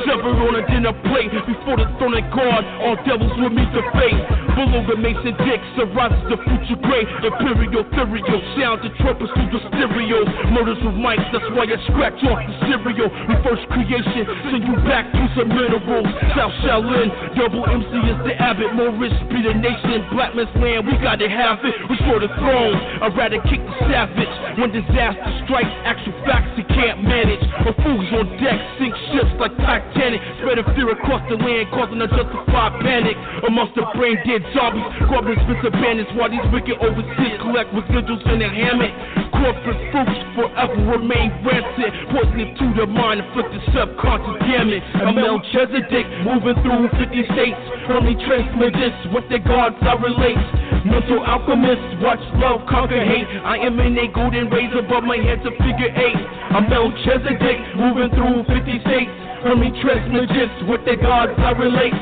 severed 0.09 0.37
on 0.41 0.57
a 0.57 0.65
dinner 0.69 0.97
plate. 1.09 1.33
Before 1.45 1.77
the 1.77 1.89
throne 2.01 2.17
of 2.17 2.25
God, 2.33 2.65
all 2.85 2.97
devils 3.05 3.33
will 3.37 3.53
meet 3.53 3.69
the 3.77 3.85
fate. 3.97 4.21
Below 4.57 4.83
the 4.89 4.97
Mason-Dixon, 4.97 5.93
arises 5.93 6.25
the 6.33 6.39
future 6.41 6.81
great. 6.83 7.09
Imperial, 7.23 7.85
ethereal, 7.85 8.41
sounds 8.57 8.83
and 8.85 8.93
trumpets 9.01 9.31
through 9.37 9.53
the 9.53 9.61
stereo. 9.71 10.25
Murders 10.53 10.81
with 10.83 10.97
mics, 10.97 11.25
that's 11.31 11.47
why 11.53 11.69
I 11.69 11.79
scratch 11.89 12.19
off 12.27 12.41
the 12.43 12.55
cereal. 12.67 13.09
Reverse 13.29 13.65
creation, 13.73 14.25
send 14.51 14.65
you 14.69 14.77
back 14.89 15.09
to 15.13 15.23
some 15.37 15.49
minerals. 15.49 16.09
South 16.33 16.53
Shaolin, 16.65 17.09
double 17.37 17.65
MC 17.69 17.93
is 18.09 18.19
the 18.25 18.35
Abbott. 18.37 18.73
Morris 18.75 19.15
be 19.31 19.41
the 19.45 19.55
nation. 19.55 19.98
Black 20.13 20.35
man's 20.35 20.51
land, 20.57 20.87
we 20.87 20.95
gotta 21.03 21.29
have 21.29 21.59
it. 21.65 21.75
We 21.89 21.99
Restore 21.99 22.21
the 22.21 22.31
throne, 22.39 22.77
I'd 23.03 23.17
rather 23.19 23.41
kick 23.51 23.59
the 23.59 23.75
savage. 23.91 24.31
When 24.59 24.71
disaster 24.71 25.33
strikes, 25.45 25.71
actual 25.83 26.15
facts 26.23 26.55
he 26.55 26.63
can't 26.71 27.03
manage. 27.03 27.43
A 27.67 27.73
fools 27.83 28.09
on 28.15 28.27
deck, 28.39 28.59
sink 28.79 28.95
ships 29.11 29.35
like 29.43 29.55
Titanic. 29.59 30.23
Spreading 30.39 30.67
fear 30.79 30.91
across 30.95 31.23
the 31.27 31.37
land, 31.37 31.67
causing 31.75 31.99
unjustified 31.99 32.75
panic. 32.83 33.17
Amongst 33.47 33.75
the 33.75 33.87
brain 33.99 34.19
dead 34.23 34.47
zombies, 34.55 34.87
corporate 35.11 35.39
expensive 35.39 35.75
bandits. 35.79 36.11
While 36.15 36.31
these 36.31 36.47
wicked 36.55 36.79
overseas 36.79 37.35
collect 37.43 37.71
residuals 37.75 38.23
in 38.31 38.39
their 38.39 38.53
hammock. 38.53 38.95
Corporate 39.35 39.79
fruits 39.95 40.19
forever 40.35 40.79
remain 40.99 41.31
rancid. 41.47 41.91
Poisoning 42.11 42.55
to 42.59 42.67
the 42.75 42.87
mind, 42.87 43.23
inflicting 43.23 43.63
subconscious 43.71 44.39
damage. 44.43 44.83
I'm 44.99 45.15
Melchizedek, 45.15 46.07
moving 46.27 46.59
through 46.63 46.91
50 46.99 47.23
states. 47.35 47.63
Hermes 47.87 48.19
Trismegistus 48.27 49.13
with 49.15 49.27
the 49.31 49.39
gods 49.39 49.79
I 49.89 49.97
relate. 49.97 50.37
Mental 50.85 51.25
alchemists 51.25 51.97
watch 52.05 52.21
love 52.37 52.61
conquer 52.69 53.01
hate. 53.01 53.25
I 53.41 53.57
am 53.57 53.81
in 53.81 53.97
a 53.97 54.07
golden 54.13 54.51
rays 54.53 54.69
above 54.77 55.03
my 55.03 55.17
head 55.17 55.41
to 55.49 55.51
figure 55.57 55.89
eight. 55.89 56.21
I'm 56.53 56.69
Melchizedek, 56.69 57.59
moving 57.73 58.13
through 58.13 58.45
50 58.45 58.85
states. 58.85 59.13
Hermes 59.43 59.75
Trismegistus 59.81 60.67
with 60.67 60.85
the 60.85 60.97
gods 60.97 61.33
I 61.39 61.53
relate. 61.53 61.95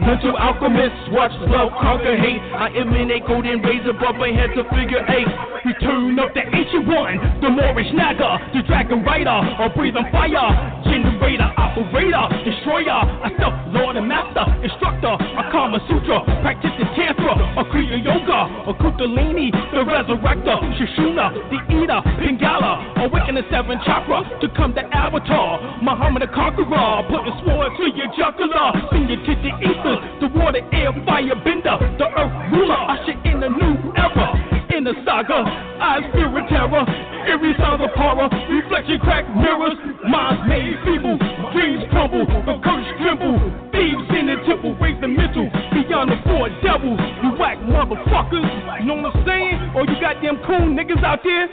Mental 0.00 0.36
alchemists 0.36 1.10
watch 1.10 1.32
love 1.48 1.72
conquer 1.80 2.16
hate. 2.16 2.40
I 2.54 2.68
emanate 2.76 3.26
golden 3.26 3.62
rays 3.62 3.82
above 3.88 4.16
my 4.16 4.28
head 4.28 4.50
to 4.54 4.62
figure 4.70 5.02
eight. 5.08 5.26
Return 5.64 6.18
of 6.20 6.28
the 6.36 6.44
ancient 6.44 6.86
one, 6.86 7.16
the 7.40 7.48
Moorish 7.48 7.88
Naga, 7.96 8.36
the 8.52 8.60
dragon 8.68 9.02
rider, 9.02 9.32
a 9.32 9.72
breathing 9.72 10.04
fire, 10.12 10.52
generator, 10.84 11.48
operator, 11.56 12.28
destroyer, 12.44 13.00
a 13.24 13.32
self 13.40 13.56
lord 13.72 13.96
and 13.96 14.06
master, 14.06 14.44
instructor, 14.60 15.16
a 15.16 15.42
Kama 15.48 15.80
Sutra, 15.88 16.20
practicing 16.44 16.84
Tantra, 16.92 17.32
a 17.56 17.64
Kriya 17.72 17.96
Yoga, 17.96 18.68
a 18.68 18.72
Kundalini, 18.76 19.48
the 19.72 19.82
resurrector, 19.88 20.60
Sushumna, 20.76 21.32
the 21.48 21.58
Ida, 21.80 22.04
Pingala, 22.20 23.00
awaken 23.00 23.40
the 23.40 23.44
seven 23.50 23.80
chakra 23.88 24.20
to 24.44 24.48
come 24.52 24.74
the 24.76 24.84
avatar, 24.92 25.80
Muhammad 25.80 26.22
the 26.22 26.28
conqueror, 26.28 26.83
putting 27.08 27.32
sword 27.44 27.72
to 27.80 27.84
your 27.96 28.10
jugular, 28.12 28.68
send 28.92 29.08
you 29.08 29.16
to 29.16 29.32
the 29.40 29.52
ether, 29.62 29.96
the 30.20 30.28
water, 30.36 30.60
air, 30.72 30.92
fire 31.06 31.36
bender, 31.40 31.76
the 31.96 32.06
earth 32.12 32.34
ruler, 32.52 32.80
usher 32.92 33.16
in 33.24 33.42
a 33.42 33.48
new 33.48 33.74
era. 33.96 34.28
In 34.74 34.82
the 34.82 34.92
saga, 35.06 35.46
eyes 35.78 36.02
with 36.12 36.50
terror, 36.50 36.82
eerie 37.30 37.54
sounds 37.62 37.78
of 37.80 37.94
horror, 37.94 38.26
reflection 38.50 38.98
crack 38.98 39.22
mirrors, 39.38 39.78
minds 40.02 40.42
made 40.50 40.74
feeble, 40.82 41.14
dreams 41.54 41.86
crumble, 41.94 42.26
the 42.26 42.58
curse 42.58 42.88
tremble, 42.98 43.38
thieves 43.70 44.02
in 44.18 44.26
the 44.26 44.36
temple 44.42 44.74
raise 44.82 44.98
the 45.00 45.06
mental, 45.06 45.46
beyond 45.70 46.10
the 46.10 46.18
four 46.26 46.50
devils, 46.58 46.98
you 47.22 47.30
whack 47.38 47.56
motherfuckers, 47.62 48.42
you 48.82 48.86
know 48.90 48.98
what 48.98 49.14
I'm 49.14 49.24
saying? 49.24 49.56
Or 49.78 49.86
you 49.86 49.94
goddamn 50.02 50.42
cool 50.42 50.66
niggas 50.66 51.04
out 51.06 51.22
there? 51.22 51.46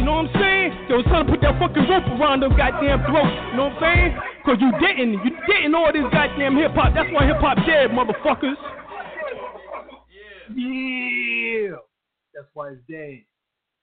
You 0.00 0.08
know 0.08 0.24
what 0.24 0.34
I'm 0.34 0.40
saying? 0.40 0.88
Yo, 0.88 0.98
it's 0.98 1.08
time 1.12 1.26
to 1.26 1.32
put 1.32 1.42
that 1.42 1.60
fucking 1.60 1.86
rope 1.86 2.08
around 2.18 2.40
them 2.40 2.56
goddamn 2.56 3.04
throats. 3.06 3.28
You 3.52 3.56
know 3.60 3.70
what 3.70 3.78
I'm 3.78 4.18
saying? 4.18 4.31
Cause 4.44 4.58
you 4.60 4.72
didn't. 4.80 5.12
You 5.24 5.30
didn't 5.46 5.74
all 5.74 5.92
this 5.92 6.02
goddamn 6.10 6.56
hip 6.56 6.72
hop. 6.74 6.94
That's 6.94 7.08
why 7.12 7.26
hip 7.26 7.38
hop 7.38 7.58
dead, 7.64 7.90
motherfuckers. 7.90 8.58
Yeah. 10.56 11.76
That's 12.34 12.48
why 12.54 12.70
it's 12.70 12.82
dead. 12.90 13.22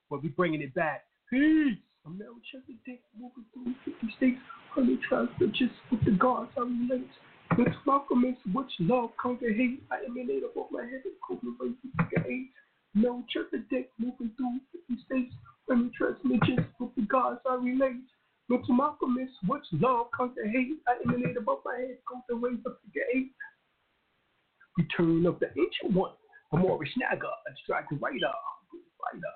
But 0.10 0.22
we 0.22 0.30
bringing 0.30 0.62
it 0.62 0.74
back. 0.74 1.04
Peace. 1.30 1.78
I'm 2.06 2.18
Melchizedek 2.18 3.02
moving 3.18 3.46
through 3.54 3.74
50 3.86 4.16
states. 4.18 4.40
Honey 4.72 5.00
tribes 5.08 5.32
just 5.54 5.74
with 5.92 6.04
the 6.04 6.12
gods 6.12 6.52
I 6.58 6.62
relate. 6.62 7.10
Let's 7.58 7.76
welcome 7.86 8.26
us, 8.26 8.38
which 8.54 8.72
love 8.80 9.12
conquer 9.22 9.54
hate. 9.54 9.84
I 9.92 10.04
emanate 10.06 10.44
above 10.44 10.72
my 10.72 10.82
head 10.82 11.02
and 11.06 11.16
cold 11.26 11.40
away 11.44 11.72
figure 11.82 12.26
eight. 12.30 12.52
Melchizedek 12.96 13.92
moving 13.98 14.32
through 14.36 14.60
50 14.88 15.04
states. 15.06 15.34
Honey 15.70 15.92
tribes 15.98 16.20
just 16.46 16.68
with 16.80 16.96
the 16.96 17.04
gods 17.04 17.40
I 17.50 17.56
relate. 17.56 18.04
Look 18.50 18.66
to 18.66 18.74
Malcolmist, 18.74 19.34
which 19.46 19.64
love 19.74 20.08
conquer 20.12 20.48
hate. 20.48 20.80
I 20.88 20.96
emanate 21.06 21.38
above 21.38 21.60
my 21.64 21.76
head, 21.76 21.98
go 22.08 22.20
the 22.28 22.36
way 22.36 22.50
of 22.66 22.78
figure 22.84 23.06
eight. 23.16 23.32
Return 24.78 25.26
of 25.28 25.40
the 25.40 25.50
ancient 25.50 25.94
one. 25.94 26.14
a 26.52 26.58
Moorish 26.58 26.90
Naga, 26.98 27.28
a 27.28 27.52
dragon 27.68 28.00
rider, 28.02 28.34
rider. 29.14 29.36